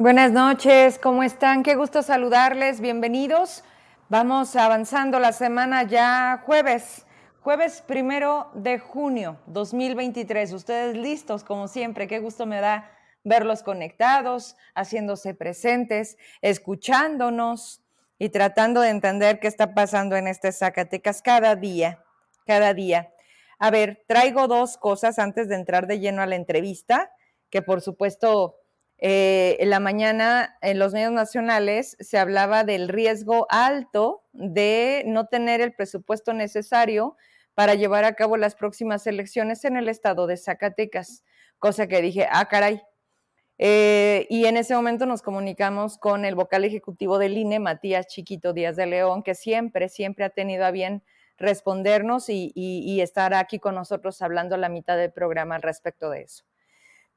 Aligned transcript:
Buenas 0.00 0.32
noches, 0.32 0.98
¿cómo 0.98 1.22
están? 1.22 1.62
Qué 1.62 1.74
gusto 1.74 2.00
saludarles, 2.02 2.80
bienvenidos. 2.80 3.62
Vamos 4.08 4.56
avanzando 4.56 5.18
la 5.18 5.32
semana 5.32 5.82
ya 5.82 6.42
jueves, 6.46 7.04
jueves 7.42 7.84
primero 7.86 8.50
de 8.54 8.78
junio 8.78 9.36
2023. 9.44 10.54
Ustedes 10.54 10.96
listos, 10.96 11.44
como 11.44 11.68
siempre, 11.68 12.08
qué 12.08 12.18
gusto 12.18 12.46
me 12.46 12.62
da 12.62 12.90
verlos 13.24 13.62
conectados, 13.62 14.56
haciéndose 14.74 15.34
presentes, 15.34 16.16
escuchándonos 16.40 17.82
y 18.18 18.30
tratando 18.30 18.80
de 18.80 18.88
entender 18.88 19.38
qué 19.38 19.48
está 19.48 19.74
pasando 19.74 20.16
en 20.16 20.28
este 20.28 20.50
Zacatecas 20.50 21.20
cada 21.20 21.56
día, 21.56 22.02
cada 22.46 22.72
día. 22.72 23.12
A 23.58 23.70
ver, 23.70 24.02
traigo 24.06 24.48
dos 24.48 24.78
cosas 24.78 25.18
antes 25.18 25.50
de 25.50 25.56
entrar 25.56 25.86
de 25.86 26.00
lleno 26.00 26.22
a 26.22 26.26
la 26.26 26.36
entrevista, 26.36 27.12
que 27.50 27.60
por 27.60 27.82
supuesto 27.82 28.59
eh, 29.02 29.56
en 29.60 29.70
la 29.70 29.80
mañana 29.80 30.58
en 30.60 30.78
los 30.78 30.92
medios 30.92 31.12
nacionales 31.12 31.96
se 32.00 32.18
hablaba 32.18 32.64
del 32.64 32.88
riesgo 32.88 33.46
alto 33.48 34.24
de 34.32 35.04
no 35.06 35.26
tener 35.26 35.62
el 35.62 35.72
presupuesto 35.74 36.34
necesario 36.34 37.16
para 37.54 37.74
llevar 37.74 38.04
a 38.04 38.14
cabo 38.14 38.36
las 38.36 38.54
próximas 38.54 39.06
elecciones 39.06 39.64
en 39.64 39.76
el 39.78 39.88
estado 39.88 40.26
de 40.26 40.36
Zacatecas, 40.36 41.24
cosa 41.58 41.86
que 41.86 42.02
dije, 42.02 42.28
ah, 42.30 42.46
caray. 42.48 42.82
Eh, 43.58 44.26
y 44.30 44.46
en 44.46 44.56
ese 44.56 44.74
momento 44.74 45.06
nos 45.06 45.22
comunicamos 45.22 45.98
con 45.98 46.24
el 46.24 46.34
vocal 46.34 46.64
ejecutivo 46.64 47.18
del 47.18 47.36
INE, 47.38 47.58
Matías 47.58 48.06
Chiquito 48.06 48.52
Díaz 48.52 48.76
de 48.76 48.86
León, 48.86 49.22
que 49.22 49.34
siempre, 49.34 49.88
siempre 49.88 50.24
ha 50.26 50.30
tenido 50.30 50.64
a 50.64 50.70
bien 50.70 51.02
respondernos 51.38 52.28
y, 52.28 52.52
y 52.54 53.00
estar 53.00 53.32
aquí 53.34 53.58
con 53.58 53.74
nosotros 53.74 54.20
hablando 54.22 54.54
a 54.56 54.58
la 54.58 54.68
mitad 54.68 54.96
del 54.98 55.12
programa 55.12 55.56
al 55.56 55.62
respecto 55.62 56.10
de 56.10 56.22
eso. 56.22 56.49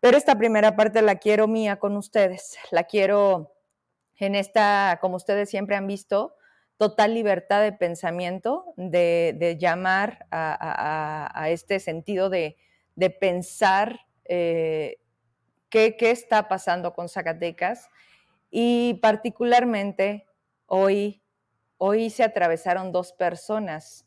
Pero 0.03 0.17
esta 0.17 0.37
primera 0.37 0.75
parte 0.75 1.01
la 1.01 1.15
quiero 1.15 1.47
mía 1.47 1.77
con 1.79 1.95
ustedes, 1.95 2.57
la 2.71 2.83
quiero 2.83 3.55
en 4.17 4.35
esta, 4.35 4.97
como 4.99 5.15
ustedes 5.15 5.49
siempre 5.49 5.77
han 5.77 5.87
visto, 5.87 6.35
total 6.75 7.13
libertad 7.13 7.61
de 7.61 7.71
pensamiento, 7.71 8.73
de, 8.75 9.55
llamar 9.57 10.25
a, 10.29 11.45
este 11.47 11.79
sentido 11.79 12.29
de, 12.29 12.57
pensar 13.21 14.01
eh, 14.25 14.97
qué, 15.69 15.95
qué 15.95 16.11
está 16.11 16.49
pasando 16.49 16.93
con 16.93 17.07
Zacatecas 17.07 17.89
y 18.51 18.95
particularmente 18.95 20.27
hoy, 20.65 21.23
hoy 21.77 22.09
se 22.09 22.23
atravesaron 22.23 22.91
dos 22.91 23.13
personas 23.13 24.05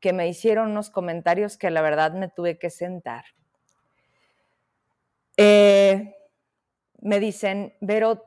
que 0.00 0.12
me 0.12 0.28
hicieron 0.28 0.72
unos 0.72 0.90
comentarios 0.90 1.56
que 1.56 1.70
la 1.70 1.80
verdad 1.80 2.12
me 2.12 2.28
tuve 2.28 2.58
que 2.58 2.68
sentar. 2.68 3.24
Eh, 5.42 6.14
me 7.00 7.18
dicen, 7.18 7.74
Vero, 7.80 8.22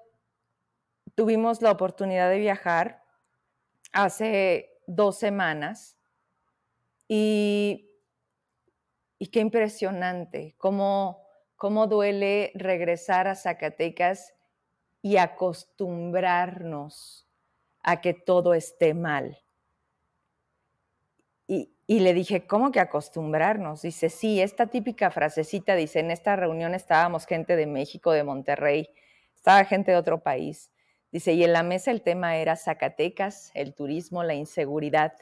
tuvimos 1.13 1.61
la 1.61 1.69
oportunidad 1.69 2.27
de 2.31 2.39
viajar 2.39 3.03
hace 3.91 4.81
dos 4.87 5.19
semanas 5.19 5.95
y, 7.07 7.87
y 9.19 9.27
qué 9.27 9.41
impresionante, 9.41 10.55
cómo, 10.57 11.23
cómo 11.55 11.85
duele 11.85 12.51
regresar 12.55 13.27
a 13.27 13.35
Zacatecas 13.35 14.33
y 15.03 15.17
acostumbrarnos 15.17 17.27
a 17.83 18.01
que 18.01 18.15
todo 18.15 18.55
esté 18.55 18.95
mal. 18.95 19.42
Y, 21.47 21.99
le 21.99 22.13
dije, 22.13 22.47
¿cómo 22.47 22.71
que 22.71 22.79
acostumbrarnos? 22.79 23.81
Dice, 23.81 24.09
sí, 24.09 24.41
esta 24.41 24.67
típica 24.67 25.11
frasecita, 25.11 25.75
dice, 25.75 25.99
en 25.99 26.11
esta 26.11 26.35
reunión 26.35 26.73
estábamos 26.73 27.25
gente 27.25 27.55
de 27.55 27.67
México, 27.67 28.11
de 28.11 28.23
Monterrey, 28.23 28.89
estaba 29.35 29.65
gente 29.65 29.91
de 29.91 29.97
otro 29.97 30.23
país. 30.23 30.71
Dice, 31.11 31.33
y 31.33 31.43
en 31.43 31.53
la 31.53 31.61
mesa 31.61 31.91
el 31.91 32.01
tema 32.01 32.37
era 32.37 32.55
Zacatecas, 32.55 33.51
el 33.53 33.75
turismo, 33.75 34.23
la 34.23 34.33
inseguridad. 34.33 35.13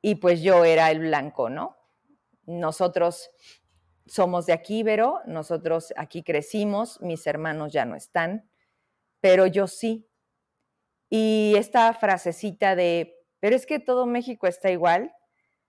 Y 0.00 0.16
pues 0.16 0.40
yo 0.40 0.64
era 0.64 0.90
el 0.90 1.00
blanco, 1.00 1.50
¿no? 1.50 1.76
Nosotros 2.46 3.30
somos 4.06 4.46
de 4.46 4.52
aquí, 4.52 4.84
pero 4.84 5.20
nosotros 5.26 5.92
aquí 5.96 6.22
crecimos, 6.22 7.00
mis 7.00 7.26
hermanos 7.26 7.72
ya 7.72 7.84
no 7.84 7.96
están, 7.96 8.48
pero 9.20 9.46
yo 9.46 9.66
sí. 9.66 10.08
Y 11.10 11.54
esta 11.56 11.92
frasecita 11.92 12.76
de, 12.76 13.23
pero 13.44 13.56
es 13.56 13.66
que 13.66 13.78
todo 13.78 14.06
México 14.06 14.46
está 14.46 14.70
igual, 14.70 15.14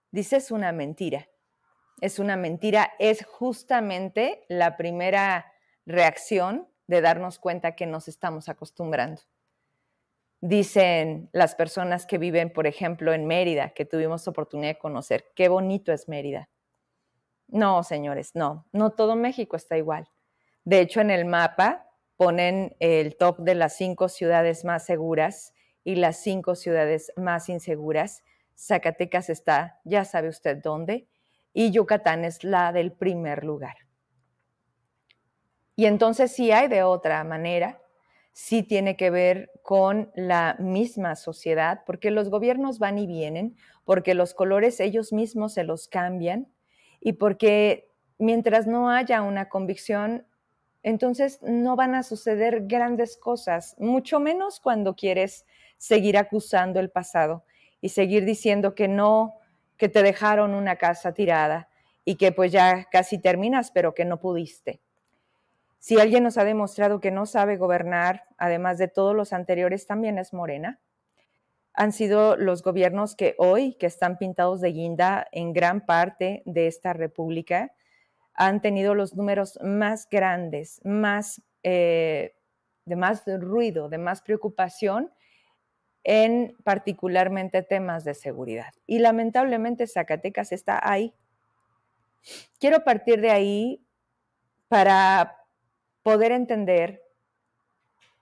dice 0.10 0.38
es 0.38 0.50
una 0.50 0.72
mentira. 0.72 1.28
Es 2.00 2.20
una 2.20 2.38
mentira, 2.38 2.94
es 3.00 3.26
justamente 3.26 4.46
la 4.48 4.78
primera 4.78 5.52
reacción 5.86 6.70
de 6.88 7.02
darnos 7.02 7.38
cuenta 7.38 7.76
que 7.76 7.86
nos 7.86 8.08
estamos 8.08 8.48
acostumbrando. 8.48 9.24
Dicen 10.40 11.30
las 11.34 11.56
personas 11.56 12.06
que 12.06 12.18
viven, 12.18 12.50
por 12.50 12.66
ejemplo, 12.66 13.12
en 13.12 13.28
Mérida, 13.28 13.72
que 13.72 13.84
tuvimos 13.84 14.26
oportunidad 14.30 14.76
de 14.76 14.80
conocer, 14.80 15.26
qué 15.36 15.50
bonito 15.50 15.92
es 15.92 16.08
Mérida. 16.08 16.48
No, 17.50 17.84
señores, 17.84 18.36
no, 18.36 18.66
no 18.72 18.92
todo 18.92 19.18
México 19.18 19.58
está 19.58 19.78
igual. 19.78 20.10
De 20.64 20.80
hecho, 20.80 21.02
en 21.02 21.12
el 21.12 21.26
mapa 21.26 21.90
ponen 22.16 22.74
el 22.80 23.18
top 23.18 23.40
de 23.40 23.56
las 23.56 23.76
cinco 23.76 24.08
ciudades 24.08 24.64
más 24.64 24.86
seguras 24.86 25.52
y 25.86 25.96
las 25.96 26.18
cinco 26.18 26.56
ciudades 26.56 27.14
más 27.16 27.48
inseguras 27.48 28.24
Zacatecas 28.58 29.30
está, 29.30 29.80
ya 29.84 30.06
sabe 30.06 30.30
usted 30.30 30.58
dónde, 30.62 31.08
y 31.54 31.72
Yucatán 31.72 32.26
es 32.26 32.44
la 32.44 32.72
del 32.72 32.92
primer 32.92 33.44
lugar. 33.44 33.76
Y 35.76 35.86
entonces 35.86 36.32
sí 36.32 36.52
hay 36.52 36.68
de 36.68 36.84
otra 36.84 37.24
manera, 37.24 37.82
sí 38.32 38.64
tiene 38.64 38.98
que 38.98 39.10
ver 39.10 39.52
con 39.62 40.12
la 40.16 40.56
misma 40.60 41.16
sociedad, 41.16 41.84
porque 41.86 42.12
los 42.12 42.30
gobiernos 42.30 42.80
van 42.80 42.98
y 42.98 43.08
vienen, 43.08 43.56
porque 43.84 44.14
los 44.14 44.34
colores 44.34 44.80
ellos 44.80 45.14
mismos 45.14 45.54
se 45.54 45.64
los 45.64 45.88
cambian 45.88 46.48
y 47.00 47.14
porque 47.14 47.92
mientras 48.18 48.68
no 48.68 48.90
haya 48.90 49.22
una 49.22 49.50
convicción, 49.50 50.26
entonces 50.82 51.40
no 51.42 51.76
van 51.76 51.96
a 51.96 52.04
suceder 52.04 52.68
grandes 52.68 53.18
cosas, 53.18 53.76
mucho 53.80 54.20
menos 54.20 54.60
cuando 54.60 54.96
quieres 54.96 55.46
seguir 55.78 56.18
acusando 56.18 56.80
el 56.80 56.90
pasado 56.90 57.44
y 57.82 57.90
seguir 57.90 58.26
diciendo 58.26 58.76
que 58.76 58.88
no, 58.88 59.36
que 59.78 59.90
te 59.90 60.04
dejaron 60.04 60.54
una 60.54 60.78
casa 60.78 61.14
tirada 61.14 61.70
y 62.04 62.16
que 62.16 62.32
pues 62.32 62.52
ya 62.52 62.86
casi 62.92 63.20
terminas, 63.20 63.72
pero 63.72 63.94
que 63.94 64.06
no 64.06 64.20
pudiste. 64.20 64.82
Si 65.80 66.00
alguien 66.00 66.24
nos 66.24 66.38
ha 66.38 66.44
demostrado 66.44 67.00
que 67.00 67.12
no 67.12 67.26
sabe 67.26 67.58
gobernar, 67.58 68.24
además 68.38 68.78
de 68.78 68.88
todos 68.88 69.16
los 69.16 69.34
anteriores, 69.34 69.86
también 69.86 70.18
es 70.18 70.34
Morena. 70.34 70.80
Han 71.74 71.92
sido 71.92 72.38
los 72.38 72.64
gobiernos 72.64 73.16
que 73.16 73.36
hoy, 73.38 73.76
que 73.76 73.86
están 73.86 74.18
pintados 74.18 74.62
de 74.62 74.72
guinda 74.72 75.28
en 75.32 75.54
gran 75.54 75.86
parte 75.86 76.42
de 76.46 76.66
esta 76.66 76.94
república, 76.94 77.72
han 78.34 78.62
tenido 78.62 78.96
los 78.96 79.16
números 79.16 79.60
más 79.62 80.10
grandes, 80.10 80.82
más, 80.84 81.42
eh, 81.64 82.36
de 82.86 82.96
más 82.96 83.24
ruido, 83.26 83.88
de 83.88 83.98
más 83.98 84.22
preocupación 84.22 85.12
en 86.06 86.56
particularmente 86.64 87.64
temas 87.64 88.06
de 88.06 88.14
seguridad. 88.14 88.72
Y 88.86 89.00
lamentablemente 89.00 89.88
Zacatecas 89.88 90.52
está 90.52 90.80
ahí. 90.88 91.16
Quiero 92.60 92.84
partir 92.84 93.20
de 93.22 93.32
ahí 93.32 93.84
para 94.68 95.42
poder 96.04 96.32
entender 96.32 97.02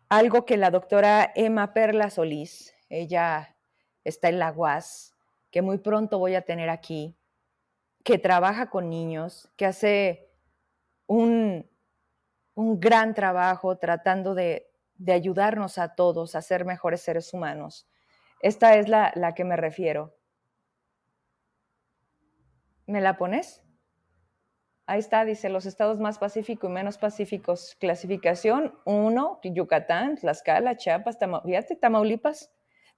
algo 0.07 0.45
que 0.45 0.55
la 0.55 0.71
doctora 0.71 1.29
Emma 1.35 1.73
Perla 1.73 2.09
Solís, 2.09 2.73
ella 2.87 3.57
está 4.05 4.29
en 4.29 4.39
la 4.39 4.53
UAS, 4.53 5.13
que 5.51 5.61
muy 5.61 5.77
pronto 5.77 6.19
voy 6.19 6.35
a 6.35 6.43
tener 6.43 6.69
aquí, 6.69 7.17
que 8.05 8.17
trabaja 8.17 8.69
con 8.69 8.89
niños, 8.89 9.51
que 9.57 9.65
hace 9.65 10.29
un, 11.05 11.69
un 12.55 12.79
gran 12.79 13.13
trabajo 13.13 13.77
tratando 13.77 14.35
de 14.35 14.72
de 15.03 15.11
ayudarnos 15.11 15.77
a 15.77 15.95
todos 15.95 16.33
a 16.35 16.41
ser 16.41 16.63
mejores 16.63 17.01
seres 17.01 17.33
humanos. 17.33 17.89
Esta 18.39 18.77
es 18.77 18.87
la, 18.87 19.11
la 19.15 19.33
que 19.33 19.43
me 19.43 19.57
refiero. 19.57 20.15
¿Me 22.85 23.01
la 23.01 23.17
pones? 23.17 23.61
Ahí 24.85 24.99
está, 24.99 25.25
dice 25.25 25.49
los 25.49 25.65
estados 25.65 25.99
más 25.99 26.19
pacíficos 26.19 26.69
y 26.69 26.73
menos 26.73 26.97
pacíficos. 26.97 27.75
Clasificación 27.79 28.77
1, 28.85 29.41
Yucatán, 29.43 30.15
Tlaxcala, 30.15 30.77
Chiapas, 30.77 31.19
Tamaulipas, 31.19 31.79
Tamaulipas. 31.79 32.51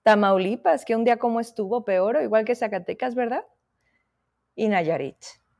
Tamaulipas, 0.03 0.85
que 0.85 0.95
un 0.95 1.05
día 1.05 1.17
como 1.17 1.39
estuvo 1.39 1.83
peor, 1.83 2.21
igual 2.21 2.45
que 2.45 2.53
Zacatecas, 2.53 3.15
¿verdad? 3.15 3.45
Y 4.53 4.67
Nayarit. 4.67 5.17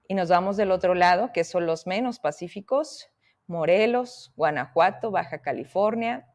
Y 0.07 0.13
nos 0.13 0.29
vamos 0.29 0.57
del 0.57 0.69
otro 0.69 0.93
lado, 0.93 1.31
que 1.33 1.43
son 1.43 1.65
los 1.65 1.87
menos 1.87 2.19
pacíficos, 2.19 3.09
Morelos, 3.47 4.31
Guanajuato, 4.35 5.09
Baja 5.09 5.41
California, 5.41 6.27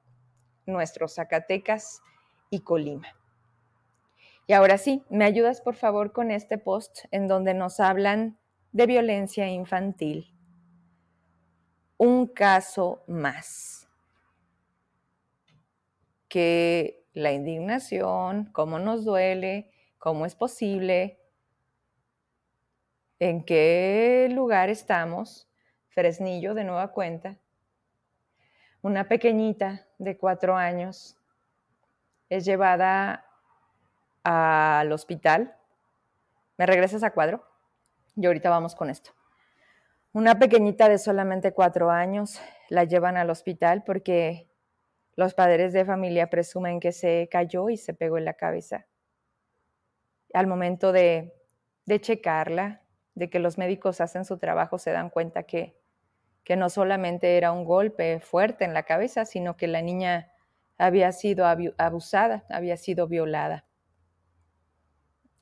nuestros 0.67 1.15
Zacatecas 1.15 2.03
y 2.51 2.61
Colima. 2.61 3.09
Y 4.47 4.53
ahora 4.53 4.79
sí, 4.79 5.05
¿me 5.11 5.25
ayudas 5.25 5.61
por 5.61 5.77
favor 5.77 6.13
con 6.13 6.31
este 6.31 6.59
post 6.59 7.05
en 7.13 7.29
donde 7.29 7.55
nos 7.55 7.79
hablan 7.79 8.39
de 8.73 8.87
violencia 8.87 9.49
infantil? 9.49 10.35
Un 11.97 12.27
caso 12.27 13.05
más. 13.07 13.77
que 16.29 17.05
la 17.13 17.33
indignación, 17.33 18.51
cómo 18.53 18.79
nos 18.79 19.05
duele, 19.05 19.73
cómo 19.99 20.27
es 20.27 20.37
posible, 20.37 21.21
en 23.19 23.45
qué 23.45 24.29
lugar 24.33 24.71
estamos, 24.71 25.49
Fresnillo 25.89 26.55
de 26.55 26.63
nueva 26.63 26.93
cuenta, 26.93 27.39
una 28.81 29.09
pequeñita 29.09 29.89
de 30.01 30.17
cuatro 30.17 30.57
años 30.57 31.19
es 32.31 32.47
llevada 32.47 33.27
al 34.25 34.91
hospital. 34.93 35.55
¿Me 36.57 36.65
regresas 36.65 37.03
a 37.03 37.11
cuadro? 37.13 37.45
Y 38.17 38.25
ahorita 38.27 38.49
vamos 38.49 38.75
con 38.75 38.89
esto. 38.89 39.13
Una 40.13 40.39
pequeñita 40.39 40.89
de 40.89 40.99
solamente 40.99 41.53
cuatro 41.53 41.91
años 41.91 42.41
la 42.71 42.85
llevan 42.85 43.19
al 43.19 43.29
hospital 43.29 43.85
porque 43.85 44.49
los 45.17 45.35
padres 45.35 45.75
de 45.75 45.85
familia 45.85 46.31
presumen 46.31 46.81
que 46.81 46.93
se 46.93 47.29
cayó 47.31 47.69
y 47.69 47.77
se 47.77 47.93
pegó 47.93 48.17
en 48.17 48.25
la 48.25 48.35
cabeza. 48.35 48.87
Al 50.33 50.47
momento 50.47 50.93
de, 50.93 51.35
de 51.85 52.01
checarla, 52.01 52.81
de 53.15 53.29
que 53.29 53.39
los 53.39 53.59
médicos 53.59 54.01
hacen 54.01 54.25
su 54.25 54.39
trabajo, 54.39 54.79
se 54.79 54.93
dan 54.93 55.11
cuenta 55.11 55.43
que, 55.43 55.79
que 56.45 56.57
no 56.57 56.71
solamente 56.71 57.37
era 57.37 57.53
un 57.53 57.65
golpe 57.65 58.21
fuerte 58.21 58.65
en 58.65 58.75
la 58.75 58.83
cabeza, 58.85 59.25
sino 59.25 59.57
que 59.57 59.67
la 59.67 59.83
niña 59.83 60.33
había 60.79 61.13
sido 61.13 61.47
abusada, 61.47 62.45
había 62.49 62.77
sido 62.77 63.07
violada. 63.07 63.67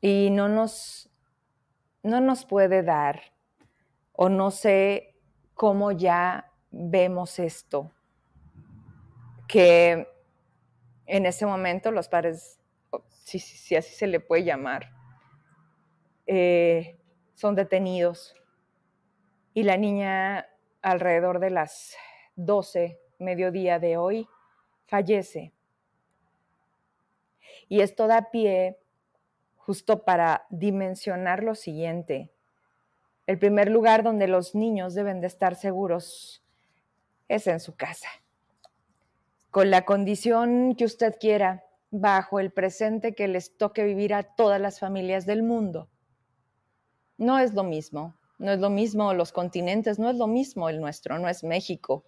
Y 0.01 0.31
no 0.31 0.49
nos, 0.49 1.11
no 2.03 2.21
nos 2.21 2.45
puede 2.45 2.83
dar, 2.83 3.21
o 4.13 4.29
no 4.29 4.51
sé 4.51 5.15
cómo 5.55 5.93
ya 5.93 6.53
vemos 6.71 7.39
esto, 7.39 7.93
que 9.47 10.09
en 11.07 11.27
ese 11.27 11.47
momento 11.47 11.91
los 11.91 12.09
padres, 12.09 12.61
si, 13.09 13.77
así 13.77 13.95
se 13.95 14.07
le 14.07 14.21
puede 14.21 14.45
llamar, 14.45 14.91
eh, 16.27 17.01
son 17.35 17.55
detenidos 17.55 18.35
y 19.55 19.63
la 19.63 19.77
niña 19.77 20.47
alrededor 20.83 21.41
de 21.41 21.51
las 21.51 21.97
12, 22.37 22.99
mediodía 23.19 23.79
de 23.79 23.97
hoy, 23.97 24.29
fallece. 24.87 25.53
Y 27.69 27.81
esto 27.81 28.07
da 28.07 28.31
pie 28.31 28.79
justo 29.57 30.05
para 30.05 30.47
dimensionar 30.51 31.43
lo 31.43 31.55
siguiente. 31.55 32.31
El 33.27 33.39
primer 33.39 33.71
lugar 33.71 34.03
donde 34.03 34.29
los 34.29 34.55
niños 34.55 34.95
deben 34.95 35.21
de 35.21 35.27
estar 35.27 35.55
seguros 35.55 36.43
es 37.29 37.47
en 37.47 37.61
su 37.61 37.77
casa 37.77 38.09
con 39.51 39.71
la 39.71 39.85
condición 39.85 40.75
que 40.75 40.85
usted 40.85 41.17
quiera, 41.19 41.65
bajo 41.91 42.39
el 42.39 42.53
presente 42.53 43.15
que 43.15 43.29
les 43.29 43.57
toque 43.57 43.83
vivir 43.83 44.13
a 44.13 44.23
todas 44.23 44.61
las 44.61 44.79
familias 44.79 45.25
del 45.25 45.43
mundo. 45.43 45.89
No 47.17 47.39
es 47.39 47.55
lo 47.55 47.65
mismo, 47.65 48.15
no 48.39 48.53
es 48.53 48.61
lo 48.61 48.71
mismo 48.71 49.13
los 49.15 49.33
continentes, 49.33 49.99
no 49.99 50.09
es 50.11 50.17
lo 50.17 50.27
mismo 50.27 50.69
el 50.69 50.81
nuestro, 50.81 51.19
no 51.19 51.29
es 51.29 51.45
México, 51.45 52.05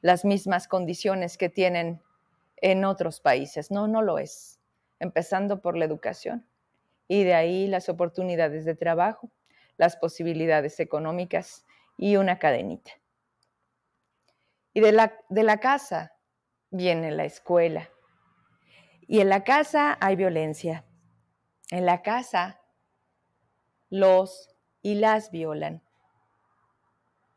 las 0.00 0.24
mismas 0.24 0.68
condiciones 0.68 1.38
que 1.38 1.48
tienen 1.48 2.02
en 2.56 2.84
otros 2.84 3.20
países, 3.20 3.70
no, 3.70 3.88
no 3.88 4.02
lo 4.02 4.18
es, 4.18 4.60
empezando 4.98 5.60
por 5.62 5.76
la 5.76 5.84
educación 5.84 6.46
y 7.08 7.24
de 7.24 7.34
ahí 7.34 7.66
las 7.66 7.88
oportunidades 7.88 8.64
de 8.64 8.74
trabajo, 8.74 9.30
las 9.76 9.96
posibilidades 9.96 10.78
económicas 10.80 11.64
y 11.96 12.16
una 12.16 12.38
cadenita. 12.38 12.92
Y 14.74 14.80
de 14.80 14.92
la, 14.92 15.18
de 15.30 15.42
la 15.42 15.58
casa, 15.58 16.12
viene 16.70 17.10
la 17.10 17.24
escuela. 17.24 17.88
Y 19.06 19.20
en 19.20 19.30
la 19.30 19.42
casa 19.42 19.96
hay 20.00 20.16
violencia. 20.16 20.84
En 21.70 21.86
la 21.86 22.02
casa 22.02 22.60
los 23.88 24.54
y 24.88 24.94
las 24.94 25.30
violan. 25.30 25.82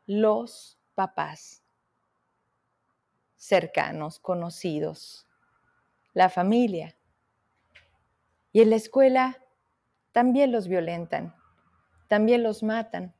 Los 0.06 0.78
papás 0.94 1.62
cercanos, 3.36 4.18
conocidos, 4.18 5.26
la 6.14 6.30
familia. 6.30 6.96
Y 8.52 8.62
en 8.62 8.70
la 8.70 8.76
escuela 8.76 9.36
también 10.12 10.50
los 10.50 10.66
violentan, 10.66 11.34
también 12.08 12.42
los 12.42 12.62
matan. 12.62 13.14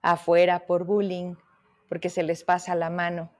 Afuera 0.00 0.64
por 0.64 0.84
bullying, 0.86 1.34
porque 1.90 2.08
se 2.08 2.22
les 2.22 2.44
pasa 2.44 2.74
la 2.74 2.88
mano 2.88 3.30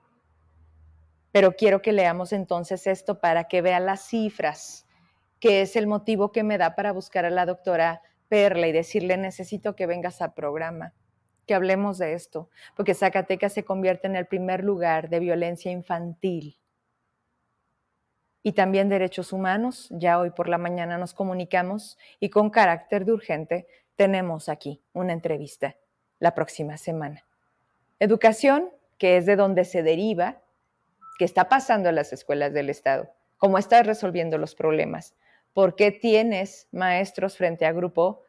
pero 1.31 1.53
quiero 1.53 1.83
que 1.83 1.93
leamos 1.93 2.33
entonces 2.33 2.87
esto 2.87 3.21
para 3.21 3.45
que 3.45 3.61
vea 3.61 3.81
las 3.81 4.01
cifras, 4.01 4.87
que 5.41 5.61
es 5.61 5.77
el 5.77 5.87
motivo 5.87 6.33
que 6.33 6.43
me 6.43 6.59
da 6.59 6.75
para 6.75 6.91
buscar 6.91 7.27
a 7.27 7.31
la 7.31 7.47
doctora 7.47 8.03
Perla 8.29 8.67
y 8.69 8.73
decirle 8.73 9.17
necesito 9.17 9.75
que 9.75 9.87
vengas 9.87 10.21
al 10.23 10.35
programa, 10.35 10.95
que 11.47 11.55
hablemos 11.55 11.99
de 11.99 12.13
esto, 12.13 12.51
porque 12.77 12.95
Zacatecas 12.95 13.53
se 13.53 13.65
convierte 13.65 14.07
en 14.07 14.17
el 14.17 14.27
primer 14.27 14.65
lugar 14.65 15.09
de 15.09 15.21
violencia 15.21 15.73
infantil. 15.73 16.59
Y 18.43 18.53
también 18.53 18.89
derechos 18.89 19.33
humanos, 19.33 19.89
ya 19.91 20.19
hoy 20.19 20.31
por 20.31 20.49
la 20.49 20.59
mañana 20.59 20.99
nos 20.99 21.15
comunicamos 21.15 21.99
y 22.21 22.31
con 22.31 22.51
carácter 22.51 23.05
de 23.05 23.13
urgente 23.13 23.67
tenemos 23.97 24.49
aquí 24.49 24.83
una 24.93 25.13
entrevista 25.13 25.77
la 26.19 26.35
próxima 26.35 26.77
semana. 26.77 27.25
Educación, 27.99 28.71
que 28.97 29.17
es 29.17 29.27
de 29.27 29.37
donde 29.37 29.65
se 29.65 29.83
deriva 29.83 30.43
¿Qué 31.19 31.25
está 31.25 31.49
pasando 31.49 31.89
en 31.89 31.97
las 31.97 32.13
escuelas 32.13 32.53
del 32.53 32.71
Estado? 32.71 33.11
¿Cómo 33.39 33.59
estás 33.59 33.85
resolviendo 33.85 34.39
los 34.39 34.55
problemas? 34.55 35.17
¿Por 35.59 35.75
qué 35.75 35.91
tienes 35.91 36.69
maestros 36.71 37.37
frente 37.37 37.67
a 37.67 37.73
grupo 37.73 38.23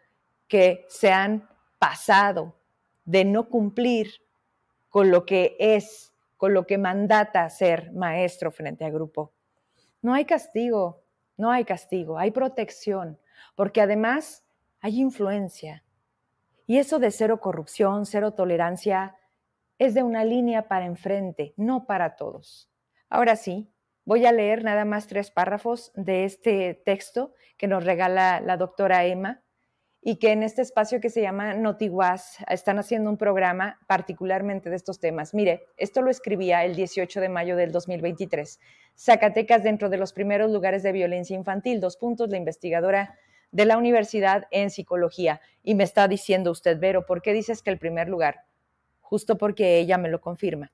que 0.48 0.88
se 0.90 1.12
han 1.12 1.48
pasado 1.78 2.56
de 3.06 3.24
no 3.24 3.50
cumplir 3.50 4.10
con 4.90 5.12
lo 5.12 5.28
que 5.28 5.56
es, 5.60 6.12
con 6.38 6.56
lo 6.56 6.66
que 6.66 6.80
mandata 6.80 7.48
ser 7.52 7.92
maestro 7.92 8.50
frente 8.50 8.84
a 8.84 8.90
grupo? 8.90 9.32
No 10.02 10.16
hay 10.16 10.26
castigo, 10.26 11.04
no 11.38 11.52
hay 11.52 11.66
castigo, 11.66 12.18
hay 12.18 12.32
protección, 12.32 13.20
porque 13.54 13.82
además 13.82 14.44
hay 14.82 15.00
influencia. 15.00 15.84
Y 16.66 16.80
eso 16.80 16.98
de 16.98 17.12
cero 17.12 17.40
corrupción, 17.40 18.08
cero 18.08 18.34
tolerancia, 18.34 19.16
es 19.78 19.94
de 19.94 20.02
una 20.02 20.26
línea 20.26 20.68
para 20.68 20.88
enfrente, 20.88 21.54
no 21.58 21.86
para 21.86 22.16
todos. 22.16 22.72
Ahora 23.08 23.36
sí, 23.36 23.70
voy 24.10 24.26
a 24.26 24.32
leer 24.32 24.64
nada 24.64 24.86
más 24.86 25.06
tres 25.06 25.30
párrafos 25.30 25.92
de 25.94 26.26
este 26.26 26.74
texto 26.74 27.36
que 27.58 27.68
nos 27.68 27.86
regala 27.86 28.42
la 28.42 28.58
doctora 28.58 29.06
Emma 29.06 29.44
y 30.02 30.16
que 30.16 30.32
en 30.32 30.42
este 30.42 30.64
espacio 30.64 31.00
que 31.00 31.12
se 31.12 31.22
llama 31.22 31.54
Notiguas 31.54 32.38
están 32.50 32.80
haciendo 32.80 33.12
un 33.12 33.18
programa 33.18 33.78
particularmente 33.86 34.72
de 34.72 34.78
estos 34.78 35.00
temas. 35.00 35.36
Mire, 35.36 35.68
esto 35.78 36.02
lo 36.02 36.10
escribía 36.10 36.66
el 36.66 36.76
18 36.76 37.22
de 37.22 37.30
mayo 37.30 37.56
del 37.56 37.72
2023. 37.72 38.60
Zacatecas 38.98 39.62
dentro 39.62 39.90
de 39.90 39.98
los 39.98 40.12
primeros 40.12 40.50
lugares 40.50 40.82
de 40.82 40.92
violencia 40.92 41.36
infantil, 41.36 41.80
dos 41.80 41.96
puntos, 41.96 42.32
la 42.32 42.38
investigadora 42.38 43.16
de 43.52 43.66
la 43.66 43.78
universidad 43.78 44.48
en 44.50 44.72
psicología. 44.72 45.40
Y 45.62 45.76
me 45.76 45.84
está 45.84 46.08
diciendo 46.08 46.50
usted, 46.50 46.80
Vero, 46.80 47.06
¿por 47.06 47.22
qué 47.22 47.32
dices 47.32 47.62
que 47.62 47.70
el 47.70 47.78
primer 47.78 48.10
lugar? 48.10 48.46
Justo 49.02 49.38
porque 49.38 49.78
ella 49.78 50.00
me 50.00 50.10
lo 50.10 50.20
confirma. 50.20 50.72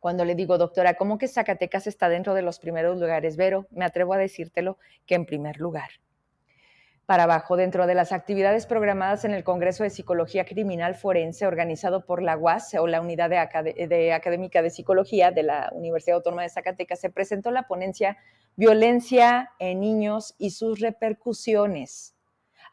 Cuando 0.00 0.24
le 0.24 0.34
digo, 0.34 0.58
doctora, 0.58 0.94
¿cómo 0.94 1.18
que 1.18 1.28
Zacatecas 1.28 1.86
está 1.86 2.08
dentro 2.08 2.34
de 2.34 2.42
los 2.42 2.58
primeros 2.58 2.98
lugares? 2.98 3.36
Vero, 3.36 3.66
me 3.70 3.84
atrevo 3.84 4.14
a 4.14 4.18
decírtelo 4.18 4.78
que 5.06 5.14
en 5.14 5.26
primer 5.26 5.58
lugar. 5.58 5.90
Para 7.08 7.22
abajo, 7.22 7.56
dentro 7.56 7.86
de 7.86 7.94
las 7.94 8.12
actividades 8.12 8.66
programadas 8.66 9.24
en 9.24 9.32
el 9.32 9.42
Congreso 9.42 9.82
de 9.82 9.88
Psicología 9.88 10.44
Criminal 10.44 10.94
Forense 10.94 11.46
organizado 11.46 12.04
por 12.04 12.20
la 12.20 12.36
UAS 12.36 12.74
o 12.74 12.86
la 12.86 13.00
Unidad 13.00 13.30
de, 13.30 14.12
Académica 14.12 14.60
de 14.60 14.68
Psicología 14.68 15.30
de 15.30 15.42
la 15.42 15.70
Universidad 15.72 16.16
Autónoma 16.16 16.42
de 16.42 16.50
Zacatecas, 16.50 17.00
se 17.00 17.08
presentó 17.08 17.50
la 17.50 17.66
ponencia 17.66 18.18
Violencia 18.56 19.52
en 19.58 19.80
Niños 19.80 20.34
y 20.36 20.50
sus 20.50 20.80
repercusiones, 20.80 22.14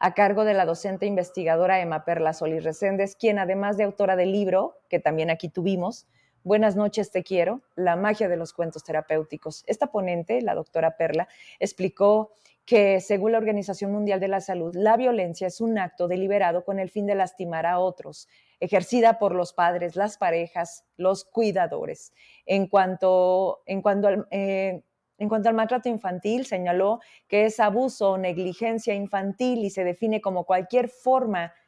a 0.00 0.12
cargo 0.12 0.44
de 0.44 0.52
la 0.52 0.66
docente 0.66 1.06
investigadora 1.06 1.80
Emma 1.80 2.04
Perla 2.04 2.34
Solís 2.34 2.62
Reséndez, 2.62 3.16
quien 3.16 3.38
además 3.38 3.78
de 3.78 3.84
autora 3.84 4.16
del 4.16 4.32
libro, 4.32 4.74
que 4.90 5.00
también 5.00 5.30
aquí 5.30 5.48
tuvimos, 5.48 6.06
Buenas 6.46 6.76
noches, 6.76 7.10
te 7.10 7.24
quiero, 7.24 7.62
la 7.74 7.96
magia 7.96 8.28
de 8.28 8.36
los 8.36 8.52
cuentos 8.52 8.84
terapéuticos. 8.84 9.64
Esta 9.66 9.88
ponente, 9.88 10.40
la 10.42 10.54
doctora 10.54 10.96
Perla, 10.96 11.26
explicó 11.58 12.30
que 12.64 13.00
según 13.00 13.32
la 13.32 13.38
Organización 13.38 13.90
Mundial 13.90 14.20
de 14.20 14.28
la 14.28 14.40
Salud, 14.40 14.72
la 14.76 14.96
violencia 14.96 15.48
es 15.48 15.60
un 15.60 15.76
acto 15.76 16.06
deliberado 16.06 16.64
con 16.64 16.78
el 16.78 16.88
fin 16.88 17.04
de 17.04 17.16
lastimar 17.16 17.66
a 17.66 17.80
otros, 17.80 18.28
ejercida 18.60 19.18
por 19.18 19.34
los 19.34 19.54
padres, 19.54 19.96
las 19.96 20.18
parejas, 20.18 20.84
los 20.96 21.24
cuidadores. 21.24 22.12
En 22.46 22.68
cuanto. 22.68 23.64
Eh, 23.66 24.84
al 25.18 25.54
maltrato 25.54 25.88
infantil, 25.88 26.46
señaló 26.46 27.00
que 27.26 27.46
es 27.46 27.58
abuso 27.58 28.12
o 28.12 28.18
negligencia 28.18 28.94
infantil 28.94 29.64
y 29.64 29.70
se 29.70 29.82
define 29.82 30.20
como 30.20 30.44
cualquier 30.44 30.90
forma 30.90 31.46
de 31.46 31.65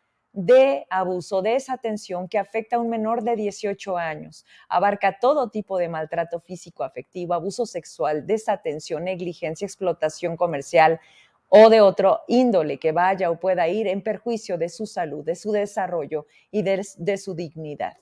abuso, 0.91 1.43
desatención 1.43 2.29
que 2.29 2.39
afecta 2.39 2.77
a 2.77 2.79
un 2.79 2.89
menor 2.89 3.23
de 3.23 3.37
18 3.37 3.97
años. 3.97 4.45
Abarca 4.69 5.19
todo 5.19 5.51
tipo 5.51 5.79
de 5.79 5.89
maltrato 5.89 6.41
físico, 6.41 6.85
afectivo, 6.85 7.35
abuso 7.35 7.67
sexual, 7.67 8.27
desatención, 8.27 9.05
negligencia, 9.05 9.67
explotación 9.67 10.37
comercial 10.37 11.01
o 11.49 11.71
de 11.71 11.81
otro 11.81 12.21
índole 12.29 12.79
que 12.79 12.93
vaya 12.93 13.31
o 13.31 13.41
pueda 13.41 13.69
ir 13.69 13.87
en 13.89 14.03
perjuicio 14.03 14.59
de 14.59 14.69
su 14.69 14.87
salud, 14.87 15.25
de 15.25 15.35
su 15.35 15.51
desarrollo 15.51 16.27
y 16.51 16.63
de, 16.63 16.87
de 16.97 17.19
su 17.19 17.35
dignidad. 17.35 17.97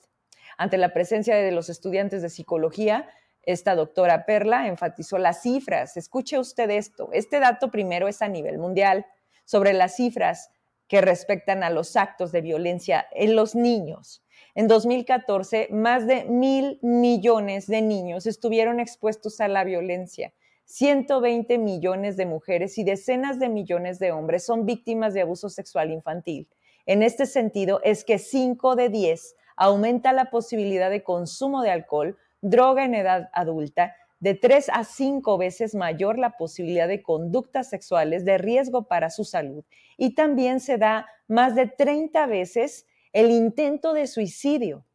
Ante 0.57 0.77
la 0.77 0.93
presencia 0.93 1.35
de 1.35 1.51
los 1.51 1.69
estudiantes 1.69 2.21
de 2.21 2.29
psicología, 2.29 3.09
esta 3.43 3.75
doctora 3.75 4.25
Perla 4.25 4.67
enfatizó 4.67 5.17
las 5.17 5.41
cifras. 5.41 5.95
Escuche 5.95 6.37
usted 6.37 6.69
esto. 6.69 7.09
Este 7.13 7.39
dato 7.39 7.71
primero 7.71 8.07
es 8.07 8.21
a 8.21 8.27
nivel 8.27 8.57
mundial 8.57 9.05
sobre 9.45 9.71
las 9.73 9.95
cifras 9.95 10.51
que 10.87 11.01
respectan 11.01 11.63
a 11.63 11.69
los 11.69 11.95
actos 11.95 12.31
de 12.31 12.41
violencia 12.41 13.07
en 13.11 13.35
los 13.35 13.55
niños. 13.55 14.23
En 14.55 14.67
2014, 14.67 15.67
más 15.71 16.07
de 16.07 16.25
mil 16.25 16.79
millones 16.81 17.67
de 17.67 17.81
niños 17.81 18.25
estuvieron 18.25 18.79
expuestos 18.79 19.39
a 19.39 19.47
la 19.47 19.63
violencia. 19.63 20.33
120 20.65 21.57
millones 21.59 22.17
de 22.17 22.25
mujeres 22.25 22.77
y 22.77 22.83
decenas 22.83 23.39
de 23.39 23.49
millones 23.49 23.99
de 23.99 24.11
hombres 24.11 24.45
son 24.45 24.65
víctimas 24.65 25.13
de 25.13 25.21
abuso 25.21 25.49
sexual 25.49 25.91
infantil. 25.91 26.49
En 26.85 27.03
este 27.03 27.25
sentido, 27.25 27.79
es 27.83 28.03
que 28.03 28.17
5 28.17 28.75
de 28.75 28.89
10 28.89 29.35
aumenta 29.55 30.11
la 30.11 30.29
posibilidad 30.29 30.89
de 30.89 31.03
consumo 31.03 31.61
de 31.61 31.71
alcohol, 31.71 32.17
droga 32.41 32.83
en 32.83 32.95
edad 32.95 33.29
adulta, 33.33 33.95
de 34.19 34.33
3 34.33 34.69
a 34.73 34.83
5 34.83 35.37
veces 35.37 35.75
mayor 35.75 36.17
la 36.17 36.37
posibilidad 36.37 36.87
de 36.87 37.01
conductas 37.01 37.69
sexuales 37.69 38.25
de 38.25 38.37
riesgo 38.37 38.87
para 38.87 39.09
su 39.09 39.23
salud 39.23 39.63
y 39.97 40.15
también 40.15 40.59
se 40.59 40.77
da 40.77 41.07
más 41.27 41.55
de 41.55 41.67
30 41.67 42.25
veces 42.27 42.87
el 43.13 43.31
intento 43.31 43.93
de 43.93 44.07
suicidio. 44.07 44.85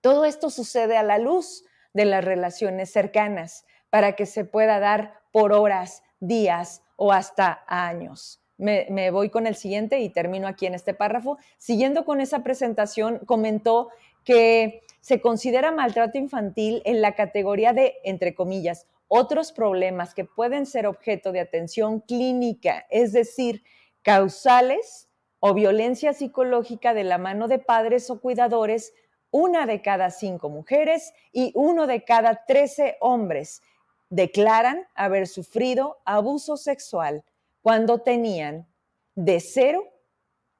Todo 0.00 0.24
esto 0.24 0.50
sucede 0.50 0.96
a 0.96 1.02
la 1.02 1.18
luz 1.18 1.64
de 1.92 2.04
las 2.04 2.24
relaciones 2.24 2.90
cercanas 2.90 3.66
para 3.90 4.14
que 4.14 4.26
se 4.26 4.44
pueda 4.44 4.78
dar 4.78 5.20
por 5.32 5.52
horas, 5.52 6.02
días 6.20 6.82
o 6.96 7.12
hasta 7.12 7.64
años. 7.66 8.42
Me, 8.56 9.10
voy 9.10 9.30
con 9.30 9.46
el 9.46 9.56
siguiente 9.56 10.00
y 10.00 10.10
termino 10.10 10.46
aquí 10.46 10.66
en 10.66 10.74
este 10.74 10.92
párrafo. 10.92 11.38
Siguiendo 11.56 12.04
con 12.04 12.20
esa 12.20 12.42
presentación, 12.42 13.18
comentó 13.24 13.88
que 14.22 14.82
se 15.00 15.20
considera 15.20 15.72
maltrato 15.72 16.18
infantil 16.18 16.82
en 16.84 17.00
la 17.00 17.14
categoría 17.14 17.72
de, 17.72 17.94
entre 18.04 18.34
comillas, 18.34 18.86
otros 19.08 19.52
problemas 19.52 20.14
que 20.14 20.24
pueden 20.24 20.66
ser 20.66 20.86
objeto 20.86 21.32
de 21.32 21.40
atención 21.40 22.00
clínica, 22.00 22.86
es 22.90 23.12
decir, 23.12 23.64
causales 24.02 25.08
o 25.40 25.54
violencia 25.54 26.12
psicológica 26.12 26.94
de 26.94 27.04
la 27.04 27.18
mano 27.18 27.48
de 27.48 27.58
padres 27.58 28.08
o 28.10 28.20
cuidadores, 28.20 28.92
una 29.30 29.66
de 29.66 29.82
cada 29.82 30.10
cinco 30.10 30.48
mujeres 30.48 31.12
y 31.32 31.52
uno 31.54 31.86
de 31.86 32.04
cada 32.04 32.44
trece 32.46 32.96
hombres 33.00 33.62
declaran 34.10 34.86
haber 34.94 35.26
sufrido 35.26 35.98
abuso 36.04 36.56
sexual 36.56 37.24
cuando 37.62 37.98
tenían 37.98 38.68
de 39.14 39.40
0 39.40 39.84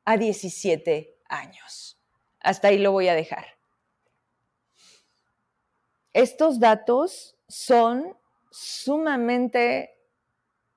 a 0.04 0.16
17 0.16 1.18
años. 1.28 2.00
Hasta 2.40 2.68
ahí 2.68 2.78
lo 2.78 2.92
voy 2.92 3.09
a 3.09 3.14
dejar. 3.14 3.59
Estos 6.12 6.58
datos 6.58 7.36
son 7.46 8.16
sumamente 8.50 9.96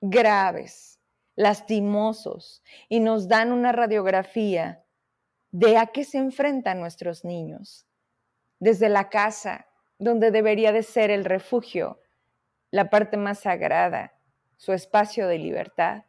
graves, 0.00 1.00
lastimosos 1.34 2.62
y 2.88 3.00
nos 3.00 3.26
dan 3.26 3.50
una 3.50 3.72
radiografía 3.72 4.84
de 5.50 5.76
a 5.76 5.86
qué 5.86 6.04
se 6.04 6.18
enfrentan 6.18 6.78
nuestros 6.78 7.24
niños. 7.24 7.86
Desde 8.60 8.88
la 8.88 9.08
casa, 9.08 9.66
donde 9.98 10.30
debería 10.30 10.70
de 10.70 10.84
ser 10.84 11.10
el 11.10 11.24
refugio, 11.24 12.00
la 12.70 12.88
parte 12.88 13.16
más 13.16 13.40
sagrada, 13.40 14.14
su 14.56 14.72
espacio 14.72 15.26
de 15.26 15.38
libertad. 15.38 16.04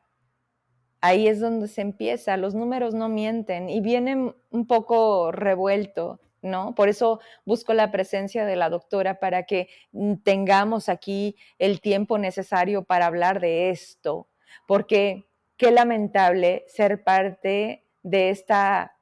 Ahí 1.01 1.27
es 1.27 1.39
donde 1.39 1.67
se 1.67 1.81
empieza, 1.81 2.37
los 2.37 2.53
números 2.53 2.93
no 2.93 3.09
mienten 3.09 3.69
y 3.69 3.81
vienen 3.81 4.35
un 4.51 4.67
poco 4.67 5.31
revuelto 5.31 6.19
¿no? 6.45 6.75
Por 6.75 6.87
eso 6.87 7.19
busco 7.43 7.73
la 7.73 7.91
presencia 7.91 8.45
de 8.45 8.55
la 8.55 8.69
doctora 8.69 9.19
para 9.19 9.43
que 9.43 9.67
mm, 9.91 10.15
tengamos 10.23 10.87
aquí 10.87 11.35
el 11.59 11.81
tiempo 11.81 12.17
necesario 12.17 12.83
para 12.83 13.07
hablar 13.07 13.39
de 13.39 13.71
esto, 13.71 14.29
porque 14.67 15.27
qué 15.57 15.71
lamentable 15.71 16.63
ser 16.67 17.03
parte 17.03 17.83
de 18.03 18.29
esta 18.29 18.95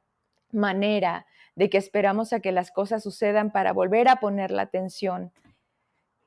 manera 0.52 1.26
de 1.56 1.70
que 1.70 1.78
esperamos 1.78 2.34
a 2.34 2.40
que 2.40 2.52
las 2.52 2.72
cosas 2.72 3.04
sucedan 3.04 3.52
para 3.52 3.74
volver 3.74 4.08
a 4.08 4.16
poner 4.16 4.52
la 4.52 4.64
atención 4.64 5.32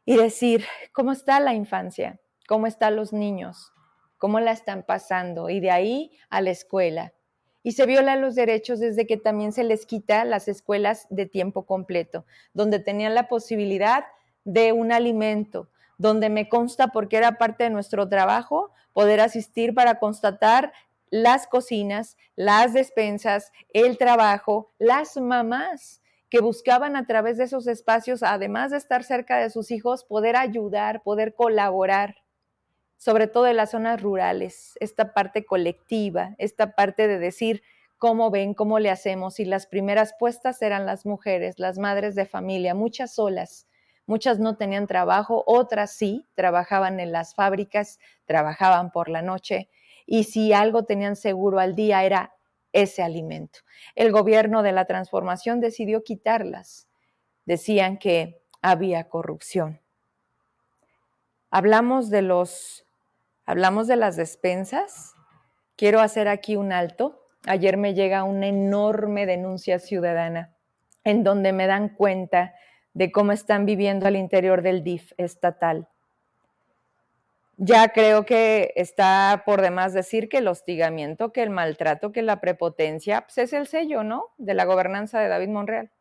y 0.05 0.17
decir, 0.17 0.65
¿cómo 0.93 1.13
está 1.13 1.41
la 1.41 1.55
infancia? 1.55 2.21
¿Cómo 2.47 2.67
están 2.67 2.95
los 2.95 3.13
niños? 3.13 3.73
¿Cómo 4.19 4.39
la 4.39 4.53
están 4.53 4.85
pasando? 4.85 5.51
Y 5.51 5.61
de 5.61 5.71
ahí 5.71 6.13
a 6.31 6.41
la 6.41 6.51
escuela 6.51 7.13
y 7.67 7.73
se 7.73 7.85
violan 7.85 8.21
los 8.21 8.37
derechos 8.37 8.79
desde 8.79 9.09
que 9.09 9.17
también 9.17 9.51
se 9.51 9.65
les 9.65 9.87
quita 9.87 10.25
las 10.25 10.47
escuelas 10.47 11.09
de 11.11 11.27
tiempo 11.27 11.67
completo, 11.67 12.25
donde 12.55 12.79
tenían 12.79 13.17
la 13.17 13.27
posibilidad 13.27 14.05
de 14.45 14.71
un 14.71 14.93
alimento, 14.93 15.69
donde 15.99 16.29
me 16.29 16.49
consta, 16.49 16.93
porque 16.93 17.17
era 17.17 17.39
parte 17.39 17.65
de 17.65 17.71
nuestro 17.71 18.09
trabajo, 18.09 18.71
poder 18.93 19.19
asistir 19.19 19.75
para 19.75 19.99
constatar 19.99 20.73
las 21.11 21.49
cocinas, 21.49 22.17
las 22.37 22.73
despensas, 22.73 23.51
el 23.73 23.99
trabajo, 23.99 24.71
las 24.79 25.17
mamás 25.17 26.03
que 26.31 26.39
buscaban 26.39 26.95
a 26.95 27.05
través 27.05 27.37
de 27.37 27.45
esos 27.45 27.67
espacios, 27.67 28.23
además 28.23 28.71
de 28.71 28.77
estar 28.77 29.03
cerca 29.03 29.39
de 29.39 29.51
sus 29.51 29.73
hijos, 29.73 30.05
poder 30.05 30.37
ayudar, 30.37 31.03
poder 31.03 31.35
colaborar 31.35 32.15
sobre 32.97 33.27
todo 33.27 33.47
en 33.47 33.57
las 33.57 33.71
zonas 33.71 34.01
rurales, 34.01 34.77
esta 34.81 35.13
parte 35.13 35.45
colectiva, 35.45 36.35
esta 36.39 36.73
parte 36.75 37.09
de 37.09 37.19
decir 37.19 37.63
cómo 37.99 38.31
ven, 38.31 38.55
cómo 38.55 38.79
le 38.79 38.91
hacemos. 38.91 39.41
Y 39.41 39.45
las 39.45 39.67
primeras 39.67 40.15
puestas 40.19 40.63
eran 40.63 40.87
las 40.87 41.07
mujeres, 41.07 41.59
las 41.59 41.79
madres 41.79 42.15
de 42.15 42.27
familia, 42.27 42.75
muchas 42.75 43.15
solas. 43.15 43.67
Muchas 44.07 44.39
no 44.39 44.57
tenían 44.57 44.87
trabajo, 44.87 45.43
otras 45.47 45.91
sí, 45.91 46.25
trabajaban 46.35 47.01
en 47.01 47.11
las 47.11 47.35
fábricas, 47.35 47.99
trabajaban 48.25 48.93
por 48.93 49.09
la 49.09 49.21
noche 49.21 49.69
y 50.07 50.25
si 50.25 50.53
algo 50.53 50.85
tenían 50.85 51.17
seguro 51.17 51.59
al 51.59 51.75
día 51.75 52.05
era 52.05 52.33
ese 52.73 53.03
alimento. 53.03 53.61
El 53.97 54.13
gobierno 54.13 54.63
de 54.63 54.71
la 54.71 54.85
transformación 54.85 55.61
decidió 55.61 56.05
quitarlas. 56.05 56.89
Decían 57.45 57.99
que 57.99 58.41
había 58.63 59.09
corrupción. 59.09 59.81
Hablamos 61.51 62.11
de 62.11 62.23
los 62.23 62.86
Hablamos 63.47 63.87
de 63.87 63.95
las 63.95 64.17
despensas. 64.17 65.15
Quiero 65.77 66.01
hacer 66.01 66.27
aquí 66.27 66.57
un 66.57 66.73
alto. 66.73 67.23
Ayer 67.47 67.77
me 67.77 67.95
llega 67.95 68.25
una 68.25 68.49
enorme 68.49 69.25
denuncia 69.25 69.79
ciudadana 69.79 70.57
en 71.05 71.23
donde 71.23 71.53
me 71.53 71.69
dan 71.69 71.91
cuenta 71.91 72.55
de 72.93 73.13
cómo 73.13 73.31
están 73.31 73.65
viviendo 73.65 74.09
al 74.09 74.17
interior 74.17 74.63
del 74.63 74.83
DIF 74.83 75.13
estatal. 75.17 75.89
Ya 77.57 77.91
creo 77.91 78.27
que 78.27 78.73
está 78.75 79.45
por 79.47 79.63
demás 79.63 79.95
decir 79.95 80.29
que 80.29 80.39
el 80.39 80.49
hostigamiento, 80.49 81.33
que 81.33 81.45
el 81.45 81.51
maltrato, 81.51 82.11
que 82.11 82.23
la 82.23 82.41
prepotencia, 82.41 83.21
pues 83.21 83.39
es 83.39 83.53
el 83.53 83.69
sello, 83.69 84.03
¿no? 84.03 84.35
De 84.39 84.55
la 84.55 84.65
gobernanza 84.65 85.21
de 85.21 85.29
David 85.29 85.49
Monreal. 85.49 85.93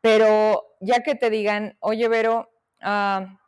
Pero 0.00 0.64
ya 0.80 1.02
que 1.02 1.16
te 1.16 1.28
digan, 1.28 1.76
oye, 1.80 2.06
Vero, 2.06 2.50
ah, 2.80 3.40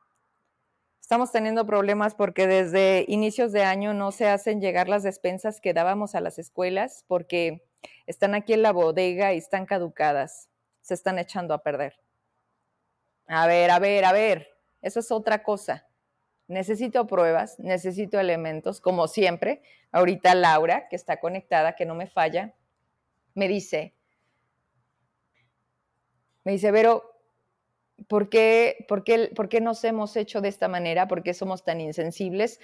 Estamos 1.09 1.33
teniendo 1.33 1.65
problemas 1.65 2.15
porque 2.15 2.47
desde 2.47 3.07
inicios 3.09 3.51
de 3.51 3.65
año 3.65 3.95
no 3.95 4.13
se 4.13 4.29
hacen 4.29 4.61
llegar 4.61 4.91
las 4.91 5.03
despensas 5.03 5.59
que 5.59 5.73
dábamos 5.73 6.15
a 6.15 6.21
las 6.21 6.39
escuelas 6.39 7.07
porque 7.09 7.67
están 8.07 8.35
aquí 8.35 8.53
en 8.53 8.61
la 8.61 8.73
bodega 8.73 9.33
y 9.33 9.39
están 9.39 9.65
caducadas. 9.65 10.51
Se 10.83 10.93
están 10.93 11.19
echando 11.19 11.55
a 11.55 11.63
perder. 11.63 11.99
A 13.27 13.47
ver, 13.47 13.71
a 13.71 13.79
ver, 13.79 14.05
a 14.05 14.13
ver. 14.13 14.49
Eso 14.83 15.01
es 15.01 15.11
otra 15.11 15.43
cosa. 15.43 15.89
Necesito 16.47 17.07
pruebas, 17.07 17.59
necesito 17.59 18.21
elementos, 18.21 18.79
como 18.79 19.09
siempre. 19.09 19.63
Ahorita 19.93 20.35
Laura, 20.35 20.89
que 20.91 20.97
está 20.97 21.21
conectada, 21.21 21.75
que 21.75 21.87
no 21.87 21.95
me 21.95 22.07
falla, 22.07 22.55
me 23.33 23.49
dice, 23.49 23.95
me 26.45 26.53
dice, 26.53 26.71
Vero, 26.71 27.18
¿Por 28.07 28.29
qué, 28.29 28.85
por, 28.89 29.03
qué, 29.03 29.33
¿Por 29.35 29.49
qué 29.49 29.61
nos 29.61 29.83
hemos 29.85 30.17
hecho 30.17 30.41
de 30.41 30.49
esta 30.49 30.69
manera? 30.69 31.09
¿Por 31.09 31.23
qué 31.23 31.35
somos 31.35 31.65
tan 31.65 31.81
insensibles? 31.81 32.61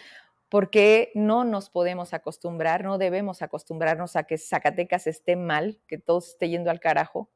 ¿Por 0.49 0.71
qué 0.71 1.11
no 1.15 1.45
nos 1.45 1.71
podemos 1.71 2.15
acostumbrar? 2.15 2.85
No 2.85 2.99
debemos 2.99 3.43
acostumbrarnos 3.43 4.15
a 4.15 4.25
que 4.25 4.39
Zacatecas 4.39 5.07
esté 5.09 5.35
mal, 5.35 5.81
que 5.89 5.99
todo 5.99 6.19
esté 6.19 6.49
yendo 6.49 6.71
al 6.71 6.79
carajo. 6.79 7.31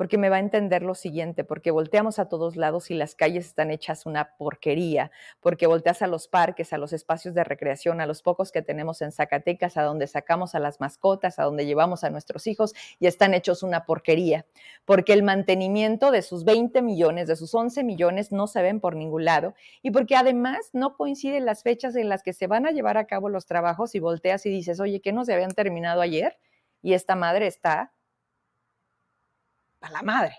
Porque 0.00 0.16
me 0.16 0.30
va 0.30 0.36
a 0.36 0.40
entender 0.40 0.82
lo 0.82 0.94
siguiente, 0.94 1.44
porque 1.44 1.70
volteamos 1.70 2.18
a 2.18 2.26
todos 2.26 2.56
lados 2.56 2.90
y 2.90 2.94
las 2.94 3.14
calles 3.14 3.44
están 3.44 3.70
hechas 3.70 4.06
una 4.06 4.34
porquería, 4.38 5.10
porque 5.40 5.66
volteas 5.66 6.00
a 6.00 6.06
los 6.06 6.26
parques, 6.26 6.72
a 6.72 6.78
los 6.78 6.94
espacios 6.94 7.34
de 7.34 7.44
recreación, 7.44 8.00
a 8.00 8.06
los 8.06 8.22
pocos 8.22 8.50
que 8.50 8.62
tenemos 8.62 9.02
en 9.02 9.12
Zacatecas, 9.12 9.76
a 9.76 9.82
donde 9.82 10.06
sacamos 10.06 10.54
a 10.54 10.58
las 10.58 10.80
mascotas, 10.80 11.38
a 11.38 11.42
donde 11.42 11.66
llevamos 11.66 12.02
a 12.02 12.08
nuestros 12.08 12.46
hijos 12.46 12.72
y 12.98 13.08
están 13.08 13.34
hechos 13.34 13.62
una 13.62 13.84
porquería, 13.84 14.46
porque 14.86 15.12
el 15.12 15.22
mantenimiento 15.22 16.10
de 16.10 16.22
sus 16.22 16.44
20 16.44 16.80
millones, 16.80 17.28
de 17.28 17.36
sus 17.36 17.54
11 17.54 17.84
millones 17.84 18.32
no 18.32 18.46
se 18.46 18.62
ven 18.62 18.80
por 18.80 18.96
ningún 18.96 19.26
lado 19.26 19.52
y 19.82 19.90
porque 19.90 20.16
además 20.16 20.70
no 20.72 20.96
coinciden 20.96 21.44
las 21.44 21.62
fechas 21.62 21.94
en 21.94 22.08
las 22.08 22.22
que 22.22 22.32
se 22.32 22.46
van 22.46 22.64
a 22.64 22.70
llevar 22.70 22.96
a 22.96 23.04
cabo 23.04 23.28
los 23.28 23.44
trabajos 23.44 23.94
y 23.94 23.98
volteas 23.98 24.46
y 24.46 24.48
dices, 24.48 24.80
oye, 24.80 25.02
¿qué 25.02 25.12
no 25.12 25.26
se 25.26 25.34
habían 25.34 25.50
terminado 25.50 26.00
ayer? 26.00 26.38
Y 26.80 26.94
esta 26.94 27.16
madre 27.16 27.48
está 27.48 27.92
para 29.80 29.94
la 29.94 30.02
madre. 30.02 30.36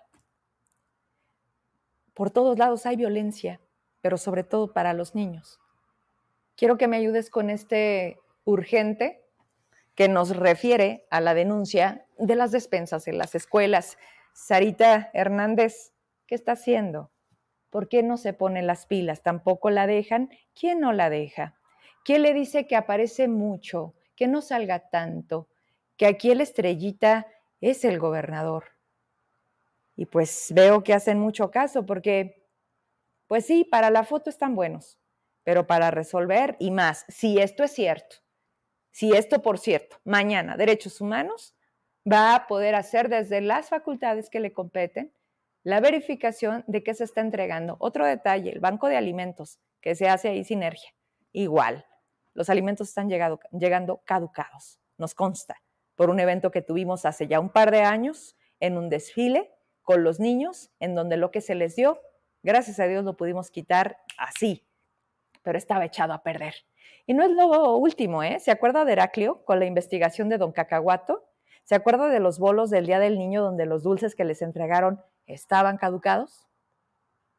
Por 2.14 2.32
todos 2.32 2.58
lados 2.58 2.86
hay 2.86 2.96
violencia, 2.96 3.60
pero 4.00 4.18
sobre 4.18 4.44
todo 4.44 4.72
para 4.72 4.94
los 4.94 5.16
niños. 5.16 5.60
Quiero 6.56 6.78
que 6.78 6.88
me 6.88 6.98
ayudes 6.98 7.30
con 7.30 7.50
este 7.50 8.20
urgente 8.46 9.26
que 9.96 10.08
nos 10.08 10.36
refiere 10.36 11.06
a 11.10 11.22
la 11.22 11.34
denuncia 11.34 12.06
de 12.18 12.36
las 12.36 12.52
despensas 12.52 13.08
en 13.08 13.18
las 13.18 13.36
escuelas. 13.36 13.98
Sarita 14.34 15.10
Hernández, 15.14 15.94
¿qué 16.28 16.36
está 16.36 16.54
haciendo? 16.54 17.12
¿Por 17.70 17.88
qué 17.88 18.04
no 18.04 18.18
se 18.18 18.34
pone 18.34 18.62
las 18.62 18.86
pilas? 18.86 19.24
¿Tampoco 19.24 19.70
la 19.70 19.88
dejan? 19.88 20.30
¿Quién 20.54 20.80
no 20.80 20.94
la 20.94 21.10
deja? 21.10 21.56
¿Quién 22.04 22.22
le 22.22 22.34
dice 22.34 22.68
que 22.68 22.76
aparece 22.76 23.28
mucho, 23.28 23.94
que 24.16 24.28
no 24.28 24.42
salga 24.42 24.90
tanto, 24.90 25.48
que 25.98 26.06
aquí 26.06 26.32
el 26.32 26.42
estrellita 26.42 27.28
es 27.62 27.86
el 27.86 28.00
gobernador? 28.00 28.66
Y 29.96 30.06
pues 30.06 30.52
veo 30.54 30.84
que 30.84 30.94
hacen 30.94 31.20
mucho 31.20 31.52
caso 31.52 31.86
porque, 31.86 32.48
pues 33.28 33.46
sí, 33.46 33.64
para 33.64 33.90
la 33.90 34.04
foto 34.04 34.30
están 34.30 34.56
buenos, 34.56 35.00
pero 35.44 35.68
para 35.68 35.92
resolver 35.92 36.56
y 36.60 36.72
más, 36.72 37.06
si 37.08 37.40
esto 37.40 37.64
es 37.64 37.72
cierto, 37.72 38.18
si 38.92 39.12
esto, 39.12 39.42
por 39.42 39.60
cierto, 39.60 39.98
mañana 40.04 40.58
Derechos 40.58 41.02
Humanos 41.02 41.56
va 42.12 42.36
a 42.36 42.48
poder 42.48 42.76
hacer 42.76 43.10
desde 43.10 43.42
las 43.42 43.70
facultades 43.70 44.30
que 44.30 44.40
le 44.40 44.54
competen 44.54 45.14
la 45.64 45.80
verificación 45.80 46.64
de 46.68 46.84
que 46.84 46.94
se 46.94 47.04
está 47.04 47.22
entregando. 47.22 47.78
Otro 47.80 48.06
detalle, 48.06 48.52
el 48.52 48.60
banco 48.60 48.88
de 48.88 48.98
alimentos 48.98 49.60
que 49.80 49.96
se 49.96 50.10
hace 50.10 50.30
ahí 50.30 50.44
sinergia, 50.44 50.92
igual, 51.32 51.86
los 52.34 52.50
alimentos 52.50 52.90
están 52.90 53.10
llegando 53.10 54.02
caducados, 54.06 54.80
nos 54.98 55.14
consta, 55.14 55.62
por 55.96 56.10
un 56.10 56.20
evento 56.20 56.52
que 56.52 56.62
tuvimos 56.62 57.06
hace 57.06 57.28
ya 57.28 57.40
un 57.40 57.50
par 57.50 57.72
de 57.72 57.82
años 57.82 58.36
en 58.60 58.78
un 58.78 58.90
desfile 58.90 59.52
con 59.84 60.04
los 60.04 60.20
niños, 60.20 60.72
en 60.80 60.96
donde 60.96 61.18
lo 61.18 61.32
que 61.32 61.42
se 61.42 61.56
les 61.56 61.76
dio, 61.76 62.00
gracias 62.44 62.80
a 62.80 62.86
Dios 62.86 63.04
lo 63.04 63.18
pudimos 63.18 63.52
quitar 63.52 63.98
así, 64.18 64.66
pero 65.44 65.58
estaba 65.58 65.86
echado 65.86 66.14
a 66.14 66.24
perder. 66.24 66.56
Y 67.08 67.14
no 67.14 67.24
es 67.24 67.32
lo 67.32 67.78
último, 67.78 68.24
¿eh? 68.24 68.40
¿Se 68.40 68.52
acuerda 68.52 68.86
de 68.86 68.94
Heraclio 68.94 69.44
con 69.44 69.60
la 69.60 69.66
investigación 69.66 70.30
de 70.30 70.38
Don 70.38 70.52
Cacahuato? 70.52 71.26
¿Se 71.64 71.76
acuerda 71.76 72.10
de 72.10 72.20
los 72.20 72.40
bolos 72.40 72.70
del 72.70 72.86
Día 72.86 73.00
del 73.00 73.18
Niño 73.18 73.42
donde 73.42 73.66
los 73.66 73.84
dulces 73.84 74.16
que 74.16 74.26
les 74.26 74.42
entregaron 74.42 75.02
estaban 75.26 75.78
caducados? 75.78 76.48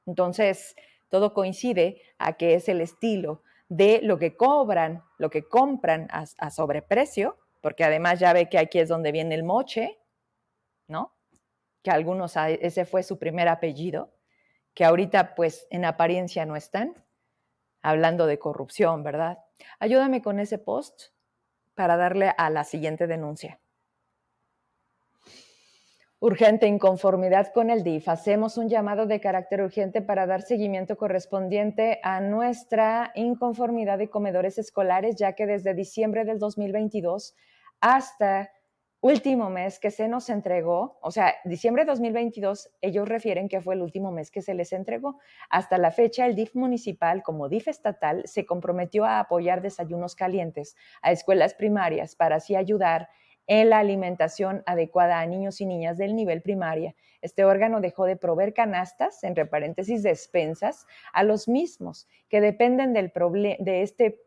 Entonces, 0.06 0.74
todo 1.08 1.32
coincide 1.32 2.02
a 2.18 2.34
que 2.34 2.54
es 2.54 2.68
el 2.68 2.80
estilo 2.80 3.42
de 3.68 4.00
lo 4.02 4.18
que 4.18 4.36
cobran, 4.36 5.02
lo 5.18 5.30
que 5.30 5.48
compran 5.48 6.08
a, 6.10 6.24
a 6.38 6.50
sobreprecio, 6.50 7.38
porque 7.60 7.84
además 7.84 8.18
ya 8.18 8.32
ve 8.32 8.48
que 8.48 8.58
aquí 8.58 8.78
es 8.78 8.88
donde 8.88 9.12
viene 9.12 9.34
el 9.34 9.44
moche, 9.44 9.98
¿no? 10.88 11.14
Que 11.82 11.90
algunos, 11.90 12.36
ese 12.36 12.84
fue 12.84 13.02
su 13.02 13.18
primer 13.18 13.48
apellido, 13.48 14.12
que 14.74 14.84
ahorita 14.84 15.34
pues 15.34 15.66
en 15.70 15.84
apariencia 15.84 16.46
no 16.46 16.56
están, 16.56 16.94
hablando 17.82 18.26
de 18.26 18.38
corrupción, 18.38 19.02
¿verdad? 19.02 19.38
Ayúdame 19.78 20.22
con 20.22 20.38
ese 20.40 20.58
post 20.58 21.10
para 21.74 21.96
darle 21.96 22.32
a 22.36 22.50
la 22.50 22.64
siguiente 22.64 23.06
denuncia. 23.06 23.60
Urgente 26.20 26.68
inconformidad 26.68 27.52
con 27.52 27.68
el 27.68 27.82
DIF. 27.82 28.08
Hacemos 28.08 28.56
un 28.56 28.68
llamado 28.68 29.06
de 29.06 29.20
carácter 29.20 29.60
urgente 29.60 30.02
para 30.02 30.24
dar 30.24 30.42
seguimiento 30.42 30.96
correspondiente 30.96 31.98
a 32.04 32.20
nuestra 32.20 33.10
inconformidad 33.16 33.98
de 33.98 34.08
comedores 34.08 34.56
escolares, 34.56 35.16
ya 35.16 35.32
que 35.32 35.46
desde 35.46 35.74
diciembre 35.74 36.24
del 36.24 36.38
2022 36.38 37.34
hasta 37.80 38.52
último 39.02 39.50
mes 39.50 39.80
que 39.80 39.90
se 39.90 40.08
nos 40.08 40.30
entregó, 40.30 40.98
o 41.02 41.10
sea, 41.10 41.34
diciembre 41.44 41.82
de 41.82 41.90
2022, 41.90 42.70
ellos 42.80 43.08
refieren 43.08 43.48
que 43.48 43.60
fue 43.60 43.74
el 43.74 43.82
último 43.82 44.12
mes 44.12 44.30
que 44.30 44.42
se 44.42 44.54
les 44.54 44.72
entregó. 44.72 45.18
Hasta 45.50 45.76
la 45.76 45.90
fecha, 45.90 46.24
el 46.24 46.36
DIF 46.36 46.54
municipal, 46.54 47.22
como 47.24 47.48
DIF 47.48 47.66
estatal, 47.66 48.22
se 48.26 48.46
comprometió 48.46 49.04
a 49.04 49.18
apoyar 49.18 49.60
desayunos 49.60 50.14
calientes 50.14 50.76
a 51.02 51.10
escuelas 51.10 51.54
primarias 51.54 52.14
para 52.14 52.36
así 52.36 52.54
ayudar 52.54 53.08
en 53.48 53.70
la 53.70 53.80
alimentación 53.80 54.62
adecuada 54.66 55.18
a 55.18 55.26
niños 55.26 55.60
y 55.60 55.66
niñas 55.66 55.98
del 55.98 56.14
nivel 56.14 56.40
primaria. 56.40 56.94
Este 57.22 57.44
órgano 57.44 57.80
dejó 57.80 58.04
de 58.04 58.16
proveer 58.16 58.54
canastas, 58.54 59.24
entre 59.24 59.46
paréntesis, 59.46 60.04
despensas, 60.04 60.86
a 61.12 61.24
los 61.24 61.48
mismos 61.48 62.06
que 62.28 62.40
dependen 62.40 62.92
de, 62.92 63.82
este, 63.82 64.20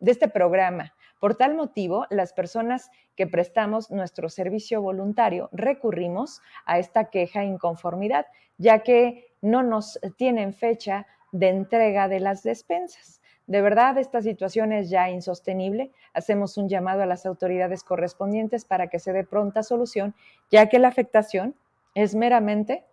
de 0.00 0.10
este 0.10 0.28
programa 0.28 0.94
por 1.18 1.34
tal 1.34 1.54
motivo, 1.54 2.06
las 2.10 2.32
personas 2.32 2.90
que 3.16 3.26
prestamos 3.26 3.90
nuestro 3.90 4.28
servicio 4.28 4.80
voluntario 4.80 5.48
recurrimos 5.52 6.40
a 6.64 6.78
esta 6.78 7.10
queja 7.10 7.44
inconformidad, 7.44 8.26
ya 8.56 8.80
que 8.80 9.26
no 9.40 9.62
nos 9.62 9.98
tienen 10.16 10.54
fecha 10.54 11.06
de 11.32 11.48
entrega 11.48 12.08
de 12.08 12.20
las 12.20 12.42
despensas. 12.42 13.20
De 13.48 13.62
verdad, 13.62 13.98
esta 13.98 14.22
situación 14.22 14.72
es 14.72 14.90
ya 14.90 15.10
insostenible. 15.10 15.90
Hacemos 16.12 16.56
un 16.56 16.68
llamado 16.68 17.02
a 17.02 17.06
las 17.06 17.26
autoridades 17.26 17.82
correspondientes 17.82 18.64
para 18.64 18.88
que 18.88 18.98
se 18.98 19.12
dé 19.12 19.24
pronta 19.24 19.62
solución, 19.62 20.14
ya 20.50 20.68
que 20.68 20.78
la 20.78 20.88
afectación 20.88 21.56
es 21.94 22.14
meramente 22.14 22.84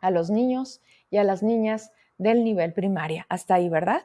a 0.00 0.10
los 0.10 0.30
niños 0.30 0.80
y 1.10 1.18
a 1.18 1.24
las 1.24 1.42
niñas 1.42 1.92
del 2.18 2.42
nivel 2.42 2.72
primaria. 2.72 3.26
Hasta 3.28 3.54
ahí, 3.54 3.68
¿verdad? 3.68 4.02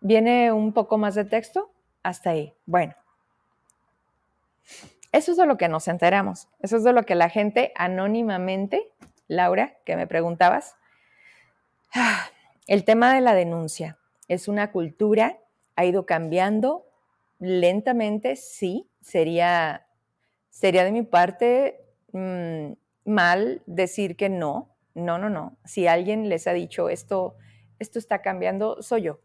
¿Viene 0.00 0.52
un 0.52 0.72
poco 0.72 0.98
más 0.98 1.14
de 1.14 1.24
texto? 1.24 1.70
hasta 2.02 2.30
ahí. 2.30 2.54
Bueno, 2.66 2.94
eso 5.12 5.32
es 5.32 5.36
de 5.36 5.46
lo 5.46 5.56
que 5.56 5.68
nos 5.68 5.88
enteramos. 5.88 6.48
Eso 6.60 6.76
es 6.76 6.84
de 6.84 6.92
lo 6.92 7.04
que 7.04 7.14
la 7.14 7.28
gente 7.28 7.72
anónimamente, 7.76 8.92
Laura, 9.28 9.76
que 9.84 9.96
me 9.96 10.06
preguntabas, 10.06 10.76
el 12.66 12.84
tema 12.84 13.14
de 13.14 13.20
la 13.20 13.34
denuncia 13.34 13.98
es 14.28 14.48
una 14.48 14.70
cultura, 14.70 15.38
ha 15.76 15.84
ido 15.84 16.06
cambiando 16.06 16.86
lentamente, 17.38 18.36
sí, 18.36 18.88
sería, 19.00 19.86
sería 20.50 20.84
de 20.84 20.92
mi 20.92 21.02
parte 21.02 21.80
mm, 22.12 22.72
mal 23.04 23.62
decir 23.66 24.16
que 24.16 24.28
no, 24.28 24.76
no, 24.94 25.18
no, 25.18 25.30
no. 25.30 25.56
Si 25.64 25.86
alguien 25.86 26.28
les 26.28 26.46
ha 26.46 26.52
dicho 26.52 26.88
esto, 26.88 27.36
esto 27.78 27.98
está 27.98 28.22
cambiando, 28.22 28.82
soy 28.82 29.02
yo 29.02 29.20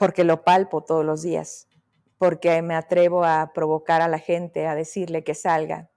porque 0.00 0.24
lo 0.24 0.44
palpo 0.44 0.82
todos 0.82 1.04
los 1.04 1.20
días, 1.20 1.68
porque 2.16 2.62
me 2.62 2.74
atrevo 2.74 3.22
a 3.22 3.52
provocar 3.52 4.00
a 4.00 4.08
la 4.08 4.18
gente, 4.18 4.66
a 4.66 4.74
decirle 4.74 5.24
que 5.24 5.34
salga, 5.34 5.90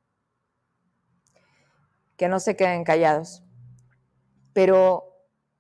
que 2.18 2.28
no 2.28 2.42
se 2.42 2.58
queden 2.58 2.84
callados. 2.84 3.44
Pero 4.52 5.06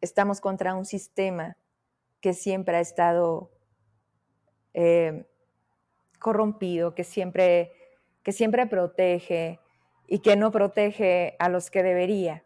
estamos 0.01 0.41
contra 0.41 0.75
un 0.75 0.83
sistema 0.83 1.55
que 2.19 2.33
siempre 2.33 2.75
ha 2.75 2.81
estado 2.81 3.49
eh, 4.73 5.25
corrompido, 6.19 6.95
que 6.95 7.05
siempre, 7.05 7.71
que 8.23 8.33
siempre 8.33 8.67
protege 8.67 9.61
y 10.05 10.19
que 10.19 10.35
no 10.35 10.51
protege 10.51 11.37
a 11.39 11.47
los 11.47 11.71
que 11.71 11.81
debería. 11.81 12.43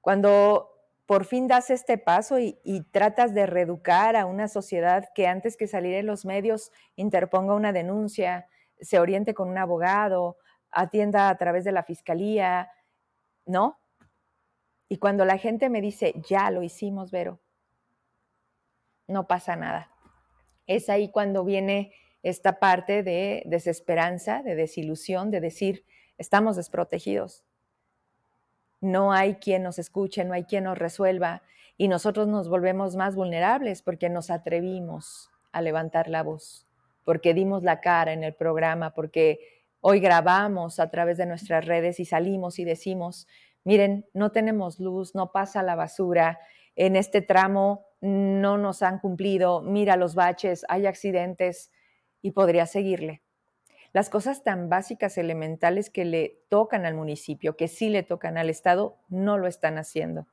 Cuando 0.00 0.73
por 1.06 1.26
fin 1.26 1.48
das 1.48 1.70
este 1.70 1.98
paso 1.98 2.38
y, 2.38 2.56
tratas 2.90 3.34
de 3.34 3.46
reeducar 3.46 4.16
a 4.16 4.26
una 4.26 4.48
sociedad 4.48 5.08
que 5.14 5.26
antes 5.26 5.56
que 5.56 5.66
salir 5.66 5.94
en 5.94 6.06
los 6.06 6.24
medios 6.24 6.72
interponga 6.96 7.54
una 7.54 7.72
denuncia, 7.72 8.48
se 8.80 8.98
oriente 8.98 9.34
con 9.34 9.48
un 9.48 9.58
abogado, 9.58 10.38
atienda 10.70 11.28
a 11.28 11.36
través 11.36 11.64
de 11.64 11.72
la 11.72 11.82
fiscalía, 11.84 12.70
¿no? 13.44 13.78
Y 14.88 14.96
cuando 14.98 15.24
la 15.24 15.38
gente 15.38 15.68
me 15.68 15.80
dice, 15.80 16.14
ya 16.26 16.50
lo 16.50 16.62
hicimos, 16.62 17.10
Vero, 17.10 17.40
no 19.06 19.26
pasa 19.26 19.56
nada. 19.56 19.90
Es 20.66 20.88
ahí 20.88 21.10
cuando 21.10 21.44
viene 21.44 21.92
esta 22.22 22.58
parte 22.58 23.02
de 23.02 23.42
desesperanza, 23.44 24.42
de 24.42 24.54
desilusión, 24.54 25.30
de 25.30 25.40
decir, 25.40 25.84
estamos 26.16 26.56
desprotegidos 26.56 27.44
no 28.84 29.12
hay 29.12 29.36
quien 29.36 29.62
nos 29.62 29.78
escuche, 29.78 30.24
no 30.24 30.34
hay 30.34 30.44
quien 30.44 30.64
nos 30.64 30.78
resuelva 30.78 31.42
y 31.76 31.88
nosotros 31.88 32.28
nos 32.28 32.48
volvemos 32.48 32.96
más 32.96 33.16
vulnerables 33.16 33.82
porque 33.82 34.08
nos 34.08 34.30
atrevimos 34.30 35.30
a 35.52 35.60
levantar 35.62 36.08
la 36.08 36.22
voz, 36.22 36.66
porque 37.04 37.34
dimos 37.34 37.62
la 37.62 37.80
cara 37.80 38.12
en 38.12 38.22
el 38.22 38.34
programa, 38.34 38.94
porque 38.94 39.54
Hoy 39.86 40.00
grabamos 40.00 40.80
a 40.80 40.88
través 40.88 41.18
de 41.18 41.26
nuestras 41.26 41.66
redes 41.66 42.00
y 42.00 42.06
salimos 42.06 42.58
y 42.58 42.64
decimos, 42.64 43.28
miren, 43.64 44.06
no 44.14 44.32
tenemos 44.32 44.80
luz, 44.80 45.14
no 45.14 45.30
pasa 45.30 45.62
la 45.62 45.74
basura, 45.74 46.38
en 46.74 46.96
este 46.96 47.20
tramo 47.20 47.84
no 48.00 48.56
nos 48.56 48.80
han 48.80 48.98
cumplido, 48.98 49.60
mira 49.60 49.96
los 49.96 50.14
baches, 50.14 50.64
hay 50.70 50.86
accidentes 50.86 51.70
y 52.22 52.30
podría 52.30 52.64
seguirle. 52.64 53.23
Las 53.94 54.10
cosas 54.10 54.42
tan 54.42 54.68
básicas, 54.68 55.16
elementales 55.18 55.88
que 55.88 56.04
le 56.04 56.42
tocan 56.48 56.84
al 56.84 56.94
municipio, 56.94 57.56
que 57.56 57.68
sí 57.68 57.90
le 57.90 58.02
tocan 58.02 58.36
al 58.36 58.50
Estado, 58.50 58.96
no 59.08 59.38
lo 59.38 59.46
están 59.46 59.78
haciendo. 59.78 60.26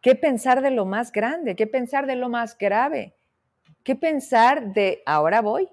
¿Qué 0.00 0.14
pensar 0.14 0.62
de 0.62 0.70
lo 0.70 0.86
más 0.86 1.12
grande? 1.12 1.54
¿Qué 1.54 1.66
pensar 1.66 2.06
de 2.06 2.16
lo 2.16 2.30
más 2.30 2.56
grave? 2.56 3.14
¿Qué 3.84 3.94
pensar 3.94 4.72
de 4.72 5.02
ahora 5.04 5.42
voy? 5.42 5.68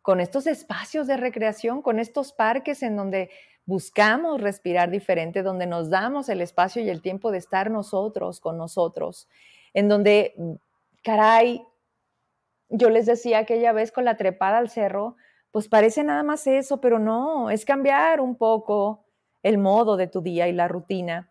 Con 0.00 0.20
estos 0.20 0.46
espacios 0.46 1.06
de 1.06 1.18
recreación, 1.18 1.82
con 1.82 1.98
estos 1.98 2.32
parques 2.32 2.82
en 2.82 2.96
donde 2.96 3.28
buscamos 3.66 4.40
respirar 4.40 4.90
diferente, 4.90 5.42
donde 5.42 5.66
nos 5.66 5.90
damos 5.90 6.30
el 6.30 6.40
espacio 6.40 6.80
y 6.80 6.88
el 6.88 7.02
tiempo 7.02 7.30
de 7.30 7.36
estar 7.36 7.70
nosotros 7.70 8.40
con 8.40 8.56
nosotros, 8.56 9.28
en 9.74 9.90
donde, 9.90 10.34
caray, 11.02 11.62
yo 12.70 12.88
les 12.88 13.04
decía 13.04 13.40
aquella 13.40 13.72
vez 13.72 13.92
con 13.92 14.06
la 14.06 14.16
trepada 14.16 14.56
al 14.56 14.70
cerro, 14.70 15.16
pues 15.50 15.68
parece 15.68 16.04
nada 16.04 16.22
más 16.22 16.46
eso, 16.46 16.80
pero 16.80 16.98
no, 16.98 17.50
es 17.50 17.64
cambiar 17.64 18.20
un 18.20 18.36
poco 18.36 19.04
el 19.42 19.58
modo 19.58 19.96
de 19.96 20.06
tu 20.06 20.20
día 20.20 20.48
y 20.48 20.52
la 20.52 20.68
rutina. 20.68 21.30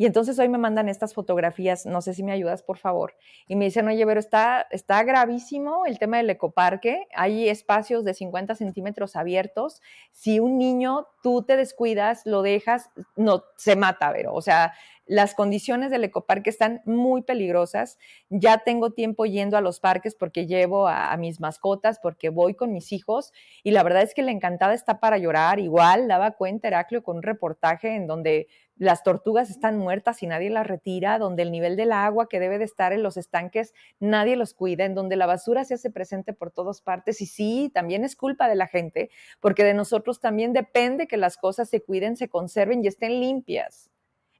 Y 0.00 0.06
entonces 0.06 0.38
hoy 0.38 0.48
me 0.48 0.56
mandan 0.56 0.88
estas 0.88 1.12
fotografías, 1.12 1.84
no 1.84 2.00
sé 2.00 2.14
si 2.14 2.22
me 2.22 2.32
ayudas, 2.32 2.62
por 2.62 2.78
favor. 2.78 3.16
Y 3.46 3.54
me 3.54 3.66
dicen, 3.66 3.86
oye, 3.86 4.06
pero 4.06 4.18
está, 4.18 4.66
está 4.70 5.02
gravísimo 5.02 5.84
el 5.84 5.98
tema 5.98 6.16
del 6.16 6.30
ecoparque. 6.30 7.06
Hay 7.14 7.50
espacios 7.50 8.02
de 8.02 8.14
50 8.14 8.54
centímetros 8.54 9.14
abiertos. 9.14 9.82
Si 10.10 10.40
un 10.40 10.56
niño, 10.56 11.08
tú 11.22 11.42
te 11.42 11.58
descuidas, 11.58 12.24
lo 12.24 12.40
dejas, 12.40 12.88
no, 13.14 13.44
se 13.58 13.76
mata, 13.76 14.10
pero, 14.10 14.32
o 14.32 14.40
sea, 14.40 14.72
las 15.10 15.34
condiciones 15.34 15.90
del 15.90 16.04
ecoparque 16.04 16.50
están 16.50 16.82
muy 16.84 17.22
peligrosas. 17.22 17.98
Ya 18.28 18.58
tengo 18.58 18.92
tiempo 18.92 19.26
yendo 19.26 19.56
a 19.56 19.60
los 19.60 19.80
parques 19.80 20.14
porque 20.14 20.46
llevo 20.46 20.86
a, 20.86 21.16
mis 21.16 21.40
mascotas, 21.40 21.98
porque 21.98 22.28
voy 22.28 22.54
con 22.54 22.72
mis 22.72 22.92
hijos 22.92 23.32
y 23.64 23.72
la 23.72 23.82
verdad 23.82 24.02
es 24.02 24.14
que 24.14 24.22
la 24.22 24.30
encantada 24.30 24.72
está 24.72 25.00
para 25.00 25.18
llorar. 25.18 25.58
Igual 25.58 26.06
daba 26.06 26.30
cuenta 26.30 26.68
Heraclio 26.68 27.02
con 27.02 27.16
un 27.16 27.22
reportaje 27.24 27.96
en 27.96 28.06
donde 28.06 28.46
las 28.76 29.02
tortugas 29.02 29.50
están 29.50 29.78
muertas 29.78 30.22
y 30.22 30.28
nadie 30.28 30.48
las 30.48 30.68
retira, 30.68 31.18
donde 31.18 31.42
el 31.42 31.50
nivel 31.50 31.74
del 31.74 31.90
agua 31.90 32.28
que 32.28 32.38
debe 32.38 32.58
de 32.58 32.64
estar 32.66 32.92
en 32.92 33.02
los 33.02 33.16
estanques 33.16 33.74
nadie 33.98 34.36
los 34.36 34.54
cuida, 34.54 34.84
en 34.84 34.94
donde 34.94 35.16
la 35.16 35.26
basura 35.26 35.64
se 35.64 35.74
hace 35.74 35.90
presente 35.90 36.34
por 36.34 36.52
todas 36.52 36.82
partes. 36.82 37.20
Y 37.20 37.26
sí, 37.26 37.72
también 37.74 38.04
es 38.04 38.14
culpa 38.14 38.48
de 38.48 38.54
la 38.54 38.68
gente, 38.68 39.10
porque 39.40 39.64
de 39.64 39.74
nosotros 39.74 40.20
también 40.20 40.52
depende 40.52 41.08
que 41.08 41.16
las 41.16 41.36
cosas 41.36 41.68
se 41.68 41.82
cuiden, 41.82 42.16
se 42.16 42.28
conserven 42.28 42.84
y 42.84 42.86
estén 42.86 43.18
limpias. 43.18 43.89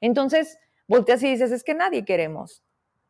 Entonces, 0.01 0.59
volteas 0.89 1.23
y 1.23 1.31
dices, 1.31 1.53
es 1.53 1.65
que 1.65 1.75
nadie 1.75 2.05
queremos. 2.05 2.63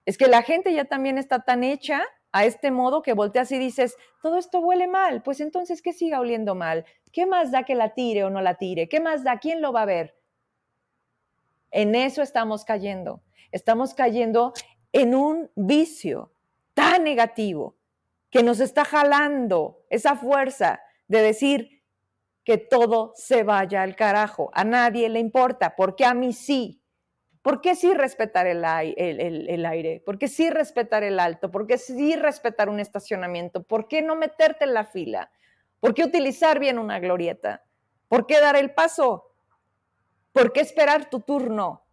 Es 0.07 0.19
que 0.19 0.29
la 0.29 0.43
gente 0.43 0.73
ya 0.73 0.87
también 0.87 1.19
está 1.19 1.45
tan 1.45 1.63
hecha 1.65 2.05
a 2.33 2.45
este 2.45 2.71
modo 2.71 3.03
que 3.03 3.13
volteas 3.13 3.51
y 3.53 3.59
dices, 3.59 3.97
todo 4.23 4.39
esto 4.39 4.61
huele 4.61 4.87
mal, 4.87 5.23
pues 5.23 5.41
entonces 5.41 5.83
que 5.83 5.93
siga 5.93 6.21
oliendo 6.21 6.55
mal. 6.55 6.85
¿Qué 7.13 7.27
más 7.27 7.51
da 7.51 7.65
que 7.65 7.75
la 7.75 7.95
tire 7.95 8.25
o 8.25 8.31
no 8.31 8.41
la 8.41 8.55
tire? 8.55 8.89
¿Qué 8.89 9.01
más 9.01 9.25
da? 9.25 9.39
¿Quién 9.39 9.61
lo 9.61 9.73
va 9.73 9.83
a 9.83 9.87
ver? 9.87 10.17
En 11.71 11.95
eso 11.95 12.23
estamos 12.23 12.65
cayendo. 12.65 13.23
Estamos 13.53 13.95
cayendo 13.95 14.53
en 14.93 15.15
un 15.15 15.51
vicio 15.57 16.33
tan 16.75 17.05
negativo 17.05 17.77
que 18.31 18.43
nos 18.43 18.61
está 18.61 18.85
jalando 18.85 19.85
esa 19.91 20.15
fuerza 20.15 20.81
de 21.09 21.21
decir 21.23 21.83
que 22.45 22.59
todo 22.59 23.13
se 23.17 23.43
vaya 23.43 23.83
al 23.83 23.97
carajo. 23.97 24.51
A 24.55 24.65
nadie 24.65 25.09
le 25.09 25.19
importa, 25.19 25.75
porque 25.77 26.05
a 26.05 26.15
mí 26.15 26.33
sí. 26.33 26.80
¿Por 27.43 27.63
qué 27.63 27.75
sí 27.75 27.95
respetar 27.95 28.47
el, 28.47 28.65
aire? 28.65 30.03
¿Por 30.05 30.19
qué 30.19 30.29
sí 30.29 30.51
respetar 30.51 31.03
el 31.05 31.19
alto? 31.19 31.51
¿Por 31.51 31.67
qué 31.67 31.79
sí 31.79 32.15
respetar 32.17 32.69
un 32.69 32.81
estacionamiento? 32.81 33.63
¿Por 33.63 33.89
qué 33.89 34.03
no 34.03 34.15
meterte 34.15 34.65
en 34.65 34.75
la 34.75 34.85
fila? 34.85 35.31
¿Por 35.81 35.95
qué 35.95 36.05
utilizar 36.05 36.59
bien 36.59 36.79
una 36.79 36.99
glorieta? 36.99 37.65
¿Por 38.09 38.27
qué 38.27 38.41
dar 38.41 38.57
el 38.57 38.75
paso? 38.75 39.33
¿Por 40.33 40.53
qué 40.53 40.61
esperar 40.61 41.09
tu 41.09 41.21
turno? 41.21 41.87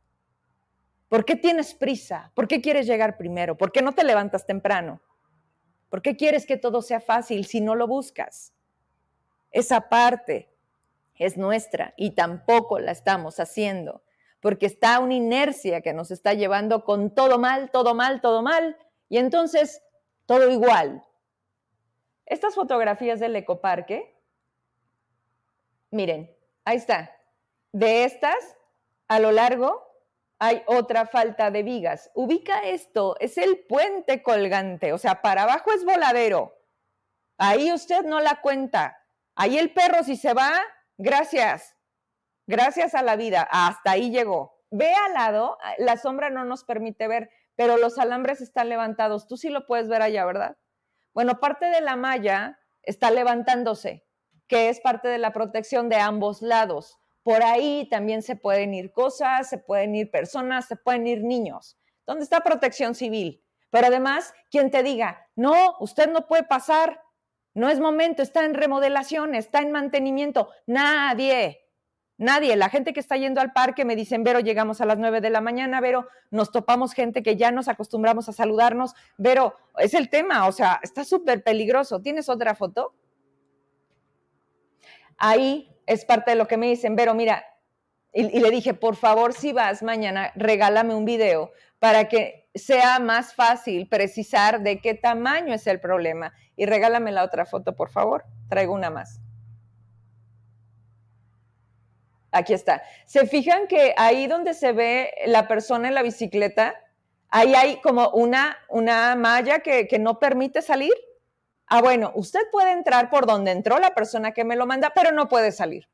¿Por 1.07 1.23
qué 1.23 1.37
tienes 1.37 1.73
prisa? 1.73 2.31
¿Por 2.35 2.49
qué 2.49 2.61
quieres 2.61 2.85
llegar 2.85 3.17
primero? 3.17 3.55
¿Por 3.55 3.71
qué 3.71 3.81
no 3.81 3.93
te 3.93 4.03
levantas 4.03 4.45
temprano? 4.45 5.01
¿Por 5.89 6.01
qué 6.01 6.17
quieres 6.17 6.45
que 6.45 6.57
todo 6.57 6.81
sea 6.81 6.99
fácil 6.99 7.45
si 7.45 7.61
no 7.61 7.75
lo 7.75 7.87
buscas? 7.87 8.53
Esa 9.51 9.87
parte 9.87 10.53
es 11.15 11.37
nuestra 11.37 11.93
y 11.95 12.11
tampoco 12.11 12.79
la 12.79 12.91
estamos 12.91 13.39
haciendo, 13.39 14.03
porque 14.41 14.65
está 14.65 14.99
una 14.99 15.15
inercia 15.15 15.81
que 15.81 15.93
nos 15.93 16.11
está 16.11 16.33
llevando 16.33 16.83
con 16.83 17.13
todo 17.13 17.39
mal, 17.39 17.71
todo 17.71 17.95
mal, 17.95 18.21
todo 18.21 18.41
mal, 18.41 18.77
y 19.09 19.17
entonces 19.17 19.81
todo 20.25 20.49
igual. 20.49 21.03
Estas 22.25 22.55
fotografías 22.55 23.19
del 23.19 23.35
ecoparque, 23.35 24.15
miren, 25.91 26.35
ahí 26.65 26.77
está, 26.77 27.15
de 27.71 28.03
estas, 28.03 28.57
a 29.07 29.19
lo 29.19 29.31
largo 29.31 29.87
hay 30.39 30.61
otra 30.67 31.05
falta 31.07 31.49
de 31.51 31.63
vigas. 31.63 32.11
Ubica 32.13 32.59
esto, 32.59 33.15
es 33.19 33.37
el 33.37 33.59
puente 33.59 34.21
colgante, 34.21 34.93
o 34.93 34.97
sea, 34.97 35.21
para 35.21 35.43
abajo 35.43 35.71
es 35.71 35.83
voladero. 35.83 36.53
Ahí 37.37 37.71
usted 37.71 38.03
no 38.03 38.19
la 38.19 38.41
cuenta. 38.41 39.03
Ahí 39.35 39.57
el 39.57 39.71
perro 39.71 40.03
si 40.03 40.17
se 40.17 40.33
va, 40.33 40.53
gracias. 40.97 41.76
Gracias 42.47 42.95
a 42.95 43.03
la 43.03 43.17
vida, 43.17 43.47
hasta 43.51 43.91
ahí 43.91 44.09
llegó. 44.09 44.57
Ve 44.71 44.93
al 44.93 45.13
lado, 45.13 45.57
la 45.77 45.97
sombra 45.97 46.29
no 46.29 46.45
nos 46.45 46.63
permite 46.63 47.07
ver, 47.07 47.29
pero 47.55 47.75
los 47.77 47.97
alambres 47.99 48.39
están 48.39 48.69
levantados. 48.69 49.27
Tú 49.27 49.35
sí 49.35 49.49
lo 49.49 49.65
puedes 49.65 49.89
ver 49.89 50.01
allá, 50.01 50.25
¿verdad? 50.25 50.57
Bueno, 51.13 51.39
parte 51.39 51.65
de 51.65 51.81
la 51.81 51.97
malla 51.97 52.57
está 52.83 53.11
levantándose, 53.11 54.05
que 54.47 54.69
es 54.69 54.79
parte 54.79 55.09
de 55.09 55.17
la 55.17 55.33
protección 55.33 55.89
de 55.89 55.97
ambos 55.97 56.41
lados. 56.41 56.97
Por 57.21 57.43
ahí 57.43 57.87
también 57.91 58.21
se 58.21 58.37
pueden 58.37 58.73
ir 58.73 58.93
cosas, 58.93 59.49
se 59.49 59.57
pueden 59.57 59.93
ir 59.95 60.09
personas, 60.09 60.67
se 60.67 60.77
pueden 60.77 61.05
ir 61.05 61.23
niños. 61.23 61.77
¿Dónde 62.05 62.23
está 62.23 62.39
protección 62.39 62.95
civil? 62.95 63.43
Pero 63.69 63.87
además, 63.87 64.33
quien 64.49 64.71
te 64.71 64.83
diga, 64.83 65.27
no, 65.35 65.75
usted 65.81 66.09
no 66.09 66.27
puede 66.27 66.43
pasar, 66.43 67.01
no 67.53 67.67
es 67.67 67.81
momento, 67.81 68.21
está 68.21 68.45
en 68.45 68.53
remodelación, 68.53 69.35
está 69.35 69.59
en 69.59 69.73
mantenimiento. 69.73 70.49
Nadie, 70.65 71.66
nadie. 72.17 72.55
La 72.55 72.69
gente 72.69 72.93
que 72.93 72.99
está 72.99 73.17
yendo 73.17 73.41
al 73.41 73.53
parque 73.53 73.85
me 73.85 73.95
dicen, 73.95 74.23
Vero, 74.23 74.39
llegamos 74.39 74.81
a 74.81 74.85
las 74.85 74.97
9 74.97 75.21
de 75.21 75.29
la 75.29 75.41
mañana, 75.41 75.81
Vero, 75.81 76.07
nos 76.31 76.51
topamos 76.51 76.93
gente 76.93 77.23
que 77.23 77.35
ya 77.35 77.51
nos 77.51 77.67
acostumbramos 77.67 78.29
a 78.29 78.33
saludarnos. 78.33 78.95
Vero, 79.17 79.55
es 79.77 79.93
el 79.93 80.09
tema, 80.09 80.47
o 80.47 80.51
sea, 80.51 80.79
está 80.83 81.03
súper 81.03 81.43
peligroso. 81.43 82.01
¿Tienes 82.01 82.29
otra 82.29 82.55
foto? 82.55 82.93
Ahí 85.17 85.73
es 85.85 86.05
parte 86.05 86.31
de 86.31 86.37
lo 86.37 86.47
que 86.47 86.57
me 86.57 86.67
dicen, 86.67 86.95
pero 86.95 87.13
mira, 87.13 87.43
y, 88.13 88.39
le 88.39 88.49
dije, 88.49 88.73
por 88.73 88.95
favor, 88.95 89.33
si 89.33 89.53
vas 89.53 89.83
mañana, 89.83 90.31
regálame 90.35 90.95
un 90.95 91.05
video 91.05 91.51
para 91.77 92.07
que 92.07 92.49
sea 92.55 92.99
más 92.99 93.35
fácil 93.35 93.87
precisar 93.87 94.61
de 94.61 94.81
qué 94.81 94.95
tamaño 94.95 95.53
es 95.53 95.67
el 95.67 95.79
problema. 95.79 96.33
Y 96.55 96.65
regálame 96.65 97.11
la 97.11 97.23
otra 97.23 97.45
foto, 97.45 97.75
por 97.75 97.91
favor. 97.91 98.25
Traigo 98.49 98.73
una 98.73 98.89
más. 98.89 99.21
Aquí 102.31 102.53
está. 102.53 102.83
¿Se 103.05 103.25
fijan 103.25 103.67
que 103.67 103.93
ahí 103.97 104.27
donde 104.27 104.53
se 104.53 104.71
ve 104.71 105.11
la 105.25 105.47
persona 105.47 105.87
en 105.87 105.95
la 105.95 106.03
bicicleta, 106.03 106.75
ahí 107.29 107.55
hay 107.55 107.77
como 107.81 108.09
una, 108.09 108.57
una 108.69 109.15
malla 109.15 109.59
que, 109.59 109.87
que 109.87 109.99
no 109.99 110.19
permite 110.19 110.61
salir? 110.61 110.93
Ah, 111.67 111.81
bueno, 111.81 112.11
usted 112.15 112.41
puede 112.51 112.71
entrar 112.71 113.09
por 113.09 113.25
donde 113.25 113.51
entró 113.51 113.79
la 113.79 113.93
persona 113.93 114.31
que 114.33 114.43
me 114.43 114.55
lo 114.55 114.65
manda, 114.65 114.91
pero 114.95 115.11
no 115.11 115.27
puede 115.27 115.51
salir. 115.51 115.87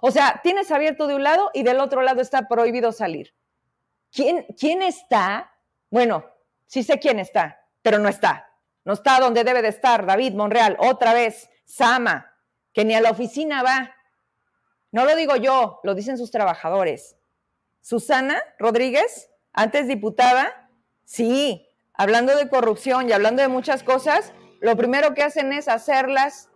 O 0.00 0.10
sea, 0.10 0.40
tienes 0.42 0.70
abierto 0.70 1.06
de 1.06 1.14
un 1.14 1.22
lado 1.22 1.50
y 1.54 1.62
del 1.62 1.80
otro 1.80 2.02
lado 2.02 2.20
está 2.20 2.48
prohibido 2.48 2.92
salir. 2.92 3.34
¿Quién, 4.10 4.46
quién 4.58 4.82
está? 4.82 5.52
Bueno, 5.90 6.24
sí 6.66 6.82
sé 6.82 6.98
quién 6.98 7.18
está, 7.18 7.60
pero 7.82 7.98
no 7.98 8.08
está. 8.08 8.50
No 8.84 8.94
está 8.94 9.20
donde 9.20 9.44
debe 9.44 9.62
de 9.62 9.68
estar 9.68 10.06
David 10.06 10.34
Monreal, 10.34 10.76
otra 10.80 11.14
vez, 11.14 11.48
Sama, 11.64 12.34
que 12.72 12.84
ni 12.84 12.94
a 12.94 13.00
la 13.00 13.10
oficina 13.10 13.62
va. 13.62 13.94
No 14.92 15.04
lo 15.04 15.16
digo 15.16 15.36
yo, 15.36 15.80
lo 15.82 15.94
dicen 15.94 16.18
sus 16.18 16.30
trabajadores. 16.30 17.16
Susana 17.80 18.40
Rodríguez, 18.58 19.30
antes 19.52 19.88
diputada, 19.88 20.70
sí, 21.04 21.66
hablando 21.94 22.36
de 22.36 22.48
corrupción 22.48 23.08
y 23.08 23.12
hablando 23.12 23.42
de 23.42 23.48
muchas 23.48 23.82
cosas, 23.82 24.32
lo 24.60 24.76
primero 24.76 25.14
que 25.14 25.22
hacen 25.22 25.52
es 25.52 25.66
hacerlas 25.66 26.50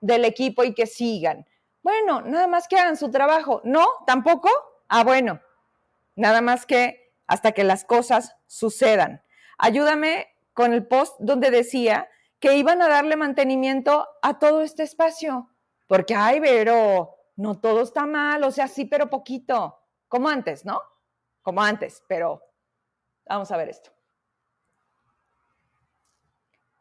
del 0.00 0.24
equipo 0.24 0.64
y 0.64 0.74
que 0.74 0.86
sigan. 0.86 1.46
Bueno, 1.82 2.22
nada 2.22 2.48
más 2.48 2.66
que 2.66 2.78
hagan 2.78 2.96
su 2.96 3.10
trabajo. 3.10 3.60
¿No? 3.62 3.86
¿Tampoco? 4.06 4.50
Ah, 4.88 5.04
bueno, 5.04 5.40
nada 6.16 6.40
más 6.40 6.66
que 6.66 7.12
hasta 7.26 7.52
que 7.52 7.62
las 7.62 7.84
cosas 7.84 8.36
sucedan. 8.46 9.22
Ayúdame 9.58 10.26
con 10.52 10.72
el 10.72 10.86
post 10.86 11.14
donde 11.20 11.50
decía 11.50 12.08
que 12.40 12.56
iban 12.56 12.82
a 12.82 12.88
darle 12.88 13.16
mantenimiento 13.16 14.08
a 14.22 14.38
todo 14.38 14.62
este 14.62 14.82
espacio. 14.82 15.50
Porque, 15.86 16.14
ay, 16.14 16.40
pero 16.40 17.15
no 17.36 17.60
todo 17.60 17.82
está 17.82 18.06
mal, 18.06 18.42
o 18.44 18.50
sea, 18.50 18.66
sí, 18.66 18.86
pero 18.86 19.10
poquito, 19.10 19.78
como 20.08 20.28
antes, 20.28 20.64
¿no? 20.64 20.80
Como 21.42 21.62
antes, 21.62 22.02
pero 22.08 22.42
vamos 23.26 23.50
a 23.50 23.56
ver 23.56 23.68
esto. 23.68 23.92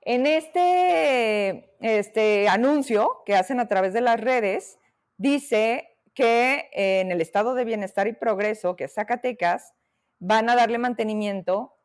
En 0.01 0.25
este, 0.27 1.75
este 1.79 2.47
anuncio 2.47 3.23
que 3.25 3.35
hacen 3.35 3.59
a 3.59 3.67
través 3.67 3.93
de 3.93 4.01
las 4.01 4.19
redes, 4.19 4.79
dice 5.17 5.97
que 6.13 6.69
en 6.71 7.11
el 7.11 7.21
estado 7.21 7.55
de 7.55 7.65
bienestar 7.65 8.07
y 8.07 8.13
progreso, 8.13 8.75
que 8.75 8.85
es 8.85 8.93
Zacatecas, 8.93 9.73
van 10.19 10.49
a 10.49 10.55
darle 10.55 10.77
mantenimiento. 10.77 11.75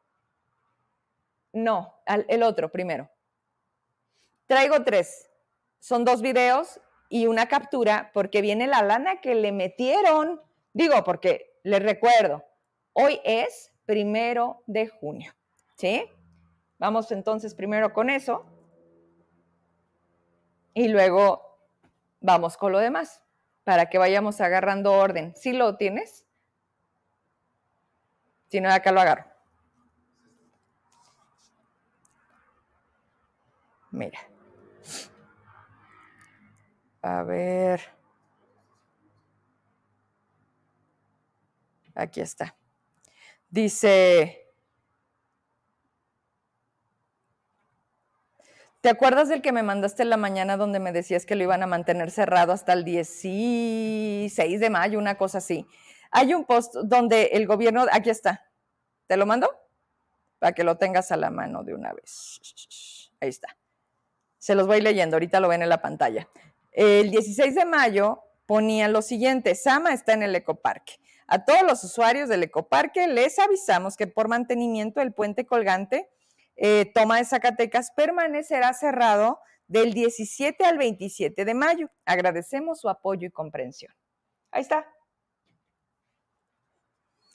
No, 1.52 1.94
el 2.06 2.42
otro 2.42 2.70
primero. 2.70 3.10
Traigo 4.46 4.84
tres. 4.84 5.28
Son 5.80 6.04
dos 6.04 6.20
videos 6.20 6.80
y 7.10 7.26
una 7.26 7.48
captura 7.48 8.12
porque 8.14 8.40
viene 8.40 8.68
la 8.68 8.82
lana 8.82 9.20
que 9.20 9.34
le 9.34 9.52
metieron. 9.52 10.40
Digo, 10.72 11.02
porque 11.04 11.58
les 11.64 11.82
recuerdo, 11.82 12.44
hoy 12.94 13.20
es 13.24 13.72
primero 13.84 14.62
de 14.66 14.86
junio. 14.88 15.34
¿Sí? 15.76 16.08
Vamos 16.78 17.10
entonces 17.10 17.54
primero 17.54 17.92
con 17.92 18.08
eso 18.08 18.46
y 20.72 20.88
luego 20.88 21.58
vamos 22.20 22.56
con 22.56 22.72
lo 22.72 22.78
demás 22.78 23.22
para 23.64 23.90
que 23.90 23.98
vayamos 23.98 24.40
agarrando 24.40 24.92
orden. 24.92 25.34
¿Sí 25.34 25.52
lo 25.52 25.76
tienes? 25.76 26.24
Si 28.48 28.60
no, 28.60 28.70
acá 28.70 28.92
lo 28.92 29.00
agarro. 29.00 29.26
Mira. 33.90 34.29
A 37.02 37.22
ver. 37.22 37.80
Aquí 41.94 42.20
está. 42.20 42.56
Dice, 43.48 44.40
¿Te 48.80 48.88
acuerdas 48.88 49.28
del 49.28 49.42
que 49.42 49.52
me 49.52 49.62
mandaste 49.62 50.04
en 50.04 50.08
la 50.08 50.16
mañana 50.16 50.56
donde 50.56 50.80
me 50.80 50.90
decías 50.90 51.26
que 51.26 51.36
lo 51.36 51.42
iban 51.42 51.62
a 51.62 51.66
mantener 51.66 52.10
cerrado 52.10 52.52
hasta 52.52 52.72
el 52.72 52.82
16 52.82 54.58
de 54.58 54.70
mayo, 54.70 54.98
una 54.98 55.18
cosa 55.18 55.36
así? 55.36 55.66
Hay 56.10 56.32
un 56.32 56.46
post 56.46 56.74
donde 56.84 57.24
el 57.32 57.46
gobierno, 57.46 57.84
aquí 57.92 58.08
está, 58.08 58.50
¿te 59.06 59.18
lo 59.18 59.26
mando? 59.26 59.50
Para 60.38 60.52
que 60.54 60.64
lo 60.64 60.78
tengas 60.78 61.12
a 61.12 61.18
la 61.18 61.28
mano 61.28 61.62
de 61.62 61.74
una 61.74 61.92
vez. 61.92 62.40
Ahí 63.20 63.28
está. 63.28 63.54
Se 64.38 64.54
los 64.54 64.66
voy 64.66 64.80
leyendo, 64.80 65.16
ahorita 65.16 65.40
lo 65.40 65.48
ven 65.48 65.60
en 65.60 65.68
la 65.68 65.82
pantalla. 65.82 66.26
El 66.72 67.10
16 67.10 67.54
de 67.54 67.64
mayo 67.64 68.22
ponía 68.46 68.88
lo 68.88 69.02
siguiente, 69.02 69.54
Sama 69.54 69.92
está 69.92 70.12
en 70.12 70.22
el 70.22 70.34
ecoparque. 70.34 70.94
A 71.26 71.44
todos 71.44 71.62
los 71.62 71.84
usuarios 71.84 72.28
del 72.28 72.42
ecoparque 72.42 73.06
les 73.06 73.38
avisamos 73.38 73.96
que 73.96 74.06
por 74.06 74.28
mantenimiento 74.28 75.00
del 75.00 75.12
puente 75.12 75.46
colgante 75.46 76.10
eh, 76.56 76.90
toma 76.92 77.18
de 77.18 77.24
Zacatecas 77.24 77.92
permanecerá 77.92 78.72
cerrado 78.74 79.40
del 79.66 79.94
17 79.94 80.64
al 80.64 80.78
27 80.78 81.44
de 81.44 81.54
mayo. 81.54 81.88
Agradecemos 82.04 82.80
su 82.80 82.88
apoyo 82.88 83.28
y 83.28 83.30
comprensión. 83.30 83.94
Ahí 84.50 84.62
está. 84.62 84.84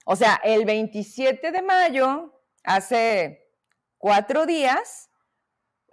O 0.06 0.16
sea, 0.16 0.40
el 0.44 0.66
27 0.66 1.52
de 1.52 1.62
mayo, 1.62 2.42
hace 2.64 3.50
cuatro 3.98 4.46
días, 4.46 5.10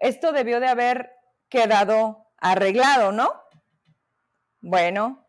esto 0.01 0.33
debió 0.33 0.59
de 0.59 0.67
haber 0.67 1.13
quedado 1.49 2.27
arreglado, 2.43 3.13
¿no? 3.13 3.41
Bueno, 4.61 5.29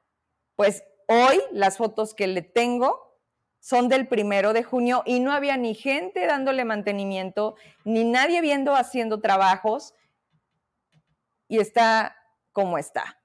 pues 0.56 0.84
hoy 1.08 1.42
las 1.52 1.78
fotos 1.78 2.14
que 2.14 2.28
le 2.28 2.42
tengo 2.42 3.20
son 3.60 3.88
del 3.88 4.08
primero 4.08 4.52
de 4.52 4.64
junio 4.64 5.04
y 5.06 5.20
no 5.20 5.32
había 5.32 5.56
ni 5.56 5.76
gente 5.76 6.26
dándole 6.26 6.66
mantenimiento, 6.66 7.56
ni 7.86 8.04
nadie 8.04 8.42
viendo 8.42 8.76
haciendo 8.76 9.22
trabajos 9.22 9.94
y 11.48 11.60
está 11.60 12.18
como 12.52 12.78
está. 12.78 13.22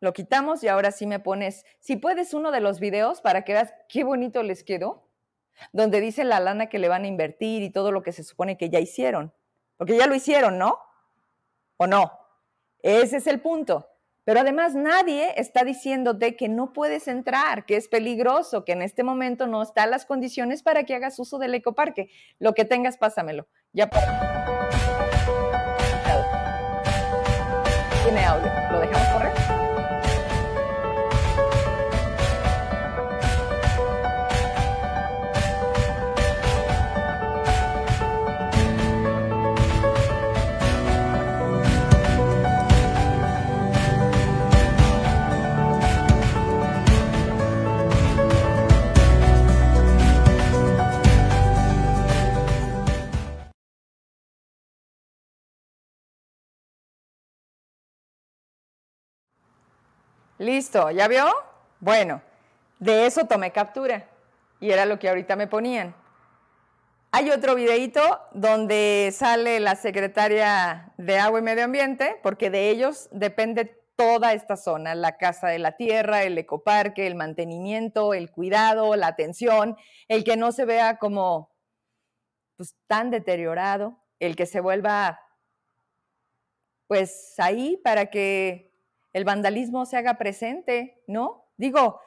Lo 0.00 0.12
quitamos 0.12 0.64
y 0.64 0.68
ahora 0.68 0.90
sí 0.90 1.06
me 1.06 1.20
pones, 1.20 1.64
si 1.78 1.96
puedes, 1.96 2.34
uno 2.34 2.50
de 2.50 2.60
los 2.60 2.80
videos 2.80 3.20
para 3.20 3.42
que 3.42 3.52
veas 3.52 3.72
qué 3.88 4.02
bonito 4.02 4.42
les 4.42 4.64
quedó, 4.64 5.10
donde 5.72 6.00
dice 6.00 6.24
la 6.24 6.40
lana 6.40 6.68
que 6.68 6.78
le 6.78 6.88
van 6.88 7.04
a 7.04 7.08
invertir 7.08 7.62
y 7.62 7.70
todo 7.70 7.92
lo 7.92 8.02
que 8.02 8.12
se 8.12 8.24
supone 8.24 8.56
que 8.56 8.70
ya 8.70 8.80
hicieron. 8.80 9.34
Porque 9.76 9.96
ya 9.96 10.06
lo 10.06 10.14
hicieron, 10.14 10.58
¿no? 10.58 10.78
¿O 11.76 11.86
no? 11.86 12.25
Ese 12.86 13.16
es 13.16 13.26
el 13.26 13.40
punto. 13.40 13.88
Pero 14.22 14.38
además 14.38 14.76
nadie 14.76 15.32
está 15.36 15.64
diciéndote 15.64 16.36
que 16.36 16.48
no 16.48 16.72
puedes 16.72 17.08
entrar, 17.08 17.66
que 17.66 17.76
es 17.76 17.88
peligroso, 17.88 18.64
que 18.64 18.72
en 18.72 18.82
este 18.82 19.02
momento 19.02 19.48
no 19.48 19.60
están 19.60 19.90
las 19.90 20.06
condiciones 20.06 20.62
para 20.62 20.84
que 20.84 20.94
hagas 20.94 21.18
uso 21.18 21.38
del 21.38 21.56
ecoparque. 21.56 22.10
Lo 22.38 22.54
que 22.54 22.64
tengas, 22.64 22.96
pásamelo. 22.96 23.48
Ya. 23.72 23.90
Tiene 28.04 28.24
audio. 28.24 28.52
¿Lo 28.70 28.78
dejamos 28.78 29.08
correr? 29.08 29.45
Listo, 60.38 60.90
¿ya 60.90 61.08
vio? 61.08 61.24
Bueno, 61.80 62.20
de 62.78 63.06
eso 63.06 63.26
tomé 63.26 63.52
captura 63.52 64.06
y 64.60 64.70
era 64.70 64.84
lo 64.84 64.98
que 64.98 65.08
ahorita 65.08 65.34
me 65.34 65.46
ponían. 65.46 65.94
Hay 67.10 67.30
otro 67.30 67.54
videito 67.54 68.02
donde 68.32 69.10
sale 69.14 69.60
la 69.60 69.76
secretaria 69.76 70.92
de 70.98 71.18
Agua 71.18 71.38
y 71.38 71.42
Medio 71.42 71.64
Ambiente, 71.64 72.20
porque 72.22 72.50
de 72.50 72.68
ellos 72.68 73.08
depende 73.12 73.80
toda 73.96 74.34
esta 74.34 74.58
zona, 74.58 74.94
la 74.94 75.16
Casa 75.16 75.48
de 75.48 75.58
la 75.58 75.72
Tierra, 75.72 76.24
el 76.24 76.36
ecoparque, 76.36 77.06
el 77.06 77.14
mantenimiento, 77.14 78.12
el 78.12 78.30
cuidado, 78.30 78.94
la 78.96 79.06
atención, 79.06 79.78
el 80.08 80.22
que 80.22 80.36
no 80.36 80.52
se 80.52 80.66
vea 80.66 80.98
como 80.98 81.50
pues, 82.56 82.76
tan 82.86 83.10
deteriorado, 83.10 83.98
el 84.18 84.36
que 84.36 84.44
se 84.44 84.60
vuelva 84.60 85.20
pues 86.86 87.34
ahí 87.38 87.80
para 87.82 88.06
que 88.10 88.65
el 89.16 89.24
vandalismo 89.24 89.86
se 89.86 89.96
haga 89.96 90.18
presente, 90.18 91.02
¿no? 91.06 91.48
Digo, 91.56 92.02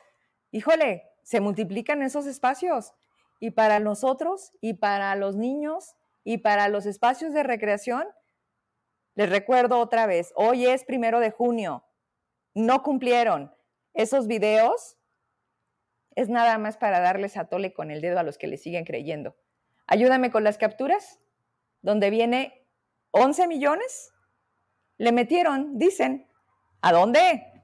híjole, 0.51 1.09
se 1.23 1.41
multiplican 1.41 2.03
esos 2.03 2.27
espacios 2.27 2.93
y 3.39 3.49
para 3.49 3.79
nosotros 3.79 4.51
y 4.61 4.75
para 4.75 5.15
los 5.15 5.35
niños 5.35 5.95
y 6.23 6.37
para 6.37 6.67
los 6.67 6.85
espacios 6.85 7.33
de 7.33 7.41
recreación, 7.41 8.05
les 9.15 9.27
recuerdo 9.27 9.79
otra 9.79 10.05
vez, 10.05 10.33
hoy 10.35 10.67
es 10.67 10.83
primero 10.83 11.19
de 11.19 11.31
junio, 11.31 11.83
no 12.53 12.83
cumplieron 12.83 13.55
esos 13.95 14.27
videos, 14.27 14.99
es 16.13 16.29
nada 16.29 16.59
más 16.59 16.77
para 16.77 16.99
darles 16.99 17.37
a 17.37 17.45
tole 17.45 17.73
con 17.73 17.89
el 17.89 18.01
dedo 18.01 18.19
a 18.19 18.23
los 18.23 18.37
que 18.37 18.45
le 18.45 18.57
siguen 18.57 18.85
creyendo. 18.85 19.35
Ayúdame 19.87 20.29
con 20.29 20.43
las 20.43 20.59
capturas, 20.59 21.19
donde 21.81 22.11
viene 22.11 22.67
11 23.09 23.47
millones, 23.47 24.13
le 24.99 25.11
metieron, 25.11 25.79
dicen, 25.79 26.28
¿A 26.81 26.91
dónde? 26.93 27.63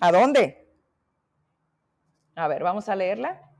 ¿A 0.00 0.12
dónde? 0.12 0.66
A 2.34 2.48
ver, 2.48 2.62
vamos 2.62 2.88
a 2.88 2.96
leerla. 2.96 3.50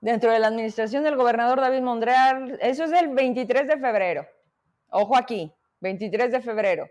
Dentro 0.00 0.30
de 0.30 0.38
la 0.38 0.46
administración 0.46 1.02
del 1.02 1.16
gobernador 1.16 1.60
David 1.60 1.80
Mondreal, 1.80 2.56
eso 2.62 2.84
es 2.84 2.90
del 2.92 3.08
23 3.08 3.66
de 3.66 3.78
febrero. 3.78 4.28
Ojo 4.90 5.16
aquí, 5.16 5.52
23 5.80 6.30
de 6.30 6.40
febrero. 6.40 6.88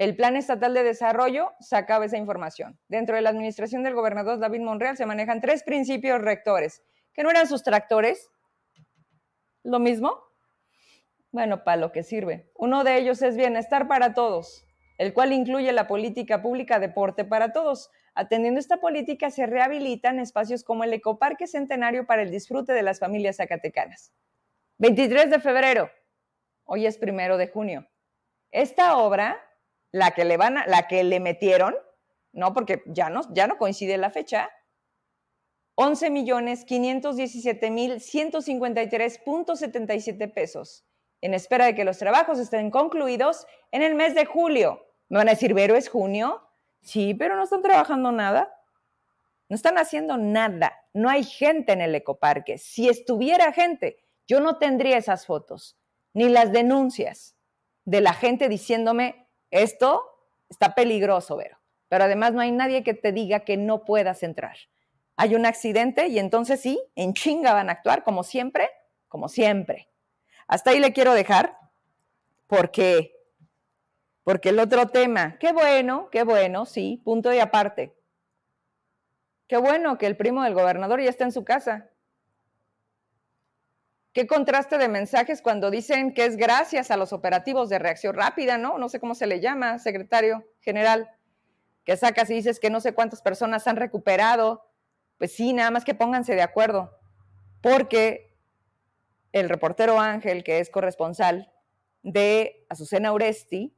El 0.00 0.16
Plan 0.16 0.34
Estatal 0.34 0.72
de 0.72 0.82
Desarrollo 0.82 1.52
sacaba 1.60 2.06
esa 2.06 2.16
información. 2.16 2.80
Dentro 2.88 3.16
de 3.16 3.20
la 3.20 3.28
administración 3.28 3.82
del 3.82 3.92
gobernador 3.92 4.38
David 4.38 4.62
Monreal 4.62 4.96
se 4.96 5.04
manejan 5.04 5.42
tres 5.42 5.62
principios 5.62 6.22
rectores, 6.22 6.82
que 7.12 7.22
no 7.22 7.28
eran 7.28 7.46
sus 7.46 7.62
tractores. 7.62 8.30
¿Lo 9.62 9.78
mismo? 9.78 10.18
Bueno, 11.32 11.64
para 11.64 11.76
lo 11.76 11.92
que 11.92 12.02
sirve. 12.02 12.50
Uno 12.54 12.82
de 12.82 12.96
ellos 12.96 13.20
es 13.20 13.36
bienestar 13.36 13.88
para 13.88 14.14
todos, 14.14 14.66
el 14.96 15.12
cual 15.12 15.34
incluye 15.34 15.70
la 15.70 15.86
política 15.86 16.40
pública 16.40 16.78
deporte 16.78 17.26
para 17.26 17.52
todos, 17.52 17.90
Atendiendo 18.14 18.58
esta 18.58 18.78
política, 18.78 19.30
se 19.30 19.46
rehabilitan 19.46 20.18
espacios 20.18 20.64
como 20.64 20.82
el 20.82 20.92
Ecoparque 20.92 21.46
Centenario 21.46 22.06
para 22.06 22.22
el 22.22 22.30
disfrute 22.30 22.72
de 22.72 22.82
las 22.82 22.98
familias 22.98 23.36
zacatecanas. 23.36 24.12
23 24.78 25.30
de 25.30 25.38
febrero, 25.38 25.90
hoy 26.64 26.86
es 26.86 26.98
primero 26.98 27.36
de 27.36 27.46
junio. 27.46 27.86
Esta 28.50 28.96
obra, 28.96 29.38
la 29.92 30.12
que 30.12 30.24
le, 30.24 30.36
van 30.36 30.56
la 30.66 30.88
que 30.88 31.04
le 31.04 31.20
metieron, 31.20 31.76
no, 32.32 32.52
porque 32.54 32.82
ya 32.86 33.10
no, 33.10 33.20
ya 33.32 33.46
no 33.46 33.58
coincide 33.58 33.98
la 33.98 34.10
fecha, 34.10 34.50
11 35.74 36.10
millones 36.10 36.64
517 36.64 37.70
mil 37.70 37.94
153.77 37.94 40.32
pesos, 40.32 40.84
en 41.20 41.34
espera 41.34 41.66
de 41.66 41.74
que 41.74 41.84
los 41.84 41.98
trabajos 41.98 42.38
estén 42.38 42.70
concluidos 42.70 43.46
en 43.72 43.82
el 43.82 43.94
mes 43.94 44.14
de 44.14 44.24
julio. 44.26 44.86
Me 45.08 45.18
van 45.18 45.28
a 45.28 45.32
decir, 45.32 45.54
¿Vero 45.54 45.76
es 45.76 45.88
junio? 45.88 46.42
Sí, 46.82 47.14
pero 47.14 47.36
no 47.36 47.44
están 47.44 47.62
trabajando 47.62 48.12
nada. 48.12 48.54
No 49.48 49.56
están 49.56 49.78
haciendo 49.78 50.16
nada. 50.16 50.72
No 50.92 51.10
hay 51.10 51.24
gente 51.24 51.72
en 51.72 51.80
el 51.80 51.94
ecoparque. 51.94 52.58
Si 52.58 52.88
estuviera 52.88 53.52
gente, 53.52 53.98
yo 54.26 54.40
no 54.40 54.58
tendría 54.58 54.96
esas 54.96 55.26
fotos, 55.26 55.76
ni 56.14 56.28
las 56.28 56.52
denuncias 56.52 57.36
de 57.84 58.00
la 58.00 58.12
gente 58.12 58.48
diciéndome, 58.48 59.28
esto 59.50 60.02
está 60.48 60.74
peligroso, 60.74 61.36
Vero. 61.36 61.58
Pero 61.88 62.04
además 62.04 62.32
no 62.32 62.40
hay 62.40 62.52
nadie 62.52 62.84
que 62.84 62.94
te 62.94 63.12
diga 63.12 63.40
que 63.40 63.56
no 63.56 63.84
puedas 63.84 64.22
entrar. 64.22 64.56
Hay 65.16 65.34
un 65.34 65.44
accidente 65.44 66.08
y 66.08 66.18
entonces 66.18 66.60
sí, 66.60 66.80
en 66.94 67.14
chinga 67.14 67.52
van 67.52 67.68
a 67.68 67.72
actuar 67.72 68.04
como 68.04 68.22
siempre, 68.22 68.70
como 69.08 69.28
siempre. 69.28 69.88
Hasta 70.46 70.70
ahí 70.70 70.78
le 70.78 70.92
quiero 70.92 71.14
dejar 71.14 71.58
porque 72.46 73.16
porque 74.22 74.50
el 74.50 74.60
otro 74.60 74.86
tema, 74.86 75.38
qué 75.38 75.52
bueno, 75.52 76.08
qué 76.10 76.22
bueno, 76.22 76.66
sí, 76.66 77.00
punto 77.04 77.32
y 77.32 77.38
aparte. 77.38 77.96
Qué 79.48 79.56
bueno 79.56 79.98
que 79.98 80.06
el 80.06 80.16
primo 80.16 80.44
del 80.44 80.54
gobernador 80.54 81.00
ya 81.00 81.10
está 81.10 81.24
en 81.24 81.32
su 81.32 81.42
casa. 81.44 81.90
Qué 84.12 84.26
contraste 84.26 84.76
de 84.76 84.88
mensajes 84.88 85.40
cuando 85.40 85.70
dicen 85.70 86.14
que 86.14 86.24
es 86.24 86.36
gracias 86.36 86.90
a 86.90 86.96
los 86.96 87.12
operativos 87.12 87.68
de 87.68 87.78
reacción 87.78 88.16
rápida, 88.16 88.58
¿no? 88.58 88.76
No 88.76 88.88
sé 88.88 88.98
cómo 88.98 89.14
se 89.14 89.28
le 89.28 89.40
llama, 89.40 89.78
secretario 89.78 90.44
general, 90.60 91.08
que 91.84 91.96
sacas 91.96 92.28
y 92.30 92.34
dices 92.34 92.58
que 92.58 92.70
no 92.70 92.80
sé 92.80 92.92
cuántas 92.92 93.22
personas 93.22 93.68
han 93.68 93.76
recuperado. 93.76 94.66
Pues 95.16 95.32
sí, 95.32 95.52
nada 95.52 95.70
más 95.70 95.84
que 95.84 95.94
pónganse 95.94 96.34
de 96.34 96.42
acuerdo, 96.42 96.98
porque 97.60 98.36
el 99.32 99.48
reportero 99.48 100.00
Ángel, 100.00 100.42
que 100.42 100.58
es 100.58 100.70
corresponsal 100.70 101.52
de 102.02 102.66
Azucena 102.68 103.12
Uresti, 103.12 103.76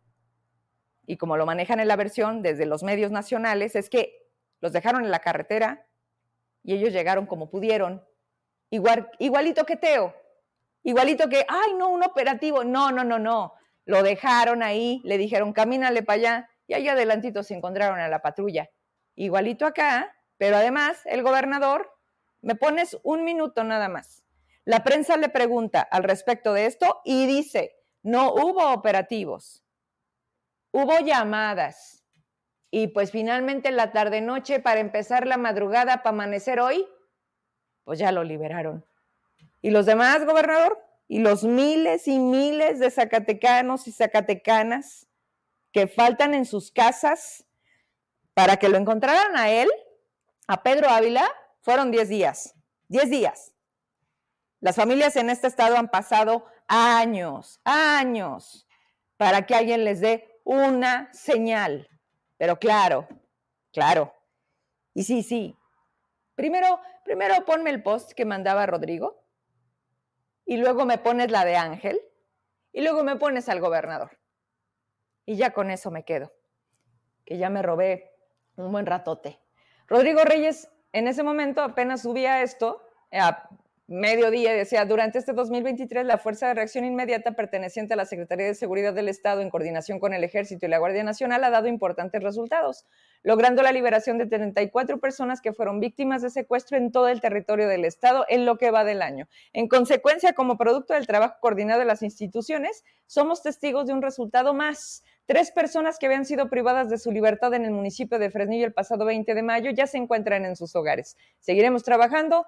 y 1.04 1.16
como 1.18 1.36
lo 1.36 1.44
manejan 1.44 1.80
en 1.80 1.88
la 1.88 1.96
versión 1.96 2.40
desde 2.42 2.64
los 2.64 2.82
medios 2.82 3.10
nacionales, 3.10 3.76
es 3.76 3.90
que 3.90 4.30
los 4.60 4.72
dejaron 4.72 5.04
en 5.04 5.10
la 5.10 5.18
carretera 5.18 5.86
y 6.62 6.74
ellos 6.74 6.92
llegaron 6.92 7.26
como 7.26 7.50
pudieron. 7.50 8.06
Igual, 8.70 9.10
igualito 9.18 9.66
que 9.66 9.76
Teo, 9.76 10.14
igualito 10.82 11.28
que, 11.28 11.44
ay, 11.48 11.74
no, 11.74 11.90
un 11.90 12.02
operativo. 12.02 12.64
No, 12.64 12.90
no, 12.90 13.04
no, 13.04 13.18
no. 13.18 13.54
Lo 13.84 14.02
dejaron 14.02 14.62
ahí, 14.62 15.00
le 15.04 15.18
dijeron, 15.18 15.52
camínale 15.52 16.02
para 16.02 16.16
allá, 16.16 16.50
y 16.66 16.74
ahí 16.74 16.88
adelantito 16.88 17.42
se 17.42 17.54
encontraron 17.54 17.98
a 17.98 18.08
la 18.08 18.22
patrulla. 18.22 18.70
Igualito 19.14 19.66
acá, 19.66 20.14
pero 20.38 20.56
además 20.56 21.00
el 21.04 21.22
gobernador, 21.22 21.90
me 22.40 22.54
pones 22.54 22.98
un 23.02 23.24
minuto 23.24 23.64
nada 23.64 23.88
más. 23.88 24.24
La 24.64 24.84
prensa 24.84 25.16
le 25.16 25.28
pregunta 25.28 25.80
al 25.80 26.04
respecto 26.04 26.52
de 26.52 26.66
esto 26.66 27.00
y 27.04 27.26
dice, 27.26 27.76
no 28.02 28.32
hubo 28.32 28.72
operativos 28.72 29.62
Hubo 30.74 31.00
llamadas 31.00 32.02
y 32.70 32.88
pues 32.88 33.10
finalmente 33.10 33.70
la 33.70 33.92
tarde-noche 33.92 34.58
para 34.58 34.80
empezar 34.80 35.26
la 35.26 35.36
madrugada 35.36 35.98
para 36.02 36.14
amanecer 36.14 36.60
hoy, 36.60 36.88
pues 37.84 37.98
ya 37.98 38.10
lo 38.10 38.24
liberaron. 38.24 38.82
¿Y 39.62 39.70
los 39.70 39.86
demás, 39.86 40.26
gobernador? 40.26 40.84
¿Y 41.06 41.20
los 41.20 41.44
miles 41.44 42.08
y 42.08 42.18
miles 42.18 42.80
de 42.80 42.90
zacatecanos 42.90 43.86
y 43.86 43.92
zacatecanas 43.92 45.06
que 45.72 45.86
faltan 45.86 46.34
en 46.34 46.44
sus 46.44 46.72
casas 46.72 47.46
para 48.34 48.56
que 48.56 48.68
lo 48.68 48.76
encontraran 48.76 49.36
a 49.36 49.48
él, 49.50 49.70
a 50.48 50.62
Pedro 50.64 50.90
Ávila? 50.90 51.24
Fueron 51.60 51.92
10 51.92 52.08
días. 52.08 52.54
10 52.88 53.08
días. 53.08 53.54
Las 54.60 54.76
familias 54.76 55.14
en 55.16 55.30
este 55.30 55.46
estado 55.46 55.76
han 55.76 55.88
pasado 55.88 56.44
años, 56.66 57.60
años, 57.64 58.66
para 59.16 59.46
que 59.46 59.54
alguien 59.54 59.84
les 59.84 60.00
dé 60.00 60.40
una 60.44 61.08
señal. 61.12 61.88
Pero 62.36 62.58
claro, 62.58 63.06
claro. 63.72 64.12
Y 64.92 65.04
sí, 65.04 65.22
sí. 65.22 65.56
Primero, 66.34 66.80
primero 67.04 67.44
ponme 67.44 67.70
el 67.70 67.82
post 67.82 68.12
que 68.12 68.24
mandaba 68.24 68.66
Rodrigo 68.66 69.21
y 70.44 70.56
luego 70.56 70.84
me 70.84 70.98
pones 70.98 71.30
la 71.30 71.44
de 71.44 71.56
Ángel 71.56 72.00
y 72.72 72.82
luego 72.82 73.02
me 73.04 73.16
pones 73.16 73.48
al 73.48 73.60
gobernador. 73.60 74.18
Y 75.24 75.36
ya 75.36 75.52
con 75.52 75.70
eso 75.70 75.90
me 75.90 76.04
quedo, 76.04 76.32
que 77.24 77.38
ya 77.38 77.48
me 77.48 77.62
robé 77.62 78.12
un 78.56 78.72
buen 78.72 78.86
ratote. 78.86 79.40
Rodrigo 79.86 80.24
Reyes 80.24 80.70
en 80.92 81.08
ese 81.08 81.22
momento 81.22 81.62
apenas 81.62 82.02
subía 82.02 82.42
esto, 82.42 82.86
a 83.12 83.48
mediodía 83.92 84.54
decía, 84.54 84.86
durante 84.86 85.18
este 85.18 85.34
2023 85.34 86.06
la 86.06 86.16
Fuerza 86.16 86.48
de 86.48 86.54
Reacción 86.54 86.86
Inmediata 86.86 87.32
perteneciente 87.32 87.92
a 87.92 87.96
la 87.96 88.06
Secretaría 88.06 88.46
de 88.46 88.54
Seguridad 88.54 88.94
del 88.94 89.08
Estado 89.08 89.42
en 89.42 89.50
coordinación 89.50 90.00
con 90.00 90.14
el 90.14 90.24
Ejército 90.24 90.64
y 90.64 90.70
la 90.70 90.78
Guardia 90.78 91.04
Nacional 91.04 91.44
ha 91.44 91.50
dado 91.50 91.68
importantes 91.68 92.22
resultados, 92.22 92.86
logrando 93.22 93.62
la 93.62 93.70
liberación 93.70 94.16
de 94.16 94.26
34 94.26 94.98
personas 94.98 95.42
que 95.42 95.52
fueron 95.52 95.78
víctimas 95.78 96.22
de 96.22 96.30
secuestro 96.30 96.78
en 96.78 96.90
todo 96.90 97.08
el 97.08 97.20
territorio 97.20 97.68
del 97.68 97.84
Estado 97.84 98.24
en 98.28 98.46
lo 98.46 98.56
que 98.56 98.70
va 98.70 98.82
del 98.82 99.02
año. 99.02 99.28
En 99.52 99.68
consecuencia, 99.68 100.32
como 100.32 100.56
producto 100.56 100.94
del 100.94 101.06
trabajo 101.06 101.36
coordinado 101.40 101.78
de 101.78 101.86
las 101.86 102.02
instituciones, 102.02 102.84
somos 103.06 103.42
testigos 103.42 103.86
de 103.86 103.92
un 103.92 104.00
resultado 104.00 104.54
más. 104.54 105.04
Tres 105.26 105.50
personas 105.50 105.98
que 105.98 106.06
habían 106.06 106.24
sido 106.24 106.48
privadas 106.48 106.88
de 106.88 106.96
su 106.96 107.12
libertad 107.12 107.52
en 107.52 107.66
el 107.66 107.72
municipio 107.72 108.18
de 108.18 108.30
Fresnillo 108.30 108.64
el 108.64 108.72
pasado 108.72 109.04
20 109.04 109.34
de 109.34 109.42
mayo 109.42 109.70
ya 109.70 109.86
se 109.86 109.98
encuentran 109.98 110.46
en 110.46 110.56
sus 110.56 110.74
hogares. 110.74 111.16
Seguiremos 111.40 111.82
trabajando 111.84 112.46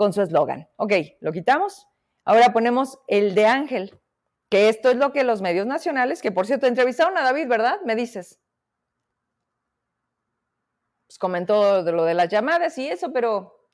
con 0.00 0.14
su 0.14 0.22
eslogan. 0.22 0.66
Ok, 0.76 0.94
lo 1.20 1.30
quitamos. 1.30 1.86
Ahora 2.24 2.54
ponemos 2.54 2.98
el 3.06 3.34
de 3.34 3.44
Ángel, 3.44 4.00
que 4.48 4.70
esto 4.70 4.88
es 4.88 4.96
lo 4.96 5.12
que 5.12 5.24
los 5.24 5.42
medios 5.42 5.66
nacionales, 5.66 6.22
que 6.22 6.32
por 6.32 6.46
cierto 6.46 6.66
entrevistaron 6.66 7.18
a 7.18 7.22
David, 7.22 7.48
¿verdad? 7.48 7.80
Me 7.84 7.94
dices. 7.94 8.40
Pues 11.06 11.18
comentó 11.18 11.84
de 11.84 11.92
lo 11.92 12.06
de 12.06 12.14
las 12.14 12.30
llamadas 12.30 12.78
y 12.78 12.88
eso, 12.88 13.12
pero 13.12 13.68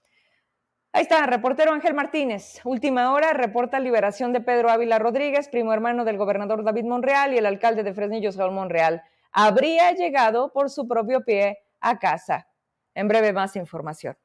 ahí 0.92 1.02
está, 1.02 1.24
reportero 1.26 1.70
Ángel 1.70 1.94
Martínez. 1.94 2.60
Última 2.64 3.12
hora, 3.12 3.32
reporta 3.32 3.78
liberación 3.78 4.32
de 4.32 4.40
Pedro 4.40 4.70
Ávila 4.70 4.98
Rodríguez, 4.98 5.48
primo 5.48 5.72
hermano 5.72 6.04
del 6.04 6.18
gobernador 6.18 6.64
David 6.64 6.86
Monreal 6.86 7.34
y 7.34 7.38
el 7.38 7.46
alcalde 7.46 7.84
de 7.84 7.94
Fresnillo, 7.94 8.32
Saúl 8.32 8.50
Monreal. 8.50 9.00
Habría 9.30 9.92
llegado 9.92 10.52
por 10.52 10.70
su 10.70 10.88
propio 10.88 11.24
pie 11.24 11.60
a 11.78 12.00
casa. 12.00 12.48
En 12.94 13.06
breve 13.06 13.32
más 13.32 13.54
información. 13.54 14.16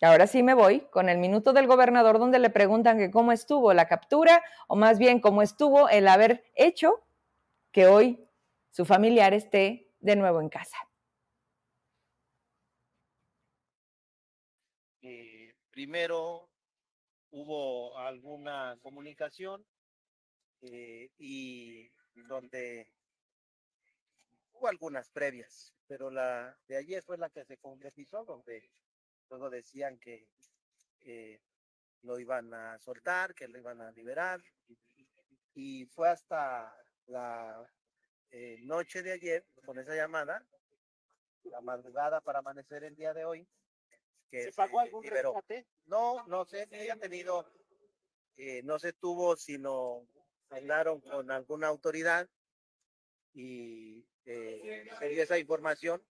Ahora 0.00 0.28
sí 0.28 0.44
me 0.44 0.54
voy 0.54 0.80
con 0.90 1.08
el 1.08 1.18
minuto 1.18 1.52
del 1.52 1.66
gobernador 1.66 2.20
donde 2.20 2.38
le 2.38 2.50
preguntan 2.50 2.98
que 2.98 3.10
cómo 3.10 3.32
estuvo 3.32 3.74
la 3.74 3.88
captura 3.88 4.44
o 4.68 4.76
más 4.76 4.98
bien 4.98 5.20
cómo 5.20 5.42
estuvo 5.42 5.88
el 5.88 6.06
haber 6.06 6.44
hecho 6.54 7.04
que 7.72 7.86
hoy 7.86 8.28
su 8.70 8.84
familiar 8.84 9.34
esté 9.34 9.90
de 9.98 10.14
nuevo 10.14 10.40
en 10.40 10.50
casa. 10.50 10.76
Eh, 15.02 15.52
primero 15.70 16.48
hubo 17.30 17.98
alguna 17.98 18.78
comunicación 18.80 19.66
eh, 20.62 21.10
y 21.18 21.90
donde 22.14 22.92
hubo 24.52 24.68
algunas 24.68 25.10
previas, 25.10 25.74
pero 25.88 26.08
la 26.08 26.56
de 26.68 26.76
ayer 26.76 27.02
fue 27.02 27.18
la 27.18 27.30
que 27.30 27.44
se 27.44 27.56
concretizó, 27.58 28.24
donde 28.24 28.70
Luego 29.30 29.50
decían 29.50 29.98
que 29.98 30.26
eh, 31.00 31.40
lo 32.02 32.18
iban 32.18 32.52
a 32.54 32.78
soltar, 32.78 33.34
que 33.34 33.48
lo 33.48 33.58
iban 33.58 33.80
a 33.80 33.90
liberar. 33.92 34.42
Y 35.54 35.86
fue 35.86 36.08
hasta 36.08 36.74
la 37.06 37.68
eh, 38.30 38.58
noche 38.62 39.02
de 39.02 39.12
ayer, 39.12 39.44
con 39.64 39.78
esa 39.78 39.94
llamada, 39.94 40.44
la 41.44 41.60
madrugada 41.60 42.20
para 42.20 42.40
amanecer 42.40 42.84
el 42.84 42.94
día 42.94 43.12
de 43.14 43.24
hoy. 43.24 43.48
Que 44.30 44.44
¿Se 44.44 44.52
pagó 44.52 44.80
algún 44.80 45.02
rescate? 45.04 45.66
No, 45.86 46.26
no 46.26 46.44
sé, 46.44 46.68
si 46.70 47.00
tenido, 47.00 47.50
eh, 48.36 48.62
no 48.62 48.78
se 48.78 48.92
tuvo, 48.92 49.36
sino 49.36 50.06
hablaron 50.50 51.00
con 51.00 51.30
alguna 51.30 51.68
autoridad 51.68 52.28
y 53.34 54.04
eh, 54.26 54.90
se 54.98 55.08
dio 55.08 55.22
esa 55.22 55.38
información 55.38 56.02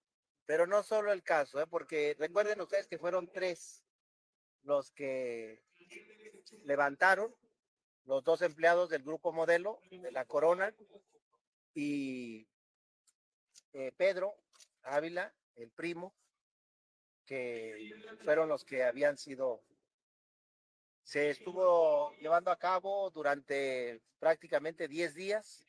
pero 0.48 0.66
no 0.66 0.82
solo 0.82 1.12
el 1.12 1.22
caso, 1.22 1.60
¿eh? 1.60 1.66
porque 1.66 2.16
recuerden 2.18 2.58
ustedes 2.62 2.86
que 2.86 2.98
fueron 2.98 3.30
tres 3.30 3.84
los 4.62 4.90
que 4.92 5.62
levantaron, 6.64 7.34
los 8.06 8.24
dos 8.24 8.40
empleados 8.40 8.88
del 8.88 9.02
grupo 9.02 9.30
modelo 9.30 9.78
de 9.90 10.10
la 10.10 10.24
Corona 10.24 10.74
y 11.74 12.48
eh, 13.74 13.92
Pedro 13.98 14.36
Ávila, 14.84 15.34
el 15.54 15.70
primo, 15.70 16.14
que 17.26 17.92
fueron 18.24 18.48
los 18.48 18.64
que 18.64 18.84
habían 18.84 19.18
sido 19.18 19.62
se 21.02 21.28
estuvo 21.28 22.14
llevando 22.20 22.50
a 22.50 22.58
cabo 22.58 23.10
durante 23.10 24.00
prácticamente 24.18 24.88
10 24.88 25.14
días, 25.14 25.66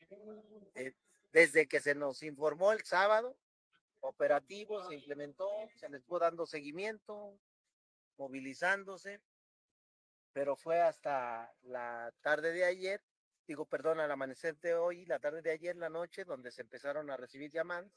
eh, 0.74 0.94
desde 1.32 1.68
que 1.68 1.80
se 1.80 1.94
nos 1.94 2.22
informó 2.22 2.72
el 2.72 2.82
sábado, 2.84 3.36
operativo, 4.00 4.82
se 4.88 4.94
implementó, 4.94 5.48
se 5.76 5.88
les 5.88 6.04
fue 6.04 6.20
dando 6.20 6.46
seguimiento, 6.46 7.38
movilizándose, 8.16 9.20
pero 10.32 10.56
fue 10.56 10.80
hasta 10.80 11.52
la 11.62 12.12
tarde 12.20 12.52
de 12.52 12.64
ayer, 12.64 13.02
digo, 13.46 13.66
perdón, 13.66 14.00
al 14.00 14.10
amanecer 14.10 14.56
de 14.58 14.74
hoy, 14.74 15.04
la 15.06 15.18
tarde 15.18 15.42
de 15.42 15.50
ayer, 15.50 15.76
la 15.76 15.88
noche, 15.88 16.24
donde 16.24 16.50
se 16.50 16.62
empezaron 16.62 17.10
a 17.10 17.16
recibir 17.16 17.50
llamadas 17.50 17.92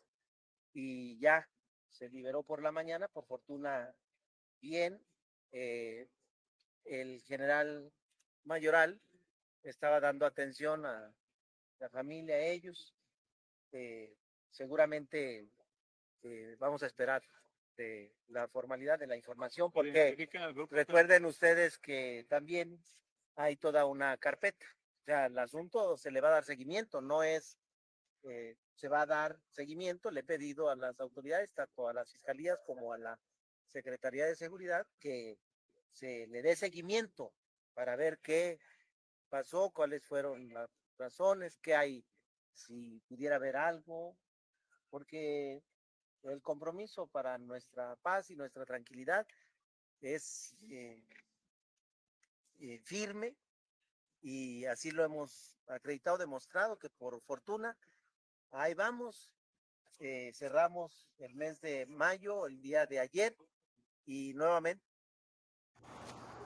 y 0.74 1.20
ya 1.20 1.47
se 1.89 2.10
liberó 2.10 2.43
por 2.43 2.62
la 2.62 2.72
mañana, 2.72 3.08
por 3.08 3.26
fortuna 3.26 3.95
bien, 4.60 4.99
eh, 5.51 6.08
el 6.86 7.22
general 7.22 7.91
mayoral 8.43 8.99
estaba 9.62 9.99
dando 9.99 10.26
atención 10.26 10.86
a 10.86 11.14
la 11.80 11.89
familia, 11.89 12.36
a 12.36 12.39
ellos. 12.39 12.95
Eh, 13.72 14.16
seguramente 14.49 15.49
eh, 16.24 16.56
vamos 16.60 16.84
a 16.84 16.88
esperar 16.88 17.24
de 17.78 18.14
la 18.28 18.48
formalidad 18.48 19.00
de 19.00 19.08
la 19.08 19.18
información, 19.18 19.72
porque 19.72 20.16
recuerden 20.70 21.26
ustedes 21.26 21.78
que 21.80 22.26
también 22.30 22.84
hay 23.36 23.56
toda 23.56 23.86
una 23.86 24.18
carpeta. 24.18 24.66
O 25.02 25.06
sea, 25.06 25.26
el 25.26 25.38
asunto 25.38 25.98
se 25.98 26.12
le 26.12 26.22
va 26.22 26.30
a 26.30 26.34
dar 26.34 26.46
seguimiento, 26.46 27.02
no 27.02 27.24
es, 27.24 27.58
eh, 28.24 28.56
se 28.76 28.88
va 28.88 29.02
a 29.02 29.06
dar 29.06 29.40
seguimiento. 29.50 30.12
Le 30.12 30.22
he 30.22 30.24
pedido 30.24 30.70
a 30.70 30.76
las 30.76 31.00
autoridades, 31.00 31.52
tanto 31.54 31.88
a 31.88 31.94
las 31.94 32.12
fiscalías 32.12 32.60
como 32.66 32.94
a 32.94 32.98
la 32.98 33.20
Secretaría 33.68 34.26
de 34.26 34.36
Seguridad, 34.36 34.88
que 35.00 35.38
se 35.92 36.28
le 36.28 36.42
dé 36.42 36.56
seguimiento 36.56 37.34
para 37.74 37.96
ver 37.96 38.20
qué 38.20 38.60
pasó, 39.30 39.72
cuáles 39.72 40.06
fueron 40.06 40.54
las 40.54 40.70
razones, 40.98 41.58
qué 41.58 41.76
hay, 41.76 42.06
si 42.54 43.02
pudiera 43.10 43.38
haber 43.38 43.58
algo, 43.58 44.16
porque 44.90 45.64
el 46.24 46.42
compromiso 46.42 47.08
para 47.08 47.38
nuestra 47.38 47.96
paz 47.98 48.32
y 48.32 48.36
nuestra 48.36 48.66
tranquilidad 48.66 49.28
es 50.02 50.56
eh, 50.70 51.02
eh, 52.60 52.80
firme 52.84 53.36
y 54.22 54.66
así 54.66 54.92
lo 54.92 55.04
hemos 55.04 55.58
acreditado, 55.68 56.18
demostrado 56.18 56.78
que 56.78 56.90
por 56.90 57.22
fortuna 57.22 57.78
ahí 58.52 58.74
vamos. 58.74 59.30
Eh, 60.00 60.32
cerramos 60.34 61.08
el 61.20 61.36
mes 61.36 61.62
de 61.62 61.86
mayo, 61.86 62.48
el 62.48 62.60
día 62.62 62.86
de 62.88 63.00
ayer, 63.00 63.38
y 64.06 64.34
nuevamente 64.34 64.84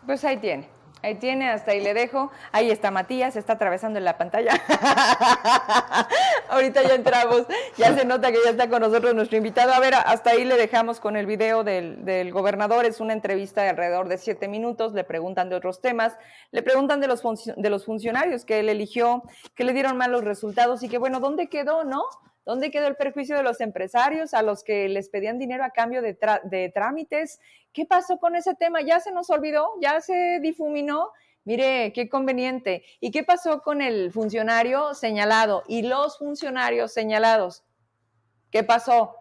pues 0.07 0.23
ahí 0.23 0.37
tiene. 0.39 0.69
Ahí 1.03 1.15
tiene, 1.15 1.49
hasta 1.49 1.71
ahí 1.71 1.81
le 1.81 1.93
dejo. 1.93 2.31
Ahí 2.51 2.71
está 2.71 2.89
Matías, 2.91 3.35
está 3.35 3.53
atravesando 3.53 3.99
en 3.99 4.05
la 4.05 4.17
pantalla. 4.17 4.51
Ahorita 6.49 6.81
ya 6.83 6.95
entramos, 6.95 7.43
ya 7.77 7.95
se 7.95 8.03
nota 8.03 8.31
que 8.31 8.39
ya 8.43 8.51
está 8.51 8.67
con 8.67 8.81
nosotros 8.81 9.13
nuestro 9.13 9.37
invitado. 9.37 9.73
A 9.73 9.79
ver, 9.79 9.93
hasta 9.93 10.31
ahí 10.31 10.43
le 10.43 10.55
dejamos 10.55 10.99
con 10.99 11.15
el 11.15 11.25
video 11.25 11.63
del, 11.63 12.31
gobernador. 12.31 12.85
Es 12.85 12.99
una 12.99 13.13
entrevista 13.13 13.61
de 13.61 13.69
alrededor 13.69 14.07
de 14.07 14.17
siete 14.17 14.47
minutos. 14.47 14.93
Le 14.93 15.03
preguntan 15.03 15.49
de 15.49 15.55
otros 15.55 15.81
temas, 15.81 16.13
le 16.51 16.63
preguntan 16.63 16.99
de 16.99 17.07
los, 17.07 17.21
de 17.55 17.69
los 17.69 17.85
funcionarios 17.85 18.43
que 18.43 18.59
él 18.59 18.69
eligió, 18.69 19.23
que 19.55 19.63
le 19.63 19.73
dieron 19.73 19.97
malos 19.97 20.23
resultados 20.23 20.81
y 20.83 20.89
que, 20.89 20.97
bueno, 20.97 21.19
¿dónde 21.19 21.47
quedó, 21.47 21.83
no? 21.83 22.03
¿Dónde 22.47 22.71
quedó 22.71 22.87
el 22.87 22.95
perjuicio 22.95 23.35
de 23.35 23.43
los 23.43 23.59
empresarios 23.59 24.33
a 24.33 24.41
los 24.41 24.63
que 24.63 24.87
les 24.87 25.09
pedían 25.09 25.37
dinero 25.37 25.65
a 25.65 25.71
cambio 25.71 26.01
de, 26.01 26.71
trámites? 26.73 27.41
¿Qué 27.73 27.85
pasó 27.85 28.19
con 28.19 28.37
ese 28.37 28.55
tema? 28.55 28.79
¿Ya 28.79 29.01
se 29.01 29.11
nos 29.11 29.29
olvidó? 29.29 29.73
¿Ya 29.81 29.99
se 29.99 30.39
difuminó? 30.41 31.11
Mire, 31.43 31.91
qué 31.91 32.07
conveniente. 32.07 32.85
¿Y 33.01 33.11
qué 33.11 33.25
pasó 33.25 33.61
con 33.61 33.81
el 33.81 34.13
funcionario 34.13 34.93
señalado 34.93 35.63
y 35.67 35.81
los 35.81 36.19
funcionarios 36.19 36.93
señalados? 36.93 37.65
¿Qué 38.49 38.63
pasó? 38.63 39.13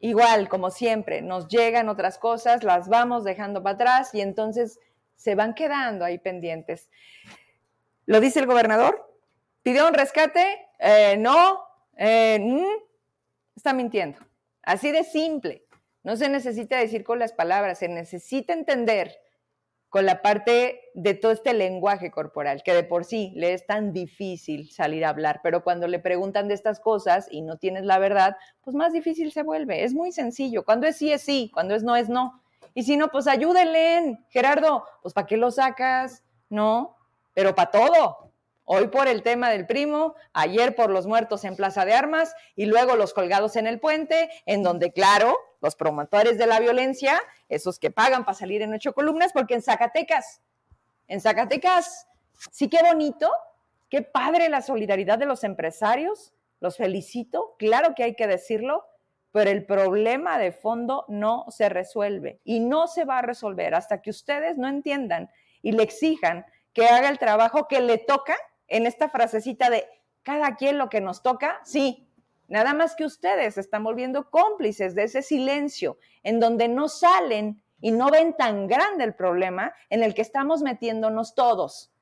Igual, 0.00 0.48
como 0.48 0.70
siempre, 0.70 1.20
nos 1.20 1.48
llegan 1.48 1.90
otras 1.90 2.16
cosas, 2.16 2.64
las 2.64 2.88
vamos 2.88 3.22
dejando 3.22 3.62
para 3.62 3.74
atrás 3.74 4.14
y 4.14 4.22
entonces 4.22 4.80
se 5.14 5.34
van 5.34 5.52
quedando 5.52 6.06
ahí 6.06 6.16
pendientes. 6.16 6.88
¿Lo 8.06 8.18
dice 8.18 8.40
el 8.40 8.46
gobernador? 8.46 9.14
¿Pidió 9.62 9.86
un 9.86 9.92
rescate? 9.92 10.70
Eh, 10.78 11.18
no, 11.18 11.60
eh, 11.96 12.38
mm, 12.40 12.82
está 13.56 13.72
mintiendo. 13.72 14.18
Así 14.62 14.90
de 14.90 15.04
simple. 15.04 15.66
No 16.02 16.16
se 16.16 16.28
necesita 16.28 16.78
decir 16.78 17.04
con 17.04 17.18
las 17.18 17.32
palabras, 17.32 17.78
se 17.78 17.88
necesita 17.88 18.52
entender 18.52 19.16
con 19.92 20.06
la 20.06 20.22
parte 20.22 20.80
de 20.94 21.12
todo 21.12 21.32
este 21.32 21.52
lenguaje 21.52 22.10
corporal, 22.10 22.62
que 22.62 22.72
de 22.72 22.82
por 22.82 23.04
sí 23.04 23.30
le 23.36 23.52
es 23.52 23.66
tan 23.66 23.92
difícil 23.92 24.70
salir 24.70 25.04
a 25.04 25.10
hablar, 25.10 25.40
pero 25.42 25.62
cuando 25.62 25.86
le 25.86 25.98
preguntan 25.98 26.48
de 26.48 26.54
estas 26.54 26.80
cosas 26.80 27.28
y 27.30 27.42
no 27.42 27.58
tienes 27.58 27.84
la 27.84 27.98
verdad, 27.98 28.38
pues 28.62 28.74
más 28.74 28.94
difícil 28.94 29.32
se 29.32 29.42
vuelve. 29.42 29.84
Es 29.84 29.92
muy 29.92 30.10
sencillo. 30.10 30.64
Cuando 30.64 30.86
es 30.86 30.96
sí, 30.96 31.12
es 31.12 31.20
sí, 31.20 31.50
cuando 31.52 31.74
es 31.74 31.82
no, 31.82 31.94
es 31.94 32.08
no. 32.08 32.42
Y 32.72 32.84
si 32.84 32.96
no, 32.96 33.08
pues 33.08 33.26
ayúdenle, 33.26 34.18
Gerardo, 34.30 34.84
pues 35.02 35.12
¿para 35.12 35.26
qué 35.26 35.36
lo 35.36 35.50
sacas? 35.50 36.24
No, 36.48 36.96
pero 37.34 37.54
para 37.54 37.70
todo. 37.70 38.31
Hoy 38.74 38.88
por 38.88 39.06
el 39.06 39.22
tema 39.22 39.50
del 39.50 39.66
primo, 39.66 40.14
ayer 40.32 40.74
por 40.74 40.88
los 40.88 41.06
muertos 41.06 41.44
en 41.44 41.56
Plaza 41.56 41.84
de 41.84 41.92
Armas 41.92 42.34
y 42.56 42.64
luego 42.64 42.96
los 42.96 43.12
colgados 43.12 43.56
en 43.56 43.66
el 43.66 43.78
puente, 43.78 44.30
en 44.46 44.62
donde, 44.62 44.94
claro, 44.94 45.36
los 45.60 45.76
promotores 45.76 46.38
de 46.38 46.46
la 46.46 46.58
violencia, 46.58 47.20
esos 47.50 47.78
que 47.78 47.90
pagan 47.90 48.24
para 48.24 48.38
salir 48.38 48.62
en 48.62 48.72
ocho 48.72 48.94
columnas, 48.94 49.34
porque 49.34 49.52
en 49.52 49.60
Zacatecas, 49.60 50.40
en 51.06 51.20
Zacatecas, 51.20 52.08
sí 52.50 52.70
qué 52.70 52.78
bonito, 52.82 53.30
qué 53.90 54.00
padre 54.00 54.48
la 54.48 54.62
solidaridad 54.62 55.18
de 55.18 55.26
los 55.26 55.44
empresarios, 55.44 56.32
los 56.60 56.78
felicito, 56.78 57.56
claro 57.58 57.94
que 57.94 58.04
hay 58.04 58.14
que 58.14 58.26
decirlo, 58.26 58.86
pero 59.32 59.50
el 59.50 59.66
problema 59.66 60.38
de 60.38 60.50
fondo 60.50 61.04
no 61.08 61.44
se 61.50 61.68
resuelve 61.68 62.40
y 62.42 62.60
no 62.60 62.86
se 62.86 63.04
va 63.04 63.18
a 63.18 63.22
resolver 63.22 63.74
hasta 63.74 64.00
que 64.00 64.08
ustedes 64.08 64.56
no 64.56 64.66
entiendan 64.66 65.30
y 65.60 65.72
le 65.72 65.82
exijan 65.82 66.46
que 66.72 66.86
haga 66.86 67.10
el 67.10 67.18
trabajo 67.18 67.68
que 67.68 67.82
le 67.82 67.98
toca 67.98 68.34
en 68.72 68.86
esta 68.86 69.10
frasecita 69.10 69.68
de 69.68 69.86
cada 70.22 70.56
quien 70.56 70.78
lo 70.78 70.88
que 70.88 71.02
nos 71.02 71.22
toca, 71.22 71.60
sí, 71.62 72.08
nada 72.48 72.72
más 72.72 72.96
que 72.96 73.04
ustedes 73.04 73.58
están 73.58 73.84
volviendo 73.84 74.30
cómplices 74.30 74.94
de 74.94 75.04
ese 75.04 75.20
silencio 75.20 75.98
en 76.22 76.40
donde 76.40 76.68
no 76.68 76.88
salen 76.88 77.62
y 77.82 77.90
no 77.90 78.10
ven 78.10 78.34
tan 78.34 78.68
grande 78.68 79.04
el 79.04 79.14
problema 79.14 79.74
en 79.90 80.02
el 80.02 80.14
que 80.14 80.22
estamos 80.22 80.62
metiéndonos 80.62 81.34
todos, 81.34 81.92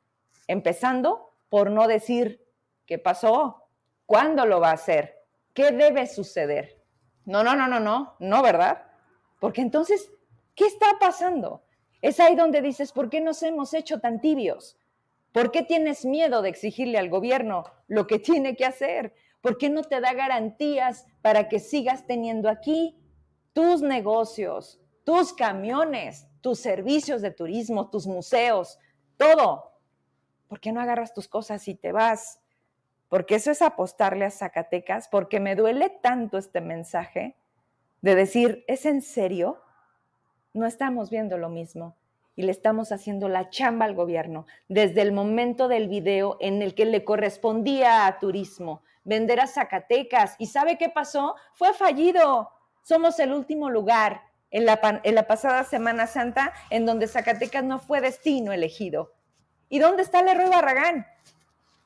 empezando 0.47 1.33
por 1.49 1.73
no 1.73 1.89
decir 1.89 2.47
qué 2.87 2.99
pasó, 2.99 3.65
cuándo 4.07 4.47
lo 4.47 4.61
va 4.61 4.71
a 4.71 4.75
hacer, 4.75 5.25
qué 5.55 5.73
debe 5.73 6.07
suceder. 6.07 6.81
No, 7.25 7.43
no, 7.43 7.57
no, 7.57 7.67
no, 7.67 7.81
no, 7.81 8.15
no, 8.21 8.43
¿verdad? 8.43 8.87
Porque 9.41 9.61
entonces, 9.61 10.09
¿qué 10.55 10.67
está 10.67 10.87
pasando? 11.01 11.65
Es 12.01 12.21
ahí 12.21 12.37
donde 12.37 12.63
dices, 12.63 12.93
¿por 12.93 13.11
qué 13.11 13.21
nos 13.21 13.43
hemos 13.43 13.75
hecho 13.75 13.99
tan 13.99 14.21
tibios? 14.21 14.77
¿Por 15.33 15.53
qué 15.53 15.63
tienes 15.63 16.05
miedo 16.05 16.43
de 16.43 16.49
exigirle 16.49 16.99
al 16.99 17.09
gobierno 17.09 17.65
lo 17.87 18.07
que 18.07 18.19
tiene 18.19 18.57
que 18.57 18.65
hacer? 18.65 19.15
¿Por 19.41 19.59
qué 19.59 19.71
no 19.71 19.83
te 19.83 20.01
da 20.01 20.13
garantías 20.13 21.07
para 21.23 21.49
que 21.49 21.61
sigas 21.61 22.07
teniendo 22.07 22.49
aquí 22.49 22.99
tus 23.53 23.81
negocios, 23.81 24.81
tus 25.05 25.33
camiones, 25.33 26.27
tus 26.41 26.59
servicios 26.59 27.23
de 27.23 27.31
turismo, 27.31 27.91
tus 27.91 28.07
museos, 28.07 28.79
todo? 29.17 29.73
¿Por 30.49 30.59
qué 30.59 30.73
no 30.73 30.81
agarras 30.81 31.15
tus 31.15 31.29
cosas 31.29 31.69
y 31.69 31.77
te 31.77 31.93
vas? 31.93 32.41
Porque 33.09 33.37
eso 33.37 33.53
es 33.53 33.63
apostarle 33.63 34.25
a 34.25 34.31
Zacatecas, 34.31 35.09
porque 35.09 35.39
me 35.39 35.55
duele 35.55 35.91
tanto 35.91 36.39
este 36.39 36.61
mensaje 36.61 37.37
de 38.03 38.15
decir, 38.17 38.65
¿es 38.67 38.85
en 38.85 39.01
serio? 39.01 39.63
No 40.53 40.67
estamos 40.67 41.09
viendo 41.11 41.39
lo 41.39 41.49
mismo 41.49 42.00
y 42.41 42.43
le 42.43 42.53
estamos 42.53 42.91
haciendo 42.91 43.29
la 43.29 43.51
chamba 43.51 43.85
al 43.85 43.95
gobierno 43.95 44.47
desde 44.69 45.03
el 45.03 45.13
momento 45.13 45.69
del 45.69 45.89
video 45.89 46.39
en 46.41 46.63
el 46.63 46.75
que 46.75 46.87
le 46.87 47.05
correspondía 47.05 48.07
a 48.07 48.19
turismo 48.19 48.83
vender 49.05 49.41
a 49.41 49.47
Zacatecas. 49.47 50.37
¿Y 50.39 50.47
sabe 50.47 50.79
qué 50.79 50.89
pasó? 50.89 51.35
Fue 51.53 51.75
fallido. 51.75 52.51
Somos 52.83 53.19
el 53.19 53.35
último 53.35 53.69
lugar 53.69 54.23
en 54.51 54.65
la, 54.65 55.01
en 55.05 55.15
la 55.15 55.27
pasada 55.27 55.65
Semana 55.65 56.07
Santa 56.07 56.55
en 56.71 56.87
donde 56.87 57.09
Zacatecas 57.09 57.63
no 57.63 57.79
fue 57.79 58.01
destino 58.01 58.55
elegido. 58.55 59.13
¿Y 59.69 59.79
dónde 59.79 60.03
está 60.03 60.21
héroe 60.21 60.49
Barragán? 60.49 61.07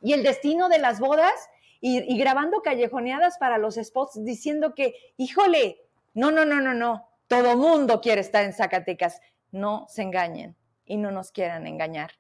¿Y 0.03 0.13
el 0.13 0.23
destino 0.23 0.69
de 0.69 0.79
las 0.79 1.01
bodas? 1.01 1.35
Y, 1.81 1.99
y 1.99 2.17
grabando 2.17 2.63
callejoneadas 2.63 3.39
para 3.39 3.59
los 3.59 3.75
spots 3.75 4.25
diciendo 4.25 4.73
que, 4.77 4.95
híjole, 5.17 5.81
no, 6.15 6.31
no, 6.31 6.45
no, 6.45 6.61
no, 6.61 6.75
no, 6.75 7.09
todo 7.27 7.57
mundo 7.57 8.01
quiere 8.01 8.21
estar 8.21 8.45
en 8.45 8.53
Zacatecas 8.53 9.21
no 9.55 9.87
se 9.89 10.03
engañen 10.03 10.57
y 10.85 10.97
no 10.97 11.11
nos 11.11 11.31
quieran 11.31 11.67
engañar. 11.67 12.11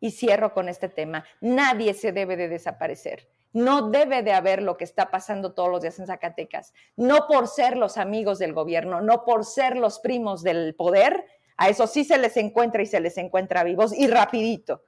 Y 0.00 0.10
cierro 0.10 0.52
con 0.52 0.68
este 0.68 0.88
tema. 0.88 1.24
Nadie 1.40 1.94
se 1.94 2.12
debe 2.12 2.36
de 2.36 2.48
desaparecer. 2.48 3.28
no 3.54 3.88
debe 3.88 4.22
de 4.22 4.34
haber 4.34 4.62
lo 4.62 4.76
que 4.76 4.84
está 4.84 5.10
pasando 5.10 5.54
todos 5.54 5.70
los 5.70 5.80
días 5.80 5.98
en 5.98 6.06
Zacatecas. 6.06 6.74
No 6.96 7.26
por 7.26 7.48
ser 7.48 7.76
los 7.78 7.96
amigos 7.96 8.38
del 8.38 8.52
gobierno, 8.52 9.00
no 9.00 9.24
por 9.24 9.44
ser 9.46 9.76
los 9.76 10.00
primos 10.00 10.42
del 10.42 10.74
poder, 10.74 11.24
a 11.56 11.68
eso 11.68 11.86
sí 11.86 12.04
se 12.04 12.18
les 12.18 12.36
encuentra 12.36 12.82
y 12.82 12.86
se 12.86 13.00
les 13.00 13.16
encuentra 13.16 13.64
vivos 13.64 13.92
y 13.96 14.06
rapidito. 14.06 14.84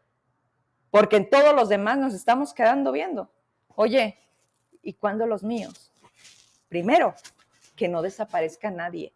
Porque 0.90 1.16
en 1.16 1.30
todos 1.30 1.54
los 1.54 1.68
demás 1.68 1.96
nos 1.98 2.14
estamos 2.14 2.52
quedando 2.52 2.92
viendo. 2.92 3.32
Oye, 3.74 4.18
¿y 4.82 4.92
cuándo 4.92 5.26
los 5.26 5.42
míos? 5.42 5.90
Primero, 6.68 7.14
que 7.74 7.88
no 7.88 8.02
desaparezca 8.02 8.70
nadie. 8.70 9.14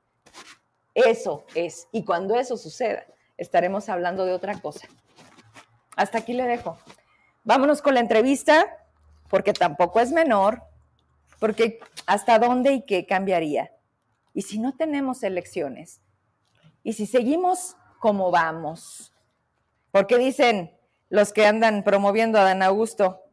Eso 0.94 1.44
es. 1.54 1.88
Y 1.92 2.04
cuando 2.04 2.36
eso 2.36 2.56
suceda, 2.56 3.04
estaremos 3.36 3.88
hablando 3.88 4.24
de 4.24 4.32
otra 4.32 4.60
cosa. 4.60 4.86
Hasta 5.96 6.18
aquí 6.18 6.32
le 6.32 6.44
dejo. 6.44 6.78
Vámonos 7.42 7.82
con 7.82 7.94
la 7.94 8.00
entrevista, 8.00 8.66
porque 9.28 9.52
tampoco 9.52 10.00
es 10.00 10.12
menor, 10.12 10.62
porque 11.40 11.80
hasta 12.06 12.38
dónde 12.38 12.72
y 12.72 12.82
qué 12.82 13.06
cambiaría. 13.06 13.72
Y 14.32 14.42
si 14.42 14.58
no 14.58 14.76
tenemos 14.76 15.22
elecciones, 15.22 16.00
y 16.82 16.92
si 16.94 17.06
seguimos 17.06 17.76
como 17.98 18.30
vamos, 18.30 19.14
porque 19.90 20.18
dicen 20.18 20.76
los 21.08 21.32
que 21.32 21.46
andan 21.46 21.82
promoviendo 21.82 22.38
a 22.38 22.44
Dan 22.44 22.62
Augusto, 22.62 23.23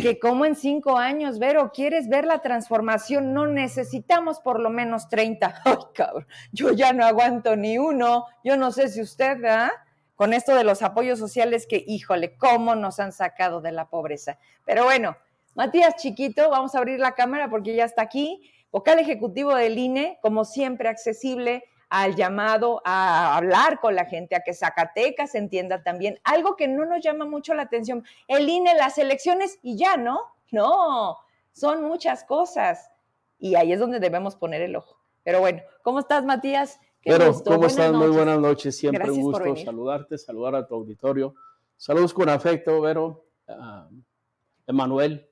que 0.00 0.18
como 0.18 0.44
en 0.44 0.56
cinco 0.56 0.96
años, 0.96 1.38
Vero, 1.38 1.70
¿quieres 1.72 2.08
ver 2.08 2.24
la 2.24 2.40
transformación? 2.40 3.32
No 3.32 3.46
necesitamos 3.46 4.40
por 4.40 4.60
lo 4.60 4.70
menos 4.70 5.08
30. 5.08 5.60
Ay, 5.64 5.76
cabrón, 5.94 6.26
yo 6.52 6.72
ya 6.72 6.92
no 6.92 7.04
aguanto 7.04 7.56
ni 7.56 7.78
uno. 7.78 8.26
Yo 8.42 8.56
no 8.56 8.70
sé 8.72 8.88
si 8.88 9.00
usted, 9.00 9.40
¿verdad? 9.40 9.70
Con 10.14 10.32
esto 10.32 10.54
de 10.54 10.64
los 10.64 10.82
apoyos 10.82 11.18
sociales 11.18 11.66
que, 11.68 11.82
híjole, 11.86 12.36
cómo 12.36 12.74
nos 12.74 13.00
han 13.00 13.12
sacado 13.12 13.60
de 13.60 13.72
la 13.72 13.88
pobreza. 13.88 14.38
Pero 14.64 14.84
bueno, 14.84 15.16
Matías 15.54 15.96
Chiquito, 15.96 16.50
vamos 16.50 16.74
a 16.74 16.78
abrir 16.78 17.00
la 17.00 17.14
cámara 17.14 17.48
porque 17.48 17.74
ya 17.74 17.84
está 17.84 18.02
aquí, 18.02 18.50
vocal 18.70 18.98
ejecutivo 18.98 19.54
del 19.54 19.78
INE, 19.78 20.18
como 20.22 20.44
siempre 20.44 20.88
accesible, 20.88 21.64
al 21.88 22.16
llamado 22.16 22.80
a 22.84 23.36
hablar 23.36 23.80
con 23.80 23.94
la 23.94 24.04
gente, 24.04 24.36
a 24.36 24.40
que 24.40 24.54
Zacatecas 24.54 25.34
entienda 25.34 25.82
también. 25.82 26.18
Algo 26.24 26.56
que 26.56 26.68
no 26.68 26.84
nos 26.84 27.02
llama 27.02 27.24
mucho 27.24 27.54
la 27.54 27.62
atención, 27.62 28.04
el 28.28 28.48
INE, 28.48 28.74
las 28.74 28.98
elecciones 28.98 29.58
y 29.62 29.76
ya, 29.76 29.96
¿no? 29.96 30.20
No, 30.50 31.18
son 31.52 31.82
muchas 31.82 32.24
cosas. 32.24 32.90
Y 33.38 33.54
ahí 33.56 33.72
es 33.72 33.80
donde 33.80 34.00
debemos 34.00 34.36
poner 34.36 34.62
el 34.62 34.76
ojo. 34.76 34.98
Pero 35.22 35.40
bueno, 35.40 35.62
¿cómo 35.82 36.00
estás, 36.00 36.24
Matías? 36.24 36.78
Pero, 37.02 37.34
¿cómo 37.44 37.66
estás? 37.66 37.92
Muy 37.92 38.08
buenas 38.08 38.38
noches. 38.38 38.76
Siempre 38.76 39.10
un 39.10 39.20
gusto 39.20 39.56
saludarte, 39.56 40.16
saludar 40.16 40.54
a 40.54 40.66
tu 40.66 40.74
auditorio. 40.74 41.34
Saludos 41.76 42.14
con 42.14 42.28
afecto, 42.28 42.80
Vero. 42.80 43.26
Emanuel, 44.66 45.30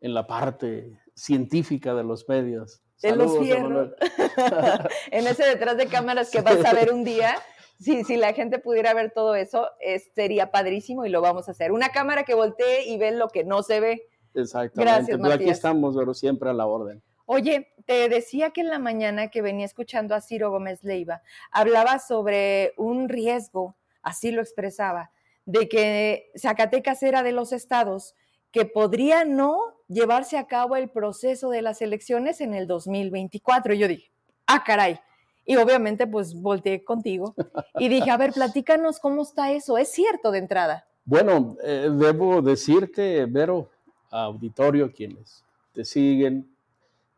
en 0.00 0.14
la 0.14 0.26
parte 0.26 0.98
científica 1.14 1.94
de 1.94 2.04
los 2.04 2.26
medios. 2.28 2.82
De 3.02 3.14
los 3.14 3.38
cierros. 3.38 3.90
en 5.10 5.26
ese 5.26 5.44
detrás 5.44 5.76
de 5.76 5.86
cámaras 5.86 6.30
que 6.30 6.40
vas 6.40 6.64
a 6.64 6.72
ver 6.72 6.92
un 6.92 7.04
día. 7.04 7.36
Si, 7.78 8.04
si 8.04 8.16
la 8.16 8.32
gente 8.32 8.58
pudiera 8.58 8.94
ver 8.94 9.12
todo 9.12 9.34
eso, 9.34 9.68
sería 10.14 10.50
padrísimo 10.50 11.04
y 11.04 11.10
lo 11.10 11.20
vamos 11.20 11.48
a 11.48 11.50
hacer. 11.50 11.72
Una 11.72 11.90
cámara 11.90 12.24
que 12.24 12.34
voltee 12.34 12.88
y 12.88 12.96
ve 12.96 13.10
lo 13.10 13.28
que 13.28 13.44
no 13.44 13.62
se 13.62 13.80
ve. 13.80 14.08
Exactamente. 14.34 14.82
Gracias, 14.82 15.18
pues 15.18 15.32
aquí 15.32 15.48
estamos, 15.50 15.96
pero 15.96 16.14
siempre 16.14 16.48
a 16.50 16.52
la 16.54 16.66
orden. 16.66 17.02
Oye, 17.26 17.74
te 17.86 18.08
decía 18.08 18.50
que 18.50 18.60
en 18.60 18.70
la 18.70 18.78
mañana 18.78 19.28
que 19.28 19.42
venía 19.42 19.66
escuchando 19.66 20.14
a 20.14 20.20
Ciro 20.20 20.50
Gómez 20.50 20.84
Leiva, 20.84 21.22
hablaba 21.50 21.98
sobre 21.98 22.72
un 22.76 23.08
riesgo, 23.08 23.76
así 24.00 24.30
lo 24.30 24.40
expresaba, 24.40 25.10
de 25.44 25.68
que 25.68 26.30
Zacatecas 26.36 27.02
era 27.02 27.24
de 27.24 27.32
los 27.32 27.52
estados 27.52 28.14
que 28.52 28.64
podría 28.64 29.24
no 29.24 29.75
llevarse 29.88 30.38
a 30.38 30.46
cabo 30.46 30.76
el 30.76 30.88
proceso 30.88 31.50
de 31.50 31.62
las 31.62 31.82
elecciones 31.82 32.40
en 32.40 32.54
el 32.54 32.66
2024. 32.66 33.74
Y 33.74 33.78
yo 33.78 33.88
dije, 33.88 34.10
ah, 34.46 34.62
caray. 34.64 34.98
Y 35.44 35.56
obviamente 35.56 36.06
pues 36.06 36.34
volteé 36.34 36.84
contigo 36.84 37.34
y 37.78 37.88
dije, 37.88 38.10
a 38.10 38.16
ver, 38.16 38.32
platícanos 38.32 38.98
cómo 38.98 39.22
está 39.22 39.52
eso. 39.52 39.78
¿Es 39.78 39.92
cierto 39.92 40.30
de 40.32 40.38
entrada? 40.38 40.86
Bueno, 41.04 41.56
eh, 41.62 41.88
debo 41.92 42.42
decirte, 42.42 43.26
Vero, 43.26 43.70
auditorio, 44.10 44.92
quienes 44.92 45.44
te 45.72 45.84
siguen, 45.84 46.50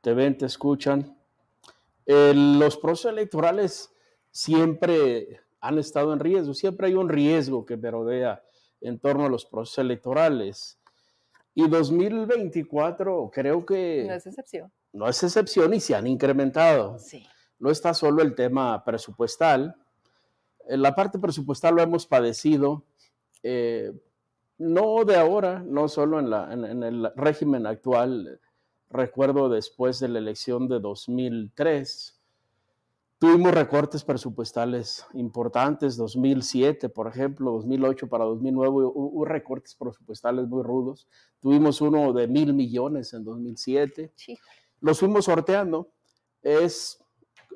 te 0.03 0.13
ven, 0.13 0.37
te 0.37 0.47
escuchan, 0.47 1.17
los 2.07 2.77
procesos 2.77 3.13
electorales 3.13 3.93
siempre 4.31 5.41
han 5.61 5.79
estado 5.79 6.13
en 6.13 6.21
riesgo, 6.21 6.55
siempre 6.55 6.89
hay 6.89 6.95
un 6.95 7.09
riesgo 7.09 7.67
que 7.67 7.77
me 7.77 7.91
rodea 7.91 8.43
en 8.81 8.99
torno 8.99 9.27
a 9.27 9.29
los 9.29 9.45
procesos 9.45 9.79
electorales. 9.79 10.78
Y 11.59 11.67
2024 11.67 13.33
creo 13.35 13.67
que... 13.67 14.05
No 14.07 14.15
es 14.15 14.27
excepción. 14.29 14.73
No 14.93 15.09
es 15.09 15.21
excepción 15.25 15.75
y 15.75 15.81
se 15.81 15.97
han 15.97 16.07
incrementado. 16.07 17.01
Sí. 17.01 17.27
No 17.59 17.73
está 17.73 17.95
solo 17.95 18.23
el 18.23 18.37
tema 18.37 18.85
presupuestal. 18.85 19.75
En 20.69 20.83
la 20.83 20.95
parte 20.95 21.19
presupuestal 21.19 21.75
lo 21.75 21.83
hemos 21.83 22.07
padecido, 22.07 22.85
eh, 23.43 23.93
no 24.59 25.05
de 25.05 25.17
ahora, 25.17 25.65
no 25.67 25.89
solo 25.89 26.21
en, 26.21 26.31
la, 26.31 26.53
en 26.53 26.85
el 26.85 27.11
régimen 27.17 27.67
actual. 27.67 28.41
Recuerdo 28.89 29.49
después 29.49 29.99
de 29.99 30.07
la 30.07 30.21
elección 30.21 30.69
de 30.69 30.79
2003, 30.79 32.18
Tuvimos 33.19 33.53
recortes 33.53 34.05
presupuestales 34.05 35.05
importantes, 35.15 35.97
2007, 35.97 36.89
por 36.89 37.09
ejemplo, 37.09 37.51
2008 37.51 38.09
para 38.09 38.25
2009 38.25 38.71
hubo, 38.95 39.25
recortes 39.25 39.75
presupuestales 39.75 40.47
muy 40.47 40.63
rudos. 40.63 41.09
Tuvimos 41.41 41.81
uno 41.81 42.13
de 42.13 42.29
mil 42.29 42.55
millones 42.55 43.13
en 43.15 43.25
2007. 43.25 44.13
Sí. 44.15 44.39
Los 44.81 45.01
fuimos 45.01 45.25
sorteando. 45.25 45.91
Es, 46.43 47.05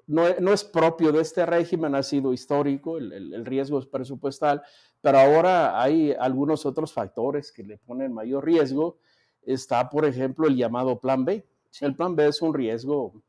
no, 0.09 0.25
no, 0.41 0.53
es 0.53 0.65
propio 0.65 1.13
de 1.13 1.23
este 1.23 1.47
régimen, 1.47 1.95
ha 1.95 2.03
sido 2.03 2.33
histórico, 2.33 2.99
el, 2.99 3.13
el, 3.13 3.47
riesgo 3.47 3.79
es 3.79 3.87
presupuestal, 3.87 4.61
pero 5.01 5.21
ahora 5.21 5.81
hay 5.81 6.13
algunos 6.19 6.67
otros 6.67 6.93
factores 6.93 7.53
que 7.53 7.63
le 7.63 7.79
ponen 7.79 8.13
mayor 8.13 8.45
riesgo. 8.45 8.99
Está, 9.43 9.89
por 9.89 10.07
ejemplo, 10.07 10.49
el 10.49 10.57
llamado 10.57 10.99
Plan 10.99 11.25
B. 11.25 11.47
El 11.81 11.95
Plan 11.95 12.17
B 12.17 12.27
es 12.27 12.43
un 12.43 12.53
riesgo 12.53 13.23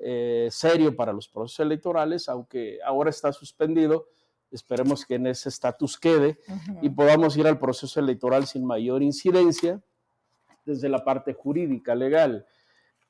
eh, 0.00 0.48
serio 0.50 0.94
para 0.94 1.12
los 1.12 1.28
procesos 1.28 1.60
electorales, 1.66 2.28
aunque 2.28 2.78
ahora 2.84 3.10
está 3.10 3.32
suspendido. 3.32 4.08
Esperemos 4.50 5.04
que 5.04 5.16
en 5.16 5.26
ese 5.26 5.48
estatus 5.48 5.98
quede 5.98 6.38
y 6.80 6.88
podamos 6.88 7.36
ir 7.36 7.46
al 7.46 7.58
proceso 7.58 8.00
electoral 8.00 8.46
sin 8.46 8.64
mayor 8.64 9.02
incidencia 9.02 9.82
desde 10.64 10.88
la 10.88 11.04
parte 11.04 11.34
jurídica, 11.34 11.94
legal. 11.94 12.46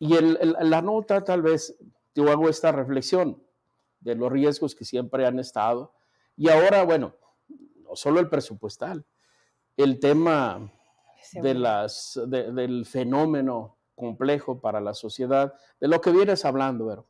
Y 0.01 0.17
la 0.19 0.83
nota, 0.83 1.23
tal 1.23 1.43
vez, 1.43 1.77
yo 2.15 2.29
hago 2.31 2.49
esta 2.49 2.73
reflexión 2.73 3.43
de 4.01 4.15
los 4.15 4.33
riesgos 4.33 4.75
que 4.75 4.85
siempre 4.85 5.27
han 5.27 5.39
estado. 5.39 5.93
Y 6.37 6.49
ahora, 6.49 6.85
bueno, 6.85 7.15
no 7.83 7.95
solo 7.95 8.21
el 8.21 8.29
presupuestal, 8.29 9.05
el 9.77 10.01
tema 10.01 10.73
de 11.33 11.55
las, 11.55 12.21
del 12.27 12.87
fenómeno 12.87 13.78
complejo 13.99 14.61
para 14.61 14.81
la 14.81 14.95
sociedad, 14.95 15.53
de 15.79 15.89
lo 15.89 16.01
que 16.01 16.11
vienes 16.11 16.47
hablando, 16.47 16.87
Vero, 16.87 17.07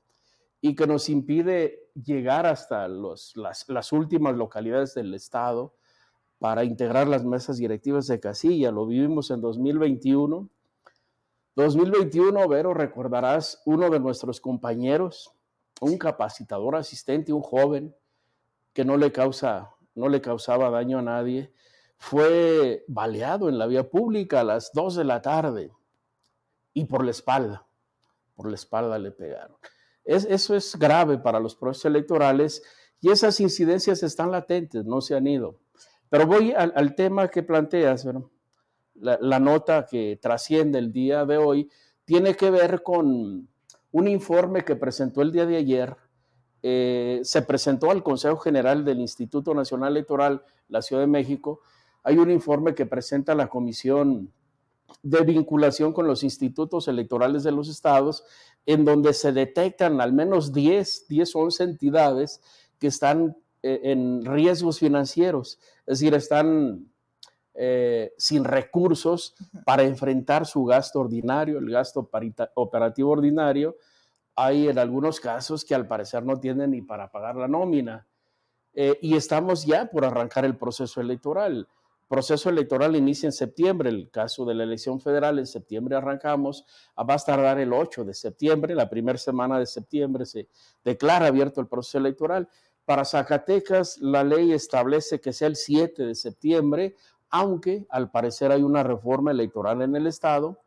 y 0.61 0.75
que 0.75 0.89
nos 0.89 1.09
impide 1.09 1.91
llegar 1.95 2.47
hasta 2.47 2.89
los, 2.89 3.37
las, 3.37 3.69
las, 3.69 3.93
últimas 3.93 4.35
localidades 4.35 4.95
del 4.95 5.15
Estado 5.15 5.75
para 6.41 6.65
integrar 6.65 7.07
las 7.07 7.25
mesas 7.25 7.59
directivas 7.59 8.09
de 8.09 8.19
casilla. 8.19 8.73
Lo 8.73 8.87
vivimos 8.87 9.31
en 9.31 9.41
2021. 9.41 10.49
2021, 11.55 12.49
Vero, 12.49 12.75
recordarás 12.75 13.63
uno 13.67 13.91
de 13.91 14.01
nuestros 14.01 14.41
compañeros, 14.41 15.33
un 15.81 15.99
capacitador 15.99 16.75
asistente, 16.75 17.33
un 17.33 17.43
joven 17.43 17.95
que 18.73 18.85
no 18.85 18.97
le, 18.97 19.13
causa, 19.13 19.71
no 19.95 20.09
le 20.09 20.21
causaba 20.21 20.71
daño 20.71 20.99
a 20.99 21.03
nadie, 21.03 21.53
fue 21.99 22.85
baleado 22.87 23.49
en 23.49 23.59
la 23.59 23.67
vía 23.67 23.89
pública 23.89 24.41
a 24.41 24.45
las 24.45 24.73
2 24.73 24.97
de 24.97 25.05
la 25.05 25.21
tarde 25.21 25.73
y 26.75 26.85
por 26.85 27.05
la 27.05 27.11
espalda, 27.11 27.67
por 28.35 28.49
la 28.49 28.55
espalda 28.55 28.99
le 28.99 29.11
pegaron. 29.11 29.57
Es, 30.05 30.25
eso 30.25 30.55
es 30.55 30.77
grave 30.77 31.19
para 31.19 31.41
los 31.41 31.55
procesos 31.55 31.87
electorales 31.87 32.63
y 33.01 33.11
esas 33.11 33.41
incidencias 33.41 34.03
están 34.03 34.31
latentes, 34.31 34.85
no 34.85 35.01
se 35.01 35.15
han 35.15 35.27
ido. 35.27 35.59
Pero 36.09 36.27
voy 36.27 36.53
al, 36.53 36.95
tema 36.95 37.29
que 37.29 37.43
planteas, 37.43 38.07
la, 38.95 39.19
la, 39.21 39.39
nota 39.39 39.85
que 39.85 40.19
trasciende 40.21 40.79
el 40.79 40.91
día 40.93 41.27
de 41.27 41.37
hoy 41.37 41.71
tiene 42.05 42.35
que 42.35 42.51
ver 42.51 42.83
con 42.83 43.47
un 43.93 44.09
informe 44.09 44.65
que 44.65 44.77
presentó 44.77 45.23
el 45.23 45.33
día 45.33 45.47
de 45.47 45.57
ayer. 45.57 45.97
Eh, 46.63 47.21
se 47.23 47.43
presentó 47.43 47.91
al 47.91 48.03
Consejo 48.03 48.39
General 48.39 48.85
del 48.85 49.01
Instituto 49.01 49.55
Nacional 49.55 49.93
Electoral, 49.93 50.43
la 50.69 50.83
Ciudad 50.83 51.03
de 51.03 51.07
México. 51.07 51.61
Hay 52.03 52.19
un 52.19 52.31
informe 52.31 52.75
que 52.75 52.87
presenta 52.87 53.35
la 53.35 53.49
Comisión 53.49 54.33
de 55.03 55.23
vinculación 55.23 55.93
con 55.93 56.07
los 56.07 56.23
institutos 56.23 56.89
electorales 56.89 57.43
de 57.43 57.53
los 57.53 57.69
estados, 57.69 58.25
en 58.67 58.85
donde 58.85 59.13
se 59.15 59.33
detectan 59.33 60.01
al 60.01 60.13
menos 60.13 60.53
10, 60.53 61.09
10 61.09 61.37
o 61.37 61.39
11 61.41 61.65
entidades 61.65 62.41
que 62.79 62.89
están 62.89 63.37
eh, 63.63 63.81
en 63.85 64.25
riesgos 64.25 64.79
financieros, 64.79 65.59
es 65.87 65.99
decir, 65.99 66.15
están 66.15 66.89
eh, 67.61 68.13
sin 68.17 68.45
recursos 68.45 69.35
para 69.65 69.83
enfrentar 69.83 70.47
su 70.47 70.65
gasto 70.65 71.01
ordinario, 71.01 71.59
el 71.59 71.69
gasto 71.69 72.09
operativo 72.55 73.11
ordinario. 73.11 73.77
Hay 74.37 74.69
en 74.69 74.79
algunos 74.79 75.19
casos 75.19 75.65
que 75.65 75.75
al 75.75 75.89
parecer 75.89 76.25
no 76.25 76.39
tienen 76.39 76.71
ni 76.71 76.83
para 76.83 77.11
pagar 77.11 77.35
la 77.35 77.49
nómina. 77.49 78.07
Eh, 78.75 78.97
y 79.03 79.17
estamos 79.17 79.67
ya 79.67 79.87
por 79.91 80.05
arrancar 80.05 80.45
el 80.45 80.57
proceso 80.57 81.01
electoral 81.01 81.67
proceso 82.09 82.49
electoral 82.49 82.97
inicia 82.97 83.27
en 83.27 83.33
septiembre, 83.33 83.91
el 83.91 84.11
caso 84.11 84.45
de 84.47 84.55
la 84.55 84.65
elección 84.65 85.01
federal 85.01 85.39
en 85.39 85.47
septiembre 85.47 85.95
arrancamos, 85.95 86.65
ah, 86.97 87.05
va 87.05 87.15
a 87.15 87.19
tardar 87.19 87.61
el 87.61 87.73
8 87.73 88.05
de 88.05 88.15
septiembre, 88.15 88.75
la 88.75 88.89
primera 88.89 89.19
semana 89.19 89.59
de 89.59 89.67
septiembre 89.67 90.25
se 90.25 90.49
declara 90.85 91.27
abierto 91.27 91.61
el 91.61 91.69
proceso 91.69 91.99
electoral. 91.99 92.49
Para 92.87 93.05
Zacatecas 93.05 93.99
la 93.99 94.25
ley 94.25 94.53
establece 94.53 95.21
que 95.21 95.35
sea 95.35 95.49
el 95.49 95.57
7 95.57 96.07
de 96.07 96.15
septiembre, 96.15 96.97
aunque 97.29 97.87
al 97.91 98.11
parecer 98.11 98.51
hay 98.51 98.63
una 98.63 98.83
reforma 98.83 99.31
electoral 99.31 99.83
en 99.83 99.95
el 99.95 100.07
estado 100.07 100.59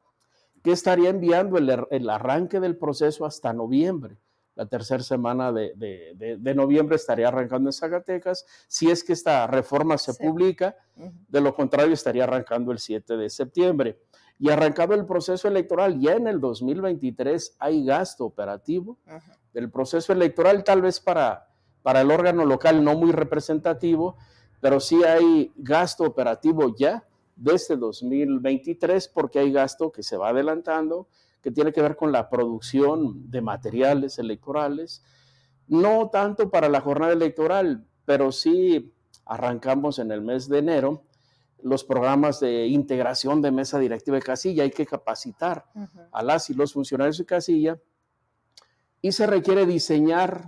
que 0.63 0.71
estaría 0.71 1.09
enviando 1.09 1.57
el, 1.57 1.87
el 1.89 2.09
arranque 2.09 2.59
del 2.59 2.77
proceso 2.77 3.25
hasta 3.25 3.51
noviembre 3.51 4.17
la 4.55 4.65
tercera 4.65 5.01
semana 5.03 5.51
de, 5.51 6.53
noviembre 6.55 6.95
estaría 6.95 7.27
arrancando 7.29 7.69
en 7.69 7.73
Zacatecas, 7.73 8.45
si 8.67 8.89
es 8.89 9.03
que 9.03 9.13
esta 9.13 9.47
reforma 9.47 9.97
se 9.97 10.13
publica, 10.13 10.75
de 10.95 11.41
lo 11.41 11.55
contrario 11.55 11.93
estaría 11.93 12.23
arrancando 12.23 12.71
el 12.71 12.79
7 12.79 13.17
de 13.17 13.29
septiembre. 13.29 13.99
Y 14.37 14.49
arrancado 14.49 14.95
el 14.95 15.05
proceso 15.05 15.47
electoral, 15.47 15.99
ya 15.99 16.13
en 16.13 16.27
el 16.27 16.39
2023 16.39 17.57
hay 17.59 17.85
gasto 17.85 18.25
operativo 18.25 18.97
del 19.53 19.69
proceso 19.69 20.13
electoral, 20.13 20.63
tal 20.63 20.81
vez 20.81 20.99
para, 20.99 21.47
para 21.83 22.01
el 22.01 22.09
órgano 22.09 22.45
local 22.45 22.83
no 22.83 22.95
muy 22.95 23.11
representativo, 23.11 24.17
pero 24.59 24.79
sí 24.79 25.03
hay 25.03 25.51
gasto 25.55 26.03
operativo 26.03 26.75
ya 26.75 27.03
desde 27.35 27.75
2023 27.77 29.07
porque 29.09 29.39
hay 29.39 29.51
gasto 29.51 29.91
que 29.91 30.03
se 30.03 30.17
va 30.17 30.29
adelantando 30.29 31.07
que 31.41 31.51
tiene 31.51 31.73
que 31.73 31.81
ver 31.81 31.95
con 31.95 32.11
la 32.11 32.29
producción 32.29 33.29
de 33.31 33.41
materiales 33.41 34.19
electorales, 34.19 35.03
no 35.67 36.09
tanto 36.09 36.49
para 36.49 36.69
la 36.69 36.81
jornada 36.81 37.13
electoral, 37.13 37.85
pero 38.05 38.31
sí 38.31 38.93
arrancamos 39.25 39.99
en 39.99 40.11
el 40.11 40.21
mes 40.21 40.49
de 40.49 40.59
enero 40.59 41.03
los 41.63 41.83
programas 41.83 42.39
de 42.39 42.67
integración 42.67 43.41
de 43.41 43.51
mesa 43.51 43.79
directiva 43.79 44.17
de 44.17 44.23
casilla, 44.23 44.63
hay 44.63 44.71
que 44.71 44.85
capacitar 44.85 45.65
a 46.11 46.23
las 46.23 46.49
y 46.49 46.53
los 46.53 46.73
funcionarios 46.73 47.17
de 47.17 47.25
casilla 47.25 47.79
y 49.01 49.11
se 49.11 49.27
requiere 49.27 49.65
diseñar 49.65 50.45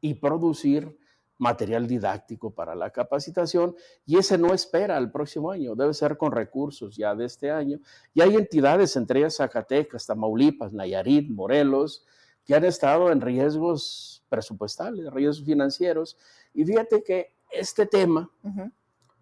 y 0.00 0.14
producir 0.14 0.98
material 1.38 1.86
didáctico 1.86 2.54
para 2.54 2.74
la 2.74 2.90
capacitación 2.90 3.74
y 4.06 4.18
ese 4.18 4.38
no 4.38 4.54
espera 4.54 4.96
al 4.96 5.10
próximo 5.10 5.50
año, 5.50 5.74
debe 5.74 5.92
ser 5.94 6.16
con 6.16 6.32
recursos 6.32 6.96
ya 6.96 7.14
de 7.14 7.24
este 7.24 7.50
año. 7.50 7.80
Y 8.12 8.20
hay 8.20 8.36
entidades, 8.36 8.96
entre 8.96 9.20
ellas 9.20 9.36
Zacatecas, 9.36 10.06
Tamaulipas, 10.06 10.72
Nayarit, 10.72 11.30
Morelos, 11.30 12.04
que 12.44 12.54
han 12.54 12.64
estado 12.64 13.10
en 13.10 13.20
riesgos 13.20 14.24
presupuestales, 14.28 15.12
riesgos 15.12 15.44
financieros. 15.44 16.16
Y 16.52 16.64
fíjate 16.64 17.02
que 17.02 17.34
este 17.50 17.86
tema, 17.86 18.30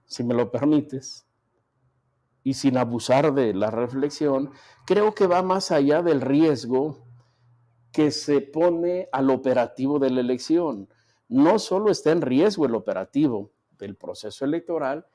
si 0.07 0.25
me 0.25 0.35
lo 0.35 0.51
permites, 0.51 1.27
y 2.45 2.55
sin 2.55 2.77
abusar 2.77 3.33
de 3.35 3.55
la 3.55 3.71
reflexión, 3.71 4.51
creo 4.85 5.15
que 5.15 5.29
va 5.29 5.43
más 5.43 5.71
allá 5.71 6.03
del 6.03 6.21
riesgo 6.21 7.07
que 7.93 8.11
se 8.11 8.41
pone 8.41 9.09
al 9.13 9.31
operativo 9.31 9.99
de 9.99 10.11
la 10.11 10.21
elección 10.21 10.89
no 11.33 11.59
solo 11.59 11.91
está 11.91 12.13
en 12.13 12.21
riesgo 12.21 12.67
el 12.67 12.75
operativo 12.75 13.51
del 13.79 13.97
proceso 13.97 14.45
electoral, 14.45 15.07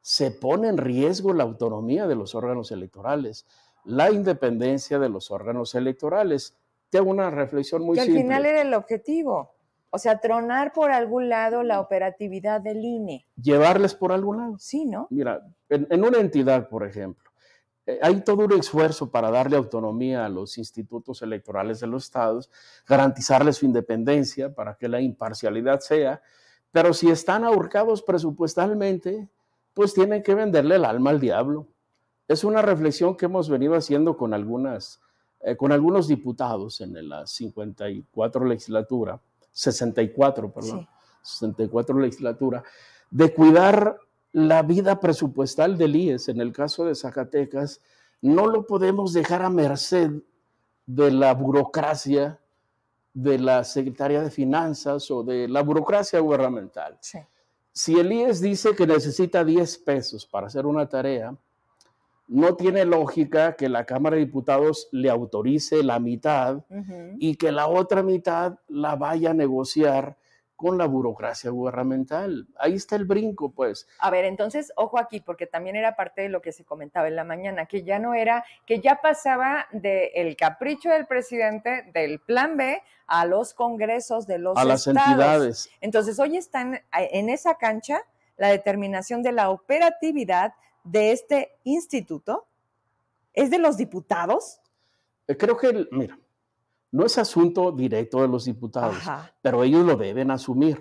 se 0.00 0.30
pone 0.30 0.68
en 0.68 0.78
riesgo 0.78 1.32
la 1.32 1.42
autonomía 1.42 2.06
de 2.06 2.14
los 2.14 2.34
órganos 2.34 2.70
electorales, 2.70 3.46
la 3.84 4.10
independencia 4.10 4.98
de 4.98 5.08
los 5.08 5.30
órganos 5.30 5.74
electorales. 5.74 6.56
Tengo 6.90 7.10
una 7.10 7.30
reflexión 7.30 7.82
muy 7.82 7.96
que 7.96 8.04
simple. 8.04 8.20
al 8.20 8.26
final 8.26 8.46
era 8.46 8.62
el 8.62 8.72
objetivo. 8.74 9.54
O 9.90 9.98
sea, 9.98 10.20
tronar 10.20 10.72
por 10.72 10.90
algún 10.90 11.28
lado 11.28 11.62
la 11.62 11.80
operatividad 11.80 12.60
del 12.60 12.84
INE. 12.84 13.26
Llevarles 13.40 13.94
por 13.94 14.12
algún 14.12 14.38
lado. 14.38 14.58
Sí, 14.58 14.84
¿no? 14.84 15.06
Mira, 15.10 15.42
en 15.68 16.04
una 16.04 16.18
entidad, 16.18 16.68
por 16.68 16.86
ejemplo, 16.86 17.30
hay 18.00 18.22
todo 18.22 18.44
un 18.44 18.52
esfuerzo 18.52 19.10
para 19.10 19.30
darle 19.30 19.56
autonomía 19.56 20.24
a 20.24 20.28
los 20.28 20.56
institutos 20.56 21.20
electorales 21.22 21.80
de 21.80 21.86
los 21.86 22.04
estados, 22.04 22.50
garantizarles 22.86 23.56
su 23.56 23.66
independencia 23.66 24.54
para 24.54 24.74
que 24.74 24.88
la 24.88 25.00
imparcialidad 25.00 25.80
sea, 25.80 26.22
pero 26.72 26.94
si 26.94 27.10
están 27.10 27.44
ahorcados 27.44 28.02
presupuestalmente, 28.02 29.28
pues 29.74 29.92
tienen 29.92 30.22
que 30.22 30.34
venderle 30.34 30.76
el 30.76 30.84
alma 30.84 31.10
al 31.10 31.20
diablo. 31.20 31.68
Es 32.26 32.42
una 32.42 32.62
reflexión 32.62 33.16
que 33.16 33.26
hemos 33.26 33.50
venido 33.50 33.74
haciendo 33.74 34.16
con, 34.16 34.32
algunas, 34.32 35.00
eh, 35.40 35.56
con 35.56 35.70
algunos 35.70 36.08
diputados 36.08 36.80
en 36.80 37.08
la 37.08 37.26
54 37.26 38.46
legislatura, 38.46 39.20
64, 39.52 40.52
perdón, 40.52 40.88
64 41.22 41.98
legislatura, 41.98 42.64
de 43.10 43.32
cuidar 43.34 43.98
la 44.34 44.62
vida 44.62 44.98
presupuestal 44.98 45.78
del 45.78 45.94
IES, 45.94 46.28
en 46.28 46.40
el 46.40 46.52
caso 46.52 46.84
de 46.84 46.96
Zacatecas, 46.96 47.80
no 48.20 48.48
lo 48.48 48.66
podemos 48.66 49.12
dejar 49.12 49.42
a 49.42 49.48
merced 49.48 50.10
de 50.86 51.10
la 51.12 51.32
burocracia 51.34 52.40
de 53.12 53.38
la 53.38 53.62
Secretaría 53.62 54.22
de 54.22 54.32
Finanzas 54.32 55.08
o 55.12 55.22
de 55.22 55.46
la 55.46 55.62
burocracia 55.62 56.18
gubernamental. 56.18 56.98
Si 57.70 57.96
el 57.96 58.12
IES 58.12 58.40
dice 58.40 58.74
que 58.74 58.88
necesita 58.88 59.44
10 59.44 59.78
pesos 59.78 60.26
para 60.26 60.48
hacer 60.48 60.66
una 60.66 60.88
tarea, 60.88 61.36
no 62.26 62.56
tiene 62.56 62.84
lógica 62.84 63.54
que 63.54 63.68
la 63.68 63.86
Cámara 63.86 64.16
de 64.16 64.24
Diputados 64.24 64.88
le 64.90 65.10
autorice 65.10 65.84
la 65.84 66.00
mitad 66.00 66.64
y 67.20 67.36
que 67.36 67.52
la 67.52 67.68
otra 67.68 68.02
mitad 68.02 68.58
la 68.66 68.96
vaya 68.96 69.30
a 69.30 69.34
negociar 69.34 70.16
con 70.56 70.78
la 70.78 70.86
burocracia 70.86 71.50
gubernamental. 71.50 72.46
Ahí 72.56 72.74
está 72.74 72.96
el 72.96 73.04
brinco, 73.04 73.50
pues. 73.50 73.88
A 73.98 74.10
ver, 74.10 74.24
entonces, 74.24 74.72
ojo 74.76 74.98
aquí, 74.98 75.20
porque 75.20 75.46
también 75.46 75.76
era 75.76 75.96
parte 75.96 76.22
de 76.22 76.28
lo 76.28 76.40
que 76.40 76.52
se 76.52 76.64
comentaba 76.64 77.08
en 77.08 77.16
la 77.16 77.24
mañana, 77.24 77.66
que 77.66 77.82
ya 77.82 77.98
no 77.98 78.14
era, 78.14 78.44
que 78.66 78.80
ya 78.80 79.00
pasaba 79.02 79.66
del 79.72 80.36
capricho 80.36 80.90
del 80.90 81.06
presidente, 81.06 81.90
del 81.92 82.20
plan 82.20 82.56
B, 82.56 82.82
a 83.06 83.26
los 83.26 83.52
congresos 83.52 84.26
de 84.26 84.38
los 84.38 84.56
a 84.56 84.64
las 84.64 84.86
entidades. 84.86 85.68
Entonces, 85.80 86.18
hoy 86.18 86.36
están 86.36 86.80
en 86.92 87.28
esa 87.28 87.56
cancha 87.56 88.02
la 88.36 88.48
determinación 88.48 89.22
de 89.22 89.32
la 89.32 89.50
operatividad 89.50 90.54
de 90.84 91.12
este 91.12 91.56
instituto. 91.64 92.46
¿Es 93.32 93.50
de 93.50 93.58
los 93.58 93.76
diputados? 93.76 94.60
Eh, 95.26 95.36
creo 95.36 95.56
que, 95.56 95.86
mira, 95.90 96.18
no 96.94 97.04
es 97.04 97.18
asunto 97.18 97.72
directo 97.72 98.22
de 98.22 98.28
los 98.28 98.44
diputados, 98.44 99.02
pero 99.42 99.64
ellos 99.64 99.84
lo 99.84 99.96
deben 99.96 100.30
asumir. 100.30 100.80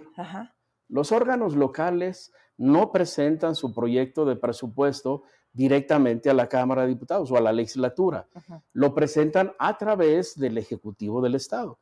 Los 0.87 1.11
órganos 1.11 1.55
locales 1.55 2.31
no 2.55 2.91
presentan 2.91 3.55
su 3.55 3.73
proyecto 3.73 4.23
de 4.23 4.35
presupuesto 4.35 5.23
directamente 5.53 6.29
a 6.29 6.35
la 6.35 6.47
Cámara 6.47 6.83
de 6.83 6.89
Diputados 6.89 7.31
o 7.31 7.35
a 7.35 7.41
la 7.41 7.51
legislatura. 7.51 8.27
Lo 8.73 8.93
presentan 8.93 9.53
a 9.57 9.75
través 9.79 10.37
del 10.37 10.59
Ejecutivo 10.59 11.19
del 11.19 11.33
Estado, 11.33 11.79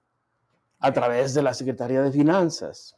a 0.79 0.93
través 0.93 1.33
de 1.33 1.43
la 1.43 1.53
Secretaría 1.53 2.01
de 2.01 2.13
Finanzas. 2.13 2.95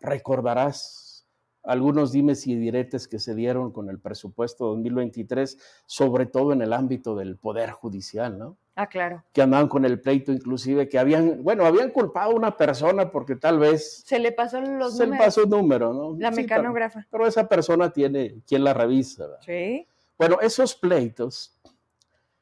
Recordarás 0.00 1.26
algunos 1.62 2.12
dimes 2.12 2.46
y 2.46 2.54
diretes 2.54 3.08
que 3.08 3.18
se 3.18 3.34
dieron 3.34 3.72
con 3.72 3.88
el 3.88 4.00
presupuesto 4.00 4.66
2023, 4.66 5.58
sobre 5.86 6.26
todo 6.26 6.52
en 6.52 6.60
el 6.60 6.74
ámbito 6.74 7.16
del 7.16 7.38
Poder 7.38 7.70
Judicial, 7.70 8.38
¿no? 8.38 8.58
Ah, 8.80 8.86
claro. 8.86 9.24
Que 9.32 9.42
andaban 9.42 9.66
con 9.66 9.84
el 9.84 10.00
pleito, 10.00 10.30
inclusive, 10.30 10.88
que 10.88 11.00
habían, 11.00 11.42
bueno, 11.42 11.66
habían 11.66 11.90
culpado 11.90 12.30
a 12.30 12.34
una 12.34 12.56
persona 12.56 13.10
porque 13.10 13.34
tal 13.34 13.58
vez... 13.58 14.04
Se 14.06 14.20
le 14.20 14.30
pasó 14.30 14.60
los 14.60 14.96
se 14.96 15.04
le 15.04 15.18
pasó 15.18 15.42
un 15.42 15.50
número, 15.50 15.92
¿no? 15.92 16.16
La 16.16 16.30
mecanógrafa. 16.30 17.04
Pero, 17.10 17.26
esa 17.26 17.48
persona 17.48 17.92
tiene 17.92 18.36
quien 18.46 18.62
la 18.62 18.74
revisa. 18.74 19.24
¿verdad? 19.24 19.40
Sí. 19.40 19.84
Bueno, 20.16 20.38
esos 20.40 20.76
pleitos 20.76 21.58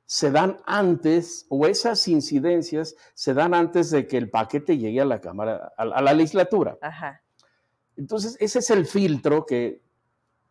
se 0.05 0.31
dan 0.31 0.59
antes, 0.67 1.47
o 1.49 1.67
esas 1.67 2.07
incidencias 2.07 2.97
se 3.15 3.33
dan 3.33 3.55
antes 3.55 3.91
de 3.91 4.07
que 4.07 4.19
el 4.19 4.29
paquete 4.29 4.77
llegue 4.77 5.01
a 5.01 5.07
la 5.07 5.23
Cámara, 5.23 5.73
a, 5.75 5.85
a 5.85 6.03
la 6.03 6.13
legislatura. 6.13 6.77
Ajá. 6.83 7.23
Entonces, 7.97 8.37
ese 8.41 8.59
es 8.59 8.69
el 8.69 8.85
filtro 8.85 9.47
que 9.47 9.81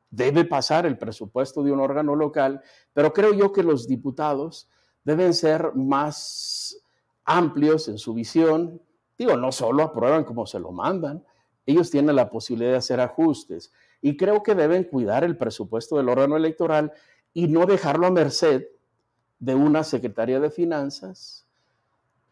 debe 0.10 0.46
pasar 0.46 0.88
el 0.88 0.98
presupuesto 0.98 1.62
de 1.62 1.72
un 1.72 1.80
órgano 1.80 2.16
local, 2.16 2.64
pero 2.92 3.14
creo 3.14 3.36
yo 3.36 3.52
que 3.52 3.62
los 3.62 3.88
diputados 3.88 4.68
deben 5.06 5.34
ser 5.34 5.74
más 5.76 6.78
amplios 7.24 7.88
en 7.88 7.98
su 7.98 8.14
visión. 8.14 8.82
Digo, 9.18 9.38
no 9.38 9.52
solo 9.52 9.84
aprueban 9.84 10.26
como 10.26 10.46
se 10.46 10.60
lo 10.60 10.72
mandan, 10.72 11.24
ellos 11.66 11.90
tienen 11.90 12.16
la 12.16 12.30
posibilidad 12.30 12.72
de 12.72 12.78
hacer 12.78 13.00
ajustes 13.00 13.72
y 14.02 14.18
creo 14.18 14.44
que 14.44 14.54
deben 14.54 14.84
cuidar 14.84 15.24
el 15.24 15.38
presupuesto 15.38 15.98
del 15.98 16.10
órgano 16.10 16.36
electoral 16.36 16.92
y 17.34 17.48
no 17.48 17.66
dejarlo 17.66 18.08
a 18.08 18.12
merced 18.12 18.68
de 19.40 19.56
una 19.56 19.84
Secretaría 19.84 20.40
de 20.40 20.50
Finanzas, 20.50 21.46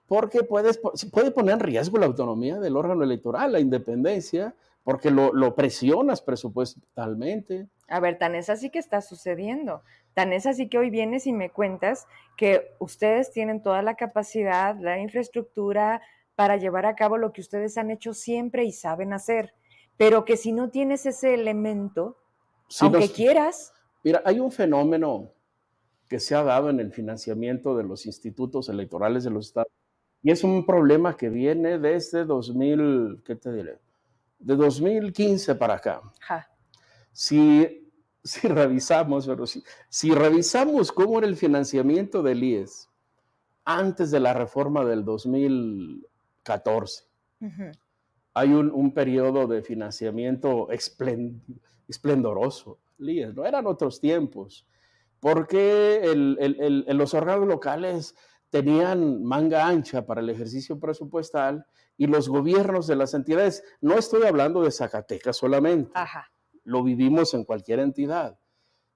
porque 0.07 0.43
puede 0.43 1.31
poner 1.31 1.55
en 1.55 1.59
riesgo 1.59 1.97
la 1.97 2.05
autonomía 2.05 2.59
del 2.59 2.75
órgano 2.75 3.03
electoral, 3.03 3.51
la 3.51 3.59
independencia, 3.59 4.55
porque 4.83 5.09
lo, 5.09 5.33
lo 5.33 5.55
presionas 5.55 6.21
presupuestalmente. 6.21 7.67
A 7.87 7.99
ver, 7.99 8.17
tan 8.17 8.35
es 8.35 8.49
así 8.49 8.69
que 8.69 8.79
está 8.79 9.01
sucediendo. 9.01 9.83
Tan 10.13 10.31
es 10.33 10.45
así 10.45 10.69
que 10.69 10.77
hoy 10.77 10.89
vienes 10.89 11.27
y 11.27 11.33
me 11.33 11.49
cuentas 11.49 12.07
que 12.37 12.75
ustedes 12.79 13.31
tienen 13.31 13.61
toda 13.61 13.81
la 13.81 13.95
capacidad, 13.95 14.75
la 14.79 14.99
infraestructura 14.99 16.01
para 16.35 16.57
llevar 16.57 16.85
a 16.85 16.95
cabo 16.95 17.17
lo 17.17 17.33
que 17.33 17.41
ustedes 17.41 17.77
han 17.77 17.91
hecho 17.91 18.13
siempre 18.13 18.63
y 18.63 18.71
saben 18.71 19.13
hacer, 19.13 19.53
pero 19.97 20.25
que 20.25 20.37
si 20.37 20.51
no 20.51 20.69
tienes 20.69 21.05
ese 21.05 21.33
elemento, 21.33 22.17
aunque 22.79 23.09
quieras. 23.09 23.73
Mira, 24.03 24.21
hay 24.25 24.39
un 24.39 24.51
fenómeno 24.51 25.31
que 26.07 26.19
se 26.19 26.35
ha 26.35 26.43
dado 26.43 26.69
en 26.69 26.79
el 26.79 26.91
financiamiento 26.91 27.75
de 27.75 27.83
los 27.83 28.05
institutos 28.05 28.69
electorales 28.69 29.23
de 29.23 29.29
los 29.29 29.47
estados 29.47 29.71
y 30.21 30.31
es 30.31 30.43
un 30.43 30.65
problema 30.65 31.17
que 31.17 31.29
viene 31.29 31.77
desde 31.77 32.23
2000, 32.23 33.23
¿qué 33.25 33.35
te 33.35 33.51
diré? 33.51 33.79
De 34.39 34.55
2015 34.55 35.55
para 35.55 35.75
acá. 35.75 36.01
Si, 37.13 37.89
si 38.23 38.47
revisamos, 38.49 39.27
pero 39.27 39.47
si, 39.47 39.63
si 39.89 40.11
revisamos 40.11 40.91
cómo 40.91 41.19
era 41.19 41.27
el 41.27 41.37
financiamiento 41.37 42.21
del 42.21 42.43
IES 42.43 42.89
antes 43.65 44.11
de 44.11 44.19
la 44.19 44.33
reforma 44.33 44.83
del 44.83 45.05
2014, 45.05 47.05
hay 48.33 48.51
un, 48.51 48.69
un, 48.71 48.93
periodo 48.93 49.47
de 49.47 49.61
financiamiento 49.61 50.67
esplendoroso. 51.87 52.79
IES, 52.97 53.33
no 53.33 53.45
eran 53.45 53.67
otros 53.67 54.01
tiempos, 54.01 54.67
porque 55.19 56.01
el, 56.03 56.37
el, 56.39 56.97
los 56.97 57.13
órganos 57.13 57.47
locales 57.47 58.15
tenían 58.49 59.23
manga 59.23 59.65
ancha 59.65 60.05
para 60.05 60.19
el 60.19 60.29
ejercicio 60.29 60.77
presupuestal 60.79 61.65
y 61.97 62.07
los 62.07 62.27
gobiernos 62.27 62.87
de 62.87 62.97
las 62.97 63.13
entidades, 63.13 63.63
no 63.79 63.97
estoy 63.97 64.23
hablando 64.23 64.61
de 64.61 64.71
Zacatecas 64.71 65.37
solamente, 65.37 65.91
lo 66.63 66.83
vivimos 66.83 67.33
en 67.33 67.43
cualquier 67.43 67.79
entidad. 67.79 68.37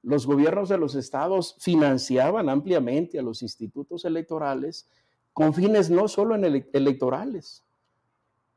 Los 0.03 0.25
gobiernos 0.25 0.69
de 0.69 0.77
los 0.77 0.95
estados 0.95 1.55
financiaban 1.59 2.49
ampliamente 2.49 3.19
a 3.19 3.23
los 3.23 3.41
institutos 3.41 4.05
electorales 4.05 4.87
con 5.33 5.53
fines 5.53 5.89
no 5.89 6.07
solo 6.07 6.35
en 6.35 6.45
electorales, 6.73 7.63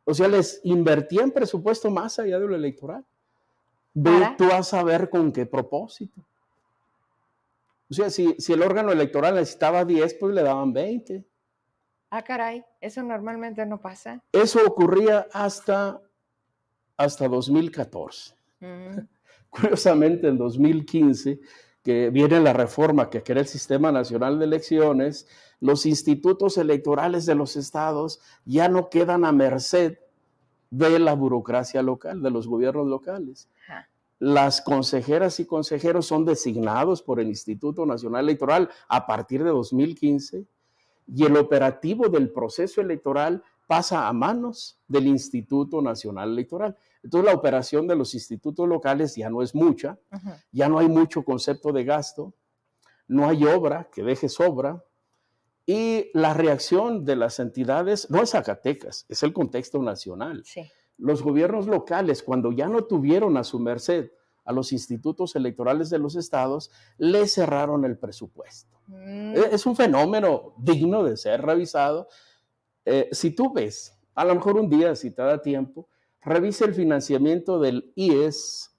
o 0.05 0.15
sea, 0.15 0.27
les 0.27 0.61
invertían 0.65 1.31
presupuesto 1.31 1.91
más 1.91 2.19
allá 2.19 2.39
de 2.41 2.47
lo 2.47 2.57
electoral. 2.57 3.05
Ve 3.95 4.35
tú 4.37 4.51
a 4.51 4.63
saber 4.63 5.11
con 5.11 5.33
qué 5.33 5.47
propósito. 5.47 6.21
O 7.91 7.95
sea, 7.95 8.11
si, 8.11 8.37
el 8.49 8.63
órgano 8.63 8.93
electoral 8.93 9.35
necesitaba 9.35 9.85
10, 9.85 10.15
pues 10.15 10.35
le 10.35 10.43
daban 10.43 10.73
20. 10.73 11.25
Ah, 12.11 12.23
caray, 12.23 12.65
eso 12.81 13.03
normalmente 13.03 13.65
no 13.67 13.81
pasa. 13.81 14.23
Eso 14.33 14.61
ocurría 14.67 15.29
hasta, 15.33 16.01
hasta 16.97 17.29
2014. 17.29 18.35
Mm. 18.61 18.99
Curiosamente, 19.51 20.29
en 20.29 20.39
2015, 20.39 21.41
que 21.83 22.11
viene 22.11 22.41
la 22.41 22.53
reforma 22.53 23.11
que 23.11 23.23
crea 23.23 23.43
el 23.43 23.49
Sistema 23.49 23.91
Nacional 23.91 24.39
de 24.39 24.45
Elecciones, 24.45 25.27
los 25.61 25.87
institutos 25.87 26.57
electorales 26.57 27.27
de 27.27 27.35
los 27.35 27.57
estados 27.57 28.21
ya 28.45 28.69
no 28.69 28.89
quedan 28.89 29.25
a 29.25 29.33
merced 29.33 29.99
de 30.71 30.99
la 30.99 31.15
burocracia 31.15 31.83
local, 31.83 32.23
de 32.23 32.31
los 32.31 32.47
gobiernos 32.47 32.87
locales. 32.87 33.49
Las 34.19 34.61
consejeras 34.61 35.41
y 35.41 35.47
consejeros 35.47 36.07
son 36.07 36.25
designados 36.25 37.03
por 37.03 37.21
el 37.21 37.29
Instituto 37.29 37.87
Nacional 37.87 38.25
Electoral 38.25 38.69
a 38.89 39.07
partir 39.07 39.43
de 39.43 39.51
2015 39.51 40.47
y 41.13 41.25
el 41.25 41.37
operativo 41.37 42.09
del 42.09 42.31
proceso 42.31 42.81
electoral 42.81 43.43
pasa 43.71 44.09
a 44.09 44.13
manos 44.13 44.81
del 44.89 45.07
Instituto 45.07 45.81
Nacional 45.81 46.33
Electoral. 46.33 46.77
Entonces 47.05 47.31
la 47.31 47.39
operación 47.39 47.87
de 47.87 47.95
los 47.95 48.15
institutos 48.15 48.69
locales 48.69 49.15
ya 49.15 49.31
no 49.31 49.43
es 49.43 49.55
mucha, 49.55 49.97
ya 50.51 50.69
no 50.69 50.81
hay 50.81 50.89
mucho 50.89 51.23
concepto 51.23 51.71
de 51.71 51.85
gasto, 51.85 52.35
no 53.07 53.29
hay 53.29 53.45
obra 53.45 53.89
que 53.93 54.03
deje 54.03 54.29
sobra 54.29 54.85
y 55.67 56.11
la 56.15 56.35
reacción 56.35 57.05
de 57.05 57.15
las 57.15 57.39
entidades 57.39 58.11
no 58.11 58.21
es 58.21 58.31
Zacatecas, 58.31 59.07
es 59.09 59.23
el 59.23 59.33
contexto 59.33 59.81
nacional. 59.81 60.43
Sí 60.45 60.69
los 61.01 61.23
gobiernos 61.23 61.67
locales, 61.67 62.23
cuando 62.23 62.53
ya 62.53 62.69
no 62.69 62.85
tuvieron 62.85 63.37
a 63.37 63.45
su 63.45 63.59
merced 63.59 64.11
a 64.45 64.53
los 64.53 64.73
institutos 64.73 65.37
electorales 65.37 65.91
de 65.91 65.99
los 65.99 66.17
estados, 66.17 66.71
le 66.99 67.27
cerraron 67.27 67.85
el 67.85 67.99
presupuesto. 67.99 68.81
Mm. 68.87 69.37
E, 69.37 69.41
es 69.53 69.67
un 69.67 69.77
fenómeno 69.77 70.55
digno 70.59 71.05
de 71.05 71.17
ser 71.17 71.43
revisado. 71.43 72.09
Eh, 72.85 73.09
si 73.13 73.31
tú 73.31 73.53
ves, 73.53 73.99
a 74.15 74.25
lo 74.25 74.35
mejor 74.35 74.57
un 74.57 74.69
día, 74.69 74.95
si 74.95 75.11
te 75.11 75.23
da 75.23 75.41
tiempo, 75.41 75.89
revisa 76.23 76.65
el 76.65 76.75
financiamiento 76.75 77.59
del 77.61 77.93
IES 77.95 78.71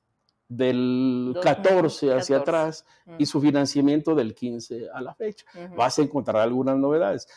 del 0.47 1.37
14 1.41 2.13
hacia 2.13 2.37
atrás 2.37 2.85
y 3.17 3.25
su 3.25 3.39
financiamiento 3.39 4.15
del 4.15 4.35
15 4.35 4.89
a 4.93 5.01
la 5.01 5.15
fecha. 5.15 5.45
Vas 5.77 5.97
a 5.97 6.01
encontrar 6.01 6.41
algunas 6.41 6.77
novedades. 6.77 7.27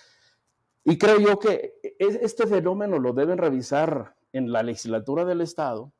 Y 0.84 0.98
creo 0.98 1.18
yo 1.20 1.38
que 1.38 1.74
e, 1.82 1.94
este 1.98 2.46
fenómeno 2.46 2.98
lo 2.98 3.12
deben 3.12 3.38
revisar 3.38 4.16
en 4.32 4.50
la 4.50 4.62
legislatura 4.64 5.24
del 5.24 5.40
Estado, 5.40 5.92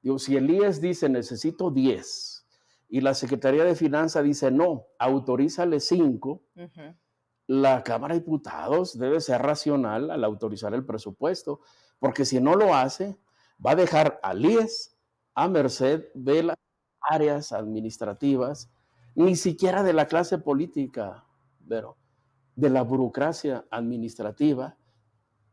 digo, 0.00 0.18
si 0.18 0.36
el 0.36 0.50
IES 0.50 0.80
dice 0.80 1.08
necesito 1.10 1.70
10 1.70 2.46
y 2.88 3.00
la 3.02 3.12
Secretaría 3.12 3.64
de 3.64 3.74
Finanzas 3.74 4.24
dice 4.24 4.50
no, 4.50 4.86
autorízale 4.98 5.80
5, 5.80 6.42
la 7.46 7.82
Cámara 7.82 8.14
de 8.14 8.20
Diputados 8.20 8.98
debe 8.98 9.20
ser 9.20 9.42
racional 9.42 10.10
al 10.10 10.24
autorizar 10.24 10.74
el 10.74 10.84
presupuesto, 10.84 11.60
porque 11.98 12.24
si 12.24 12.40
no 12.40 12.54
lo 12.54 12.74
hace, 12.74 13.16
va 13.64 13.72
a 13.72 13.76
dejar 13.76 14.18
al 14.22 14.44
IES 14.44 14.96
a 15.34 15.48
merced 15.48 16.08
de 16.14 16.42
las 16.42 16.56
áreas 17.00 17.52
administrativas, 17.52 18.70
ni 19.14 19.36
siquiera 19.36 19.82
de 19.82 19.92
la 19.92 20.06
clase 20.06 20.38
política, 20.38 21.24
pero 21.68 21.96
de 22.54 22.70
la 22.70 22.82
burocracia 22.82 23.64
administrativa 23.70 24.76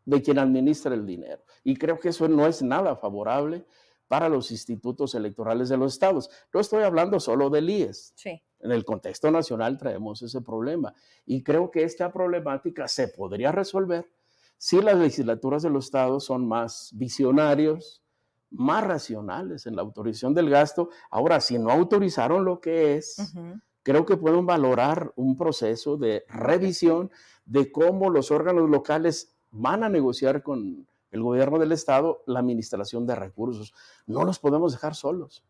de 0.06 0.22
quien 0.22 0.39
administra 0.39 0.94
el 0.96 1.06
dinero. 1.06 1.44
Y 1.64 1.76
creo 1.76 2.00
que 2.00 2.10
eso 2.10 2.28
no 2.28 2.46
es 2.48 2.62
nada 2.62 2.96
favorable 2.96 3.66
para 4.08 4.30
los 4.30 4.52
institutos 4.52 5.16
electorales 5.16 5.70
de 5.70 5.78
los 5.78 5.94
estados. 5.94 6.30
No 6.54 6.60
estoy 6.60 6.84
hablando 6.84 7.20
solo 7.20 7.50
del 7.50 7.70
IES. 7.70 8.14
Sí. 8.16 8.41
En 8.64 8.72
el 8.72 8.86
contexto 8.86 9.30
nacional 9.30 9.78
traemos 9.78 10.22
ese 10.22 10.41
problema. 10.41 10.93
Y 11.26 11.43
creo 11.43 11.70
que 11.70 11.84
esta 11.84 12.11
problemática 12.11 12.88
se 12.88 13.09
podría 13.09 13.51
resolver 13.51 14.09
si 14.57 14.82
las 14.82 14.95
legislaturas 14.95 15.61
de 15.64 15.70
los 15.70 15.86
estados 15.86 16.24
son 16.24 16.47
más 16.47 16.91
visionarios, 16.93 18.01
más 18.49 18.86
racionales 18.86 19.66
en 19.68 19.76
la 19.76 19.82
autorización 19.82 20.34
del 20.34 20.49
gasto. 20.49 20.89
Ahora, 21.11 21.41
si 21.41 21.59
no 21.59 21.72
autorizaron 21.72 22.45
lo 22.45 22.61
que 22.61 22.95
es, 22.95 23.36
creo 23.84 24.05
que 24.05 24.16
pueden 24.16 24.45
valorar 24.45 25.11
un 25.18 25.36
proceso 25.36 25.97
de 25.97 26.24
revisión 26.30 27.11
de 27.45 27.70
cómo 27.70 28.09
los 28.09 28.32
órganos 28.32 28.70
locales 28.70 29.36
van 29.51 29.84
a 29.84 29.89
negociar 29.89 30.41
con 30.41 30.88
el 31.11 31.22
gobierno 31.22 31.59
del 31.59 31.74
estado 31.74 32.24
la 32.26 32.39
administración 32.39 33.05
de 33.05 33.16
recursos. 33.16 33.74
No 34.07 34.24
los 34.24 34.39
podemos 34.39 34.72
dejar 34.72 34.95
solos. 34.95 35.43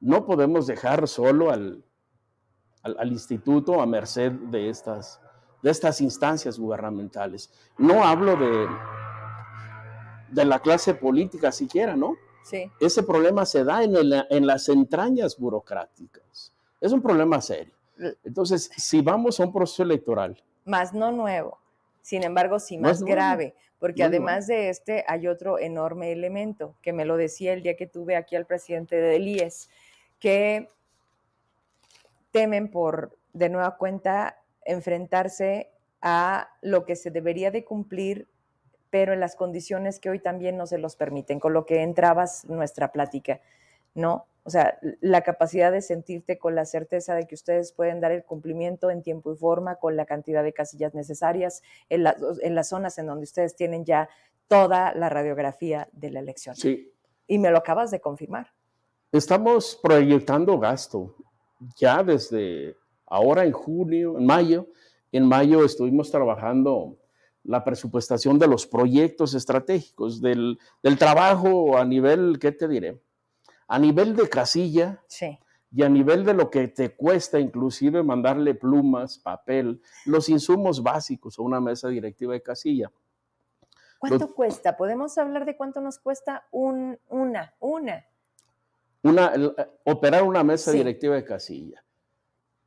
No 0.00 0.24
podemos 0.24 0.66
dejar 0.66 1.06
solo 1.06 1.50
al, 1.50 1.84
al, 2.82 3.12
instituto 3.12 3.80
a 3.80 3.86
merced 3.86 4.32
de 4.32 4.70
estas, 4.70 5.20
de 5.62 5.70
estas 5.70 6.00
instancias 6.00 6.58
gubernamentales. 6.58 7.50
No 7.78 8.04
hablo 8.04 8.36
de, 8.36 8.66
de 10.30 10.44
la 10.44 10.58
clase 10.60 10.94
política 10.94 11.52
siquiera, 11.52 11.96
¿no? 11.96 12.16
Sí. 12.42 12.70
Ese 12.80 13.02
problema 13.02 13.44
se 13.44 13.64
da 13.64 13.84
en, 13.84 13.94
en 13.96 14.46
las 14.46 14.68
entrañas 14.68 15.38
burocráticas. 15.38 16.52
Es 16.80 16.92
un 16.92 17.02
problema 17.02 17.40
serio. 17.40 17.74
Entonces, 18.24 18.70
si 18.76 19.02
vamos 19.02 19.38
a 19.38 19.44
un 19.44 19.52
proceso 19.52 19.82
electoral. 19.82 20.42
Más 20.64 20.94
no 20.94 21.12
nuevo 21.12 21.60
sin 22.02 22.24
embargo, 22.24 22.58
sí 22.58 22.78
más 22.78 23.02
grave, 23.02 23.54
porque 23.78 24.02
además 24.02 24.46
de 24.46 24.68
este 24.68 25.04
hay 25.06 25.26
otro 25.26 25.58
enorme 25.58 26.12
elemento, 26.12 26.74
que 26.82 26.92
me 26.92 27.04
lo 27.04 27.16
decía 27.16 27.52
el 27.52 27.62
día 27.62 27.76
que 27.76 27.86
tuve 27.86 28.16
aquí 28.16 28.36
al 28.36 28.46
presidente 28.46 28.96
del 28.96 29.28
IES, 29.28 29.68
que 30.18 30.70
temen 32.30 32.70
por, 32.70 33.18
de 33.32 33.48
nueva 33.48 33.76
cuenta, 33.76 34.42
enfrentarse 34.64 35.70
a 36.00 36.50
lo 36.62 36.84
que 36.84 36.96
se 36.96 37.10
debería 37.10 37.50
de 37.50 37.64
cumplir, 37.64 38.28
pero 38.90 39.12
en 39.12 39.20
las 39.20 39.36
condiciones 39.36 40.00
que 40.00 40.10
hoy 40.10 40.18
también 40.18 40.56
no 40.56 40.66
se 40.66 40.78
los 40.78 40.96
permiten, 40.96 41.38
con 41.40 41.52
lo 41.52 41.66
que 41.66 41.82
entrabas 41.82 42.44
nuestra 42.46 42.92
plática, 42.92 43.40
¿no? 43.94 44.26
O 44.42 44.50
sea, 44.50 44.78
la 45.00 45.20
capacidad 45.20 45.70
de 45.70 45.82
sentirte 45.82 46.38
con 46.38 46.54
la 46.54 46.64
certeza 46.64 47.14
de 47.14 47.26
que 47.26 47.34
ustedes 47.34 47.72
pueden 47.72 48.00
dar 48.00 48.10
el 48.10 48.24
cumplimiento 48.24 48.90
en 48.90 49.02
tiempo 49.02 49.32
y 49.32 49.36
forma, 49.36 49.76
con 49.76 49.96
la 49.96 50.06
cantidad 50.06 50.42
de 50.42 50.52
casillas 50.52 50.94
necesarias, 50.94 51.62
en, 51.88 52.04
en 52.40 52.54
las 52.54 52.68
zonas 52.68 52.96
en 52.98 53.06
donde 53.06 53.24
ustedes 53.24 53.54
tienen 53.54 53.84
ya 53.84 54.08
toda 54.48 54.94
la 54.94 55.08
radiografía 55.08 55.88
de 55.92 56.10
la 56.10 56.20
elección. 56.20 56.56
Sí. 56.56 56.92
Y 57.26 57.38
me 57.38 57.50
lo 57.50 57.58
acabas 57.58 57.90
de 57.90 58.00
confirmar. 58.00 58.48
Estamos 59.12 59.78
proyectando 59.80 60.58
gasto 60.58 61.14
ya 61.76 62.02
desde 62.02 62.76
ahora 63.06 63.44
en 63.44 63.52
junio, 63.52 64.18
en 64.18 64.26
mayo. 64.26 64.66
En 65.12 65.26
mayo 65.26 65.64
estuvimos 65.64 66.10
trabajando 66.10 66.96
la 67.42 67.64
presupuestación 67.64 68.38
de 68.38 68.46
los 68.46 68.66
proyectos 68.66 69.34
estratégicos, 69.34 70.20
del, 70.20 70.58
del 70.82 70.98
trabajo 70.98 71.76
a 71.76 71.84
nivel, 71.84 72.38
¿qué 72.38 72.52
te 72.52 72.68
diré? 72.68 73.00
a 73.70 73.78
nivel 73.78 74.16
de 74.16 74.28
casilla 74.28 75.00
y 75.70 75.84
a 75.84 75.88
nivel 75.88 76.24
de 76.24 76.34
lo 76.34 76.50
que 76.50 76.66
te 76.66 76.96
cuesta 76.96 77.38
inclusive 77.38 78.02
mandarle 78.02 78.54
plumas, 78.54 79.18
papel, 79.18 79.80
los 80.06 80.28
insumos 80.28 80.82
básicos 80.82 81.38
a 81.38 81.42
una 81.42 81.60
mesa 81.60 81.88
directiva 81.88 82.32
de 82.32 82.42
casilla. 82.42 82.90
¿Cuánto 84.00 84.34
cuesta? 84.34 84.76
¿Podemos 84.76 85.16
hablar 85.18 85.44
de 85.44 85.56
cuánto 85.56 85.80
nos 85.80 86.00
cuesta 86.00 86.48
un, 86.50 86.98
una, 87.08 87.54
una? 87.60 88.04
Una, 89.02 89.32
operar 89.84 90.22
una 90.22 90.44
mesa 90.44 90.72
directiva 90.72 91.14
de 91.14 91.24
casilla. 91.24 91.82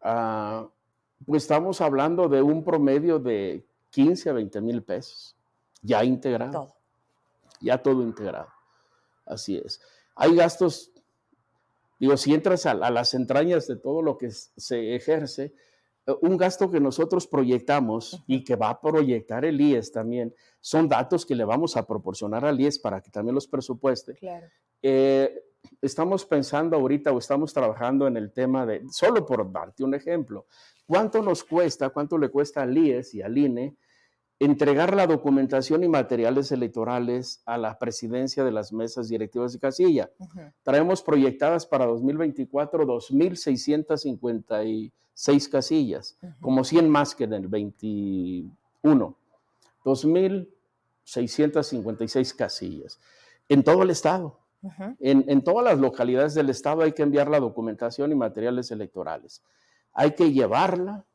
Ah, 0.01 0.67
pues 1.25 1.43
estamos 1.43 1.79
hablando 1.81 2.27
de 2.27 2.41
un 2.41 2.63
promedio 2.63 3.19
de 3.19 3.65
15 3.91 4.29
a 4.29 4.33
20 4.33 4.61
mil 4.61 4.83
pesos, 4.83 5.35
ya 5.81 6.03
integrado. 6.03 6.51
Todo. 6.51 6.75
Ya 7.61 7.77
todo 7.77 8.01
integrado. 8.01 8.49
Así 9.25 9.57
es. 9.57 9.79
Hay 10.15 10.35
gastos, 10.35 10.91
digo, 11.99 12.17
si 12.17 12.33
entras 12.33 12.65
a, 12.65 12.73
las 12.73 13.13
entrañas 13.13 13.67
de 13.67 13.77
todo 13.77 14.01
lo 14.01 14.17
que 14.17 14.31
se 14.31 14.95
ejerce, 14.95 15.53
eh, 16.05 16.13
un 16.21 16.37
gasto 16.37 16.69
que 16.69 16.79
nosotros 16.79 17.27
proyectamos 17.27 18.21
y 18.27 18.43
que 18.43 18.55
va 18.55 18.69
a 18.69 18.81
proyectar 18.81 19.45
el 19.45 19.61
IES 19.61 19.91
también, 19.91 20.35
son 20.59 20.89
datos 20.89 21.25
que 21.25 21.35
le 21.35 21.45
vamos 21.45 21.77
a 21.77 21.85
proporcionar 21.87 22.43
al 22.45 22.59
IES 22.59 22.79
para 22.79 23.01
que 23.01 23.11
también 23.11 23.35
los 23.35 23.47
presupueste. 23.47 24.15
Claro. 24.15 24.47
Eh, 24.81 25.45
estamos 25.81 26.25
pensando 26.25 26.77
ahorita 26.77 27.11
o 27.11 27.17
estamos 27.17 27.53
trabajando 27.53 28.07
en 28.07 28.15
el 28.17 28.31
tema 28.31 28.65
de, 28.65 28.81
solo 28.91 29.25
por 29.25 29.51
darte 29.51 29.83
un 29.83 29.93
ejemplo, 29.93 30.45
¿cuánto 30.85 31.21
nos 31.21 31.43
cuesta, 31.43 31.89
cuánto 31.89 32.17
le 32.17 32.29
cuesta 32.29 32.61
al 32.61 32.77
IES 32.77 33.15
y 33.15 33.21
al 33.21 33.37
INE 33.37 33.75
entregar 34.39 34.95
la 34.95 35.05
documentación 35.07 35.83
y 35.83 35.87
materiales 35.87 36.51
electorales 36.51 37.41
a 37.45 37.57
la 37.57 37.79
presidencia 37.79 38.43
de 38.43 38.51
las 38.51 38.73
mesas 38.73 39.07
directivas 39.09 39.53
de 39.53 39.59
casilla? 39.59 40.11
Traemos 40.63 41.01
proyectadas 41.01 41.65
para 41.65 41.85
2024 41.85 42.85
2.656 42.85 45.49
casillas, 45.49 46.17
como 46.41 46.63
100 46.63 46.89
más 46.89 47.15
que 47.15 47.23
en 47.25 47.33
el 47.33 47.47
21. 47.47 49.17
2.656 49.85 52.35
casillas 52.35 52.99
en 53.49 53.63
todo 53.63 53.83
el 53.83 53.89
estado 53.89 54.42
en, 54.99 55.43
todas 55.43 55.65
las 55.65 55.79
localidades 55.79 56.33
del 56.33 56.49
estado 56.49 56.83
hay 56.83 56.93
que 56.93 57.03
enviar 57.03 57.29
la 57.29 57.39
documentación 57.39 58.11
y 58.11 58.15
materiales 58.15 58.71
electorales. 58.71 59.43
Hay 59.93 60.11
que 60.11 60.31
llevarla 60.31 61.05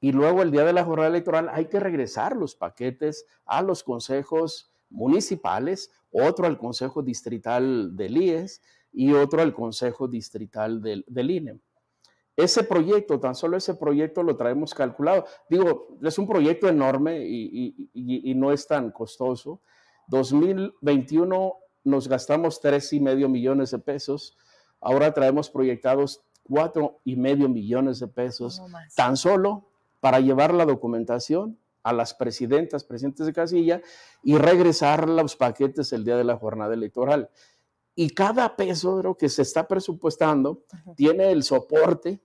y 0.00 0.12
luego 0.12 0.42
el 0.42 0.50
día 0.50 0.64
de 0.64 0.72
la 0.72 0.84
jornada 0.84 1.08
electoral 1.08 1.48
hay 1.52 1.66
que 1.66 1.78
regresar 1.78 2.36
los 2.36 2.56
paquetes 2.56 3.26
a 3.46 3.62
los 3.62 3.84
consejos 3.84 4.72
municipales, 4.90 5.92
otro 6.10 6.46
al 6.46 6.58
consejo 6.58 7.02
distrital 7.02 7.96
del 7.96 8.16
IES 8.16 8.60
y 8.92 9.12
otro 9.12 9.42
al 9.42 9.54
consejo 9.54 10.08
distrital 10.08 10.82
del, 10.82 11.04
del 11.06 11.30
INE. 11.30 11.60
Ese 12.36 12.64
proyecto, 12.64 13.20
tan 13.20 13.34
solo 13.34 13.56
ese 13.56 13.74
proyecto 13.74 14.22
lo 14.22 14.36
traemos 14.36 14.74
calculado. 14.74 15.26
Digo, 15.48 15.98
es 16.02 16.18
un 16.18 16.26
proyecto 16.26 16.68
enorme 16.68 17.24
y, 17.24 17.90
y 17.92 18.34
no 18.34 18.52
es 18.52 18.66
tan 18.66 18.90
costoso. 18.90 19.60
2021 20.08 21.61
nos 21.84 22.08
gastamos 22.08 22.60
tres 22.60 22.92
y 22.92 23.00
medio 23.00 23.28
millones 23.28 23.70
de 23.70 23.78
pesos. 23.78 24.36
Ahora 24.80 25.12
traemos 25.12 25.50
proyectados 25.50 26.22
cuatro 26.42 27.00
y 27.04 27.16
medio 27.16 27.48
millones 27.48 28.00
de 28.00 28.08
pesos, 28.08 28.62
tan 28.96 29.16
solo 29.16 29.68
para 30.00 30.20
llevar 30.20 30.52
la 30.52 30.66
documentación 30.66 31.58
a 31.82 31.92
las 31.92 32.14
presidentas, 32.14 32.84
presidentes 32.84 33.26
de 33.26 33.32
casilla 33.32 33.80
y 34.22 34.36
regresar 34.36 35.08
los 35.08 35.36
paquetes 35.36 35.92
el 35.92 36.04
día 36.04 36.16
de 36.16 36.24
la 36.24 36.36
jornada 36.36 36.74
electoral. 36.74 37.30
Y 37.94 38.10
cada 38.10 38.56
peso 38.56 39.16
que 39.18 39.28
se 39.28 39.42
está 39.42 39.68
presupuestando 39.68 40.64
tiene 40.96 41.30
el 41.30 41.42
soporte 41.42 42.20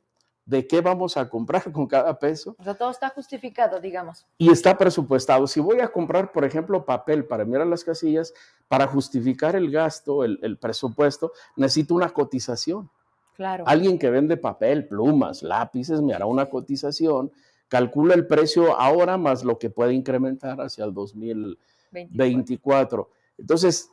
de 0.48 0.66
qué 0.66 0.82
vamos 0.82 1.16
a 1.18 1.30
comprar 1.30 1.62
con 1.74 1.86
cada 1.86 2.18
peso. 2.18 2.56
O 2.58 2.64
sea, 2.64 2.74
todo 2.74 2.90
está 2.90 3.10
justificado, 3.10 3.80
digamos. 3.80 4.26
Y 4.38 4.50
está 4.50 4.76
presupuestado. 4.78 5.46
Si 5.46 5.60
voy 5.60 5.82
a 5.82 5.90
comprar, 5.90 6.32
por 6.32 6.46
ejemplo, 6.46 6.86
papel 6.86 7.26
para 7.26 7.46
mirar 7.46 7.68
las 7.68 7.84
casillas, 7.84 8.34
para 8.68 8.88
justificar 8.88 9.56
el 9.56 9.70
gasto, 9.70 10.24
el, 10.24 10.58
presupuesto, 10.58 11.34
necesito 11.56 11.94
una 11.94 12.10
cotización. 12.10 12.90
Claro. 13.36 13.66
Alguien 13.68 14.00
que 14.00 14.10
vende 14.10 14.38
papel, 14.38 14.88
plumas, 14.88 15.44
lápices, 15.44 16.02
me 16.02 16.16
hará 16.16 16.26
una 16.26 16.50
cotización, 16.50 17.32
calcula 17.68 18.16
el 18.16 18.26
precio 18.26 18.80
ahora 18.80 19.18
más 19.18 19.44
lo 19.44 19.60
que 19.60 19.70
puede 19.70 19.94
incrementar 19.94 20.60
hacia 20.60 20.86
el 20.86 20.94
2024. 20.94 23.12
Entonces, 23.38 23.92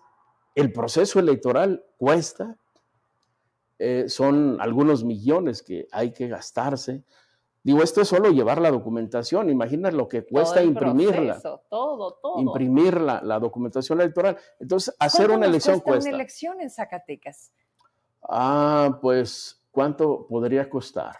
el 0.55 0.73
proceso 0.73 1.19
electoral 1.19 1.85
cuesta, 1.99 2.57
eh, 3.79 4.05
son 4.09 4.61
algunos 4.61 5.05
millones 5.05 5.63
que 5.63 5.87
hay 5.91 6.13
que 6.13 6.29
gastarse. 6.29 7.03
Digo, 7.63 7.83
esto 7.83 8.03
es 8.03 8.09
solo 8.09 8.31
llevar 8.31 8.61
la 8.61 8.71
documentación. 8.71 9.49
Imagina 9.49 9.91
lo 9.91 10.07
que 10.09 10.25
cuesta 10.25 10.63
imprimirla. 10.63 11.41
todo, 11.41 12.15
todo. 12.21 12.39
Imprimir 12.39 13.01
la, 13.01 13.39
documentación 13.39 14.01
electoral. 14.01 14.37
Entonces, 14.61 14.95
hacer 14.99 15.31
una 15.31 15.47
elección 15.47 15.81
cuesta. 15.81 16.09
una 16.09 16.17
elección 16.17 16.61
en 16.61 16.71
Zacatecas? 16.71 17.53
Ah, 18.23 18.99
pues, 19.01 19.63
¿cuánto 19.71 20.27
podría 20.29 20.69
costar? 20.69 21.17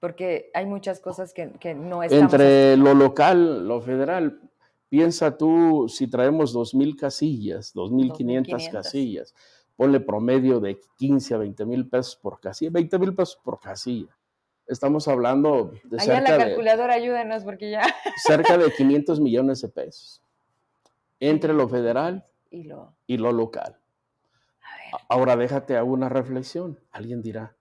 Porque 0.00 0.50
hay 0.54 0.66
muchas 0.66 1.00
cosas 1.00 1.32
que, 1.34 1.50
que 1.58 1.74
no 1.74 2.04
estamos... 2.04 2.22
Entre 2.32 2.76
lo 2.76 2.94
local, 2.94 3.66
lo 3.66 3.80
federal, 3.80 4.40
Piensa 4.88 5.36
tú 5.36 5.86
si 5.88 6.08
traemos 6.08 6.54
2.000 6.54 6.96
casillas, 6.96 7.74
2.500 7.74 8.70
casillas, 8.70 9.34
ponle 9.76 10.00
promedio 10.00 10.60
de 10.60 10.80
15 10.96 11.34
a 11.34 11.38
20 11.38 11.66
mil 11.66 11.88
pesos 11.88 12.16
por 12.16 12.40
casilla, 12.40 12.70
20 12.72 12.98
mil 12.98 13.14
pesos 13.14 13.38
por 13.44 13.60
casilla. 13.60 14.16
Estamos 14.66 15.06
hablando 15.08 15.72
de 15.84 15.96
Allá 15.98 16.16
cerca 16.16 16.38
la 16.38 16.44
calculadora, 16.44 16.94
ayúdenos 16.94 17.44
porque 17.44 17.70
ya. 17.70 17.82
Cerca 18.26 18.58
de 18.58 18.70
500 18.72 19.20
millones 19.20 19.62
de 19.62 19.68
pesos 19.68 20.22
entre 21.20 21.52
lo 21.52 21.68
federal 21.68 22.26
y 22.50 22.64
lo, 22.64 22.94
y 23.06 23.16
lo 23.16 23.32
local. 23.32 23.78
Ahora 25.08 25.36
déjate 25.36 25.76
a 25.76 25.84
una 25.84 26.08
reflexión. 26.08 26.78
Alguien 26.90 27.22
dirá, 27.22 27.56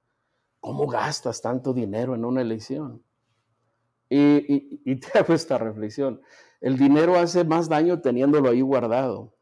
¿cómo 0.59 0.87
gastas 0.87 1.41
tanto 1.41 1.73
dinero 1.73 2.15
en 2.15 2.25
una 2.25 2.41
elección? 2.41 3.03
Y, 4.09 4.79
y 4.89 4.95
te 4.95 5.17
hago 5.19 5.33
esta 5.33 5.57
reflexión 5.57 6.21
el 6.61 6.77
dinero 6.77 7.17
hace 7.17 7.43
más 7.43 7.69
daño 7.69 7.99
teniéndolo 8.01 8.49
ahí 8.49 8.61
guardado. 8.61 9.33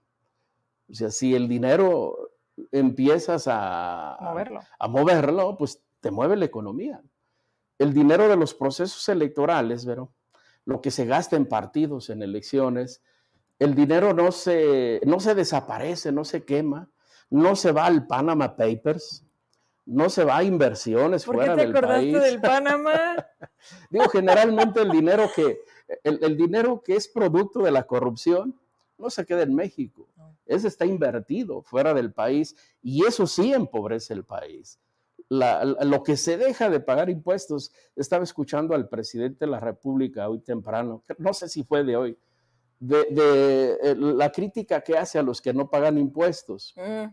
O 0.89 0.93
sea, 0.93 1.09
si 1.11 1.35
el 1.35 1.47
dinero 1.47 2.31
empiezas 2.71 3.47
a 3.47 4.17
moverlo, 4.21 4.61
a 4.79 4.87
moverlo 4.87 5.57
pues 5.57 5.81
te 5.99 6.11
mueve 6.11 6.35
la 6.35 6.45
economía. 6.45 7.01
El 7.79 7.93
dinero 7.93 8.27
de 8.27 8.37
los 8.37 8.53
procesos 8.53 9.09
electorales, 9.09 9.85
pero 9.85 10.13
lo 10.65 10.81
que 10.81 10.91
se 10.91 11.05
gasta 11.05 11.35
en 11.35 11.45
partidos, 11.45 12.09
en 12.09 12.21
elecciones, 12.21 13.01
el 13.59 13.75
dinero 13.75 14.13
no 14.13 14.31
se, 14.31 15.01
no 15.05 15.19
se 15.19 15.35
desaparece, 15.35 16.11
no 16.11 16.25
se 16.25 16.43
quema, 16.43 16.89
no 17.29 17.55
se 17.55 17.71
va 17.71 17.85
al 17.85 18.05
Panama 18.07 18.55
Papers, 18.55 19.25
no 19.85 20.09
se 20.09 20.23
va 20.23 20.37
a 20.37 20.43
inversiones 20.43 21.25
fuera 21.25 21.55
del 21.55 21.71
país. 21.71 21.73
¿Por 21.73 21.81
qué 21.81 21.87
te 21.87 21.95
acordaste 21.95 22.31
del 22.31 22.41
Panama? 22.41 23.25
Digo, 23.89 24.09
generalmente 24.09 24.81
el 24.81 24.91
dinero 24.91 25.29
que, 25.35 25.59
el, 26.03 26.37
dinero 26.37 26.81
que 26.83 26.95
es 26.95 27.07
producto 27.07 27.61
de 27.61 27.71
la 27.71 27.83
corrupción 27.83 28.59
no 28.97 29.09
se 29.09 29.25
queda 29.25 29.43
en 29.43 29.53
México. 29.53 30.07
Ese 30.45 30.67
está 30.67 30.85
invertido 30.85 31.61
fuera 31.61 31.93
del 31.93 32.13
país 32.13 32.55
y 32.81 33.05
eso 33.05 33.27
sí 33.27 33.53
empobrece 33.53 34.13
el 34.13 34.23
país. 34.23 34.79
lo 35.29 36.03
que 36.03 36.17
se 36.17 36.37
deja 36.37 36.69
de 36.69 36.79
pagar 36.79 37.09
impuestos, 37.09 37.71
estaba 37.95 38.23
escuchando 38.23 38.75
al 38.75 38.87
presidente 38.87 39.45
de 39.45 39.51
la 39.51 39.59
República 39.59 40.29
hoy 40.29 40.39
temprano, 40.39 41.03
no 41.17 41.33
sé 41.33 41.49
si 41.49 41.63
fue 41.63 41.83
de 41.83 41.97
hoy, 41.97 42.17
de, 42.79 43.77
eh, 43.81 43.95
la 43.95 44.31
crítica 44.31 44.81
que 44.81 44.97
hace 44.97 45.17
a 45.17 45.23
los 45.23 45.41
que 45.41 45.53
no 45.53 45.69
pagan 45.69 45.97
impuestos. 45.97 46.73
Mm. 46.75 47.05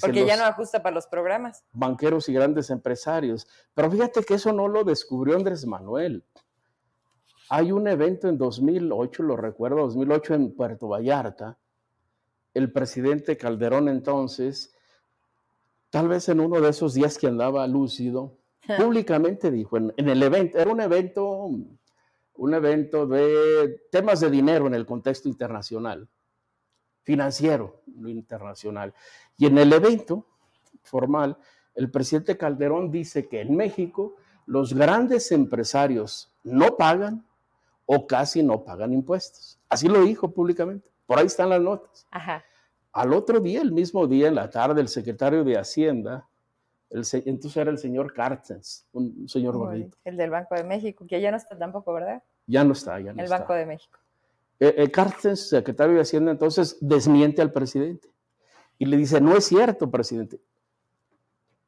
porque 0.00 0.24
ya 0.24 0.36
no 0.36 0.44
ajusta 0.44 0.82
para 0.82 0.94
los 0.94 1.06
programas. 1.06 1.64
Banqueros 1.72 2.28
y 2.28 2.32
grandes 2.32 2.70
empresarios. 2.70 3.48
Pero 3.74 3.90
fíjate 3.90 4.22
que 4.22 4.34
eso 4.34 4.52
no 4.52 4.68
lo 4.68 4.84
descubrió 4.84 5.36
Andrés 5.36 5.66
Manuel. 5.66 6.24
Hay 7.52 7.72
un 7.72 7.88
evento 7.88 8.28
en 8.28 8.38
2008, 8.38 9.24
lo 9.24 9.36
recuerdo, 9.36 9.78
2008 9.78 10.34
en 10.34 10.54
Puerto 10.54 10.86
Vallarta. 10.86 11.58
El 12.54 12.70
presidente 12.70 13.36
Calderón 13.36 13.88
entonces, 13.88 14.72
tal 15.90 16.06
vez 16.06 16.28
en 16.28 16.38
uno 16.38 16.60
de 16.60 16.70
esos 16.70 16.94
días 16.94 17.18
que 17.18 17.26
andaba 17.26 17.66
lúcido, 17.66 18.38
públicamente 18.78 19.50
dijo 19.50 19.76
en, 19.76 19.92
el 19.96 20.22
evento, 20.22 20.58
era 20.58 20.70
un 20.70 20.80
evento, 20.80 21.50
un 22.34 22.54
evento 22.54 23.08
de 23.08 23.82
temas 23.90 24.20
de 24.20 24.30
dinero 24.30 24.68
en 24.68 24.74
el 24.74 24.86
contexto 24.86 25.28
internacional, 25.28 26.08
financiero, 27.02 27.82
internacional. 28.06 28.94
Y 29.36 29.46
en 29.46 29.58
el 29.58 29.72
evento 29.72 30.24
formal, 30.84 31.36
el 31.74 31.90
presidente 31.90 32.36
Calderón 32.36 32.92
dice 32.92 33.26
que 33.26 33.40
en 33.40 33.56
México 33.56 34.14
los 34.46 34.72
grandes 34.72 35.32
empresarios 35.32 36.32
no 36.44 36.76
pagan 36.76 37.26
o 37.92 38.06
casi 38.06 38.40
no 38.40 38.62
pagan 38.62 38.92
impuestos. 38.92 39.58
Así 39.68 39.88
lo 39.88 40.04
dijo 40.04 40.30
públicamente. 40.30 40.88
Por 41.06 41.18
ahí 41.18 41.26
están 41.26 41.48
las 41.48 41.60
notas. 41.60 42.06
Al 42.92 43.12
otro 43.12 43.40
día, 43.40 43.60
el 43.62 43.72
mismo 43.72 44.06
día, 44.06 44.28
en 44.28 44.36
la 44.36 44.48
tarde, 44.48 44.80
el 44.80 44.86
secretario 44.86 45.42
de 45.42 45.58
Hacienda, 45.58 46.28
el, 46.88 47.04
entonces 47.24 47.56
era 47.56 47.68
el 47.68 47.78
señor 47.78 48.12
Cartens, 48.12 48.86
un 48.92 49.28
señor 49.28 49.56
bonito. 49.56 49.98
El 50.04 50.16
del 50.16 50.30
Banco 50.30 50.54
de 50.54 50.62
México, 50.62 51.04
que 51.04 51.20
ya 51.20 51.32
no 51.32 51.36
está 51.36 51.58
tampoco, 51.58 51.92
¿verdad? 51.92 52.22
Ya 52.46 52.62
no 52.62 52.74
está, 52.74 53.00
ya 53.00 53.12
no 53.12 53.18
el 53.18 53.24
está. 53.24 53.34
El 53.34 53.40
Banco 53.40 53.54
de 53.54 53.66
México. 53.66 53.98
Eh, 54.60 54.74
eh, 54.76 54.90
Cartens, 54.92 55.48
secretario 55.48 55.96
de 55.96 56.02
Hacienda, 56.02 56.30
entonces 56.30 56.78
desmiente 56.80 57.42
al 57.42 57.50
presidente 57.50 58.08
y 58.78 58.86
le 58.86 58.96
dice, 58.98 59.20
no 59.20 59.36
es 59.36 59.46
cierto, 59.46 59.90
presidente. 59.90 60.40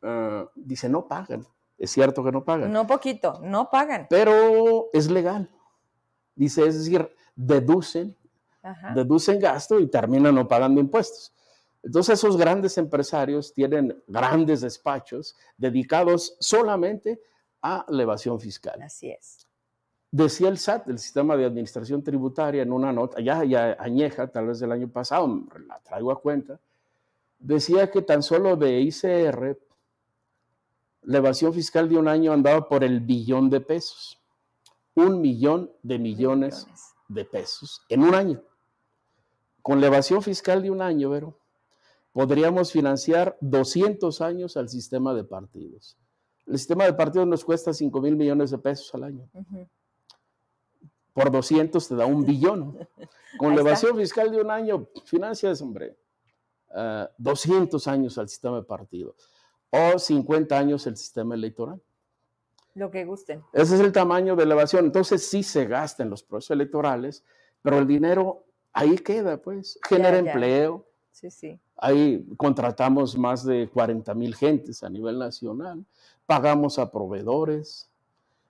Ah, 0.03 0.49
dice, 0.55 0.89
no 0.89 1.09
pagan. 1.09 1.45
Es 1.79 1.91
cierto 1.91 2.23
que 2.23 2.31
no 2.31 2.45
pagan. 2.45 2.73
No 2.73 2.87
poquito, 2.87 3.41
no 3.43 3.69
pagan. 3.71 4.07
Pero 4.09 4.89
es 4.93 5.11
legal. 5.11 5.51
Dice, 6.35 6.67
es 6.67 6.79
decir, 6.79 7.09
deducen, 7.35 8.17
deducen 8.95 9.39
gasto 9.39 9.79
y 9.79 9.87
terminan 9.89 10.35
no 10.35 10.47
pagando 10.49 10.81
impuestos. 10.81 11.33
Entonces 11.83 12.19
esos 12.19 12.37
grandes 12.37 12.79
empresarios 12.79 13.53
tienen 13.53 14.01
grandes 14.07 14.61
despachos 14.61 15.37
dedicados 15.57 16.37
solamente 16.39 17.21
a 17.61 17.85
la 17.89 18.03
evasión 18.03 18.39
fiscal. 18.41 18.81
Así 18.83 19.11
es. 19.11 19.47
Decía 20.11 20.49
el 20.49 20.59
SAT, 20.59 20.89
el 20.89 20.99
Sistema 20.99 21.37
de 21.37 21.47
Administración 21.47 22.03
Tributaria, 22.03 22.63
en 22.63 22.73
una 22.73 22.93
nota, 22.93 23.21
ya, 23.21 23.45
ya 23.45 23.77
añeja, 23.79 24.27
tal 24.27 24.49
vez 24.49 24.61
del 24.61 24.71
año 24.71 24.89
pasado, 24.89 25.27
la 25.67 25.79
traigo 25.81 26.13
a 26.13 26.21
cuenta, 26.21 26.61
decía 27.39 27.91
que 27.91 28.03
tan 28.03 28.23
solo 28.23 28.57
de 28.57 28.81
ICR, 28.81 29.59
la 31.05 31.19
evasión 31.19 31.53
fiscal 31.53 31.89
de 31.89 31.97
un 31.97 32.09
año 32.09 32.33
andaba 32.33 32.69
por 32.69 32.85
el 32.85 33.01
billón 33.01 33.49
de 33.49 33.61
pesos. 33.61 34.22
Un 34.95 35.21
millón 35.21 35.71
de 35.83 35.99
millones, 35.99 36.67
de 37.09 37.25
pesos 37.25 37.83
en 37.89 38.03
un 38.03 38.15
año. 38.15 38.43
Con 39.61 39.81
la 39.81 39.87
evasión 39.87 40.23
fiscal 40.23 40.63
de 40.63 40.71
un 40.71 40.83
año, 40.83 41.11
Vero, 41.11 41.39
podríamos 42.13 42.73
financiar 42.73 43.37
200 43.41 44.21
años 44.21 44.57
al 44.57 44.69
sistema 44.69 45.15
de 45.15 45.25
partidos. 45.25 45.97
El 46.47 46.59
sistema 46.59 46.85
de 46.85 46.95
partidos 46.95 47.29
nos 47.29 47.45
cuesta 47.45 47.73
5 47.73 48.01
mil 48.01 48.17
millones 48.17 48.51
de 48.51 48.59
pesos 48.59 48.93
al 48.95 49.05
año. 49.05 49.29
Por 51.13 51.31
200 51.31 51.87
te 51.87 51.95
da 51.95 52.07
un 52.07 52.25
billón. 52.25 52.89
Con 53.39 53.55
la 53.55 53.61
evasión 53.61 53.97
fiscal 53.97 54.31
de 54.31 54.41
un 54.41 54.51
año, 54.51 54.89
financias, 55.05 55.63
hombre, 55.63 55.97
200 57.19 57.87
ah, 57.87 57.93
años 57.93 58.19
al 58.19 58.29
sistema 58.29 58.57
de 58.57 58.63
partidos 58.63 59.15
o 59.71 59.99
50 59.99 60.59
años 60.59 60.87
el 60.87 60.97
sistema 60.97 61.35
electoral. 61.35 61.81
Lo 62.75 62.91
que 62.91 63.05
gusten. 63.05 63.43
Ese 63.53 63.75
es 63.75 63.81
el 63.81 63.93
tamaño 63.93 64.35
de 64.35 64.45
elevación. 64.45 64.87
Entonces 64.87 65.29
sí 65.29 65.43
se 65.43 65.67
gasta 65.67 66.03
en 66.03 66.11
los 66.11 66.23
procesos 66.23 66.55
electorales, 66.55 67.25
pero 67.61 67.79
el 67.79 67.87
dinero 67.87 68.45
ahí 68.73 68.97
queda, 68.97 69.37
pues, 69.37 69.79
genera 69.87 70.19
empleo. 70.19 70.87
Sí, 71.11 71.31
sí. 71.31 71.61
Ahí 71.77 72.25
contratamos 72.37 73.17
más 73.19 73.45
de 73.45 73.69
40 73.69 74.15
mil 74.15 74.35
gentes 74.35 74.83
a 74.83 74.89
nivel 74.89 75.19
nacional, 75.19 75.85
pagamos 76.27 76.79
a 76.79 76.91
proveedores. 76.91 77.91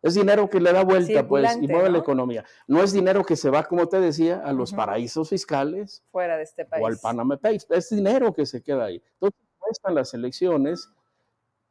Es 0.00 0.14
dinero 0.14 0.50
que 0.50 0.60
le 0.60 0.72
da 0.72 0.82
vuelta, 0.82 1.26
pues, 1.26 1.56
y 1.60 1.68
mueve 1.68 1.90
la 1.90 1.98
economía. 1.98 2.44
No 2.66 2.82
es 2.82 2.92
dinero 2.92 3.24
que 3.24 3.36
se 3.36 3.50
va, 3.50 3.64
como 3.64 3.88
te 3.88 4.00
decía, 4.00 4.42
a 4.44 4.52
los 4.52 4.72
paraísos 4.72 5.28
fiscales. 5.28 6.02
Fuera 6.10 6.36
de 6.36 6.42
este 6.42 6.64
país. 6.64 6.82
O 6.82 6.86
al 6.88 6.98
Panama 6.98 7.36
Papers. 7.36 7.66
Es 7.70 7.90
dinero 7.90 8.32
que 8.32 8.44
se 8.44 8.62
queda 8.62 8.86
ahí. 8.86 9.00
Entonces, 9.14 9.40
cuestan 9.58 9.94
las 9.94 10.12
elecciones, 10.12 10.90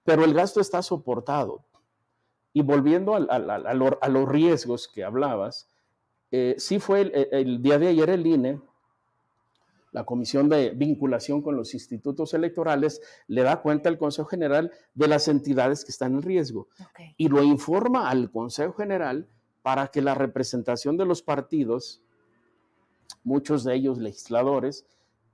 pero 0.05 0.23
el 0.23 0.33
gasto 0.33 0.61
está 0.61 0.81
soportado. 0.81 1.65
Y 2.53 2.61
volviendo 2.61 3.15
a, 3.15 4.09
los 4.09 4.29
riesgos 4.29 4.87
que 4.87 5.03
hablabas, 5.03 5.69
eh, 6.31 6.55
sí 6.57 6.79
fue 6.79 7.11
el, 7.31 7.61
día 7.61 7.79
de 7.79 7.87
ayer 7.87 8.09
el 8.09 8.27
INE, 8.27 8.61
la 9.91 10.05
Comisión 10.05 10.47
de 10.49 10.71
Vinculación 10.71 11.41
con 11.41 11.55
los 11.55 11.73
Institutos 11.73 12.33
Electorales, 12.33 13.01
le 13.27 13.43
da 13.43 13.61
cuenta 13.61 13.89
al 13.89 13.97
Consejo 13.97 14.27
General 14.27 14.71
de 14.93 15.07
las 15.07 15.27
entidades 15.27 15.83
que 15.83 15.91
están 15.91 16.13
en 16.13 16.21
riesgo 16.21 16.67
y 17.17 17.27
lo 17.27 17.43
informa 17.43 18.09
al 18.09 18.31
Consejo 18.31 18.73
General 18.73 19.27
para 19.61 19.87
que 19.87 20.01
la 20.01 20.15
representación 20.15 20.97
de 20.97 21.05
los 21.05 21.21
partidos, 21.21 22.01
muchos 23.23 23.63
de 23.63 23.75
ellos 23.75 23.97
legisladores, 23.97 24.85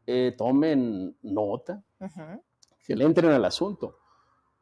eh, 0.05 0.33
tomen 0.37 1.15
nota, 1.21 1.83
que 2.85 2.95
le 2.95 3.05
entren 3.05 3.31
al 3.31 3.45
asunto. 3.45 3.99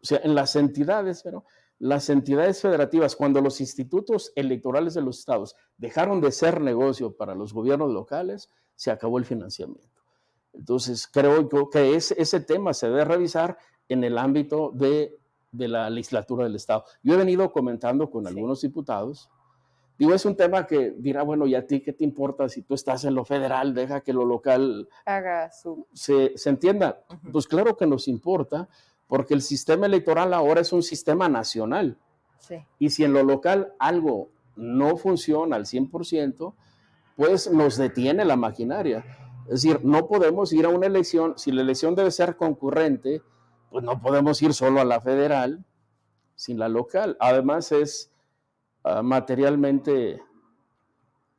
O 0.01 0.05
sea, 0.05 0.19
en 0.23 0.35
las 0.35 0.55
entidades, 0.55 1.21
pero 1.23 1.45
las 1.79 2.09
entidades 2.09 2.61
federativas, 2.61 3.15
cuando 3.15 3.41
los 3.41 3.59
institutos 3.59 4.31
electorales 4.35 4.93
de 4.93 5.01
los 5.01 5.19
estados 5.19 5.55
dejaron 5.77 6.21
de 6.21 6.31
ser 6.31 6.61
negocio 6.61 7.15
para 7.15 7.35
los 7.35 7.53
gobiernos 7.53 7.91
locales, 7.91 8.49
se 8.75 8.91
acabó 8.91 9.17
el 9.17 9.25
financiamiento. 9.25 9.89
Entonces, 10.53 11.07
creo 11.07 11.49
yo 11.49 11.69
que 11.69 11.95
ese, 11.95 12.15
ese 12.17 12.39
tema 12.39 12.73
se 12.73 12.87
debe 12.87 13.03
revisar 13.03 13.57
en 13.89 14.03
el 14.03 14.17
ámbito 14.17 14.71
de, 14.73 15.17
de, 15.51 15.67
la 15.67 15.89
legislatura 15.89 16.45
del 16.45 16.55
Estado. 16.55 16.85
Yo 17.03 17.13
he 17.13 17.17
venido 17.17 17.51
comentando 17.51 18.09
con 18.09 18.25
algunos 18.25 18.61
diputados. 18.61 19.29
Digo, 19.97 20.13
es 20.13 20.25
un 20.25 20.35
tema 20.35 20.65
que 20.65 20.91
dirá, 20.97 21.23
bueno, 21.23 21.45
¿y 21.45 21.55
a 21.55 21.67
ti 21.67 21.81
qué 21.81 21.93
te 21.93 22.03
importa 22.03 22.49
si 22.49 22.61
tú 22.63 22.73
estás 22.73 23.03
en 23.05 23.15
lo 23.15 23.23
federal? 23.25 23.73
Deja 23.73 24.01
que 24.01 24.13
lo 24.13 24.25
local 24.25 24.89
haga 25.05 25.51
su... 25.51 25.87
Se, 25.93 26.37
se 26.37 26.49
entienda. 26.49 27.03
Pues 27.31 27.47
claro 27.47 27.77
que 27.77 27.85
nos 27.85 28.07
importa, 28.07 28.67
porque 29.07 29.33
el 29.33 29.41
sistema 29.41 29.85
electoral 29.85 30.33
ahora 30.33 30.61
es 30.61 30.73
un 30.73 30.83
sistema 30.83 31.29
nacional. 31.29 31.97
Y 32.77 32.91
si 32.91 33.03
en 33.03 33.13
lo 33.13 33.23
local 33.23 33.73
algo 33.79 34.29
no 34.55 34.97
funciona 34.97 35.55
al 35.55 35.65
100%, 35.65 36.53
pues 37.15 37.51
nos 37.51 37.77
detiene 37.77 38.25
la 38.25 38.35
maquinaria. 38.35 39.03
Es 39.45 39.61
decir, 39.61 39.83
no 39.83 40.07
podemos 40.07 40.53
ir 40.53 40.65
a 40.65 40.69
una 40.69 40.87
elección, 40.87 41.37
si 41.37 41.51
la 41.51 41.61
elección 41.61 41.95
debe 41.95 42.11
ser 42.11 42.35
concurrente, 42.35 43.21
pues 43.69 43.83
no 43.83 43.99
podemos 44.01 44.41
ir 44.41 44.53
solo 44.53 44.79
a 44.79 44.85
la 44.85 45.01
federal 45.01 45.65
sin 46.35 46.59
la 46.59 46.69
local. 46.69 47.17
Además 47.19 47.71
es 47.71 48.11
ah, 48.83 49.01
materialmente 49.01 50.21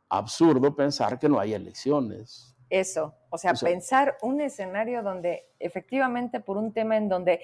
absurdo 0.08 0.74
pensar 0.74 1.18
que 1.18 1.28
no 1.28 1.38
hay 1.38 1.54
elecciones. 1.54 2.54
Eso, 2.68 3.14
o 3.36 3.38
sea, 3.38 3.52
pensar 3.52 4.16
un 4.22 4.40
escenario 4.40 5.02
donde 5.02 5.44
efectivamente 5.60 6.40
por 6.40 6.56
un 6.56 6.72
tema 6.72 6.96
en 6.96 7.10
donde, 7.10 7.40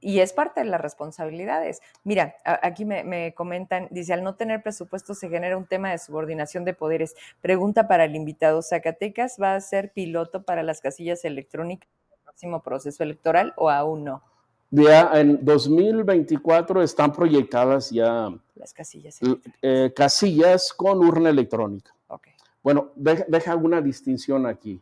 y 0.00 0.20
es 0.20 0.32
parte 0.32 0.60
de 0.60 0.66
las 0.66 0.80
responsabilidades. 0.80 1.82
Mira, 2.02 2.36
aquí 2.44 2.86
me, 2.86 3.34
comentan, 3.34 3.88
dice, 3.90 4.14
al 4.14 4.24
no 4.24 4.36
tener 4.36 4.62
presupuesto 4.62 5.12
se 5.12 5.28
genera 5.28 5.58
un 5.58 5.66
tema 5.66 5.90
de 5.90 5.98
subordinación 5.98 6.64
de 6.64 6.72
poderes. 6.72 7.14
Pregunta 7.42 7.86
para 7.86 8.06
el 8.06 8.16
invitado, 8.16 8.62
¿Zacatecas 8.62 9.36
va 9.40 9.54
a 9.54 9.60
ser 9.60 9.92
piloto 9.92 10.44
para 10.44 10.62
las 10.62 10.80
casillas 10.80 11.26
electrónicas 11.26 11.90
en 12.08 12.14
el 12.14 12.24
próximo 12.24 12.62
proceso 12.62 13.02
electoral 13.02 13.52
o 13.56 13.68
aún 13.68 14.04
no? 14.04 14.22
Ya 14.70 15.10
en 15.12 15.44
2024 15.44 16.82
están 16.82 17.12
proyectadas 17.12 17.90
ya 17.90 18.30
las 18.54 18.72
casillas, 18.72 19.20
eh, 19.60 19.92
casillas 19.94 20.72
con 20.72 21.04
urna 21.04 21.28
electrónica. 21.28 21.94
Bueno, 22.62 22.92
deja, 22.96 23.26
deja 23.28 23.54
una 23.56 23.82
distinción 23.82 24.46
aquí. 24.46 24.80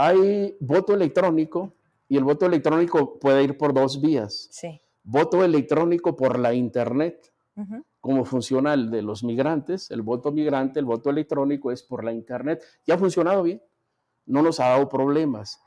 Hay 0.00 0.56
voto 0.60 0.94
electrónico 0.94 1.74
y 2.08 2.16
el 2.16 2.22
voto 2.22 2.46
electrónico 2.46 3.18
puede 3.18 3.42
ir 3.42 3.58
por 3.58 3.74
dos 3.74 4.00
vías. 4.00 4.46
Sí. 4.52 4.80
Voto 5.02 5.42
electrónico 5.42 6.14
por 6.14 6.38
la 6.38 6.54
internet, 6.54 7.32
como 8.00 8.24
funciona 8.24 8.74
el 8.74 8.92
de 8.92 9.02
los 9.02 9.24
migrantes, 9.24 9.90
el 9.90 10.02
voto 10.02 10.30
migrante, 10.30 10.78
el 10.78 10.84
voto 10.86 11.10
electrónico 11.10 11.72
es 11.72 11.82
por 11.82 12.04
la 12.04 12.12
internet. 12.12 12.62
Ya 12.86 12.94
ha 12.94 12.98
funcionado 12.98 13.42
bien, 13.42 13.60
no 14.24 14.40
nos 14.40 14.60
ha 14.60 14.68
dado 14.68 14.88
problemas. 14.88 15.60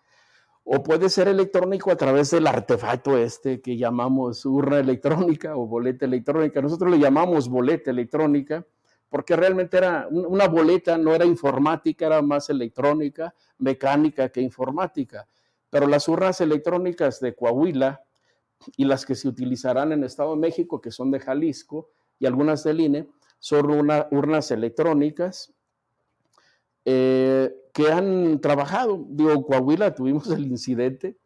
O 0.63 0.81
puede 0.81 1.09
ser 1.09 1.27
electrónico 1.27 1.91
a 1.91 1.97
través 1.97 2.31
del 2.31 2.47
artefacto 2.47 3.17
este 3.17 3.59
que 3.59 3.75
llamamos 3.75 4.45
urna 4.45 4.79
electrónica 4.79 5.57
o 5.57 5.67
boleta 5.67 6.05
electrónica. 6.05 6.61
Nosotros 6.61 6.89
le 6.89 6.99
llamamos 6.99 7.49
boleta 7.49 7.91
electrónica 7.91 8.65
porque 9.11 9.35
realmente 9.35 9.75
era 9.75 10.07
una 10.09 10.47
boleta, 10.47 10.97
no 10.97 11.13
era 11.13 11.25
informática, 11.25 12.05
era 12.05 12.21
más 12.21 12.49
electrónica, 12.49 13.35
mecánica 13.57 14.29
que 14.29 14.39
informática. 14.39 15.27
Pero 15.69 15.85
las 15.85 16.07
urnas 16.07 16.39
electrónicas 16.39 17.19
de 17.19 17.35
Coahuila 17.35 18.01
y 18.77 18.85
las 18.85 19.05
que 19.05 19.15
se 19.15 19.27
utilizarán 19.27 19.91
en 19.91 20.05
Estado 20.05 20.33
de 20.33 20.39
México, 20.39 20.79
que 20.79 20.91
son 20.91 21.11
de 21.11 21.19
Jalisco, 21.19 21.89
y 22.19 22.25
algunas 22.25 22.63
del 22.63 22.79
INE, 22.79 23.09
son 23.37 23.69
urnas 24.11 24.49
electrónicas 24.51 25.53
eh, 26.85 27.53
que 27.73 27.91
han 27.91 28.39
trabajado. 28.39 29.05
Digo, 29.09 29.45
Coahuila 29.45 29.93
tuvimos 29.93 30.31
el 30.31 30.45
incidente 30.45 31.17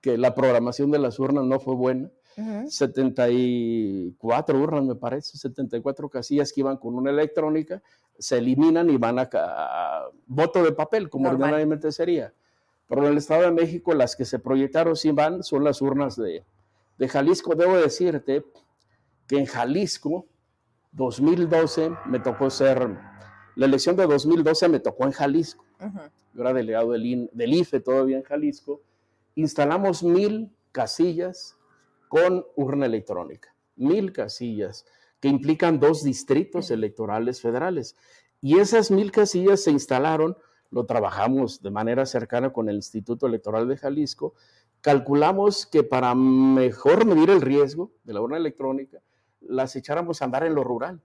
que 0.00 0.16
la 0.16 0.34
programación 0.34 0.90
de 0.90 0.98
las 0.98 1.18
urnas 1.18 1.44
no 1.44 1.60
fue 1.60 1.74
buena 1.74 2.10
74 2.68 4.58
urnas, 4.58 4.84
me 4.84 4.94
parece, 4.94 5.36
74 5.36 6.08
casillas 6.08 6.52
que 6.52 6.60
iban 6.60 6.76
con 6.76 6.94
una 6.94 7.10
electrónica, 7.10 7.82
se 8.18 8.38
eliminan 8.38 8.88
y 8.90 8.96
van 8.96 9.18
a, 9.18 10.04
voto 10.26 10.62
de 10.62 10.72
papel, 10.72 11.10
como 11.10 11.28
ordinariamente 11.28 11.90
sería. 11.92 12.32
Pero 12.86 13.02
en 13.02 13.12
el 13.12 13.18
Estado 13.18 13.42
de 13.42 13.50
México, 13.50 13.92
las 13.94 14.16
que 14.16 14.24
se 14.24 14.38
proyectaron 14.38 14.96
sí 14.96 15.10
van, 15.10 15.42
son 15.42 15.64
las 15.64 15.82
urnas 15.82 16.16
de, 16.16 16.44
de 16.96 17.08
Jalisco. 17.08 17.54
Debo 17.54 17.76
decirte 17.76 18.44
que 19.26 19.38
en 19.38 19.46
Jalisco, 19.46 20.26
2012, 20.92 21.90
me 22.06 22.20
tocó 22.20 22.50
ser, 22.50 22.96
la 23.56 23.66
elección 23.66 23.96
de 23.96 24.06
2012 24.06 24.68
me 24.68 24.80
tocó 24.80 25.04
en 25.04 25.12
Jalisco. 25.12 25.64
yo 26.32 26.40
era 26.40 26.52
delegado 26.52 26.92
del, 26.92 27.28
del 27.32 27.52
IFE 27.52 27.80
todavía 27.80 28.16
en 28.16 28.22
Jalisco, 28.22 28.80
instalamos 29.34 30.02
mil 30.02 30.50
casillas 30.72 31.57
con 32.08 32.46
urna 32.56 32.86
electrónica, 32.86 33.54
mil 33.76 34.12
casillas 34.12 34.86
que 35.20 35.28
implican 35.28 35.80
dos 35.80 36.02
distritos 36.04 36.70
electorales 36.70 37.40
federales. 37.40 37.96
Y 38.40 38.58
esas 38.58 38.90
mil 38.90 39.10
casillas 39.10 39.62
se 39.62 39.70
instalaron, 39.70 40.36
lo 40.70 40.86
trabajamos 40.86 41.62
de 41.62 41.70
manera 41.70 42.06
cercana 42.06 42.52
con 42.52 42.68
el 42.68 42.76
Instituto 42.76 43.26
Electoral 43.26 43.68
de 43.68 43.76
Jalisco, 43.76 44.34
calculamos 44.80 45.66
que 45.66 45.82
para 45.82 46.14
mejor 46.14 47.04
medir 47.04 47.30
el 47.30 47.40
riesgo 47.40 47.92
de 48.04 48.12
la 48.12 48.20
urna 48.20 48.36
electrónica, 48.36 49.00
las 49.40 49.74
echáramos 49.76 50.20
a 50.20 50.26
andar 50.26 50.44
en 50.44 50.54
lo 50.54 50.62
rural. 50.62 51.00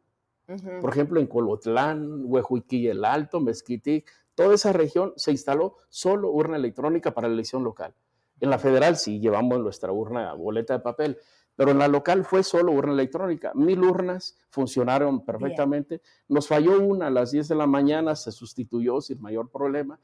Por 0.82 0.90
ejemplo, 0.92 1.20
en 1.20 1.28
Colotlán, 1.28 2.26
Huejuiquí 2.26 2.88
el 2.88 3.06
Alto, 3.06 3.40
Mezquitic, 3.40 4.12
toda 4.36 4.54
esa 4.54 4.74
región 4.74 5.14
se 5.16 5.32
instaló 5.32 5.78
solo 5.90 6.32
urna 6.32 6.58
electrónica 6.58 7.14
para 7.14 7.28
la 7.28 7.34
elección 7.34 7.64
local. 7.64 7.96
En 8.44 8.50
la 8.50 8.60
federal 8.60 8.98
sí 8.98 9.22
llevamos 9.22 9.62
nuestra 9.62 9.94
urna, 9.94 10.34
boleta 10.34 10.74
de 10.74 10.82
papel, 10.82 11.18
pero 11.56 11.72
en 11.72 11.80
la 11.80 11.88
local 11.88 12.26
fue 12.26 12.44
solo 12.44 12.74
urna 12.74 12.92
electrónica. 12.92 13.54
Mil 13.56 13.82
urnas 13.82 14.38
funcionaron 14.50 15.24
perfectamente. 15.24 16.02
Nos 16.28 16.50
falló 16.50 16.78
una 16.82 17.08
a 17.08 17.10
las 17.10 17.32
10 17.32 17.48
de 17.48 17.56
la 17.56 17.68
mañana, 17.68 18.18
se 18.18 18.34
sustituyó 18.34 19.00
sin 19.00 19.22
mayor 19.22 19.50
problema. 19.50 19.98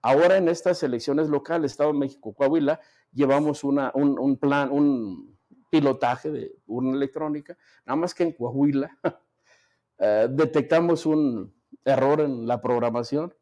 Ahora 0.00 0.38
en 0.38 0.48
estas 0.48 0.82
elecciones 0.82 1.28
locales, 1.28 1.72
Estado 1.72 1.92
de 1.92 1.98
México, 1.98 2.32
Coahuila, 2.32 2.80
llevamos 3.12 3.62
una, 3.62 3.92
un, 3.92 4.38
plan, 4.38 4.72
un 4.72 5.36
pilotaje 5.68 6.30
de 6.30 6.56
urna 6.64 6.96
electrónica, 6.96 7.58
nada 7.84 7.96
más 7.96 8.14
que 8.14 8.22
en 8.22 8.32
Coahuila 8.32 8.98
eh, 9.98 10.28
detectamos 10.30 11.04
un 11.04 11.52
error 11.84 12.22
en 12.22 12.46
la 12.46 12.58
programación 12.62 13.34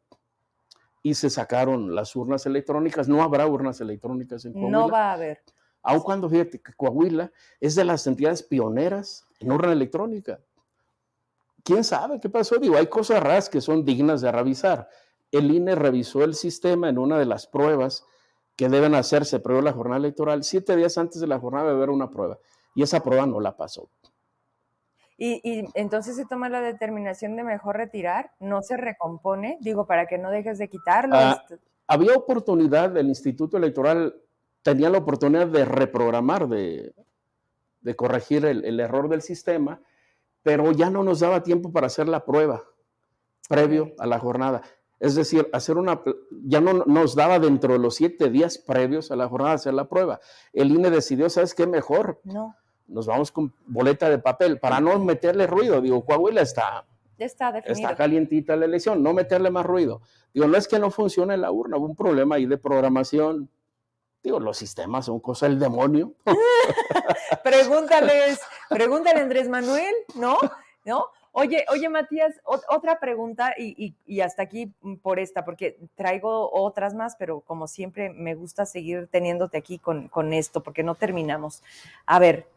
y 1.03 1.15
se 1.15 1.29
sacaron 1.29 1.95
las 1.95 2.15
urnas 2.15 2.45
electrónicas. 2.45 3.07
No 3.07 3.23
habrá 3.23 3.47
urnas 3.47 3.81
electrónicas 3.81 4.45
en 4.45 4.53
Coahuila. 4.53 4.77
No 4.77 4.89
va 4.89 5.11
a 5.11 5.13
haber. 5.13 5.41
Aun 5.83 6.01
cuando, 6.01 6.29
fíjate, 6.29 6.59
que 6.61 6.73
Coahuila 6.73 7.31
es 7.59 7.75
de 7.75 7.83
las 7.83 8.05
entidades 8.05 8.43
pioneras 8.43 9.25
en 9.39 9.51
urna 9.51 9.71
electrónica. 9.71 10.39
¿Quién 11.63 11.83
sabe 11.83 12.19
qué 12.19 12.29
pasó? 12.29 12.57
Digo, 12.57 12.77
hay 12.77 12.87
cosas 12.87 13.21
raras 13.21 13.49
que 13.49 13.61
son 13.61 13.83
dignas 13.83 14.21
de 14.21 14.31
revisar. 14.31 14.89
El 15.31 15.51
INE 15.51 15.75
revisó 15.75 16.23
el 16.23 16.35
sistema 16.35 16.89
en 16.89 16.97
una 16.97 17.17
de 17.17 17.25
las 17.25 17.47
pruebas 17.47 18.05
que 18.55 18.69
deben 18.69 18.95
hacerse 18.95 19.39
previo 19.39 19.61
a 19.61 19.65
la 19.65 19.73
jornada 19.73 19.97
electoral. 19.97 20.43
Siete 20.43 20.75
días 20.75 20.97
antes 20.97 21.21
de 21.21 21.27
la 21.27 21.39
jornada 21.39 21.67
debe 21.67 21.77
haber 21.77 21.89
una 21.89 22.09
prueba. 22.09 22.37
Y 22.75 22.83
esa 22.83 23.01
prueba 23.01 23.25
no 23.25 23.39
la 23.39 23.57
pasó. 23.57 23.89
Y, 25.23 25.69
entonces 25.75 26.15
se 26.15 26.25
toma 26.25 26.49
la 26.49 26.61
determinación 26.61 27.35
de 27.35 27.43
mejor 27.43 27.77
retirar, 27.77 28.31
no 28.39 28.63
se 28.63 28.75
recompone, 28.75 29.59
digo, 29.61 29.85
para 29.85 30.07
que 30.07 30.17
no 30.17 30.31
dejes 30.31 30.57
de 30.57 30.67
quitarlo. 30.67 31.15
Ah, 31.15 31.37
este 31.39 31.59
había 31.85 32.15
oportunidad, 32.15 32.89
del 32.89 33.07
Instituto 33.07 33.57
Electoral 33.57 34.15
tenía 34.63 34.89
la 34.89 34.97
oportunidad 34.97 35.45
de 35.45 35.63
reprogramar, 35.63 36.47
de, 36.47 36.95
de 37.81 37.95
corregir 37.95 38.45
el, 38.45 38.79
error 38.79 39.09
del 39.09 39.21
sistema, 39.21 39.79
pero 40.41 40.71
ya 40.71 40.89
no 40.89 41.03
nos 41.03 41.19
daba 41.19 41.43
tiempo 41.43 41.71
para 41.71 41.85
hacer 41.85 42.09
la 42.09 42.25
prueba 42.25 42.63
previo 43.47 43.93
a 43.99 44.07
la 44.07 44.17
jornada. 44.17 44.63
Es 44.99 45.13
decir, 45.13 45.47
hacer 45.53 45.77
una, 45.77 46.01
ya 46.45 46.61
no 46.61 46.83
nos 46.85 47.13
daba 47.13 47.37
dentro 47.37 47.73
de 47.73 47.79
los 47.79 47.93
siete 47.93 48.31
días 48.31 48.57
previos 48.57 49.11
a 49.11 49.15
la 49.15 49.29
jornada 49.29 49.53
hacer 49.53 49.75
la 49.75 49.87
prueba. 49.87 50.19
El 50.51 50.71
INE 50.71 50.89
decidió, 50.89 51.29
¿sabes 51.29 51.53
qué? 51.53 51.67
Mejor. 51.67 52.21
No 52.23 52.55
nos 52.91 53.07
vamos 53.07 53.31
con 53.31 53.53
boleta 53.65 54.09
de 54.09 54.19
papel 54.19 54.59
para 54.59 54.79
no 54.79 54.99
meterle 54.99 55.47
ruido. 55.47 55.81
Digo, 55.81 56.03
Coahuila 56.05 56.41
está, 56.41 56.85
está, 57.17 57.57
está 57.59 57.95
calientita 57.95 58.55
la 58.55 58.65
elección, 58.65 59.01
no 59.01 59.13
meterle 59.13 59.49
más 59.49 59.65
ruido. 59.65 60.01
Digo, 60.33 60.47
no 60.47 60.57
es 60.57 60.67
que 60.67 60.79
no 60.79 60.91
funcione 60.91 61.37
la 61.37 61.51
urna, 61.51 61.77
hubo 61.77 61.87
un 61.87 61.95
problema 61.95 62.35
ahí 62.35 62.45
de 62.45 62.57
programación. 62.57 63.49
Digo, 64.23 64.39
los 64.39 64.57
sistemas 64.57 65.05
son 65.05 65.19
cosa 65.19 65.47
del 65.47 65.59
demonio. 65.59 66.13
Pregúntales, 67.43 68.39
pregúntale 68.69 69.19
a 69.19 69.23
Andrés 69.23 69.49
Manuel, 69.49 69.93
¿no? 70.15 70.37
¿No? 70.85 71.07
Oye, 71.33 71.65
oye, 71.71 71.87
Matías, 71.87 72.35
otra 72.43 72.99
pregunta 72.99 73.53
y, 73.57 73.95
y, 74.05 74.19
hasta 74.19 74.43
aquí 74.43 74.73
por 75.01 75.17
esta, 75.17 75.45
porque 75.45 75.79
traigo 75.95 76.51
otras 76.51 76.93
más, 76.93 77.15
pero 77.15 77.39
como 77.39 77.67
siempre 77.69 78.09
me 78.09 78.35
gusta 78.35 78.65
seguir 78.65 79.07
teniéndote 79.07 79.57
aquí 79.57 79.79
con, 79.79 80.09
con 80.09 80.33
esto, 80.33 80.61
porque 80.61 80.83
no 80.83 80.95
terminamos. 80.95 81.63
A 82.05 82.19
ver, 82.19 82.47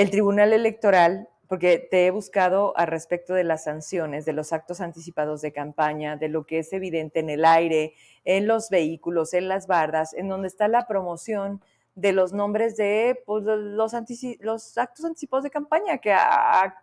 el 0.00 0.10
Tribunal 0.10 0.54
Electoral, 0.54 1.28
porque 1.46 1.76
te 1.78 2.06
he 2.06 2.10
buscado 2.10 2.72
a 2.78 2.86
respecto 2.86 3.34
de 3.34 3.44
las 3.44 3.64
sanciones, 3.64 4.24
de 4.24 4.32
los 4.32 4.54
actos 4.54 4.80
anticipados 4.80 5.42
de 5.42 5.52
campaña, 5.52 6.16
de 6.16 6.28
lo 6.28 6.46
que 6.46 6.60
es 6.60 6.72
evidente 6.72 7.20
en 7.20 7.28
el 7.28 7.44
aire, 7.44 7.92
en 8.24 8.46
los 8.46 8.70
vehículos, 8.70 9.34
en 9.34 9.46
las 9.46 9.66
bardas, 9.66 10.14
en 10.14 10.30
donde 10.30 10.48
está 10.48 10.68
la 10.68 10.86
promoción 10.86 11.60
de 11.96 12.12
los 12.12 12.32
nombres 12.32 12.78
de 12.78 13.22
pues, 13.26 13.44
los, 13.44 13.92
los 14.40 14.78
actos 14.78 15.04
anticipados 15.04 15.44
de 15.44 15.50
campaña, 15.50 15.98
que 15.98 16.14
a, 16.14 16.74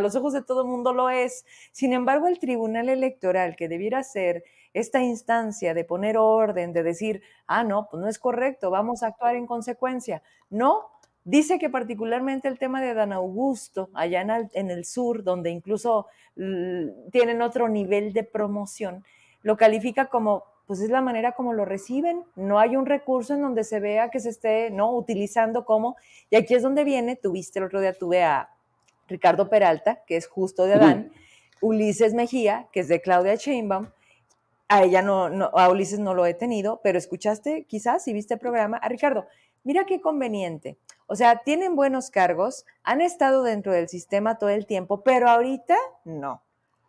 los 0.00 0.14
ojos 0.14 0.32
de 0.32 0.42
todo 0.42 0.62
el 0.62 0.68
mundo 0.68 0.92
lo 0.92 1.10
es. 1.10 1.44
Sin 1.72 1.92
embargo, 1.92 2.28
el 2.28 2.38
Tribunal 2.38 2.88
Electoral, 2.88 3.56
que 3.56 3.68
debiera 3.68 4.04
ser 4.04 4.44
esta 4.74 5.02
instancia 5.02 5.74
de 5.74 5.82
poner 5.82 6.18
orden, 6.18 6.72
de 6.72 6.84
decir, 6.84 7.20
ah, 7.48 7.64
no, 7.64 7.88
pues 7.90 8.00
no 8.00 8.08
es 8.08 8.20
correcto, 8.20 8.70
vamos 8.70 9.02
a 9.02 9.08
actuar 9.08 9.34
en 9.34 9.48
consecuencia. 9.48 10.22
No, 10.50 10.93
Dice 11.24 11.58
que 11.58 11.70
particularmente 11.70 12.48
el 12.48 12.58
tema 12.58 12.82
de 12.82 12.92
Dan 12.92 13.12
Augusto, 13.12 13.88
allá 13.94 14.20
en 14.52 14.70
el, 14.70 14.84
sur, 14.84 15.24
donde 15.24 15.50
incluso 15.50 16.06
tienen 16.34 17.40
otro 17.40 17.68
nivel 17.68 18.12
de 18.12 18.24
promoción, 18.24 19.04
lo 19.42 19.56
califica 19.56 20.06
como, 20.06 20.44
pues 20.66 20.80
es 20.80 20.90
la 20.90 21.00
manera 21.00 21.32
como 21.32 21.54
lo 21.54 21.64
reciben. 21.64 22.24
No 22.36 22.58
hay 22.58 22.76
un 22.76 22.84
recurso 22.84 23.32
en 23.32 23.40
donde 23.40 23.64
se 23.64 23.80
vea 23.80 24.10
que 24.10 24.20
se 24.20 24.28
esté 24.28 24.70
no 24.70 24.94
utilizando 24.94 25.64
como, 25.64 25.96
y 26.28 26.36
aquí 26.36 26.54
es 26.54 26.62
donde 26.62 26.84
viene, 26.84 27.16
tuviste 27.16 27.58
el 27.58 27.66
otro 27.66 27.80
día, 27.80 27.94
tuve 27.94 28.22
a 28.22 28.50
Ricardo 29.08 29.48
Peralta, 29.48 30.02
que 30.06 30.16
es 30.16 30.26
justo 30.26 30.66
de 30.66 30.74
Adán, 30.74 31.12
Ulises 31.62 32.12
Mejía, 32.12 32.68
que 32.70 32.80
es 32.80 32.88
de 32.88 33.00
Claudia 33.00 33.34
Sheinbaum, 33.36 33.88
a 34.68 34.82
ella 34.82 35.02
no, 35.02 35.30
no, 35.30 35.50
a 35.54 35.68
Ulises 35.70 36.00
no 36.00 36.14
lo 36.14 36.26
he 36.26 36.34
tenido, 36.34 36.80
pero 36.82 36.98
escuchaste 36.98 37.64
quizás 37.64 38.04
si 38.04 38.12
viste 38.12 38.34
el 38.34 38.40
programa, 38.40 38.76
a 38.78 38.88
Ricardo, 38.88 39.26
mira 39.62 39.84
qué 39.84 40.00
conveniente. 40.00 40.76
O 41.06 41.16
sea, 41.16 41.42
tienen 41.44 41.76
buenos 41.76 42.10
cargos, 42.10 42.64
han 42.82 43.00
estado 43.00 43.42
dentro 43.42 43.72
del 43.72 43.88
sistema 43.88 44.38
todo 44.38 44.50
el 44.50 44.66
tiempo, 44.66 45.02
pero 45.02 45.28
ahorita 45.28 45.76
no. 46.04 46.42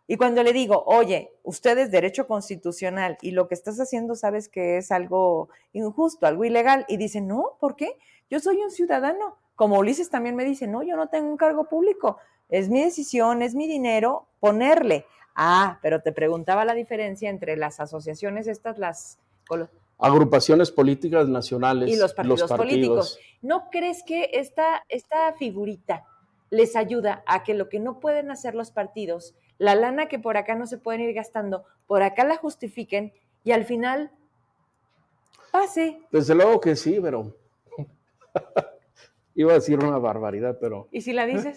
Y 0.08 0.16
cuando 0.16 0.42
le 0.42 0.52
digo, 0.52 0.84
oye, 0.86 1.32
usted 1.42 1.76
es 1.78 1.90
derecho 1.90 2.26
constitucional 2.26 3.18
y 3.20 3.32
lo 3.32 3.48
que 3.48 3.54
estás 3.54 3.80
haciendo 3.80 4.14
sabes 4.14 4.48
que 4.48 4.76
es 4.78 4.92
algo 4.92 5.48
injusto, 5.72 6.26
algo 6.26 6.44
ilegal, 6.44 6.84
y 6.88 6.96
dice, 6.96 7.20
no, 7.20 7.56
¿por 7.58 7.74
qué? 7.74 7.98
Yo 8.30 8.38
soy 8.38 8.58
un 8.58 8.70
ciudadano. 8.70 9.36
Como 9.56 9.78
Ulises 9.78 10.10
también 10.10 10.36
me 10.36 10.44
dice, 10.44 10.66
no, 10.66 10.82
yo 10.82 10.96
no 10.96 11.08
tengo 11.08 11.28
un 11.28 11.36
cargo 11.36 11.64
público, 11.64 12.18
es 12.48 12.68
mi 12.68 12.82
decisión, 12.82 13.42
es 13.42 13.54
mi 13.54 13.66
dinero 13.66 14.26
ponerle. 14.38 15.06
Ah, 15.34 15.78
pero 15.82 16.02
te 16.02 16.12
preguntaba 16.12 16.64
la 16.64 16.74
diferencia 16.74 17.28
entre 17.28 17.56
las 17.56 17.80
asociaciones 17.80 18.46
estas, 18.46 18.78
las 18.78 19.18
agrupaciones 19.98 20.70
políticas 20.70 21.28
nacionales 21.28 21.90
y 21.90 21.96
los 21.96 22.12
partidos, 22.12 22.52
políticos. 22.52 23.18
¿No 23.42 23.70
crees 23.70 24.02
que 24.02 24.30
esta, 24.34 24.84
esta 24.88 25.32
figurita 25.34 26.04
les 26.50 26.76
ayuda 26.76 27.22
a 27.26 27.42
que 27.42 27.54
lo 27.54 27.68
que 27.68 27.80
no 27.80 27.98
pueden 27.98 28.30
hacer 28.30 28.54
los 28.54 28.70
partidos, 28.70 29.34
la 29.58 29.74
lana 29.74 30.06
que 30.06 30.18
por 30.18 30.36
acá 30.36 30.54
no 30.54 30.66
se 30.66 30.78
pueden 30.78 31.00
ir 31.00 31.14
gastando, 31.14 31.64
por 31.86 32.02
acá 32.02 32.24
la 32.24 32.36
justifiquen 32.36 33.12
y 33.44 33.52
al 33.52 33.64
final 33.64 34.10
pase? 35.50 36.00
Desde 36.10 36.34
luego 36.34 36.60
que 36.60 36.76
sí, 36.76 36.98
pero 37.00 37.34
iba 39.34 39.52
a 39.52 39.54
decir 39.56 39.78
una 39.78 39.98
barbaridad, 39.98 40.58
pero... 40.60 40.88
¿Y 40.92 41.00
si 41.00 41.12
la 41.12 41.26
dices? 41.26 41.56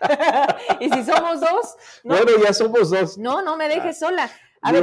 ¿Y 0.80 0.90
si 0.90 1.04
somos 1.04 1.40
dos? 1.40 1.76
Bueno, 2.04 2.32
ya 2.44 2.52
somos 2.52 2.90
dos. 2.90 3.16
No, 3.16 3.40
no 3.40 3.56
me 3.56 3.68
dejes 3.68 3.98
sola 3.98 4.30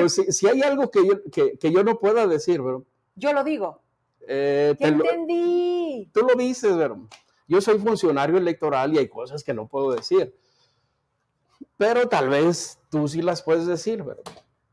si, 0.09 0.47
hay 0.47 0.61
algo 0.61 0.91
que 0.91 1.05
yo, 1.05 1.21
que, 1.31 1.71
yo 1.71 1.83
no 1.83 1.99
pueda 1.99 2.27
decir, 2.27 2.61
pero... 2.63 2.85
Yo 3.15 3.33
lo 3.33 3.43
digo. 3.43 3.81
Eh, 4.27 4.75
entendí. 4.79 6.09
tú 6.13 6.21
lo 6.21 6.35
dices, 6.35 6.73
pero 6.77 7.07
yo 7.47 7.59
soy 7.59 7.79
funcionario 7.79 8.37
electoral 8.37 8.93
y 8.93 8.99
hay 8.99 9.07
cosas 9.07 9.43
que 9.43 9.53
no 9.53 9.67
puedo 9.67 9.91
decir. 9.91 10.35
Pero 11.77 12.07
tal 12.07 12.29
vez 12.29 12.79
tú 12.89 13.07
sí 13.07 13.21
las 13.21 13.41
puedes 13.41 13.65
decir, 13.65 14.03
pero... 14.05 14.21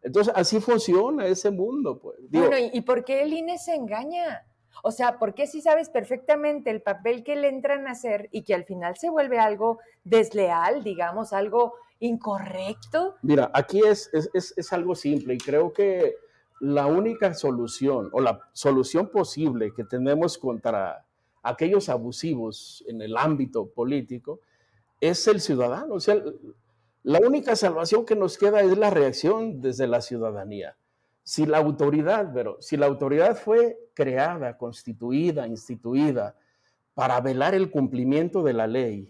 Entonces, 0.03 0.33
así 0.37 0.61
funciona 0.61 1.27
ese 1.27 1.51
mundo, 1.51 1.99
pues. 1.99 2.17
bueno, 2.31 2.57
¿y 2.73 2.81
por 2.83 3.05
qué 3.05 3.23
el 3.23 3.33
INE 3.33 3.59
se 3.59 3.75
engaña? 3.75 4.47
O 4.83 4.93
sea, 4.93 5.19
¿por 5.19 5.35
qué 5.35 5.47
si 5.47 5.61
sabes 5.61 5.91
perfectamente 5.91 6.71
el 6.71 6.83
papel 6.83 7.25
que 7.25 7.37
le 7.37 7.49
entran 7.49 7.87
a 7.89 7.93
hacer 7.93 8.29
y 8.31 8.43
que 8.43 8.55
al 8.55 8.65
final 8.65 8.97
se 8.97 9.11
vuelve 9.11 9.39
algo 9.39 9.81
desleal, 10.05 10.85
digamos, 10.85 11.33
algo 11.33 11.75
incorrecto? 12.01 13.17
Mira, 13.23 13.51
aquí 13.53 13.81
es, 13.81 14.11
es, 14.13 14.73
algo 14.73 14.95
simple 14.95 15.35
y 15.35 15.39
creo 15.39 15.73
que 15.73 16.17
la 16.61 16.87
única 16.87 17.35
solución 17.35 18.09
o 18.13 18.21
la 18.21 18.41
solución 18.53 19.09
posible 19.09 19.73
que 19.75 19.85
tenemos 19.85 20.39
contra 20.39 21.05
aquellos 21.43 21.89
abusivos 21.89 22.85
en 22.89 23.01
el 23.03 23.17
ámbito 23.17 23.67
político 23.67 24.41
es 25.01 25.27
el 25.29 25.41
ciudadano. 25.41 25.95
O 25.95 26.01
sea, 26.01 26.23
la 27.03 27.21
única 27.21 27.57
salvación 27.57 28.05
que 28.05 28.17
nos 28.17 28.37
queda 28.37 28.61
es 28.61 28.77
la 28.77 28.91
reacción 28.91 29.61
desde 29.61 29.87
la 29.87 30.01
ciudadanía. 30.01 30.77
si 31.23 31.45
la 31.45 31.59
autoridad, 31.59 32.31
pero 32.33 32.57
si 32.59 32.79
la 32.79 32.87
autoridad 32.87 33.37
fue 33.37 33.79
creada, 33.93 34.57
constituida, 34.57 35.47
instituida 35.47 36.35
para 36.95 37.21
velar 37.21 37.55
el 37.55 37.71
cumplimiento 37.71 38.43
de 38.43 38.55
la 38.55 38.67
ley, 38.67 39.07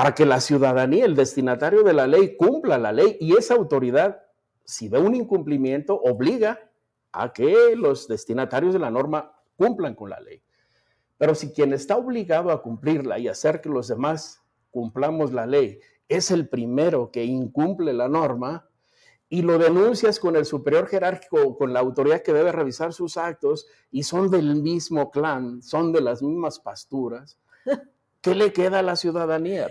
para 0.00 0.14
que 0.14 0.24
la 0.24 0.40
ciudadanía, 0.40 1.04
el 1.04 1.14
destinatario 1.14 1.82
de 1.82 1.92
la 1.92 2.06
ley, 2.06 2.34
cumpla 2.34 2.78
la 2.78 2.90
ley 2.90 3.18
y 3.20 3.36
esa 3.36 3.52
autoridad, 3.52 4.22
si 4.64 4.88
ve 4.88 4.98
un 4.98 5.14
incumplimiento, 5.14 5.94
obliga 5.94 6.58
a 7.12 7.34
que 7.34 7.76
los 7.76 8.08
destinatarios 8.08 8.72
de 8.72 8.78
la 8.78 8.90
norma 8.90 9.34
cumplan 9.58 9.94
con 9.94 10.08
la 10.08 10.18
ley. 10.18 10.42
Pero 11.18 11.34
si 11.34 11.52
quien 11.52 11.74
está 11.74 11.98
obligado 11.98 12.50
a 12.50 12.62
cumplirla 12.62 13.18
y 13.18 13.28
hacer 13.28 13.60
que 13.60 13.68
los 13.68 13.88
demás 13.88 14.42
cumplamos 14.70 15.34
la 15.34 15.44
ley 15.44 15.80
es 16.08 16.30
el 16.30 16.48
primero 16.48 17.10
que 17.10 17.26
incumple 17.26 17.92
la 17.92 18.08
norma 18.08 18.70
y 19.28 19.42
lo 19.42 19.58
denuncias 19.58 20.18
con 20.18 20.34
el 20.34 20.46
superior 20.46 20.86
jerárquico, 20.86 21.58
con 21.58 21.74
la 21.74 21.80
autoridad 21.80 22.22
que 22.22 22.32
debe 22.32 22.52
revisar 22.52 22.94
sus 22.94 23.18
actos 23.18 23.66
y 23.90 24.04
son 24.04 24.30
del 24.30 24.62
mismo 24.62 25.10
clan, 25.10 25.60
son 25.60 25.92
de 25.92 26.00
las 26.00 26.22
mismas 26.22 26.58
pasturas, 26.58 27.38
¿qué 28.20 28.34
le 28.34 28.52
queda 28.52 28.80
a 28.80 28.82
la 28.82 28.96
ciudadanía? 28.96 29.68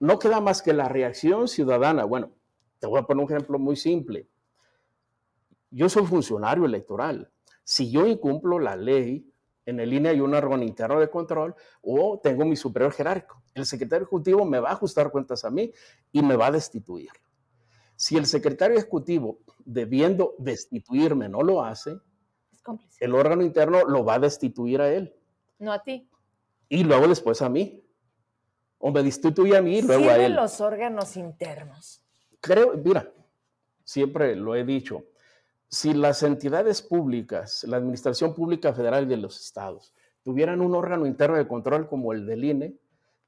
No 0.00 0.18
queda 0.18 0.40
más 0.40 0.62
que 0.62 0.72
la 0.72 0.88
reacción 0.88 1.48
ciudadana. 1.48 2.04
Bueno, 2.04 2.32
te 2.78 2.86
voy 2.86 3.00
a 3.00 3.02
poner 3.02 3.24
un 3.24 3.32
ejemplo 3.32 3.58
muy 3.58 3.76
simple. 3.76 4.28
Yo 5.70 5.88
soy 5.88 6.06
funcionario 6.06 6.64
electoral. 6.64 7.30
Si 7.64 7.90
yo 7.90 8.06
incumplo 8.06 8.58
la 8.58 8.76
ley, 8.76 9.30
en 9.66 9.80
el 9.80 9.92
INE 9.92 10.10
hay 10.10 10.20
un 10.20 10.34
órgano 10.34 10.62
interno 10.62 10.98
de 10.98 11.10
control 11.10 11.54
o 11.82 12.18
tengo 12.22 12.44
mi 12.44 12.56
superior 12.56 12.92
jerárquico. 12.92 13.42
El 13.54 13.66
secretario 13.66 14.04
ejecutivo 14.04 14.44
me 14.44 14.60
va 14.60 14.70
a 14.70 14.72
ajustar 14.72 15.10
cuentas 15.10 15.44
a 15.44 15.50
mí 15.50 15.72
y 16.10 16.22
me 16.22 16.36
va 16.36 16.46
a 16.46 16.52
destituir. 16.52 17.10
Si 17.94 18.16
el 18.16 18.26
secretario 18.26 18.78
ejecutivo, 18.78 19.40
debiendo 19.64 20.34
destituirme, 20.38 21.28
no 21.28 21.42
lo 21.42 21.62
hace, 21.62 21.98
el 23.00 23.14
órgano 23.14 23.42
interno 23.42 23.84
lo 23.84 24.04
va 24.04 24.14
a 24.14 24.18
destituir 24.20 24.80
a 24.80 24.92
él. 24.92 25.14
No 25.58 25.72
a 25.72 25.82
ti. 25.82 26.08
Y 26.68 26.84
luego 26.84 27.08
después 27.08 27.42
a 27.42 27.48
mí. 27.48 27.84
O 28.78 28.92
me 28.92 29.02
destituye 29.02 29.56
a 29.56 29.62
mí 29.62 29.78
y 29.78 29.82
luego 29.82 30.08
a 30.08 30.16
él. 30.16 30.34
los 30.34 30.60
órganos 30.60 31.16
internos? 31.16 32.00
Creo, 32.40 32.74
mira, 32.76 33.10
siempre 33.84 34.36
lo 34.36 34.54
he 34.54 34.64
dicho, 34.64 35.02
si 35.68 35.92
las 35.92 36.22
entidades 36.22 36.82
públicas, 36.82 37.64
la 37.64 37.76
Administración 37.76 38.34
Pública 38.34 38.72
Federal 38.72 39.08
de 39.08 39.16
los 39.16 39.40
estados, 39.40 39.94
tuvieran 40.22 40.60
un 40.60 40.74
órgano 40.74 41.06
interno 41.06 41.36
de 41.36 41.48
control 41.48 41.88
como 41.88 42.12
el 42.12 42.26
del 42.26 42.44
INE, 42.44 42.76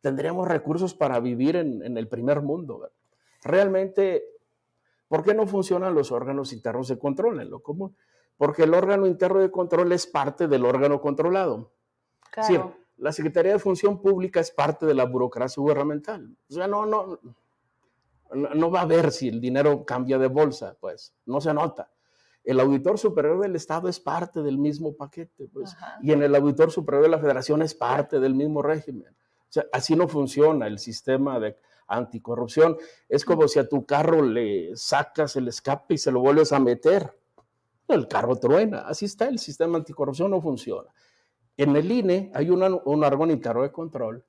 tendríamos 0.01 0.49
recursos 0.49 0.95
para 0.95 1.21
vivir 1.21 1.57
en, 1.57 1.97
el 1.97 2.09
primer 2.09 2.41
mundo. 2.41 2.91
Realmente, 3.43 4.25
¿por 5.09 5.23
qué 5.23 5.35
no 5.35 5.47
funcionan 5.47 5.95
los 5.95 6.13
órganos 6.13 6.53
internos 6.53 6.89
de 6.89 6.99
control 6.99 7.41
en 7.41 7.51
lo 7.51 7.61
común? 7.63 7.97
Porque 8.37 8.63
el 8.63 8.73
órgano 8.73 9.07
interno 9.07 9.41
de 9.41 9.51
control 9.51 9.93
es 9.93 10.07
parte 10.07 10.49
del 10.49 10.65
órgano 10.65 11.01
controlado. 11.01 11.73
Claro. 12.31 12.75
La 13.01 13.13
Secretaría 13.13 13.53
de 13.53 13.59
Función 13.59 14.01
Pública 14.01 14.41
es 14.41 14.51
parte 14.51 14.87
de 14.87 14.95
la 14.95 15.05
burocracia 15.05 15.61
gubernamental. 15.61 16.37
O 16.49 16.53
sea, 16.53 16.67
no, 16.67 16.87
no, 16.87 17.19
no 18.33 18.71
va 18.71 18.83
a 18.83 18.87
ver 18.87 19.11
si 19.11 19.29
el 19.29 19.41
dinero 19.41 19.85
cambia 19.85 20.19
de 20.19 20.29
bolsa, 20.29 20.77
pues, 20.81 21.15
no 21.27 21.41
se 21.41 21.53
nota 21.53 21.91
el 22.45 22.61
auditor 22.61 22.99
superior 22.99 23.41
del 23.41 23.57
Estado 23.57 23.89
es 23.89 24.01
parte 24.01 24.43
del 24.43 24.59
mismo 24.59 24.95
paquete, 24.95 25.49
pues, 25.53 25.77
y 26.03 26.13
en 26.13 26.23
el 26.23 26.35
auditor 26.35 26.71
superior 26.71 27.05
de 27.05 27.11
la 27.11 27.19
Federación 27.19 27.63
es 27.63 27.75
parte 27.75 28.19
del 28.19 28.35
mismo 28.35 28.63
régimen. 28.63 29.09
O 29.13 29.53
sea, 29.53 29.67
así 29.73 29.95
no 29.95 30.09
funciona 30.09 30.67
el 30.67 30.79
sistema 30.79 31.39
de 31.39 31.57
anticorrupción. 31.87 32.77
Es 33.09 33.25
como 33.25 33.49
si 33.49 33.59
a 33.59 33.69
tu 33.69 33.85
carro 33.85 34.23
le 34.23 34.77
sacas 34.77 35.37
el 35.37 35.49
escape 35.49 35.95
y 35.95 35.99
se 35.99 36.13
lo 36.13 36.21
vuelves 36.21 36.53
a 36.53 36.61
meter. 36.61 37.17
El 37.89 38.07
carro 38.07 38.37
truena. 38.37 38.83
Así 38.83 39.07
está 39.07 39.29
el 39.29 39.41
sistema 39.41 39.79
anticorrupción, 39.79 40.31
no 40.31 40.41
funciona. 40.41 40.89
En 41.61 41.77
el 41.77 41.93
INE 41.93 42.31
hay 42.33 42.49
un 42.49 42.63
órgano 42.63 43.31
interno 43.31 43.61
de 43.61 43.71
control 43.71 44.25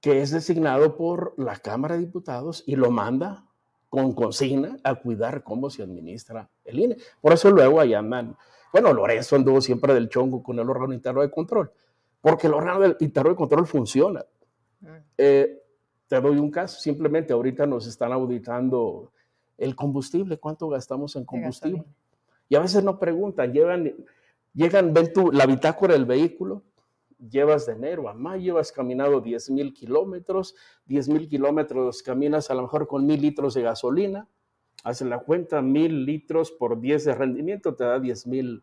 que 0.00 0.22
es 0.22 0.30
designado 0.30 0.96
por 0.96 1.34
la 1.36 1.56
Cámara 1.56 1.96
de 1.96 2.02
Diputados 2.02 2.62
y 2.64 2.76
lo 2.76 2.92
manda 2.92 3.44
con 3.88 4.12
consigna 4.12 4.78
a 4.84 4.94
cuidar 4.94 5.42
cómo 5.42 5.68
se 5.68 5.82
administra 5.82 6.48
el 6.64 6.78
INE. 6.78 6.96
Por 7.20 7.32
eso 7.32 7.50
luego 7.50 7.80
ahí 7.80 7.92
andan, 7.92 8.36
bueno, 8.72 8.92
Lorenzo 8.92 9.34
anduvo 9.34 9.60
siempre 9.60 9.92
del 9.94 10.08
chongo 10.08 10.40
con 10.40 10.56
el 10.60 10.70
órgano 10.70 10.94
interno 10.94 11.22
de 11.22 11.30
control, 11.32 11.72
porque 12.20 12.46
el 12.46 12.54
órgano 12.54 12.94
interno 13.00 13.30
de 13.30 13.36
control 13.36 13.66
funciona. 13.66 14.24
Mm. 14.80 14.86
Eh, 15.16 15.60
te 16.06 16.20
doy 16.20 16.38
un 16.38 16.52
caso, 16.52 16.78
simplemente 16.78 17.32
ahorita 17.32 17.66
nos 17.66 17.84
están 17.88 18.12
auditando 18.12 19.10
el 19.56 19.74
combustible, 19.74 20.38
cuánto 20.38 20.68
gastamos 20.68 21.16
en 21.16 21.24
combustible. 21.24 21.82
Y 22.48 22.54
a 22.54 22.60
veces 22.60 22.84
nos 22.84 22.96
preguntan, 22.98 23.52
llegan, 23.52 23.92
llegan, 24.54 24.92
ven 24.92 25.12
tú 25.12 25.30
la 25.32 25.46
bitácora 25.46 25.94
del 25.94 26.04
vehículo 26.04 26.64
llevas 27.18 27.66
de 27.66 27.72
enero 27.72 28.08
a 28.08 28.14
mayo, 28.14 28.58
has 28.58 28.72
caminado 28.72 29.20
10 29.20 29.50
mil 29.50 29.74
kilómetros, 29.74 30.54
10 30.86 31.08
mil 31.08 31.28
kilómetros 31.28 32.02
caminas 32.02 32.50
a 32.50 32.54
lo 32.54 32.62
mejor 32.62 32.86
con 32.86 33.06
mil 33.06 33.20
litros 33.20 33.54
de 33.54 33.62
gasolina, 33.62 34.28
haces 34.84 35.08
la 35.08 35.18
cuenta, 35.18 35.60
mil 35.60 36.04
litros 36.04 36.52
por 36.52 36.80
10 36.80 37.04
de 37.04 37.14
rendimiento 37.14 37.74
te 37.74 37.84
da 37.84 37.98
10 37.98 38.26
mil 38.28 38.62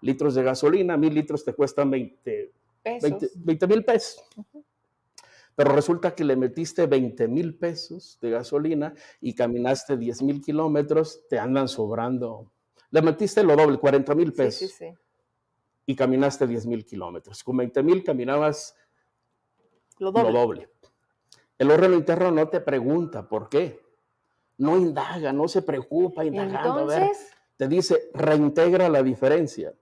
litros 0.00 0.34
de 0.34 0.42
gasolina, 0.42 0.96
mil 0.96 1.14
litros 1.14 1.44
te 1.44 1.52
cuestan 1.52 1.90
20 1.90 2.52
mil 3.68 3.84
pesos. 3.84 4.24
Pero 5.54 5.74
resulta 5.74 6.14
que 6.14 6.24
le 6.24 6.36
metiste 6.36 6.86
20 6.86 7.28
mil 7.28 7.54
pesos 7.54 8.18
de 8.22 8.30
gasolina 8.30 8.94
y 9.20 9.34
caminaste 9.34 9.98
10 9.98 10.22
mil 10.22 10.40
kilómetros, 10.40 11.28
te 11.28 11.38
andan 11.38 11.68
sobrando. 11.68 12.50
Le 12.90 13.02
metiste 13.02 13.42
lo 13.42 13.54
doble, 13.54 13.76
40 13.76 14.14
mil 14.14 14.32
pesos. 14.32 14.70
sí, 14.70 14.86
sí 14.86 14.94
y 15.86 15.96
caminaste 15.96 16.46
10 16.46 16.66
mil 16.66 16.84
kilómetros. 16.84 17.42
Con 17.42 17.56
20 17.56 17.82
mil 17.82 18.04
caminabas 18.04 18.76
lo 19.98 20.12
doble. 20.12 20.68
El 21.58 21.70
órgano 21.70 21.94
interno 21.94 22.30
no 22.30 22.48
te 22.48 22.60
pregunta 22.60 23.28
por 23.28 23.48
qué. 23.48 23.82
No 24.56 24.78
indaga, 24.78 25.32
no 25.32 25.46
se 25.46 25.62
preocupa 25.62 26.24
indagando. 26.24 26.90
Entonces, 26.90 27.30
te 27.56 27.68
dice, 27.68 28.10
reintegra 28.14 28.88
la 28.88 29.02
diferencia. 29.02 29.74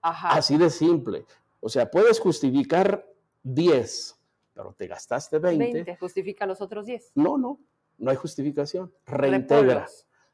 Así 0.00 0.56
de 0.56 0.70
simple. 0.70 1.24
O 1.60 1.68
sea, 1.68 1.88
puedes 1.88 2.18
justificar 2.18 3.08
10, 3.44 4.20
pero 4.54 4.74
te 4.76 4.88
gastaste 4.88 5.38
20. 5.38 5.72
20, 5.72 5.96
justifica 5.96 6.46
los 6.46 6.60
otros 6.60 6.86
10. 6.86 7.12
No, 7.14 7.38
no, 7.38 7.60
no 7.98 8.10
hay 8.10 8.16
justificación. 8.16 8.92
Reintegra. 9.06 9.86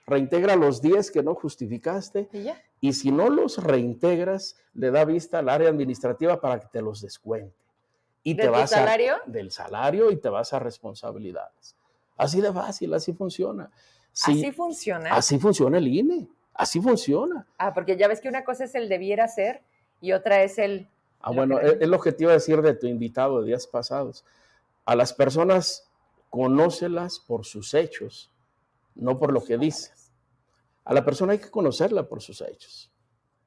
Reintegra 0.09 0.57
los 0.57 0.81
10 0.83 1.11
que 1.11 1.23
no 1.23 1.35
justificaste. 1.35 2.29
¿Y 2.33 2.45
ya? 2.45 2.63
y 2.81 2.93
si 2.93 3.11
no 3.11 3.29
los 3.29 3.63
reintegras, 3.63 4.57
le 4.75 4.91
da 4.91 5.05
vista 5.05 5.41
al 5.41 5.49
área 5.49 5.69
administrativa 5.69 6.41
para 6.41 6.61
que 6.61 6.69
te 6.69 6.83
los 6.83 7.01
descuente. 7.01 7.57
Y 8.23 8.37
te 8.37 8.49
vas 8.49 8.71
salario? 8.71 9.17
del 9.27 9.51
salario 9.51 10.11
y 10.11 10.17
te 10.17 10.29
vas 10.29 10.53
a 10.53 10.59
responsabilidades. 10.59 11.77
Así 12.17 12.41
de 12.41 12.53
fácil, 12.53 12.93
así 12.95 13.13
funciona. 13.13 13.71
así 14.13 14.53
funciona. 14.53 15.15
Así 15.15 15.39
funciona 15.39 15.79
el 15.79 15.89
INE. 15.89 16.29
Así 16.55 16.81
funciona. 16.81 17.47
Ah, 17.57 17.73
porque 17.73 17.97
ya 17.97 18.09
ves 18.09 18.21
que 18.21 18.29
una 18.29 18.45
cosa 18.45 18.65
es 18.65 18.75
el 18.75 18.89
debiera 18.89 19.29
ser 19.29 19.63
y 20.01 20.13
otra 20.13 20.43
es 20.43 20.59
el. 20.59 20.89
Ah, 21.21 21.31
bueno, 21.31 21.59
es, 21.61 21.79
es 21.81 21.89
lo 21.89 22.01
que 22.01 22.13
te 22.13 22.25
iba 22.25 22.33
a 22.33 22.35
decir 22.35 22.61
de 22.61 22.75
tu 22.75 22.87
invitado 22.87 23.41
de 23.41 23.47
días 23.47 23.67
pasados. 23.67 24.25
A 24.85 24.97
las 24.97 25.13
personas, 25.13 25.89
conócelas 26.31 27.21
por 27.21 27.45
sus 27.45 27.75
hechos, 27.75 28.31
no 28.95 29.19
por 29.19 29.33
lo 29.33 29.45
que 29.45 29.57
dicen. 29.57 29.98
A 30.89 30.95
la 30.95 31.05
persona 31.05 31.35
hay 31.35 31.39
que 31.39 31.51
conocerla 31.51 32.09
por 32.09 32.23
sus 32.23 32.41
hechos. 32.41 32.91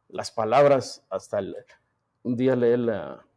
Las 0.09 0.30
palabras, 0.30 1.03
hasta 1.09 1.39
un 2.22 2.35
día 2.35 2.55
leer 2.55 2.81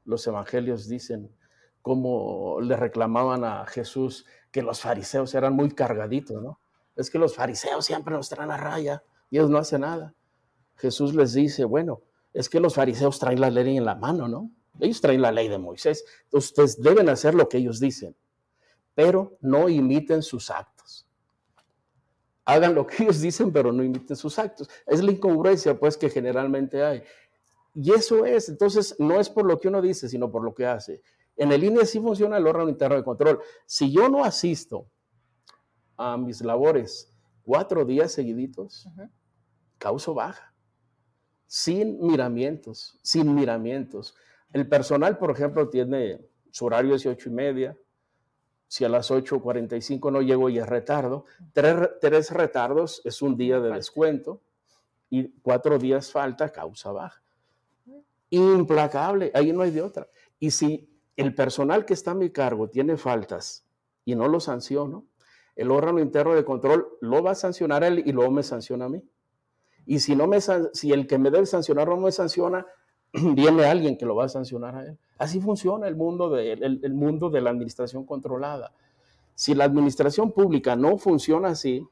los 0.05 0.27
evangelios, 0.27 0.89
dicen 0.89 1.35
cómo 1.81 2.61
le 2.61 2.77
reclamaban 2.77 3.45
a 3.45 3.65
Jesús 3.65 4.27
que 4.51 4.61
los 4.61 4.83
fariseos 4.83 5.35
eran 5.35 5.55
muy 5.55 5.71
cargaditos, 5.71 6.43
¿no? 6.43 6.61
Es 6.97 7.09
que 7.09 7.19
los 7.19 7.35
fariseos 7.35 7.87
siempre 7.87 8.15
nos 8.15 8.29
traen 8.29 8.51
a 8.51 8.59
raya 8.59 9.03
ellos 9.31 9.49
no 9.49 9.57
hacen 9.57 9.81
nada. 9.81 10.15
Jesús 10.77 11.15
les 11.15 11.33
dice, 11.33 11.65
bueno, 11.65 12.03
es 12.35 12.51
que 12.51 12.61
los 12.61 12.75
fariseos 12.75 13.19
traen 13.19 13.41
la 13.41 13.49
ley 13.49 13.75
en 13.75 13.87
la 13.87 13.95
mano, 13.95 14.29
¿no? 14.29 14.51
Ellos 14.81 15.01
traen 15.01 15.23
la 15.23 15.33
ley 15.33 15.49
de 15.49 15.57
Moisés. 15.57 16.05
Ustedes 16.31 16.79
deben 16.83 17.09
hacer 17.09 17.35
lo 17.35 17.49
que 17.49 17.57
ellos 17.57 17.81
dicen, 17.81 18.15
pero 18.95 19.39
no 19.41 19.71
imiten 19.71 20.23
sus 20.23 20.51
actos 20.51 20.74
hagan 22.45 22.75
lo 22.75 22.87
que 22.87 23.03
ellos 23.03 23.21
dicen, 23.21 23.53
pero 23.53 23.73
no 23.73 23.83
imiten 23.83 24.17
sus 24.17 24.39
actos. 24.39 24.69
Es 24.87 25.03
la 25.03 25.11
incongruencia, 25.11 25.79
pues, 25.79 25.97
que 25.97 26.11
generalmente 26.11 26.83
hay. 26.83 27.03
Y 27.75 27.93
eso 27.93 28.25
es, 28.25 28.49
entonces, 28.49 28.95
no 28.99 29.19
es 29.19 29.29
por 29.29 29.45
lo 29.45 29.59
que 29.59 29.69
uno 29.69 29.83
dice, 29.83 30.09
sino 30.09 30.31
por 30.31 30.45
lo 30.45 30.55
que 30.55 30.67
hace. 30.67 31.03
En 31.37 31.51
el 31.51 31.65
INE 31.65 31.85
sí 31.87 32.01
funciona 32.01 32.37
el 32.37 32.47
órgano 32.47 32.69
interno 32.69 32.97
de 32.97 33.03
control. 33.03 33.41
Si 33.67 33.91
yo 33.91 34.09
no 34.09 34.25
asisto 34.25 34.89
a 35.97 36.17
mis 36.17 36.41
labores 36.43 37.13
cuatro 37.43 37.85
días 37.85 38.13
seguiditos, 38.13 38.89
causo 39.79 40.15
baja, 40.15 40.55
sin 41.47 42.05
miramientos, 42.05 42.99
sin 43.03 43.35
miramientos. 43.35 44.15
El 44.53 44.69
personal, 44.69 45.19
por 45.19 45.31
ejemplo, 45.31 45.69
tiene 45.69 46.21
su 46.51 46.67
horario 46.67 46.97
de 46.97 47.09
ocho 47.09 47.29
y 47.29 47.33
media, 47.33 47.77
si 48.75 48.85
a 48.85 48.89
las 48.89 49.13
8.45 49.13 50.11
no 50.11 50.21
llego 50.21 50.49
y 50.49 50.59
es 50.59 50.67
retardo, 50.67 51.27
tres, 51.53 51.91
tres, 52.01 52.33
retardos 52.33 53.03
es 53.05 53.23
un 53.23 53.37
día 53.37 53.61
de 53.61 53.71
descuento. 53.71 54.41
y 55.09 55.29
cuatro 55.43 55.79
días 55.79 56.11
falta, 56.11 56.51
causa 56.51 56.91
baja. 56.91 57.23
Implacable, 58.31 59.31
ahí 59.33 59.53
no 59.53 59.63
hay 59.63 59.71
de 59.71 59.81
otra. 59.81 60.09
Y 60.41 60.51
si 60.51 60.91
el 61.15 61.37
personal 61.37 61.85
que 61.85 61.95
está 61.95 62.11
a 62.11 62.15
mi 62.15 62.31
cargo 62.31 62.69
tiene 62.69 62.97
faltas 62.97 63.65
y 64.05 64.17
no 64.17 64.27
lo 64.27 64.41
sanciono, 64.41 65.07
el 65.55 65.71
órgano 65.71 66.01
interno 66.01 66.35
de 66.35 66.45
control 66.45 66.99
lo 67.01 67.23
va 67.23 67.31
a 67.31 67.37
sancionar 67.37 67.85
a 67.85 67.87
él 67.87 68.03
y 68.05 68.11
luego 68.11 68.33
me 68.33 68.43
sanciona 68.43 68.87
a 68.87 68.89
mí. 68.89 69.09
Y 69.87 70.01
si, 70.01 70.17
no 70.17 70.27
me, 70.27 70.41
si 70.41 70.91
el 70.91 71.07
que 71.07 71.19
me 71.19 71.31
debe 71.31 71.47
sancionar 71.47 71.87
no 71.87 71.97
me 71.97 72.11
sanciona, 72.11 72.67
viene 73.35 73.65
alguien 73.65 73.97
que 73.97 74.07
lo 74.07 74.15
va 74.15 74.25
a 74.25 74.29
sancionar 74.29 74.77
a 74.77 74.85
él. 74.85 74.99
Así 75.19 75.41
funciona 75.41 75.87
el 75.87 75.97
mundo 75.97 76.29
de, 76.29 76.53
el 76.53 76.95
mundo 76.95 77.31
de 77.31 77.41
la 77.41 77.51
administración 77.51 78.05
controlada. 78.05 78.73
Si 79.35 79.55
la 79.55 79.65
administración 79.65 80.33
pública 80.33 80.77
no 80.77 80.99
funciona 80.99 81.49
así, 81.49 81.87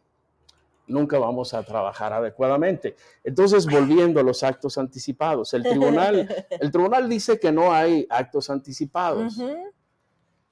nunca 0.87 1.19
vamos 1.19 1.55
a 1.55 1.63
trabajar 1.63 2.13
adecuadamente. 2.13 2.97
Entonces, 3.25 3.67
volviendo 3.67 4.21
a 4.21 4.23
los 4.23 4.43
actos 4.43 4.79
anticipados, 4.79 5.55
el 5.55 5.63
tribunal, 5.63 6.29
el 6.51 6.71
tribunal 6.71 7.09
dice 7.09 7.39
que 7.39 7.51
no 7.51 7.73
hay 7.73 8.07
actos 8.11 8.51
anticipados. 8.51 9.39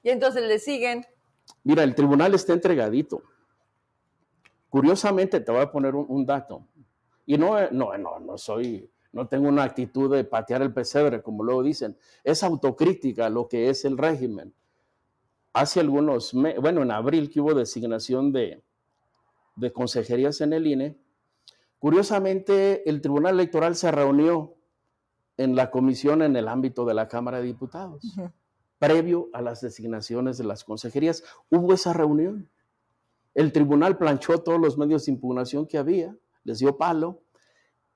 Y 0.03 0.11
entonces 0.11 0.43
le 0.43 0.59
siguen. 0.59 1.05
Mira, 1.63 1.83
el 1.83 1.95
tribunal 1.95 2.35
está 2.35 2.53
entregadito. 2.53 3.23
Curiosamente, 4.69 5.41
te 5.41 5.51
voy 5.53 5.61
a 5.63 5.71
poner 5.71 5.95
un, 5.95 6.25
dato. 6.25 6.65
Y 7.27 7.37
no, 7.37 7.71
no, 7.71 7.97
no, 7.99 8.21
no 8.21 8.39
soy, 8.39 8.89
no 9.13 9.29
tengo 9.29 9.49
una 9.49 9.65
actitud 9.65 10.15
de 10.15 10.25
patear 10.25 10.63
el 10.63 10.73
pesebre, 10.73 11.23
como 11.23 11.43
luego 11.43 11.63
dicen. 11.63 11.97
Es 12.25 12.43
autocrítica 12.43 13.29
lo 13.29 13.49
que 13.49 13.69
es 13.69 13.85
el 13.85 13.99
régimen 13.99 14.55
hace 15.53 15.81
algunos, 15.81 16.33
bueno, 16.33 16.83
en 16.83 16.91
abril 16.91 17.31
que 17.31 17.41
hubo 17.41 17.55
designación 17.55 18.33
de, 18.33 18.63
de 19.57 19.73
consejerías 19.73 20.41
en 20.41 20.53
el 20.53 20.67
INE, 20.67 20.99
curiosamente 21.79 22.89
el 22.89 23.01
Tribunal 23.01 23.35
Electoral 23.35 23.75
se 23.75 23.91
reunió 23.91 24.55
en 25.37 25.57
la 25.57 25.71
comisión 25.71 26.23
en 26.23 26.37
el 26.37 26.49
ámbito 26.49 26.85
de 26.85 26.95
la 26.95 27.09
Cámara 27.09 27.39
de 27.39 27.45
Diputados. 27.45 28.03
Previo 28.79 29.29
a 29.33 29.43
las 29.43 29.61
designaciones 29.61 30.39
de 30.39 30.45
las 30.45 30.65
consejerías, 30.65 31.25
hubo 31.51 31.73
esa 31.73 31.93
reunión. 31.93 32.49
El 33.35 33.53
tribunal 33.53 33.97
planchó 33.97 34.39
todos 34.39 34.61
los 34.61 34.77
medios 34.77 35.07
de 35.07 35.13
impugnación 35.13 35.67
que 35.67 35.79
había, 35.79 36.17
les 36.45 36.59
dio 36.59 36.77
palo, 36.77 37.23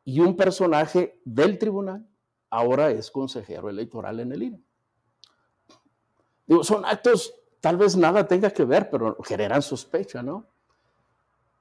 y 0.05 0.21
un 0.21 0.37
personaje 0.37 1.21
del 1.25 1.59
tribunal 1.59 2.07
ahora 2.51 2.91
es 2.91 3.11
consejero 3.11 3.69
electoral 3.69 4.21
en 4.21 4.33
el 4.33 4.43
INE. 4.43 4.61
Digo, 6.47 6.63
son 6.63 6.85
actos 6.85 7.35
Tal 7.65 7.79
vez 7.79 7.97
nada 7.97 8.29
tenga 8.29 8.51
que 8.51 8.63
ver, 8.63 8.91
pero 8.91 9.17
generan 9.23 9.63
sospecha, 9.63 10.23
¿no? 10.23 10.45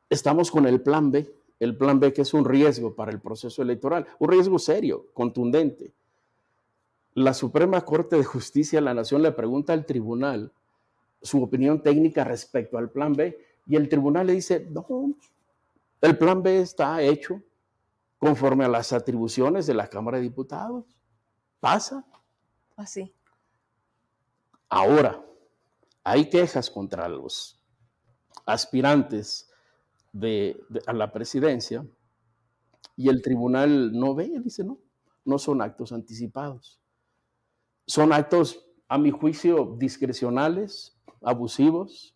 Estamos 0.10 0.52
con 0.52 0.68
el 0.68 0.82
plan 0.82 1.10
B, 1.12 1.34
el 1.62 1.78
plan 1.78 1.98
B 1.98 2.12
que 2.12 2.24
es 2.24 2.34
un 2.34 2.44
riesgo 2.44 2.94
para 2.94 3.10
el 3.10 3.22
proceso 3.22 3.62
electoral, 3.62 4.06
un 4.20 4.28
riesgo 4.30 4.60
serio, 4.60 5.08
contundente. 5.14 5.94
La 7.14 7.34
Suprema 7.34 7.80
Corte 7.86 8.18
de 8.18 8.26
Justicia 8.26 8.80
de 8.80 8.84
la 8.84 8.94
Nación 8.94 9.22
le 9.22 9.32
pregunta 9.32 9.72
al 9.72 9.86
tribunal 9.86 10.52
su 11.22 11.42
opinión 11.42 11.82
técnica 11.82 12.26
respecto 12.26 12.78
al 12.78 12.90
plan 12.90 13.14
B 13.14 13.40
y 13.66 13.78
el 13.78 13.88
tribunal 13.88 14.28
le 14.28 14.34
dice, 14.34 14.68
no, 14.72 14.86
el 16.02 16.18
plan 16.18 16.44
B 16.44 16.60
está 16.60 17.02
hecho 17.02 17.42
conforme 18.24 18.64
a 18.64 18.70
las 18.70 18.94
atribuciones 18.94 19.68
de 19.68 19.74
la 19.74 19.90
Cámara 19.90 20.16
de 20.16 20.24
Diputados. 20.24 20.86
Pasa. 21.60 22.06
Así. 22.78 23.14
Ahora, 24.70 25.22
hay 26.06 26.30
quejas 26.30 26.70
contra 26.70 27.10
los 27.10 27.62
aspirantes 28.46 29.52
de, 30.14 30.58
a 30.88 30.94
la 30.94 31.12
presidencia 31.12 31.86
y 32.96 33.10
el 33.10 33.22
tribunal 33.22 33.92
no 33.92 34.16
ve, 34.16 34.32
dice, 34.42 34.64
no, 34.64 34.80
no 35.26 35.38
son 35.38 35.62
actos 35.62 35.92
anticipados. 35.92 36.80
Son 37.86 38.14
actos, 38.14 38.66
a 38.88 38.98
mi 38.98 39.12
juicio, 39.12 39.76
discrecionales, 39.78 40.98
abusivos, 41.22 42.16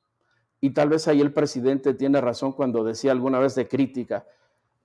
y 0.62 0.70
tal 0.70 0.88
vez 0.88 1.10
ahí 1.10 1.20
el 1.20 1.34
presidente 1.34 1.94
tiene 1.94 2.22
razón 2.22 2.54
cuando 2.54 2.86
decía 2.86 3.12
alguna 3.12 3.40
vez 3.40 3.56
de 3.56 3.68
crítica, 3.68 4.26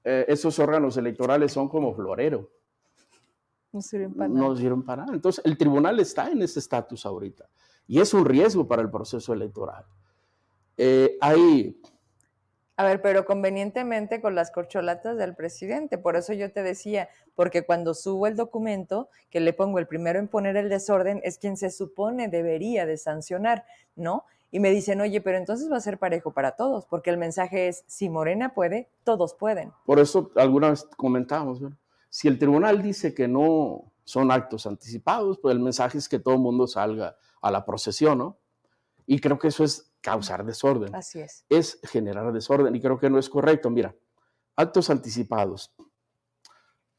eh, 0.05 0.25
esos 0.29 0.59
órganos 0.59 0.97
electorales 0.97 1.53
son 1.53 1.69
como 1.69 1.95
florero. 1.95 2.51
No 3.73 3.81
sirven 3.81 4.13
para 4.13 4.29
nada. 4.29 4.49
No 4.49 4.57
sirven 4.57 4.83
para 4.83 5.03
nada. 5.03 5.15
Entonces, 5.15 5.45
el 5.45 5.57
tribunal 5.57 5.99
está 6.01 6.31
en 6.31 6.43
ese 6.43 6.59
estatus 6.59 7.07
ahorita 7.07 7.49
y 7.87 8.01
es 8.01 8.13
un 8.15 8.25
riesgo 8.25 8.67
para 8.67 8.83
el 8.83 8.91
proceso 8.91 9.33
electoral. 9.33 9.85
Eh, 10.77 11.17
hay... 11.21 11.81
A 12.77 12.85
ver, 12.85 13.03
pero 13.03 13.25
convenientemente 13.27 14.21
con 14.21 14.35
las 14.35 14.51
corcholatas 14.51 15.17
del 15.17 15.35
presidente. 15.35 15.99
Por 15.99 16.17
eso 16.17 16.33
yo 16.33 16.51
te 16.51 16.63
decía, 16.63 17.09
porque 17.35 17.65
cuando 17.65 17.95
subo 17.95 18.27
el 18.27 18.35
documento, 18.35 19.09
que 19.31 19.41
le 19.41 19.53
pongo 19.53 19.79
el 19.79 19.87
primero 19.87 20.19
en 20.19 20.27
poner 20.27 20.57
el 20.57 20.69
desorden, 20.69 21.21
es 21.23 21.39
quien 21.39 21.57
se 21.57 21.71
supone 21.71 22.29
debería 22.29 22.87
de 22.87 22.97
sancionar, 22.97 23.65
¿no? 23.95 24.25
Y 24.55 24.61
me 24.61 24.71
dicen, 24.71 25.01
oye, 25.01 25.21
pero 25.23 25.39
entonces 25.39 25.73
va 25.73 25.79
a 25.79 25.81
ser 25.81 25.99
parejo 25.99 26.33
para 26.33 26.53
todos, 26.53 26.85
porque 26.85 27.09
el 27.09 27.17
mensaje 27.17 27.69
es, 27.69 27.85
si 27.87 28.11
Morena 28.11 28.53
puede, 28.53 28.91
todos 29.03 29.33
pueden. 29.33 29.73
Por 29.87 29.99
eso 29.99 30.31
alguna 30.37 30.69
vez 30.71 30.87
comentamos, 30.97 31.61
si 32.11 32.29
el 32.29 32.39
tribunal 32.39 32.83
dice 32.83 33.15
que 33.15 33.27
no 33.27 33.91
son 34.05 34.31
actos 34.31 34.67
anticipados, 34.67 35.39
pues 35.39 35.55
el 35.55 35.61
mensaje 35.61 35.97
es 35.97 36.07
que 36.07 36.19
todo 36.19 36.35
el 36.35 36.41
mundo 36.41 36.67
salga 36.67 37.17
a 37.41 37.51
la 37.51 37.65
procesión, 37.65 38.19
¿no? 38.19 38.39
Y 39.07 39.21
creo 39.21 39.39
que 39.39 39.49
eso 39.49 39.65
es 39.65 39.91
causar 40.03 40.45
desorden. 40.45 40.95
Así 40.95 41.21
es. 41.21 41.47
Es 41.49 41.81
generar 41.85 42.31
desorden 42.31 42.77
y 42.77 42.81
creo 42.81 42.99
que 42.99 43.09
no 43.09 43.19
es 43.19 43.31
correcto. 43.31 43.71
Mira, 43.71 43.95
actos 44.55 44.91
anticipados. 44.91 45.73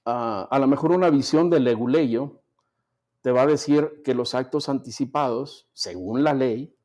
Ah, 0.05 0.47
a 0.49 0.57
lo 0.57 0.67
mejor 0.67 0.91
una 0.91 1.11
visión 1.11 1.51
del 1.51 1.65
leguleyo 1.65 2.41
te 3.21 3.31
va 3.31 3.43
a 3.43 3.47
decir 3.47 4.01
que 4.03 4.15
los 4.15 4.33
actos 4.33 4.67
anticipados, 4.67 5.69
según 5.73 6.23
la 6.23 6.33
ley, 6.33 6.75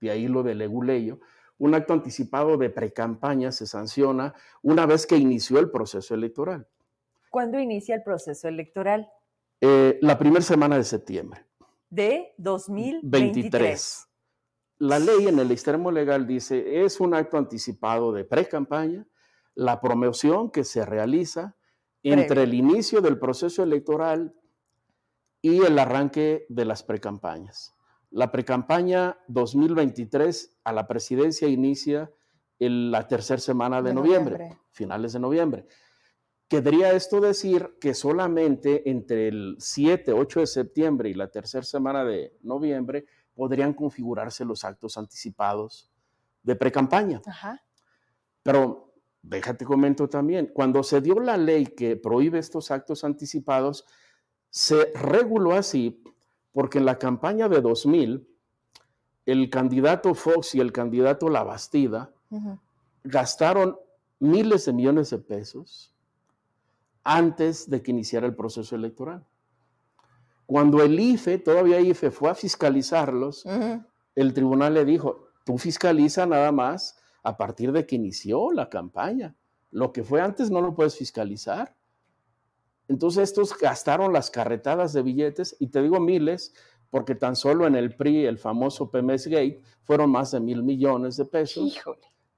de 0.00 0.10
ahí 0.10 0.28
lo 0.28 0.42
del 0.42 0.58
leguleyo, 0.58 1.20
un 1.58 1.74
acto 1.74 1.92
anticipado 1.92 2.56
de 2.56 2.70
precampaña 2.70 3.52
se 3.52 3.66
sanciona 3.66 4.34
una 4.62 4.86
vez 4.86 5.06
que 5.06 5.16
inició 5.16 5.58
el 5.58 5.70
proceso 5.70 6.14
electoral. 6.14 6.66
¿Cuándo 7.30 7.60
inicia 7.60 7.94
el 7.94 8.02
proceso 8.02 8.48
electoral? 8.48 9.08
Eh, 9.60 9.98
la 10.00 10.18
primera 10.18 10.42
semana 10.42 10.76
de 10.76 10.84
septiembre 10.84 11.44
de 11.90 12.32
2023. 12.38 14.06
La 14.78 14.98
ley 14.98 15.26
en 15.26 15.38
el 15.38 15.50
extremo 15.50 15.90
legal 15.90 16.26
dice, 16.26 16.84
es 16.84 17.00
un 17.00 17.14
acto 17.14 17.36
anticipado 17.36 18.12
de 18.12 18.24
pre-campaña, 18.24 19.06
la 19.54 19.80
promoción 19.80 20.50
que 20.50 20.64
se 20.64 20.86
realiza 20.86 21.56
entre 22.02 22.44
el 22.44 22.54
inicio 22.54 23.02
del 23.02 23.18
proceso 23.18 23.62
electoral 23.62 24.34
y 25.42 25.62
el 25.64 25.78
arranque 25.78 26.46
de 26.48 26.64
las 26.64 26.82
precampañas. 26.82 27.76
La 28.10 28.32
precampaña 28.32 29.18
2023 29.28 30.58
a 30.64 30.72
la 30.72 30.86
presidencia 30.86 31.48
inicia 31.48 32.10
en 32.58 32.90
la 32.90 33.06
tercera 33.06 33.40
semana 33.40 33.80
de, 33.82 33.94
noviembre, 33.94 34.58
finales 34.72 35.12
de 35.12 35.20
noviembre. 35.20 35.66
Querría 36.48 36.92
esto 36.92 37.20
decir 37.20 37.78
que 37.80 37.94
solamente 37.94 38.90
entre 38.90 39.28
el 39.28 39.56
7, 39.58 40.12
8 40.12 40.40
de 40.40 40.46
septiembre 40.48 41.08
y 41.08 41.14
la 41.14 41.30
tercera 41.30 41.62
semana 41.62 42.04
de 42.04 42.36
noviembre 42.42 43.06
podrían 43.32 43.72
configurarse 43.72 44.44
los 44.44 44.64
actos 44.64 44.98
anticipados 44.98 45.92
de 46.42 46.56
precampaña. 46.56 47.22
Pero 48.42 48.92
déjate 49.22 49.64
comento 49.64 50.08
también, 50.08 50.50
cuando 50.52 50.82
se 50.82 51.00
dio 51.00 51.20
la 51.20 51.36
ley 51.36 51.66
que 51.66 51.96
prohíbe 51.96 52.40
estos 52.40 52.72
actos 52.72 53.04
anticipados, 53.04 53.84
se 54.48 54.92
reguló 54.94 55.52
así 55.52 56.02
porque 56.52 56.78
en 56.78 56.84
la 56.84 56.98
campaña 56.98 57.48
de 57.48 57.60
2000, 57.60 58.26
el 59.26 59.50
candidato 59.50 60.14
Fox 60.14 60.54
y 60.54 60.60
el 60.60 60.72
candidato 60.72 61.28
La 61.28 61.44
Bastida 61.44 62.12
gastaron 63.04 63.78
miles 64.18 64.66
de 64.66 64.72
millones 64.72 65.10
de 65.10 65.18
pesos 65.18 65.94
antes 67.04 67.68
de 67.70 67.82
que 67.82 67.90
iniciara 67.90 68.26
el 68.26 68.34
proceso 68.34 68.76
electoral. 68.76 69.24
Cuando 70.46 70.82
el 70.82 70.98
IFE, 70.98 71.38
todavía 71.38 71.80
IFE, 71.80 72.10
fue 72.10 72.30
a 72.30 72.34
fiscalizarlos, 72.34 73.46
el 74.14 74.34
tribunal 74.34 74.74
le 74.74 74.84
dijo, 74.84 75.28
tú 75.44 75.58
fiscaliza 75.58 76.26
nada 76.26 76.50
más 76.52 76.98
a 77.22 77.36
partir 77.36 77.72
de 77.72 77.86
que 77.86 77.96
inició 77.96 78.52
la 78.52 78.68
campaña. 78.68 79.36
Lo 79.70 79.92
que 79.92 80.02
fue 80.02 80.20
antes 80.20 80.50
no 80.50 80.60
lo 80.60 80.74
puedes 80.74 80.96
fiscalizar. 80.96 81.76
Entonces 82.90 83.30
estos 83.30 83.56
gastaron 83.56 84.12
las 84.12 84.32
carretadas 84.32 84.92
de 84.92 85.02
billetes, 85.02 85.56
y 85.60 85.68
te 85.68 85.80
digo 85.80 86.00
miles, 86.00 86.52
porque 86.90 87.14
tan 87.14 87.36
solo 87.36 87.68
en 87.68 87.76
el 87.76 87.94
PRI, 87.94 88.26
el 88.26 88.36
famoso 88.36 88.90
PMS 88.90 89.28
Gate, 89.28 89.62
fueron 89.84 90.10
más 90.10 90.32
de 90.32 90.40
mil 90.40 90.64
millones 90.64 91.16
de 91.16 91.24
pesos. 91.24 91.80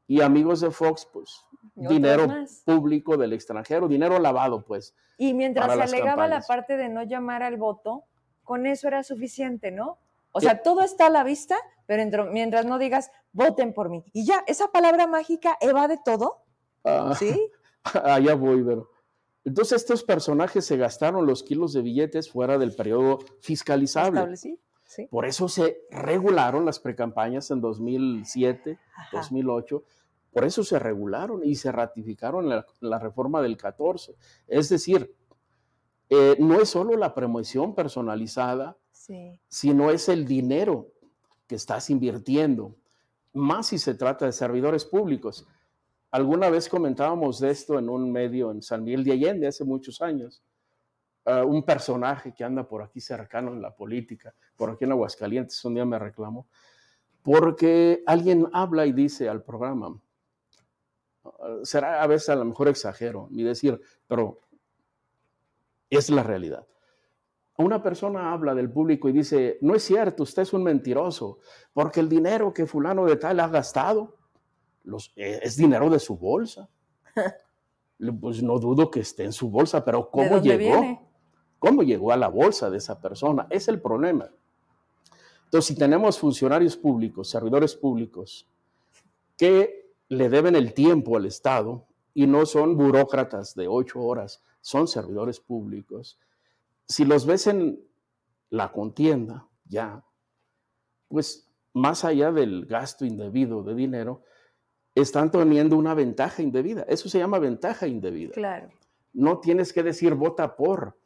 Y 0.06 0.20
amigos 0.20 0.60
de 0.60 0.70
Fox, 0.70 1.08
pues 1.10 1.42
dinero 1.74 2.28
público 2.66 3.16
del 3.16 3.32
extranjero, 3.32 3.88
dinero 3.88 4.18
lavado, 4.18 4.62
pues. 4.62 4.94
Y 5.16 5.32
mientras 5.32 5.72
se 5.72 5.82
alegaba 5.82 6.28
la 6.28 6.42
parte 6.42 6.76
de 6.76 6.90
no 6.90 7.02
llamar 7.02 7.42
al 7.42 7.56
voto, 7.56 8.04
con 8.44 8.66
eso 8.66 8.88
era 8.88 9.02
suficiente, 9.04 9.70
¿no? 9.70 10.00
O 10.32 10.40
sea, 10.42 10.60
todo 10.60 10.82
está 10.82 11.06
a 11.06 11.10
la 11.10 11.24
vista, 11.24 11.56
pero 11.86 12.26
mientras 12.30 12.66
no 12.66 12.78
digas, 12.78 13.10
voten 13.32 13.72
por 13.72 13.88
mí. 13.88 14.04
Y 14.12 14.26
ya, 14.26 14.44
esa 14.46 14.68
palabra 14.70 15.06
mágica 15.06 15.56
evade 15.62 15.98
todo. 16.04 16.42
Ah, 16.84 17.14
¿Sí? 17.18 17.40
Allá 18.04 18.34
voy, 18.34 18.62
pero 18.62 18.91
Entonces 19.44 19.82
estos 19.82 20.04
personajes 20.04 20.64
se 20.64 20.76
gastaron 20.76 21.26
los 21.26 21.42
kilos 21.42 21.72
de 21.72 21.82
billetes 21.82 22.30
fuera 22.30 22.58
del 22.58 22.74
periodo 22.74 23.18
fiscalizable. 23.40 24.36
Sí. 24.36 24.58
Por 25.10 25.24
eso 25.24 25.48
se 25.48 25.78
regularon 25.90 26.66
las 26.66 26.78
precampañas 26.78 27.50
en 27.50 27.60
2007, 27.60 28.78
2008. 29.12 29.82
Por 30.32 30.44
eso 30.44 30.62
se 30.64 30.78
regularon 30.78 31.42
y 31.44 31.54
se 31.54 31.72
ratificaron 31.72 32.48
la, 32.48 32.66
la 32.80 32.98
reforma 32.98 33.40
del 33.40 33.56
14. 33.56 34.14
Es 34.46 34.68
decir, 34.68 35.14
eh, 36.14 36.36
no 36.38 36.60
es 36.60 36.68
solo 36.68 36.94
la 36.98 37.14
promoción 37.14 37.74
personalizada, 37.74 38.76
sino 39.48 39.90
es 39.90 40.10
el 40.10 40.26
dinero 40.26 40.92
que 41.46 41.54
estás 41.54 41.88
invirtiendo, 41.88 42.76
más 43.32 43.68
si 43.68 43.78
se 43.78 43.94
trata 43.94 44.26
de 44.26 44.32
servidores 44.32 44.84
públicos. 44.84 45.46
Alguna 46.12 46.50
vez 46.50 46.68
comentábamos 46.68 47.40
de 47.40 47.50
esto 47.50 47.78
en 47.78 47.88
un 47.88 48.12
medio 48.12 48.50
en 48.50 48.60
San 48.60 48.84
Miguel 48.84 49.02
de 49.02 49.12
Allende 49.12 49.46
hace 49.46 49.64
muchos 49.64 50.02
años. 50.02 50.42
Ah, 51.24 51.42
un 51.42 51.62
personaje 51.62 52.34
que 52.34 52.44
anda 52.44 52.68
por 52.68 52.82
aquí 52.82 53.00
cercano 53.00 53.52
en 53.52 53.62
la 53.62 53.74
política, 53.74 54.34
por 54.54 54.70
aquí 54.70 54.84
en 54.84 54.92
Aguascalientes, 54.92 55.64
un 55.64 55.74
día 55.74 55.86
me 55.86 55.98
reclamó, 55.98 56.48
porque 57.22 58.02
alguien 58.06 58.46
habla 58.52 58.84
y 58.84 58.92
dice 58.92 59.26
al 59.26 59.42
programa, 59.42 59.98
ah, 61.24 61.60
será 61.62 62.02
a 62.02 62.06
veces 62.06 62.28
a 62.28 62.36
lo 62.36 62.44
mejor 62.44 62.68
exagero, 62.68 63.28
y 63.30 63.42
decir, 63.42 63.80
pero 64.06 64.40
es 65.88 66.10
la 66.10 66.22
realidad. 66.22 66.66
Una 67.56 67.82
persona 67.82 68.34
habla 68.34 68.54
del 68.54 68.70
público 68.70 69.08
y 69.08 69.12
dice, 69.12 69.56
no 69.62 69.74
es 69.74 69.82
cierto, 69.82 70.24
usted 70.24 70.42
es 70.42 70.52
un 70.52 70.62
mentiroso, 70.62 71.38
porque 71.72 72.00
el 72.00 72.10
dinero 72.10 72.52
que 72.52 72.66
fulano 72.66 73.06
de 73.06 73.16
tal 73.16 73.40
ha 73.40 73.48
gastado 73.48 74.18
eh, 75.16 75.40
es 75.42 75.56
dinero 75.56 75.90
de 75.90 75.98
su 75.98 76.16
bolsa. 76.16 76.68
pues 78.20 78.42
no 78.42 78.58
dudo 78.58 78.90
que 78.90 79.00
esté 79.00 79.24
en 79.24 79.32
su 79.32 79.48
bolsa, 79.48 79.84
pero 79.84 80.10
¿cómo 80.10 80.40
llegó? 80.40 81.08
¿Cómo 81.58 81.82
llegó 81.82 82.10
a 82.12 82.16
la 82.16 82.28
bolsa 82.28 82.70
de 82.70 82.78
esa 82.78 83.00
persona? 83.00 83.46
Es 83.48 83.68
el 83.68 83.80
problema. 83.80 84.28
Entonces, 85.44 85.66
si 85.66 85.76
tenemos 85.76 86.18
funcionarios 86.18 86.76
públicos, 86.76 87.28
servidores 87.28 87.76
públicos, 87.76 88.48
que 89.36 89.94
le 90.08 90.28
deben 90.28 90.56
el 90.56 90.74
tiempo 90.74 91.16
al 91.16 91.26
Estado 91.26 91.86
y 92.14 92.26
no 92.26 92.46
son 92.46 92.76
burócratas 92.76 93.54
de 93.54 93.68
ocho 93.68 94.00
horas, 94.00 94.42
son 94.60 94.88
servidores 94.88 95.40
públicos, 95.40 96.18
si 96.88 97.04
los 97.04 97.26
ves 97.26 97.46
en 97.46 97.80
la 98.50 98.72
contienda, 98.72 99.46
ya, 99.64 100.04
pues 101.08 101.48
más 101.72 102.04
allá 102.04 102.32
del 102.32 102.66
gasto 102.66 103.04
indebido 103.04 103.62
de 103.62 103.74
dinero, 103.74 104.22
están 104.94 105.30
teniendo 105.30 105.76
una 105.76 105.94
ventaja 105.94 106.42
indebida. 106.42 106.84
Eso 106.88 107.08
se 107.08 107.18
llama 107.18 107.38
ventaja 107.38 107.86
indebida. 107.86 108.32
Claro. 108.32 108.68
No 109.12 109.40
tienes 109.40 109.72
que 109.72 109.82
decir 109.82 110.14
vota 110.14 110.56
por. 110.56 110.96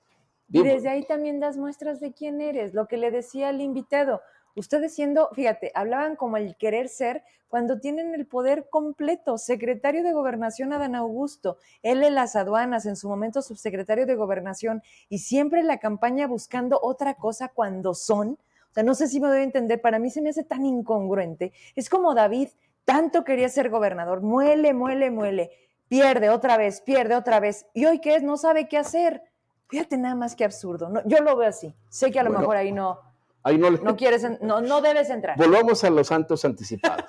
Y 0.51 0.63
desde 0.63 0.89
ahí 0.89 1.05
también 1.05 1.41
das 1.41 1.57
muestras 1.57 2.01
de 2.01 2.13
quién 2.13 2.41
eres, 2.41 2.73
lo 2.73 2.87
que 2.87 2.97
le 2.97 3.11
decía 3.11 3.49
al 3.49 3.61
invitado. 3.61 4.21
Ustedes 4.55 4.95
siendo, 4.95 5.29
fíjate, 5.35 5.71
hablaban 5.75 6.17
como 6.17 6.37
el 6.37 6.57
querer 6.57 6.89
ser 6.89 7.25
cuando 7.49 7.79
tienen 7.79 8.15
el 8.15 8.27
poder 8.27 8.69
completo. 8.71 9.39
Secretario 9.39 10.03
de 10.03 10.13
Gobernación 10.13 10.73
Adán 10.73 10.95
Augusto, 10.95 11.59
él 11.83 12.03
en 12.05 12.15
las 12.15 12.37
aduanas, 12.37 12.87
en 12.87 12.97
su 12.97 13.09
momento 13.09 13.43
subsecretario 13.43 14.07
de 14.07 14.15
Gobernación, 14.15 14.83
y 15.09 15.19
siempre 15.19 15.63
la 15.63 15.79
campaña 15.79 16.27
buscando 16.27 16.79
otra 16.81 17.15
cosa 17.15 17.49
cuando 17.49 17.93
son. 17.95 18.39
O 18.71 18.75
sea, 18.75 18.83
no 18.83 18.95
sé 18.95 19.09
si 19.09 19.21
me 19.21 19.29
doy 19.29 19.41
a 19.41 19.43
entender, 19.43 19.81
para 19.81 19.99
mí 19.99 20.11
se 20.11 20.23
me 20.23 20.31
hace 20.31 20.45
tan 20.45 20.65
incongruente. 20.65 21.53
Es 21.75 21.91
como 21.91 22.15
David, 22.15 22.49
tanto 22.87 23.25
quería 23.25 23.51
ser 23.51 23.69
gobernador, 23.69 24.23
muele, 24.23 24.73
muele, 24.73 25.11
muele, 25.11 25.51
pierde 25.89 26.31
otra 26.31 26.57
vez, 26.57 26.81
pierde 26.81 27.15
otra 27.15 27.41
vez, 27.41 27.67
y 27.75 27.85
hoy 27.85 28.01
qué 28.01 28.17
es, 28.17 28.23
no 28.23 28.39
sabe 28.39 28.69
qué 28.69 28.79
hacer. 28.79 29.23
Fíjate 29.69 29.99
nada 29.99 30.15
más 30.15 30.37
que 30.37 30.45
absurdo. 30.45 30.89
No, 30.89 31.03
yo 31.05 31.19
lo 31.21 31.37
veo 31.37 31.49
así. 31.49 31.75
Sé 31.91 32.13
que 32.13 32.21
a 32.21 32.23
lo 32.23 32.31
mejor 32.31 32.57
ahí 32.57 32.71
no, 32.71 33.01
no, 33.45 33.97
quieres, 33.97 34.25
no, 34.41 34.61
no 34.61 34.81
debes 34.81 35.11
entrar. 35.11 35.37
Volvamos 35.37 35.83
a 35.83 35.91
los 35.91 36.07
santos 36.07 36.45
anticipados. 36.45 37.05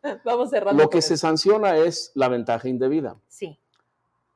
Vamos 0.24 0.50
cerrando. 0.50 0.82
Lo 0.82 0.88
que 0.88 1.02
se 1.02 1.18
sanciona 1.18 1.76
es 1.76 2.10
la 2.14 2.28
ventaja 2.28 2.66
indebida. 2.66 3.16
Sí. 3.28 3.60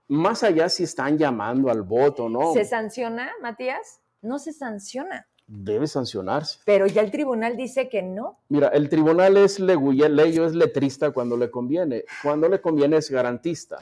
Más 0.09 0.43
allá 0.43 0.69
si 0.69 0.85
están 0.85 1.17
llamando 1.17 1.71
al 1.71 1.83
voto, 1.83 2.29
¿no? 2.29 2.53
¿Se 2.53 2.67
sanciona, 2.67 3.33
Matías? 3.41 4.03
No 4.21 4.39
se 4.39 4.53
sanciona. 4.53 5.27
Debe 5.55 5.87
sancionarse. 5.87 6.61
Pero 6.65 6.87
ya 6.87 7.03
el 7.03 7.11
tribunal 7.11 7.59
dice 7.59 7.91
que 7.91 8.01
no. 8.01 8.39
Mira, 8.49 8.69
el 8.69 8.89
tribunal 8.89 9.37
es 9.37 9.61
leguleyo, 9.61 10.47
es 10.47 10.55
letrista 10.55 11.11
cuando 11.11 11.37
le 11.37 11.51
conviene. 11.51 12.05
Cuando 12.23 12.49
le 12.49 12.63
conviene 12.63 12.97
es 12.97 13.11
garantista. 13.11 13.79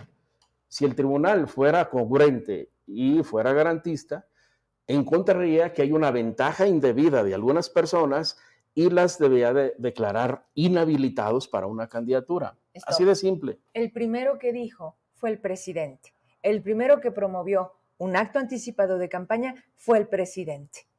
Si 0.67 0.85
el 0.85 0.97
tribunal 0.97 1.47
fuera 1.47 1.89
congruente 1.89 2.71
y 2.89 3.23
fuera 3.23 3.53
garantista, 3.53 4.27
encontraría 4.89 5.73
que 5.73 5.83
hay 5.83 5.93
una 5.93 6.11
ventaja 6.11 6.67
indebida 6.67 7.23
de 7.23 7.35
algunas 7.35 7.71
personas 7.71 8.37
y 8.75 8.91
las 8.91 9.19
debía 9.19 9.53
de 9.53 9.75
declarar 9.79 10.47
inhabilitados 10.55 11.47
para 11.47 11.69
una 11.69 11.89
candidatura. 11.89 12.57
Así 12.85 13.05
de 13.05 13.15
simple. 13.15 13.61
El 13.75 13.93
primero 13.93 14.41
que 14.41 14.53
dijo 14.53 14.97
fue 15.15 15.31
el 15.31 15.39
presidente. 15.39 16.15
El 16.43 16.63
primero 16.63 17.01
que 17.01 17.13
promovió 17.13 17.75
un 17.97 18.17
acto 18.17 18.41
anticipado 18.41 18.99
de 18.99 19.09
campaña 19.09 19.55
fue 19.77 19.99
el 19.99 20.09
presidente. 20.09 20.90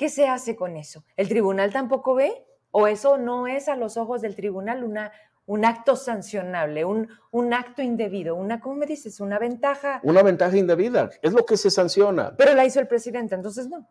¿Qué 0.00 0.08
se 0.08 0.26
hace 0.26 0.56
con 0.56 0.78
eso? 0.78 1.04
¿El 1.14 1.28
tribunal 1.28 1.74
tampoco 1.74 2.14
ve? 2.14 2.46
¿O 2.70 2.86
eso 2.86 3.18
no 3.18 3.46
es 3.46 3.68
a 3.68 3.76
los 3.76 3.98
ojos 3.98 4.22
del 4.22 4.34
tribunal 4.34 4.82
una, 4.82 5.12
un 5.44 5.66
acto 5.66 5.94
sancionable, 5.94 6.86
un, 6.86 7.10
un 7.30 7.52
acto 7.52 7.82
indebido, 7.82 8.34
una, 8.34 8.60
¿cómo 8.60 8.76
me 8.76 8.86
dices? 8.86 9.20
Una 9.20 9.38
ventaja. 9.38 10.00
Una 10.02 10.22
ventaja 10.22 10.56
indebida, 10.56 11.10
es 11.20 11.34
lo 11.34 11.44
que 11.44 11.58
se 11.58 11.68
sanciona. 11.68 12.34
Pero 12.38 12.54
la 12.54 12.64
hizo 12.64 12.80
el 12.80 12.88
presidente, 12.88 13.34
entonces 13.34 13.68
no. 13.68 13.86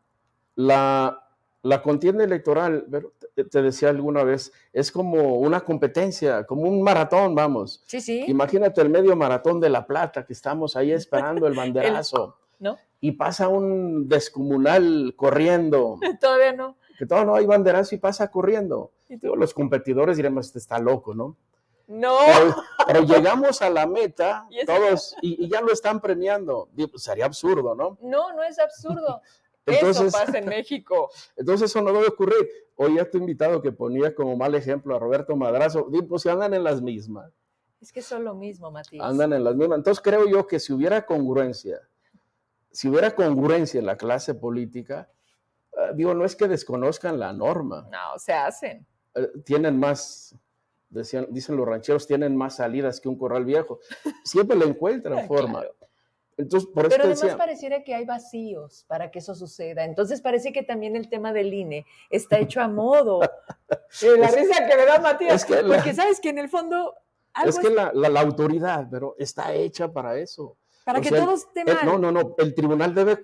La, 0.56 1.27
la 1.61 1.84
contienda 1.84 2.23
electoral, 2.23 2.88
te 3.36 3.61
decía 3.61 3.90
alguna 3.90 4.23
vez, 4.23 4.52
es 4.73 4.91
como 4.91 5.38
una 5.38 5.60
competencia, 5.60 6.44
como 6.44 6.64
un 6.64 6.81
maratón, 6.81 7.36
vamos. 7.36 7.84
Sí, 7.86 8.02
sí. 8.02 8.26
Imagínate 8.27 8.81
el 8.81 8.90
medio 8.90 9.15
maratón 9.15 9.60
de 9.60 9.69
La 9.69 9.86
Plata, 9.86 10.26
que 10.26 10.34
estamos 10.34 10.76
ahí 10.76 10.91
esperando 10.91 11.45
el 11.45 11.53
banderazo. 11.56 12.40
¿No? 12.57 12.80
Y 13.01 13.13
pasa 13.13 13.47
un 13.47 14.09
descomunal 14.09 15.13
corriendo. 15.15 15.99
Todavía 16.19 16.53
no. 16.53 16.77
Que 16.97 17.05
todavía 17.05 17.31
no 17.31 17.35
hay 17.35 17.45
banderazo 17.45 17.95
y 17.95 17.97
pasa 17.97 18.30
corriendo. 18.30 18.91
¿Y 19.07 19.17
los 19.26 19.53
competidores 19.53 20.17
diremos, 20.17 20.47
este 20.47 20.59
está 20.59 20.80
loco, 20.80 21.15
¿no? 21.15 21.38
No. 21.88 22.17
Pero, 22.85 23.03
llegamos 23.03 23.61
a 23.61 23.69
la 23.69 23.88
meta, 23.88 24.47
todos, 24.65 25.15
y, 25.21 25.47
ya 25.49 25.61
lo 25.61 25.71
están 25.71 26.01
premiando. 26.01 26.69
Pues, 26.76 27.03
sería 27.03 27.26
absurdo, 27.26 27.73
¿no? 27.73 27.97
No, 28.01 28.34
no 28.34 28.43
es 28.43 28.59
absurdo. 28.59 29.21
eso 29.65 30.05
pasa 30.11 30.38
en 30.38 30.45
México. 30.45 31.09
Entonces 31.35 31.71
eso 31.71 31.81
no 31.81 31.91
debe 31.91 32.07
ocurrir. 32.07 32.47
Hoy 32.76 32.99
a 32.99 33.09
tu 33.09 33.17
invitado 33.17 33.61
que 33.61 33.71
ponía 33.71 34.13
como 34.13 34.35
mal 34.38 34.55
ejemplo 34.55 34.95
a 34.95 34.99
Roberto 34.99 35.35
Madrazo, 35.35 35.88
pues 36.07 36.21
si 36.21 36.30
andan 36.30 36.53
en 36.53 36.63
las 36.63 36.81
mismas. 36.81 37.31
Es 37.81 37.91
que 37.91 38.01
son 38.01 38.23
lo 38.23 38.35
mismo, 38.35 38.71
Matías. 38.71 39.05
Andan 39.05 39.34
en 39.34 39.43
las 39.43 39.55
mismas. 39.55 39.77
Entonces 39.77 40.01
creo 40.01 40.27
yo 40.27 40.47
que 40.47 40.59
si 40.59 40.73
hubiera 40.73 41.05
congruencia, 41.05 41.80
si 42.71 42.89
hubiera 42.89 43.15
congruencia 43.15 43.79
en 43.79 43.85
la 43.85 43.97
clase 43.97 44.35
política, 44.35 45.09
eh, 45.73 45.91
digo, 45.95 46.13
no 46.13 46.25
es 46.25 46.35
que 46.35 46.47
desconozcan 46.47 47.19
la 47.19 47.33
norma. 47.33 47.87
No, 47.91 48.17
se 48.17 48.33
hacen. 48.33 48.85
Eh, 49.15 49.27
tienen 49.43 49.79
más, 49.79 50.35
decían, 50.89 51.27
dicen 51.29 51.55
los 51.55 51.67
rancheros, 51.67 52.07
tienen 52.07 52.35
más 52.35 52.57
salidas 52.57 52.99
que 52.99 53.09
un 53.09 53.17
corral 53.17 53.45
viejo. 53.45 53.79
Siempre 54.23 54.57
le 54.57 54.65
encuentran 54.65 55.25
forma. 55.27 55.63
Entonces, 56.37 56.69
por 56.73 56.87
Pero 56.87 57.03
además 57.03 57.35
pareciera 57.35 57.83
que 57.83 57.93
hay 57.93 58.05
vacíos 58.05 58.85
para 58.87 59.11
que 59.11 59.19
eso 59.19 59.35
suceda. 59.35 59.83
Entonces 59.83 60.21
parece 60.21 60.53
que 60.53 60.63
también 60.63 60.95
el 60.95 61.09
tema 61.09 61.33
del 61.33 61.53
INE 61.53 61.85
está 62.09 62.39
hecho 62.39 62.61
a 62.61 62.69
modo. 62.69 63.19
la 64.01 64.31
risa 64.31 64.65
que 64.65 64.77
me 64.77 64.85
da 64.85 64.99
Matías, 64.99 65.45
porque 65.45 65.93
sabes 65.93 66.21
que 66.21 66.29
en 66.29 66.37
el 66.37 66.47
fondo... 66.47 66.95
es 67.45 67.59
que 67.59 67.69
la, 67.69 67.91
la, 67.93 68.21
autoridad, 68.21 68.87
pero 68.89 69.15
está 69.19 69.53
hecha 69.53 69.91
para 69.91 70.17
eso. 70.17 70.55
Para 70.85 71.01
que 71.01 71.10
todos 71.10 71.45
estén 71.45 71.65
mal. 71.65 71.85
no, 71.85 71.97
no, 71.97 72.11
no. 72.11 72.35
El 72.38 72.56
tribunal 72.56 72.93
debe 72.95 73.23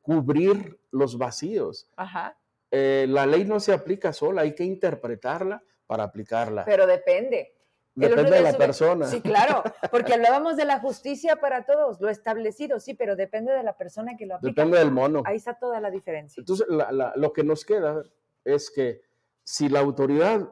cubrir 0.00 0.80
los 0.90 1.18
vacíos. 1.18 1.88
Ajá. 1.96 2.36
Eh, 2.70 3.06
la 3.08 3.26
ley 3.26 3.44
no 3.44 3.58
se 3.58 3.72
aplica 3.72 4.12
sola, 4.12 4.42
hay 4.42 4.54
que 4.54 4.64
interpretarla 4.64 5.62
para 5.86 6.04
aplicarla. 6.04 6.64
Pero 6.64 6.86
depende. 6.86 7.54
Depende 7.94 8.30
de 8.30 8.40
la 8.42 8.56
persona. 8.56 9.06
Sí, 9.06 9.20
claro, 9.20 9.62
porque 9.90 10.14
hablábamos 10.14 10.56
de 10.56 10.64
la 10.64 10.78
justicia 10.78 11.36
para 11.36 11.64
todos, 11.64 12.00
lo 12.00 12.08
establecido, 12.08 12.78
sí, 12.78 12.94
pero 12.94 13.16
depende 13.16 13.52
de 13.52 13.62
la 13.62 13.76
persona 13.76 14.16
que 14.16 14.26
lo 14.26 14.36
aplica. 14.36 14.62
Depende 14.62 14.78
del 14.78 14.92
mono. 14.92 15.22
Ahí 15.26 15.36
está 15.36 15.54
toda 15.54 15.80
la 15.80 15.90
diferencia. 15.90 16.40
Entonces, 16.40 16.66
lo 16.68 17.32
que 17.32 17.42
nos 17.42 17.64
queda 17.64 18.02
es 18.44 18.70
que 18.70 19.02
si 19.42 19.68
la 19.68 19.80
autoridad 19.80 20.48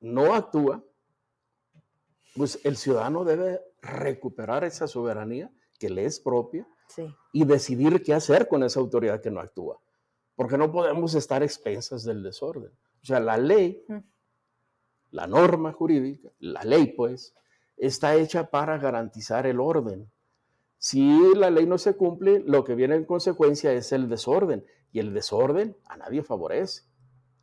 no 0.00 0.34
actúa, 0.34 0.84
pues 2.36 2.60
el 2.64 2.76
ciudadano 2.76 3.24
debe 3.24 3.62
recuperar 3.80 4.64
esa 4.64 4.86
soberanía 4.86 5.50
que 5.78 5.90
le 5.90 6.04
es 6.04 6.20
propia 6.20 6.66
y 7.32 7.44
decidir 7.44 8.02
qué 8.02 8.14
hacer 8.14 8.46
con 8.48 8.62
esa 8.62 8.80
autoridad 8.80 9.20
que 9.20 9.30
no 9.30 9.40
actúa 9.40 9.80
porque 10.36 10.58
no 10.58 10.72
podemos 10.72 11.14
estar 11.14 11.42
expensas 11.42 12.04
del 12.04 12.22
desorden. 12.22 12.72
O 13.02 13.06
sea, 13.06 13.20
la 13.20 13.36
ley, 13.36 13.84
la 15.10 15.26
norma 15.26 15.72
jurídica, 15.72 16.30
la 16.38 16.62
ley 16.62 16.92
pues, 16.96 17.34
está 17.76 18.14
hecha 18.14 18.50
para 18.50 18.78
garantizar 18.78 19.46
el 19.46 19.60
orden. 19.60 20.10
Si 20.78 21.34
la 21.34 21.50
ley 21.50 21.66
no 21.66 21.78
se 21.78 21.96
cumple, 21.96 22.42
lo 22.44 22.64
que 22.64 22.74
viene 22.74 22.96
en 22.96 23.04
consecuencia 23.04 23.72
es 23.72 23.92
el 23.92 24.08
desorden. 24.08 24.64
Y 24.92 25.00
el 25.00 25.12
desorden 25.12 25.76
a 25.86 25.96
nadie 25.96 26.22
favorece. 26.22 26.82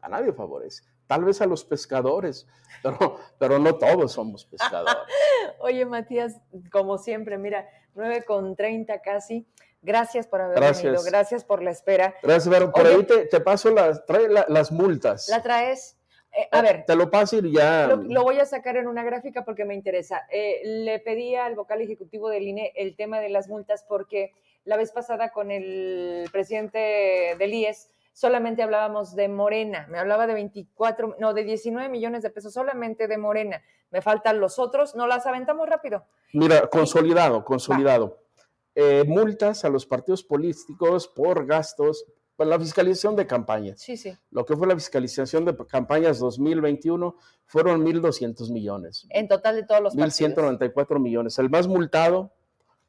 A 0.02 0.10
nadie 0.10 0.34
favorece. 0.34 0.84
Tal 1.08 1.26
vez 1.26 1.42
a 1.42 1.46
los 1.46 1.66
pescadores, 1.66 2.48
pero, 2.84 3.18
pero 3.38 3.60
no 3.60 3.76
todos 3.76 4.14
somos 4.14 4.46
pescadores. 4.46 4.96
Oye, 5.60 5.86
Matías, 5.86 6.40
como 6.72 6.98
siempre, 6.98 7.38
mira, 7.38 7.68
9 7.96 8.24
con 8.26 8.56
30 8.56 9.02
casi. 9.02 9.46
Gracias 9.82 10.28
por 10.28 10.42
haber 10.42 10.60
venido, 10.60 11.04
gracias 11.04 11.44
por 11.44 11.64
la 11.64 11.72
espera. 11.72 12.16
Gracias, 12.22 12.54
pero 12.54 12.72
por 12.72 12.86
ahí 12.86 13.04
te, 13.04 13.40
paso 13.40 13.72
las, 13.72 14.06
trae 14.06 14.28
las 14.30 14.72
multas. 14.72 15.28
¿La 15.28 15.42
traes? 15.42 15.98
Eh, 16.32 16.48
a 16.52 16.62
ver. 16.62 16.86
Te 16.86 16.96
lo 16.96 17.10
paso 17.10 17.38
y 17.38 17.54
ya. 17.54 17.88
Lo, 17.88 18.24
voy 18.24 18.40
a 18.40 18.46
sacar 18.46 18.78
en 18.78 18.88
una 18.88 19.04
gráfica 19.04 19.44
porque 19.44 19.66
me 19.66 19.74
interesa. 19.74 20.28
Eh, 20.32 20.62
le 20.64 21.00
pedí 21.00 21.36
al 21.36 21.56
vocal 21.56 21.82
ejecutivo 21.82 22.30
del 22.30 22.44
INE 22.44 22.72
el 22.76 22.96
tema 22.96 23.20
de 23.20 23.30
las 23.30 23.48
multas 23.48 23.84
porque 23.88 24.34
la 24.66 24.78
vez 24.78 24.92
pasada 24.92 25.32
con 25.32 25.50
el 25.52 26.30
presidente 26.32 27.36
del 27.38 27.54
IES 27.54 27.90
solamente 28.14 28.64
hablábamos 28.64 29.16
de 29.16 29.28
Morena. 29.28 29.88
Me 29.90 30.00
hablaba 30.00 30.28
de 30.28 30.34
24, 30.34 31.16
no, 31.20 31.34
de 31.34 31.44
19 31.44 31.90
millones 31.90 32.24
de 32.24 32.30
pesos 32.30 32.54
solamente 32.54 33.08
de 33.08 33.18
Morena. 33.18 33.62
Me 33.90 34.02
faltan 34.02 34.40
los 34.40 34.60
otros. 34.60 34.96
No 34.96 35.08
las 35.08 35.26
aventamos 35.26 35.68
rápido. 35.68 36.06
Mira, 36.34 36.68
consolidado, 36.68 37.44
consolidado. 37.44 38.20
Eh, 38.76 39.04
multas 39.06 39.66
a 39.66 39.70
los 39.70 39.86
partidos 39.86 40.24
políticos 40.24 41.08
por 41.08 41.46
gastos, 41.46 42.06
por 42.38 42.48
la 42.48 42.58
fiscalización 42.58 43.16
de 43.16 43.28
campañas. 43.28 43.82
Sí, 43.82 43.98
sí. 43.98 44.18
Lo 44.32 44.46
que 44.46 44.56
fue 44.56 44.66
la 44.66 44.76
fiscalización 44.76 45.44
de 45.44 45.56
campañas 45.68 46.20
2021 46.20 47.16
fueron 47.46 47.86
1.200 47.86 48.50
millones. 48.52 49.06
En 49.10 49.28
total 49.28 49.56
de 49.56 49.64
todos 49.64 49.82
los 49.82 49.96
1.194 49.96 51.00
millones. 51.00 51.38
El 51.38 51.50
más 51.50 51.68
multado, 51.68 52.32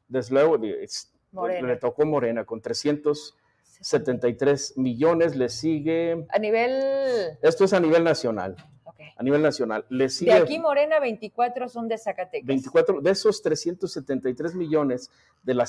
desde 0.07 0.35
luego, 0.35 0.57
le 0.57 1.75
tocó 1.77 2.05
Morena 2.05 2.45
con 2.45 2.61
373 3.83 4.77
millones. 4.77 5.35
Le 5.35 5.49
sigue. 5.49 6.25
A 6.29 6.39
nivel. 6.39 7.37
Esto 7.41 7.65
es 7.65 7.73
a 7.73 7.79
nivel 7.79 8.03
nacional 8.03 8.55
a 9.15 9.23
nivel 9.23 9.41
nacional. 9.41 9.85
Le 9.89 10.07
de 10.07 10.33
aquí 10.33 10.59
Morena, 10.59 10.99
24 10.99 11.69
son 11.69 11.87
de 11.87 11.97
Zacatecas. 11.97 12.45
24, 12.45 13.01
de 13.01 13.11
esos 13.11 13.41
373 13.41 14.55
millones 14.55 15.09
de 15.41 15.53
la 15.53 15.65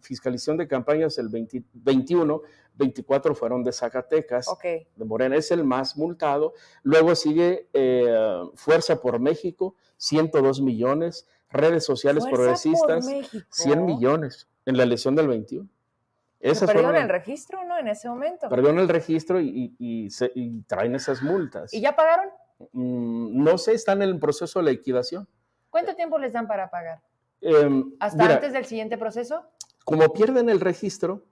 fiscalización 0.00 0.56
de 0.56 0.68
campañas, 0.68 1.18
el 1.18 1.28
21, 1.28 2.42
24 2.76 3.34
fueron 3.34 3.64
de 3.64 3.72
Zacatecas, 3.72 4.46
de 4.62 5.04
Morena, 5.04 5.36
es 5.36 5.50
el 5.50 5.64
más 5.64 5.96
multado. 5.96 6.54
Luego 6.82 7.14
sigue 7.14 7.68
eh, 7.72 8.42
Fuerza 8.54 9.00
por 9.00 9.18
México, 9.20 9.74
102 9.96 10.60
millones, 10.60 11.26
redes 11.50 11.84
sociales 11.84 12.24
progresistas, 12.26 13.08
100 13.50 13.84
millones 13.84 14.48
en 14.64 14.76
la 14.76 14.84
elección 14.84 15.14
del 15.16 15.28
21. 15.28 15.68
Perdieron 16.40 16.96
el 16.96 17.08
registro, 17.08 17.64
¿no? 17.64 17.78
En 17.78 17.88
ese 17.88 18.08
momento. 18.08 18.48
Perdieron 18.48 18.78
el 18.78 18.88
registro 18.88 19.40
y, 19.40 19.74
y, 19.78 20.62
traen 20.62 20.94
esas 20.94 21.22
multas. 21.22 21.72
¿Y 21.72 21.80
ya 21.80 21.94
pagaron? 21.96 22.30
Mm, 22.72 23.42
no 23.42 23.58
sé, 23.58 23.72
están 23.72 24.02
en 24.02 24.10
el 24.10 24.18
proceso 24.18 24.62
de 24.62 24.72
liquidación. 24.72 25.28
¿Cuánto 25.70 25.94
tiempo 25.94 26.18
les 26.18 26.32
dan 26.32 26.46
para 26.46 26.70
pagar? 26.70 27.00
Em, 27.40 27.92
¿Hasta 28.00 28.34
antes 28.34 28.52
del 28.52 28.64
siguiente 28.64 28.98
proceso? 28.98 29.44
Como 29.84 30.12
pierden 30.12 30.48
el 30.48 30.60
registro, 30.60 31.24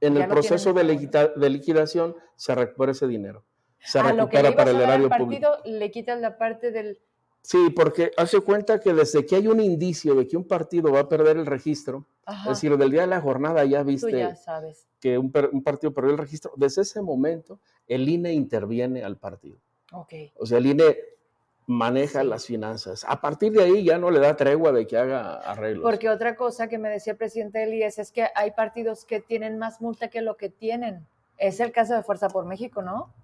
en 0.00 0.16
el 0.16 0.28
proceso 0.28 0.72
de, 0.72 0.84
liquidación 0.84 2.14
se 2.36 2.54
recupera 2.54 2.92
ese 2.92 3.06
dinero. 3.06 3.44
Se 3.78 4.02
recupera 4.02 4.52
para 4.52 4.70
el 4.70 4.80
erario 4.80 5.08
público. 5.08 5.58
Le 5.64 5.90
quitan 5.90 6.20
la 6.20 6.36
parte 6.38 6.70
del... 6.70 6.98
Sí, 7.46 7.70
porque 7.70 8.10
hace 8.16 8.40
cuenta 8.40 8.80
que 8.80 8.92
desde 8.92 9.24
que 9.24 9.36
hay 9.36 9.46
un 9.46 9.60
indicio 9.60 10.16
de 10.16 10.26
que 10.26 10.36
un 10.36 10.48
partido 10.48 10.90
va 10.90 10.98
a 10.98 11.08
perder 11.08 11.36
el 11.36 11.46
registro, 11.46 12.04
es 12.26 12.48
decir, 12.48 12.76
del 12.76 12.90
día 12.90 13.02
de 13.02 13.06
la 13.06 13.20
jornada 13.20 13.64
ya 13.64 13.84
viste 13.84 14.34
que 14.98 15.16
un, 15.16 15.32
un 15.52 15.62
partido 15.62 15.94
perdió 15.94 16.10
el 16.10 16.18
registro, 16.18 16.50
desde 16.56 16.82
ese 16.82 17.00
momento 17.02 17.60
el 17.86 18.08
INE 18.08 18.32
interviene 18.32 19.04
al 19.04 19.16
partido. 19.16 19.58
O 19.92 20.44
sea, 20.44 20.58
el 20.58 20.66
INE 20.66 20.96
maneja 21.68 22.24
las 22.24 22.46
finanzas. 22.46 23.04
A 23.08 23.20
partir 23.20 23.52
de 23.52 23.62
ahí 23.62 23.84
ya 23.84 23.96
no 23.96 24.10
le 24.10 24.18
da 24.18 24.34
tregua 24.34 24.72
de 24.72 24.84
que 24.88 24.96
haga 24.96 25.36
arreglos. 25.36 25.84
Porque 25.84 26.10
otra 26.10 26.34
cosa 26.34 26.66
que 26.66 26.78
me 26.78 26.88
decía 26.88 27.12
el 27.12 27.16
presidente 27.16 27.60
del 27.60 27.74
IES 27.74 28.00
es 28.00 28.10
que 28.10 28.26
hay 28.34 28.50
partidos 28.50 29.04
que 29.04 29.20
tienen 29.20 29.56
más 29.56 29.80
multa 29.80 30.08
que 30.08 30.20
lo 30.20 30.36
que 30.36 30.48
tienen. 30.48 31.06
Es 31.38 31.60
el 31.60 31.70
caso 31.70 31.94
de 31.94 32.02
Fuerza 32.02 32.28
por 32.28 32.44
México, 32.44 32.82
¿no? 32.82 33.14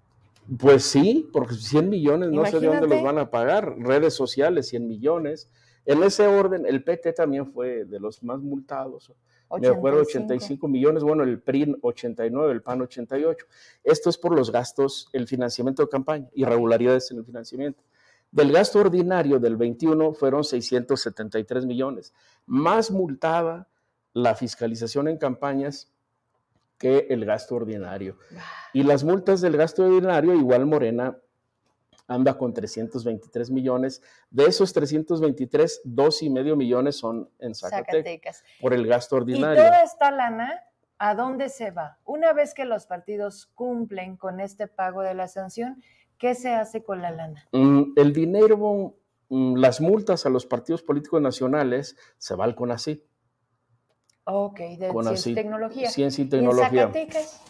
Pues 0.59 0.83
sí, 0.83 1.29
porque 1.31 1.55
100 1.55 1.89
millones 1.89 2.31
no 2.31 2.45
sé 2.45 2.59
de 2.59 2.67
dónde 2.67 2.87
los 2.87 3.03
van 3.03 3.17
a 3.17 3.29
pagar. 3.29 3.75
Redes 3.77 4.13
sociales, 4.13 4.67
100 4.67 4.87
millones. 4.87 5.49
En 5.85 6.03
ese 6.03 6.27
orden, 6.27 6.65
el 6.65 6.83
PT 6.83 7.13
también 7.13 7.47
fue 7.47 7.85
de 7.85 7.99
los 7.99 8.23
más 8.23 8.39
multados. 8.39 9.11
Me 9.59 9.67
acuerdo, 9.67 10.01
85 10.01 10.67
millones, 10.67 11.03
bueno, 11.03 11.23
el 11.23 11.39
PRI 11.39 11.75
89, 11.81 12.51
el 12.51 12.61
PAN 12.61 12.81
88. 12.81 13.45
Esto 13.83 14.09
es 14.09 14.17
por 14.17 14.35
los 14.35 14.51
gastos, 14.51 15.07
el 15.13 15.27
financiamiento 15.27 15.83
de 15.83 15.89
campaña, 15.89 16.27
irregularidades 16.33 17.11
en 17.11 17.19
el 17.19 17.25
financiamiento. 17.25 17.83
Del 18.31 18.51
gasto 18.51 18.79
ordinario 18.79 19.39
del 19.39 19.57
21 19.57 20.13
fueron 20.13 20.43
673 20.43 21.67
millones, 21.67 22.13
más 22.47 22.89
multada 22.89 23.67
la 24.13 24.33
fiscalización 24.33 25.07
en 25.07 25.17
campañas 25.17 25.92
que 26.83 27.07
el 27.09 27.23
gasto 27.23 27.55
ordinario. 27.55 28.17
Y 28.73 28.83
las 28.83 29.05
multas 29.05 29.39
del 29.39 29.55
gasto 29.55 29.85
ordinario, 29.85 30.33
igual 30.33 30.65
Morena 30.65 31.17
anda 32.09 32.37
con 32.37 32.53
323 32.53 33.49
millones. 33.51 34.01
De 34.29 34.43
esos 34.43 34.73
323, 34.73 35.79
dos 35.85 36.21
y 36.21 36.29
medio 36.29 36.57
millones 36.57 36.97
son 36.97 37.29
en 37.39 37.55
Zacatecas, 37.55 38.43
por 38.59 38.73
el 38.73 38.85
gasto 38.85 39.15
ordinario. 39.15 39.63
¿Y 39.63 39.65
toda 39.65 39.81
esta 39.81 40.11
lana 40.11 40.61
a 40.97 41.15
dónde 41.15 41.47
se 41.47 41.71
va? 41.71 41.99
Una 42.03 42.33
vez 42.33 42.53
que 42.53 42.65
los 42.65 42.85
partidos 42.85 43.45
cumplen 43.55 44.17
con 44.17 44.41
este 44.41 44.67
pago 44.67 45.03
de 45.03 45.13
la 45.13 45.29
sanción, 45.29 45.81
¿qué 46.17 46.35
se 46.35 46.49
hace 46.49 46.83
con 46.83 47.01
la 47.01 47.11
lana? 47.11 47.47
Mm, 47.53 47.93
el 47.95 48.11
dinero, 48.11 48.97
mm, 49.29 49.55
las 49.55 49.79
multas 49.79 50.25
a 50.25 50.29
los 50.29 50.45
partidos 50.45 50.83
políticos 50.83 51.21
nacionales 51.21 51.95
se 52.17 52.35
va 52.35 52.43
al 52.43 52.55
CONACYT. 52.55 53.05
Ok, 54.25 54.59
de 54.59 54.91
ciencia 54.91 55.31
y 55.31 55.35
tecnología. 55.35 55.89
Ciencia 55.89 56.23
y 56.23 56.29
tecnología. 56.29 56.83
en 56.83 56.93
Zacatecas? 56.93 57.41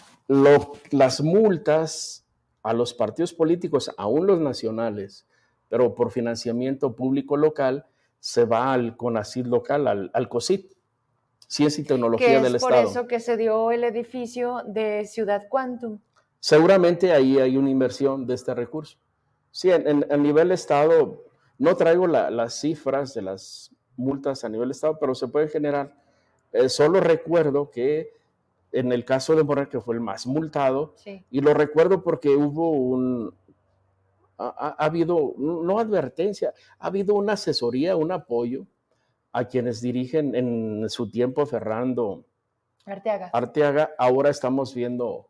las 0.91 1.21
multas 1.21 2.25
a 2.63 2.73
los 2.73 2.93
partidos 2.93 3.33
políticos, 3.33 3.91
aún 3.97 4.25
los 4.25 4.39
nacionales, 4.39 5.27
pero 5.69 5.93
por 5.93 6.11
financiamiento 6.11 6.95
público 6.95 7.35
local, 7.37 7.85
se 8.19 8.45
va 8.45 8.73
al 8.73 8.95
CONACID 8.95 9.47
local, 9.47 9.87
al, 9.87 10.11
al 10.13 10.29
COSIT, 10.29 10.71
Ciencia 11.47 11.81
y 11.81 11.85
Tecnología 11.85 12.41
del 12.41 12.55
Estado. 12.55 12.81
por 12.81 12.89
eso 12.89 13.07
que 13.07 13.19
se 13.19 13.37
dio 13.37 13.71
el 13.71 13.83
edificio 13.83 14.63
de 14.65 15.05
Ciudad 15.05 15.43
Quantum. 15.49 15.99
Seguramente 16.39 17.11
ahí 17.11 17.37
hay 17.37 17.57
una 17.57 17.69
inversión 17.69 18.25
de 18.25 18.33
este 18.33 18.53
recurso. 18.55 18.97
Sí, 19.51 19.69
en, 19.69 20.11
a 20.11 20.17
nivel 20.17 20.51
Estado, 20.51 21.25
no 21.57 21.75
traigo 21.75 22.07
las 22.07 22.59
cifras 22.59 23.13
de 23.13 23.21
las 23.21 23.71
multas 23.97 24.43
a 24.43 24.49
nivel 24.49 24.71
Estado, 24.71 24.97
pero 24.99 25.13
se 25.13 25.27
puede 25.27 25.47
generar. 25.47 26.02
Eh, 26.53 26.69
solo 26.69 26.99
recuerdo 26.99 27.69
que 27.69 28.11
en 28.71 28.91
el 28.91 29.05
caso 29.05 29.35
de 29.35 29.43
Morena, 29.43 29.69
que 29.69 29.81
fue 29.81 29.95
el 29.95 30.01
más 30.01 30.25
multado, 30.25 30.95
y 31.29 31.41
lo 31.41 31.53
recuerdo 31.53 32.01
porque 32.01 32.29
hubo 32.29 32.71
un, 32.71 33.35
ha, 34.37 34.75
habido, 34.79 35.35
no 35.37 35.79
advertencia, 35.79 36.53
ha 36.79 36.87
habido 36.87 37.13
una 37.15 37.33
asesoría, 37.33 37.95
un 37.95 38.11
apoyo 38.11 38.65
a 39.31 39.45
quienes 39.45 39.81
dirigen 39.81 40.35
en 40.35 40.89
su 40.89 41.09
tiempo 41.09 41.45
Fernando 41.45 42.25
Arteaga. 42.85 43.29
Arteaga. 43.31 43.91
Ahora 43.97 44.29
estamos 44.29 44.73
viendo 44.73 45.29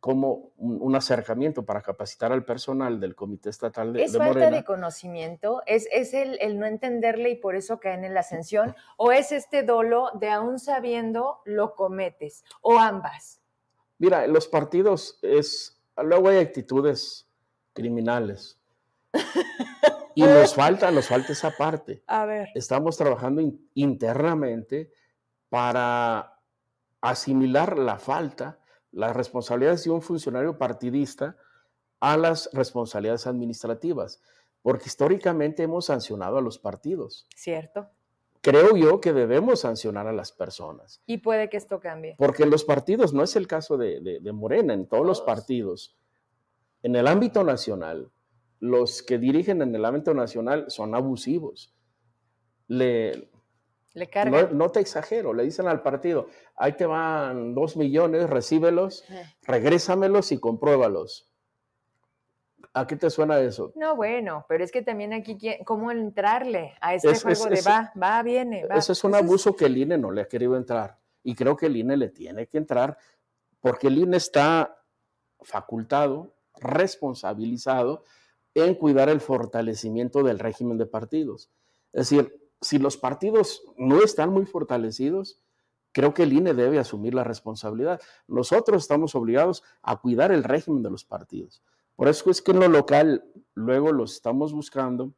como 0.00 0.52
un, 0.56 0.94
acercamiento 0.94 1.64
para 1.64 1.82
capacitar 1.82 2.32
al 2.32 2.44
personal 2.44 3.00
del 3.00 3.14
Comité 3.14 3.50
Estatal 3.50 3.92
de, 3.92 4.04
¿Es 4.04 4.16
falta 4.16 4.50
de 4.50 4.64
conocimiento? 4.64 5.62
¿Es, 5.66 5.88
es 5.92 6.14
el, 6.14 6.38
el, 6.40 6.58
no 6.58 6.66
entenderle 6.66 7.30
y 7.30 7.36
por 7.36 7.56
eso 7.56 7.78
caen 7.78 8.04
en 8.04 8.14
la 8.14 8.20
ascensión? 8.20 8.74
¿O 8.96 9.12
es 9.12 9.32
este 9.32 9.62
dolo 9.62 10.10
de 10.14 10.30
aún 10.30 10.58
sabiendo 10.58 11.40
lo 11.44 11.74
cometes? 11.74 12.44
¿O 12.62 12.78
ambas? 12.78 13.40
Mira, 13.98 14.26
los 14.26 14.48
partidos 14.48 15.18
es... 15.22 15.82
Luego 15.96 16.28
hay 16.28 16.38
actitudes 16.38 17.28
criminales. 17.72 18.60
y 20.14 20.22
nos 20.22 20.54
falta, 20.54 20.90
nos 20.90 21.08
falta 21.08 21.32
esa 21.32 21.50
parte. 21.50 22.02
A 22.06 22.26
ver. 22.26 22.48
Estamos 22.54 22.96
trabajando 22.96 23.42
internamente 23.74 24.90
para 25.48 26.40
asimilar 27.00 27.78
la 27.78 27.98
falta 27.98 28.58
las 28.96 29.14
responsabilidades 29.14 29.84
de 29.84 29.90
un 29.90 30.00
funcionario 30.00 30.56
partidista 30.56 31.36
a 32.00 32.16
las 32.16 32.48
responsabilidades 32.54 33.26
administrativas, 33.26 34.22
porque 34.62 34.86
históricamente 34.86 35.62
hemos 35.62 35.84
sancionado 35.84 36.38
a 36.38 36.40
los 36.40 36.58
partidos. 36.58 37.26
Cierto. 37.36 37.90
Creo 38.40 38.74
yo 38.74 39.02
que 39.02 39.12
debemos 39.12 39.60
sancionar 39.60 40.06
a 40.06 40.14
las 40.14 40.32
personas. 40.32 41.02
Y 41.04 41.18
puede 41.18 41.50
que 41.50 41.58
esto 41.58 41.78
cambie. 41.78 42.14
Porque 42.16 42.46
los 42.46 42.64
partidos, 42.64 43.12
no 43.12 43.22
es 43.22 43.36
el 43.36 43.46
caso 43.46 43.76
de, 43.76 44.18
Morena, 44.32 44.72
en 44.72 44.86
todos, 44.86 45.04
los 45.04 45.20
partidos, 45.20 45.98
en 46.82 46.96
el 46.96 47.06
ámbito 47.06 47.44
nacional, 47.44 48.10
los 48.60 49.02
que 49.02 49.18
dirigen 49.18 49.60
en 49.60 49.74
el 49.74 49.84
ámbito 49.84 50.14
nacional 50.14 50.70
son 50.70 50.94
abusivos. 50.94 51.74
Le, 52.66 53.28
Le. 53.96 54.10
No, 54.52 54.70
te 54.70 54.80
exagero, 54.80 55.32
le 55.32 55.42
dicen 55.44 55.66
al 55.68 55.80
partido, 55.80 56.28
ahí 56.54 56.74
te 56.74 56.84
van 56.84 57.54
dos 57.54 57.78
millones, 57.78 58.28
recíbelos, 58.28 59.04
regrésamelos 59.42 60.32
y 60.32 60.38
compruébalos. 60.38 61.30
¿A 62.74 62.86
qué 62.86 62.96
te 62.96 63.08
suena 63.08 63.40
eso? 63.40 63.72
No, 63.74 63.96
bueno, 63.96 64.44
pero 64.50 64.62
es 64.62 64.70
que 64.70 64.82
también 64.82 65.14
aquí, 65.14 65.38
¿cómo 65.64 65.90
entrarle 65.90 66.74
a 66.82 66.94
este 66.94 67.18
juego 67.18 67.46
de 67.46 67.62
va, 67.62 67.90
va, 68.00 68.22
viene, 68.22 68.66
va? 68.66 68.74
Ese 68.74 68.92
es 68.92 69.02
un 69.02 69.14
abuso 69.14 69.56
que 69.56 69.64
el 69.64 69.78
INE 69.78 69.96
no 69.96 70.10
le 70.10 70.20
ha 70.20 70.28
querido 70.28 70.58
entrar. 70.58 70.98
Y 71.22 71.34
creo 71.34 71.56
que 71.56 71.66
el 71.66 71.76
INE 71.76 71.96
le 71.96 72.10
tiene 72.10 72.48
que 72.48 72.58
entrar 72.58 72.98
porque 73.60 73.86
el 73.86 73.96
INE 73.96 74.18
está 74.18 74.76
facultado, 75.40 76.34
responsabilizado 76.56 78.04
en 78.54 78.74
cuidar 78.74 79.08
el 79.08 79.22
fortalecimiento 79.22 80.22
del 80.22 80.38
régimen 80.38 80.76
de 80.76 80.84
partidos. 80.84 81.50
Es 81.94 82.10
decir, 82.10 82.45
si 82.66 82.78
los 82.78 82.96
partidos 82.96 83.62
no 83.76 84.02
están 84.02 84.30
muy 84.30 84.44
fortalecidos, 84.46 85.40
creo 85.92 86.12
que 86.12 86.24
el 86.24 86.32
INE 86.32 86.52
debe 86.52 86.78
asumir 86.78 87.14
la 87.14 87.24
responsabilidad. 87.24 88.00
Nosotros 88.26 88.82
estamos 88.82 89.14
obligados 89.14 89.62
a 89.82 89.96
cuidar 89.96 90.32
el 90.32 90.44
régimen 90.44 90.82
de 90.82 90.90
los 90.90 91.04
partidos. 91.04 91.62
Por 91.94 92.08
eso 92.08 92.30
es 92.30 92.42
que 92.42 92.50
en 92.50 92.60
lo 92.60 92.68
local 92.68 93.24
luego 93.54 93.90
los 93.90 94.12
estamos 94.12 94.52
buscando 94.52 95.14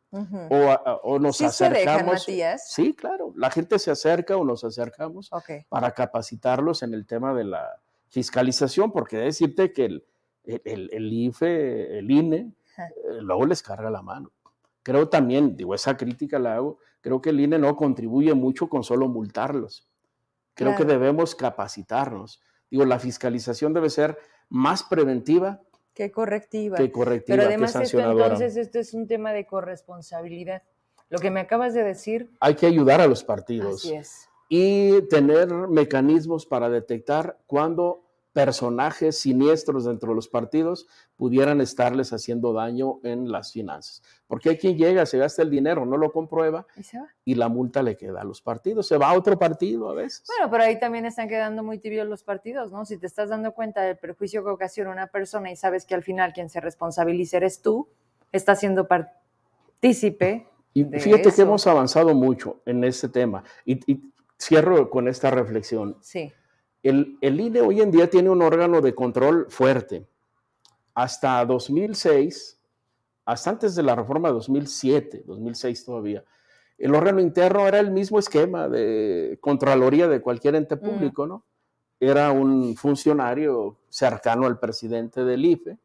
o, 1.03 1.19
nos 1.19 1.41
acercamos. 1.41 2.25
Sí, 2.65 2.95
claro. 2.95 3.33
La 3.37 3.51
gente 3.51 3.81
se 3.81 3.91
acerca 3.91 4.37
o 4.37 4.45
nos 4.45 4.63
acercamos 4.63 5.31
para 5.69 5.91
capacitarlos 5.91 6.85
en 6.85 6.95
el 6.95 7.05
tema 7.05 7.35
de 7.35 7.45
la 7.45 7.81
fiscalización, 8.07 8.93
porque 8.93 9.17
decirte 9.17 9.73
que 9.73 9.87
el, 9.87 10.05
el, 10.45 11.13
IFE, 11.13 11.99
el 11.99 12.11
INE, 12.11 12.53
eh, 12.79 13.21
luego 13.21 13.47
les 13.47 13.63
carga 13.63 13.91
la 13.91 14.03
mano. 14.03 14.31
Creo 14.85 15.09
también, 15.09 15.57
digo, 15.57 15.75
esa 15.75 15.97
crítica 15.97 16.39
la 16.39 16.55
hago, 16.55 16.79
creo 17.09 17.23
que 17.23 17.31
el 17.31 17.41
INE 17.41 17.59
no 17.59 17.75
contribuye 17.75 18.35
mucho 18.35 18.69
con 18.69 18.85
solo 18.85 19.09
multarlos. 19.09 19.89
Creo 20.53 20.77
que 20.77 20.85
debemos 20.85 21.35
capacitarnos. 21.35 22.43
Digo, 22.71 22.85
la 22.85 22.99
fiscalización 22.99 23.73
debe 23.73 23.89
ser 23.89 24.19
más 24.51 24.83
preventiva. 24.83 25.63
Que 25.95 26.11
correctiva. 26.13 26.77
Que 26.77 26.93
correctiva. 26.93 27.37
Pero 27.37 27.49
además 27.49 27.75
esto, 27.77 27.99
entonces 27.99 28.57
esto 28.57 28.79
es 28.79 28.93
un 28.93 29.07
tema 29.07 29.33
de 29.33 29.47
corresponsabilidad. 29.47 30.63
Lo 31.09 31.19
que 31.19 31.31
me 31.31 31.41
acabas 31.41 31.73
de 31.73 31.83
decir. 31.83 32.31
Hay 32.41 32.57
que 32.57 32.67
ayudar 32.67 33.01
a 33.01 33.07
los 33.07 33.25
partidos. 33.25 33.77
Así 33.77 33.95
es. 33.95 34.29
Y 34.51 35.01
tener 35.09 35.49
mecanismos 35.69 36.45
para 36.45 36.69
detectar 36.69 37.39
cuando 37.47 38.08
personajes 38.39 39.19
siniestros 39.19 39.87
dentro 39.87 40.11
de 40.11 40.15
los 40.15 40.29
partidos 40.29 40.87
pudieran 41.17 41.61
estarles 41.61 42.13
haciendo 42.13 42.53
daño 42.53 43.01
en 43.03 43.33
las 43.33 43.51
finanzas. 43.51 44.01
Porque 44.29 44.51
hay 44.51 44.59
quien 44.59 44.79
llega, 44.79 45.07
se 45.07 45.19
gasta 45.19 45.43
el 45.43 45.51
dinero, 45.51 45.85
no 45.85 45.97
lo 45.97 46.13
comprueba 46.13 46.65
y, 47.25 47.35
la 47.35 47.49
multa 47.49 47.83
le 47.83 47.97
queda 47.97 48.21
a 48.21 48.25
los 48.25 48.41
partidos. 48.41 48.87
Se 48.87 48.97
va 48.97 49.09
a 49.09 49.15
otro 49.15 49.37
partido 49.37 49.91
a 49.91 49.95
veces. 49.95 50.23
Bueno, 50.29 50.53
pero 50.53 50.63
ahí 50.63 50.79
también 50.79 51.05
están 51.05 51.29
quedando 51.29 51.65
muy 51.65 51.81
tibios 51.81 52.07
los 52.07 52.23
partidos, 52.23 52.71
¿no? 52.71 52.85
Si 52.85 52.97
te 52.97 53.09
estás 53.09 53.29
dando 53.29 53.55
cuenta 53.55 53.83
del 53.83 53.97
perjuicio 53.97 54.45
que 54.45 54.51
ocasiona 54.51 54.93
una 54.93 55.09
persona 55.09 55.51
y 55.51 55.57
sabes 55.57 55.85
que 55.85 55.97
al 55.97 56.05
final 56.05 56.33
quien 56.33 56.49
se 56.49 56.61
responsabiliza 56.61 57.39
eres 57.39 57.61
tú, 57.61 57.89
estás 58.31 58.61
siendo 58.61 58.87
partícipe. 58.87 60.47
Y 60.75 60.85
fíjate 60.85 61.33
que 61.33 61.43
hemos 61.43 61.67
avanzado 61.67 62.15
mucho 62.15 62.61
en 62.67 62.85
este 62.85 63.09
tema. 63.09 63.43
y 63.65 64.13
cierro 64.39 64.89
con 64.91 65.09
esta 65.09 65.33
reflexión. 65.33 65.97
Sí 66.01 66.33
el, 66.83 67.19
INE 67.21 67.61
hoy 67.61 67.81
en 67.81 67.91
día 67.91 68.09
tiene 68.09 68.31
un 68.31 68.43
órgano 68.43 68.81
de 68.81 68.95
control 68.95 69.47
fuerte. 69.49 70.07
Hasta 70.95 71.45
2006, 71.45 72.61
hasta 73.25 73.51
antes 73.51 73.75
de 73.75 73.83
la 73.83 73.95
reforma 73.95 74.29
de 74.29 74.35
2007, 74.35 75.25
2006 75.27 75.85
todavía, 75.85 76.25
el 76.77 76.95
órgano 76.95 77.21
interno 77.21 77.67
era 77.67 77.81
el 77.81 77.91
mismo 77.91 78.19
esquema 78.19 78.69
de 78.69 79.39
Contraloría 79.41 80.09
de 80.09 80.21
cualquier 80.21 80.55
ente 80.55 80.77
mm. 80.77 80.81
público, 80.81 81.27
¿no? 81.27 81.45
Era 82.01 82.31
un 82.31 82.77
funcionario 82.77 83.77
cercano 83.89 84.47
al 84.47 84.61
presidente 84.61 85.25
del 85.25 85.45
IFE. 85.45 85.79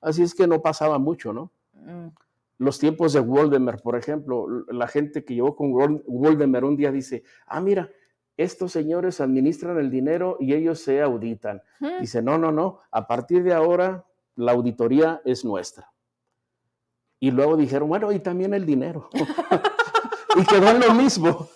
Así 0.00 0.22
es 0.22 0.34
que 0.34 0.46
no 0.46 0.62
pasaba 0.62 0.98
mucho, 0.98 1.32
¿no? 1.32 1.50
Mm. 1.74 2.08
Los 2.58 2.78
tiempos 2.78 3.12
de 3.12 3.20
Woldemer, 3.20 3.82
por 3.82 3.96
ejemplo, 3.96 4.46
la 4.68 4.86
gente 4.86 5.24
que 5.24 5.34
llevó 5.34 5.56
con 5.56 5.72
Woldemer 5.72 6.64
un 6.64 6.76
día 6.76 6.90
dice, 6.90 7.22
ah, 7.46 7.60
mira, 7.60 7.90
estos 8.36 8.72
señores 8.72 9.20
administran 9.20 9.78
el 9.78 9.90
dinero 9.90 10.36
y 10.40 10.54
ellos 10.54 10.80
se 10.80 11.00
auditan. 11.00 11.62
Dice, 12.00 12.22
no, 12.22 12.38
no, 12.38 12.52
no, 12.52 12.80
a 12.90 13.06
partir 13.06 13.42
de 13.42 13.54
ahora 13.54 14.04
la 14.34 14.52
auditoría 14.52 15.22
es 15.24 15.44
nuestra. 15.44 15.92
Y 17.18 17.30
luego 17.30 17.56
dijeron, 17.56 17.88
bueno, 17.88 18.12
y 18.12 18.20
también 18.20 18.52
el 18.52 18.66
dinero. 18.66 19.08
y 20.36 20.44
quedó 20.44 20.68
en 20.68 20.80
lo 20.80 20.92
mismo. 20.94 21.48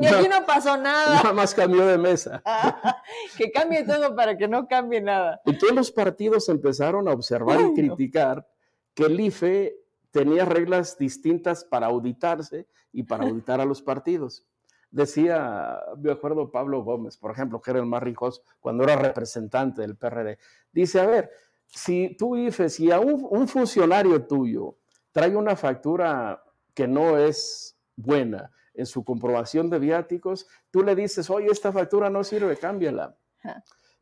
Y 0.00 0.06
aquí 0.06 0.28
no, 0.28 0.44
pasó 0.46 0.76
nada. 0.76 1.16
Nada 1.16 1.32
más 1.32 1.54
cambió 1.54 1.86
de 1.86 1.98
mesa. 1.98 2.42
que 3.38 3.50
cambie 3.50 3.84
todo 3.84 4.14
para 4.14 4.36
que 4.36 4.48
no 4.48 4.66
cambie 4.68 5.00
nada. 5.00 5.40
Y 5.44 5.56
todos 5.56 5.74
los 5.74 5.90
partidos 5.90 6.48
empezaron 6.48 7.08
a 7.08 7.12
observar 7.12 7.60
y 7.60 7.74
criticar 7.74 8.46
que 8.94 9.04
el 9.04 9.18
IFE 9.20 9.76
tenía 10.10 10.44
reglas 10.44 10.96
distintas 10.98 11.64
para 11.64 11.86
auditarse 11.86 12.66
y 12.92 13.02
para 13.02 13.24
auditar 13.24 13.60
a 13.60 13.64
los 13.64 13.82
partidos. 13.82 14.46
Decía, 14.90 15.78
me 15.98 16.12
acuerdo 16.12 16.50
Pablo 16.50 16.82
Gómez, 16.82 17.16
por 17.16 17.30
ejemplo, 17.30 17.60
que 17.60 17.70
era 17.70 17.80
el 17.80 17.86
más 17.86 18.02
rico 18.02 18.30
cuando 18.60 18.84
era 18.84 18.96
representante 18.96 19.82
del 19.82 19.96
PRD. 19.96 20.38
Dice, 20.72 21.00
a 21.00 21.06
ver, 21.06 21.30
si 21.66 22.16
tú, 22.16 22.36
IFE, 22.36 22.68
si 22.68 22.90
a 22.90 23.00
un, 23.00 23.48
funcionario 23.48 24.24
tuyo 24.26 24.76
trae 25.12 25.36
una 25.36 25.56
factura 25.56 26.42
que 26.74 26.86
no 26.86 27.18
es 27.18 27.76
buena 27.96 28.52
en 28.74 28.86
su 28.86 29.04
comprobación 29.04 29.70
de 29.70 29.78
viáticos, 29.78 30.46
tú 30.70 30.82
le 30.82 30.94
dices, 30.94 31.28
oye, 31.30 31.48
esta 31.50 31.72
factura 31.72 32.10
no 32.10 32.22
sirve, 32.22 32.56
cámbiala. 32.56 33.16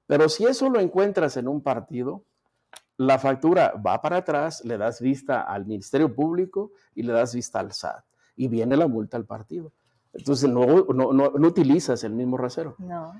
Pero 0.07 0.29
si 0.29 0.45
eso 0.45 0.69
lo 0.69 0.81
encuentras 0.81 1.37
en 1.37 1.49
un 1.49 1.63
partido, 1.63 2.25
la 2.97 3.19
factura 3.19 3.75
va 3.75 4.01
para 4.01 4.19
atrás, 4.19 4.65
le 4.65 4.79
das 4.79 5.01
vista 5.01 5.43
al 5.43 5.67
Ministerio 5.67 6.15
Público 6.15 6.73
y 6.95 7.03
le 7.03 7.13
das 7.13 7.35
vista 7.35 7.61
al 7.61 7.73
SAT 7.73 8.05
y 8.37 8.49
viene 8.49 8.77
la 8.77 8.87
multa 8.87 9.17
al 9.17 9.25
partido. 9.25 9.73
Entonces 10.15 10.49
no, 10.49 10.87
no, 10.95 11.13
no, 11.13 11.49
utilizas 11.49 12.05
el 12.05 12.13
mismo 12.13 12.37
rasero. 12.37 12.77
No. 12.79 13.13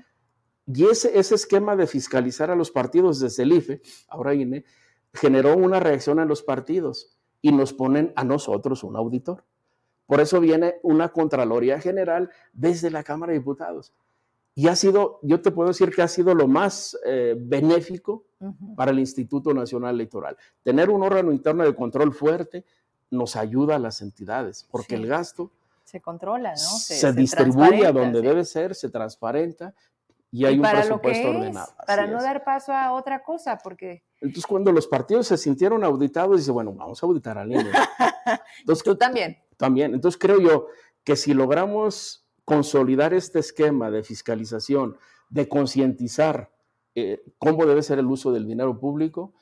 Y 0.67 0.85
ese, 0.85 1.17
ese 1.17 1.35
esquema 1.35 1.75
de 1.75 1.87
fiscalizar 1.87 2.49
a 2.49 2.55
los 2.55 2.71
partidos 2.71 3.19
desde 3.19 3.43
el 3.43 3.53
IFE, 3.53 3.81
ahora 4.07 4.33
INE, 4.33 4.65
generó 5.13 5.55
una 5.55 5.79
reacción 5.79 6.19
en 6.19 6.27
los 6.27 6.41
partidos 6.41 7.17
y 7.41 7.51
nos 7.51 7.73
ponen 7.73 8.13
a 8.15 8.23
nosotros 8.23 8.83
un 8.83 8.95
auditor. 8.95 9.43
Por 10.07 10.21
eso 10.21 10.39
viene 10.39 10.75
una 10.83 11.09
Contraloría 11.09 11.79
General 11.79 12.29
desde 12.53 12.89
la 12.91 13.03
Cámara 13.03 13.33
de 13.33 13.39
Diputados. 13.39 13.93
Y 14.53 14.67
ha 14.67 14.75
sido, 14.75 15.19
yo 15.21 15.41
te 15.41 15.51
puedo 15.51 15.69
decir 15.69 15.91
que 15.93 16.01
ha 16.01 16.07
sido 16.07 16.33
lo 16.33 16.47
más 16.47 16.97
eh, 17.05 17.35
benéfico 17.37 18.25
para 18.75 18.91
el 18.91 18.99
Instituto 18.99 19.53
Nacional 19.53 19.95
Electoral. 19.95 20.37
Tener 20.63 20.89
un 20.89 21.03
órgano 21.03 21.31
interno 21.31 21.63
de 21.63 21.75
control 21.75 22.13
fuerte 22.13 22.63
nos 23.11 23.35
ayuda 23.35 23.75
a 23.75 23.79
las 23.79 24.01
entidades, 24.01 24.67
porque 24.71 24.95
el 24.95 25.07
gasto 25.07 25.51
se 25.95 26.01
controla, 26.01 26.51
¿no? 26.51 26.57
Se, 26.57 27.13
distribuye 27.13 27.87
a 27.87 27.93
donde 27.93 28.21
debe 28.21 28.43
ser, 28.43 28.75
se 28.75 28.89
transparenta 28.89 29.73
y 30.29 30.43
hay 30.43 30.59
un 30.59 30.63
presupuesto 30.69 31.29
ordenado. 31.29 31.73
Para 31.87 32.05
no 32.05 32.21
dar 32.21 32.43
paso 32.43 32.73
a 32.73 32.91
otra 32.91 33.23
cosa, 33.23 33.57
porque... 33.63 34.03
Entonces, 34.19 34.45
cuando 34.45 34.73
los 34.73 34.87
partidos 34.87 35.27
se 35.27 35.37
sintieron 35.37 35.85
auditados, 35.85 36.35
dice, 36.35 36.51
bueno, 36.51 36.73
vamos 36.73 37.01
a 37.01 37.05
auditar 37.05 37.37
al 37.37 37.49
INE. 37.49 37.71
Entonces, 38.59 38.83
Tú 38.83 38.97
también. 38.97 39.37
También. 39.55 39.93
Entonces, 39.93 40.19
creo 40.19 40.41
yo 40.41 40.67
que 41.05 41.15
si 41.15 41.33
logramos 41.33 42.27
consolidar 42.43 43.13
este 43.13 43.39
esquema 43.39 43.89
de 43.89 44.03
fiscalización, 44.03 44.97
de 45.29 45.47
concientizar 45.47 46.51
eh, 46.93 47.23
cómo 47.37 47.65
debe 47.65 47.81
ser 47.83 47.99
el 47.99 48.07
uso 48.07 48.33
del 48.33 48.45
dinero 48.45 48.77
público, 48.77 49.33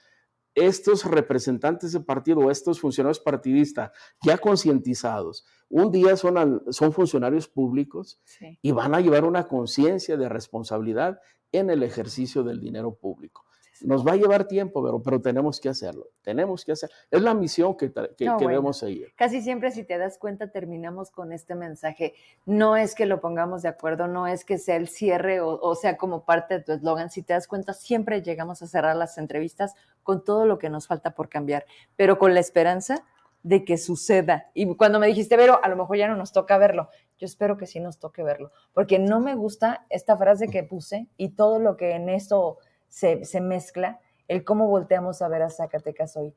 estos 0.56 1.06
representantes 1.06 1.92
de 1.92 2.00
partido, 2.00 2.52
estos 2.52 2.80
funcionarios 2.80 3.20
partidistas 3.20 3.92
ya 4.22 4.38
concientizados, 4.38 5.46
un 5.70 5.92
día 5.92 6.16
son, 6.16 6.64
son 6.70 6.94
funcionarios 6.94 7.48
públicos 7.48 8.22
y 8.62 8.72
van 8.72 8.94
a 8.94 9.02
llevar 9.02 9.26
una 9.26 9.48
conciencia 9.48 10.18
de 10.18 10.30
responsabilidad 10.30 11.20
en 11.52 11.70
el 11.70 11.84
ejercicio 11.84 12.44
del 12.44 12.60
dinero 12.60 12.96
público. 12.96 13.46
Nos 13.84 14.05
va 14.05 14.14
a 14.14 14.15
llevar 14.15 14.45
tiempo, 14.47 14.84
pero, 14.84 15.01
pero 15.01 15.22
tenemos 15.22 15.60
que 15.60 15.69
hacerlo. 15.69 16.07
Tenemos 16.22 16.65
que 16.65 16.72
hacer. 16.72 16.89
Es 17.11 17.22
la 17.22 17.34
misión 17.34 17.76
que, 17.76 17.91
que, 17.91 18.30
debemos 18.39 18.77
seguir. 18.77 19.14
Casi 19.15 19.41
siempre, 19.41 19.72
si 19.72 19.84
te 19.84 19.97
das 19.97 20.18
cuenta, 20.18 20.51
terminamos 20.51 21.11
con 21.11 21.34
este 21.34 21.53
mensaje. 21.53 22.14
No 22.45 22.77
es 22.77 22.95
que 22.95 23.05
lo 23.05 23.19
pongamos 23.19 23.61
de 23.61 23.69
acuerdo, 23.69 24.07
no 24.07 24.26
es 24.27 24.45
que 24.45 24.57
sea 24.57 24.77
el 24.77 24.88
cierre 24.88 25.41
o, 25.41 25.60
o 25.60 25.76
sea 25.76 25.97
como 25.97 26.26
parte 26.26 26.55
de 26.55 26.64
tu 26.64 26.72
eslogan. 26.72 27.10
Si 27.10 27.22
te 27.22 27.34
das 27.34 27.47
cuenta, 27.47 27.73
siempre 27.73 28.22
llegamos 28.22 28.61
a 28.61 28.68
cerrar 28.68 28.95
las 28.95 29.18
entrevistas 29.18 29.76
con 30.01 30.23
todo 30.23 30.45
lo 30.45 30.57
que 30.57 30.69
nos 30.69 30.88
falta 30.88 31.11
por 31.11 31.30
cambiar, 31.30 31.65
pero 31.95 32.18
con 32.18 32.34
la 32.34 32.39
esperanza 32.39 33.03
de 33.43 33.65
que 33.65 33.77
suceda. 33.77 34.49
Y 34.53 34.73
cuando 34.76 34.99
me 34.99 35.07
dijiste, 35.07 35.38
Vero, 35.38 35.60
a 35.61 35.68
lo 35.68 35.76
mejor 35.76 35.97
ya 35.97 36.07
no 36.07 36.15
nos 36.15 36.31
toca 36.31 36.57
verlo. 36.57 36.89
Yo 37.19 37.26
espero 37.26 37.57
que 37.57 37.68
sí 37.68 37.80
nos 37.80 37.99
toque 37.99 38.23
verlo, 38.23 38.51
porque 38.73 38.99
no 38.99 39.19
me 39.19 39.35
gusta 39.35 39.85
esta 39.89 40.18
frase 40.18 40.47
que 40.47 40.64
puse 40.64 41.07
y 41.18 41.30
todo 41.30 41.60
lo 41.60 41.77
que 41.77 41.91
en 41.91 42.10
esto 42.10 42.57
se, 42.94 43.41
mezcla 43.41 43.99
el 44.28 44.44
cómo 44.44 44.68
volteamos 44.68 45.22
a 45.22 45.28
ver 45.28 45.41
a 45.41 45.49
Zacatecas 45.49 46.15
hoy, 46.15 46.34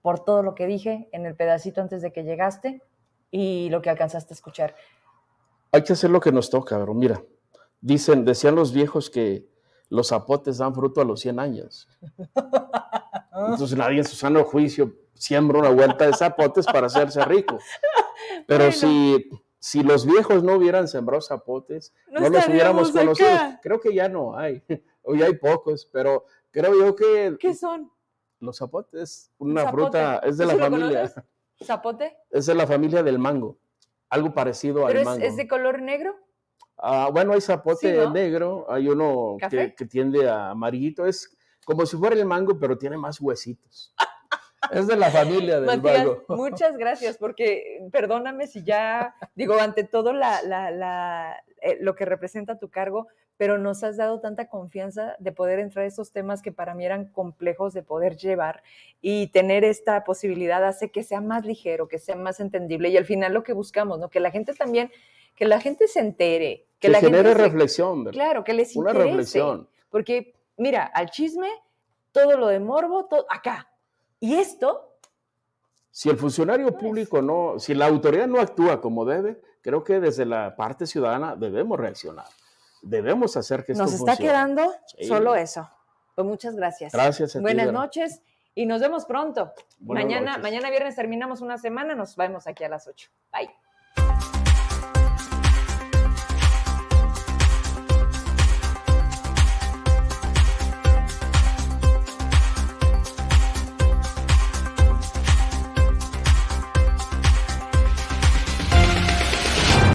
por 0.00 0.24
todo 0.24 0.42
lo 0.42 0.54
que 0.54 0.66
dije 0.66 1.08
en 1.12 1.26
el 1.26 1.34
pedacito 1.34 1.82
antes 1.82 2.00
de 2.02 2.12
que 2.12 2.24
llegaste 2.24 2.82
y 3.30 3.68
lo 3.68 3.82
que 3.82 3.90
alcanzaste 3.90 4.32
a 4.32 4.36
escuchar. 4.36 4.74
Hay 5.70 5.84
que 5.84 5.92
hacer 5.92 6.10
lo 6.10 6.20
que 6.20 6.32
nos 6.32 6.48
toca, 6.48 6.78
pero 6.78 6.94
mira, 6.94 7.22
dicen, 7.80 8.24
decían 8.24 8.54
los 8.54 8.72
viejos 8.72 9.10
que 9.10 9.46
los 9.90 10.08
zapotes 10.08 10.58
dan 10.58 10.74
fruto 10.74 11.02
a 11.02 11.04
los 11.04 11.20
100 11.20 11.38
años. 11.38 11.88
Entonces 13.32 13.76
nadie 13.76 13.98
en 13.98 14.04
su 14.04 14.16
sano 14.16 14.44
juicio 14.44 14.94
siembra 15.12 15.58
una 15.58 15.70
vuelta 15.70 16.06
de 16.06 16.14
zapotes 16.14 16.64
para 16.66 16.86
hacerse 16.86 17.22
rico. 17.24 17.58
Pero 18.46 18.72
si, 18.72 19.28
si 19.58 19.82
los 19.82 20.06
viejos 20.06 20.42
no 20.42 20.54
hubieran 20.54 20.88
sembrado 20.88 21.20
zapotes, 21.20 21.92
no, 22.10 22.28
los 22.28 22.48
hubiéramos 22.48 22.90
conocido. 22.92 23.28
Creo 23.62 23.78
que 23.78 23.94
ya 23.94 24.08
no 24.08 24.36
hay, 24.36 24.62
ya 25.16 25.26
hay 25.26 25.34
pocos, 25.34 25.88
pero 25.92 26.24
creo 26.50 26.78
yo 26.78 26.94
que... 26.94 27.36
¿Qué 27.38 27.54
son? 27.54 27.90
Los 28.40 28.58
zapotes, 28.58 29.32
una 29.38 29.68
fruta, 29.70 30.18
es 30.18 30.38
de 30.38 30.46
la 30.46 30.56
familia. 30.56 31.12
¿Zapote? 31.62 32.16
Es 32.30 32.46
de 32.46 32.54
la 32.54 32.66
familia 32.66 33.02
del 33.02 33.18
mango, 33.18 33.58
algo 34.08 34.32
parecido 34.32 34.86
al 34.86 35.04
mango. 35.04 35.24
Es, 35.24 35.36
de 35.36 35.48
color 35.48 35.82
negro? 35.82 36.14
Ah, 36.76 37.10
bueno, 37.12 37.32
hay 37.32 37.40
zapote 37.40 38.08
negro, 38.10 38.66
hay 38.68 38.88
uno 38.88 39.36
que, 39.50 39.74
que, 39.74 39.84
tiende 39.86 40.28
a 40.28 40.50
amarillito, 40.50 41.06
es 41.06 41.36
como 41.64 41.84
si 41.84 41.96
fuera 41.96 42.14
el 42.14 42.24
mango, 42.24 42.58
pero 42.58 42.78
tiene 42.78 42.96
más 42.96 43.20
huesitos. 43.20 43.94
Es 44.72 44.86
de 44.86 44.96
la 44.96 45.10
familia 45.10 45.60
del 45.60 45.80
Matías, 45.80 46.08
Muchas 46.28 46.76
gracias, 46.76 47.16
porque 47.16 47.88
perdóname 47.92 48.46
si 48.46 48.64
ya, 48.64 49.14
digo, 49.34 49.54
ante 49.58 49.84
todo 49.84 50.12
la, 50.12 50.42
la, 50.42 50.70
la, 50.70 51.42
eh, 51.62 51.78
lo 51.80 51.94
que 51.94 52.04
representa 52.04 52.58
tu 52.58 52.68
cargo, 52.68 53.06
pero 53.38 53.56
nos 53.56 53.84
has 53.84 53.96
dado 53.96 54.20
tanta 54.20 54.48
confianza 54.48 55.16
de 55.20 55.32
poder 55.32 55.60
entrar 55.60 55.84
a 55.84 55.88
esos 55.88 56.10
temas 56.10 56.42
que 56.42 56.52
para 56.52 56.74
mí 56.74 56.84
eran 56.84 57.06
complejos 57.06 57.72
de 57.72 57.82
poder 57.82 58.16
llevar 58.16 58.62
y 59.00 59.28
tener 59.28 59.64
esta 59.64 60.04
posibilidad 60.04 60.62
hace 60.64 60.90
que 60.90 61.04
sea 61.04 61.20
más 61.20 61.46
ligero, 61.46 61.88
que 61.88 61.98
sea 61.98 62.16
más 62.16 62.40
entendible 62.40 62.90
y 62.90 62.96
al 62.96 63.06
final 63.06 63.32
lo 63.32 63.44
que 63.44 63.52
buscamos, 63.52 64.00
¿no? 64.00 64.10
Que 64.10 64.18
la 64.18 64.32
gente 64.32 64.52
también, 64.54 64.90
que 65.36 65.46
la 65.46 65.60
gente 65.60 65.86
se 65.86 66.00
entere, 66.00 66.66
que, 66.80 66.88
la 66.88 66.98
genere 66.98 67.32
reflexión, 67.32 68.04
¿verdad? 68.04 68.18
Claro, 68.20 68.44
que 68.44 68.54
les 68.54 68.74
interese. 68.74 68.98
Una 68.98 69.06
reflexión. 69.06 69.68
Porque 69.88 70.34
mira, 70.56 70.84
al 70.84 71.08
chisme, 71.10 71.48
todo 72.10 72.36
lo 72.36 72.48
de 72.48 72.58
morbo, 72.58 73.06
todo 73.06 73.24
acá, 73.30 73.70
y 74.18 74.34
esto... 74.34 74.84
Si 75.90 76.08
el 76.08 76.16
funcionario 76.16 76.76
público 76.76 77.22
no, 77.22 77.58
si 77.58 77.74
la 77.74 77.86
autoridad 77.86 78.26
no 78.26 78.40
actúa 78.40 78.80
como 78.80 79.04
debe, 79.04 79.40
creo 79.62 79.82
que 79.82 80.00
desde 80.00 80.26
la 80.26 80.54
parte 80.54 80.86
ciudadana 80.86 81.34
debemos 81.34 81.78
reaccionar. 81.78 82.26
Debemos 82.82 83.36
hacer 83.36 83.64
que 83.64 83.72
esto 83.72 83.84
Nos 83.84 83.94
está 83.94 84.16
quedando 84.16 84.74
solo 85.06 85.34
eso. 85.34 85.68
Pues 86.14 86.26
muchas 86.26 86.56
gracias. 86.56 86.92
Gracias. 86.92 87.40
Buenas 87.40 87.72
noches 87.72 88.22
y 88.54 88.66
nos 88.66 88.80
vemos 88.80 89.04
pronto. 89.04 89.52
mañana, 89.80 90.38
mañana 90.38 90.68
viernes 90.70 90.96
terminamos 90.96 91.40
una 91.40 91.58
semana, 91.58 91.94
nos 91.94 92.16
vemos 92.16 92.46
aquí 92.46 92.64
a 92.64 92.68
las 92.68 92.88
8. 92.88 93.08
Bye. 93.32 93.50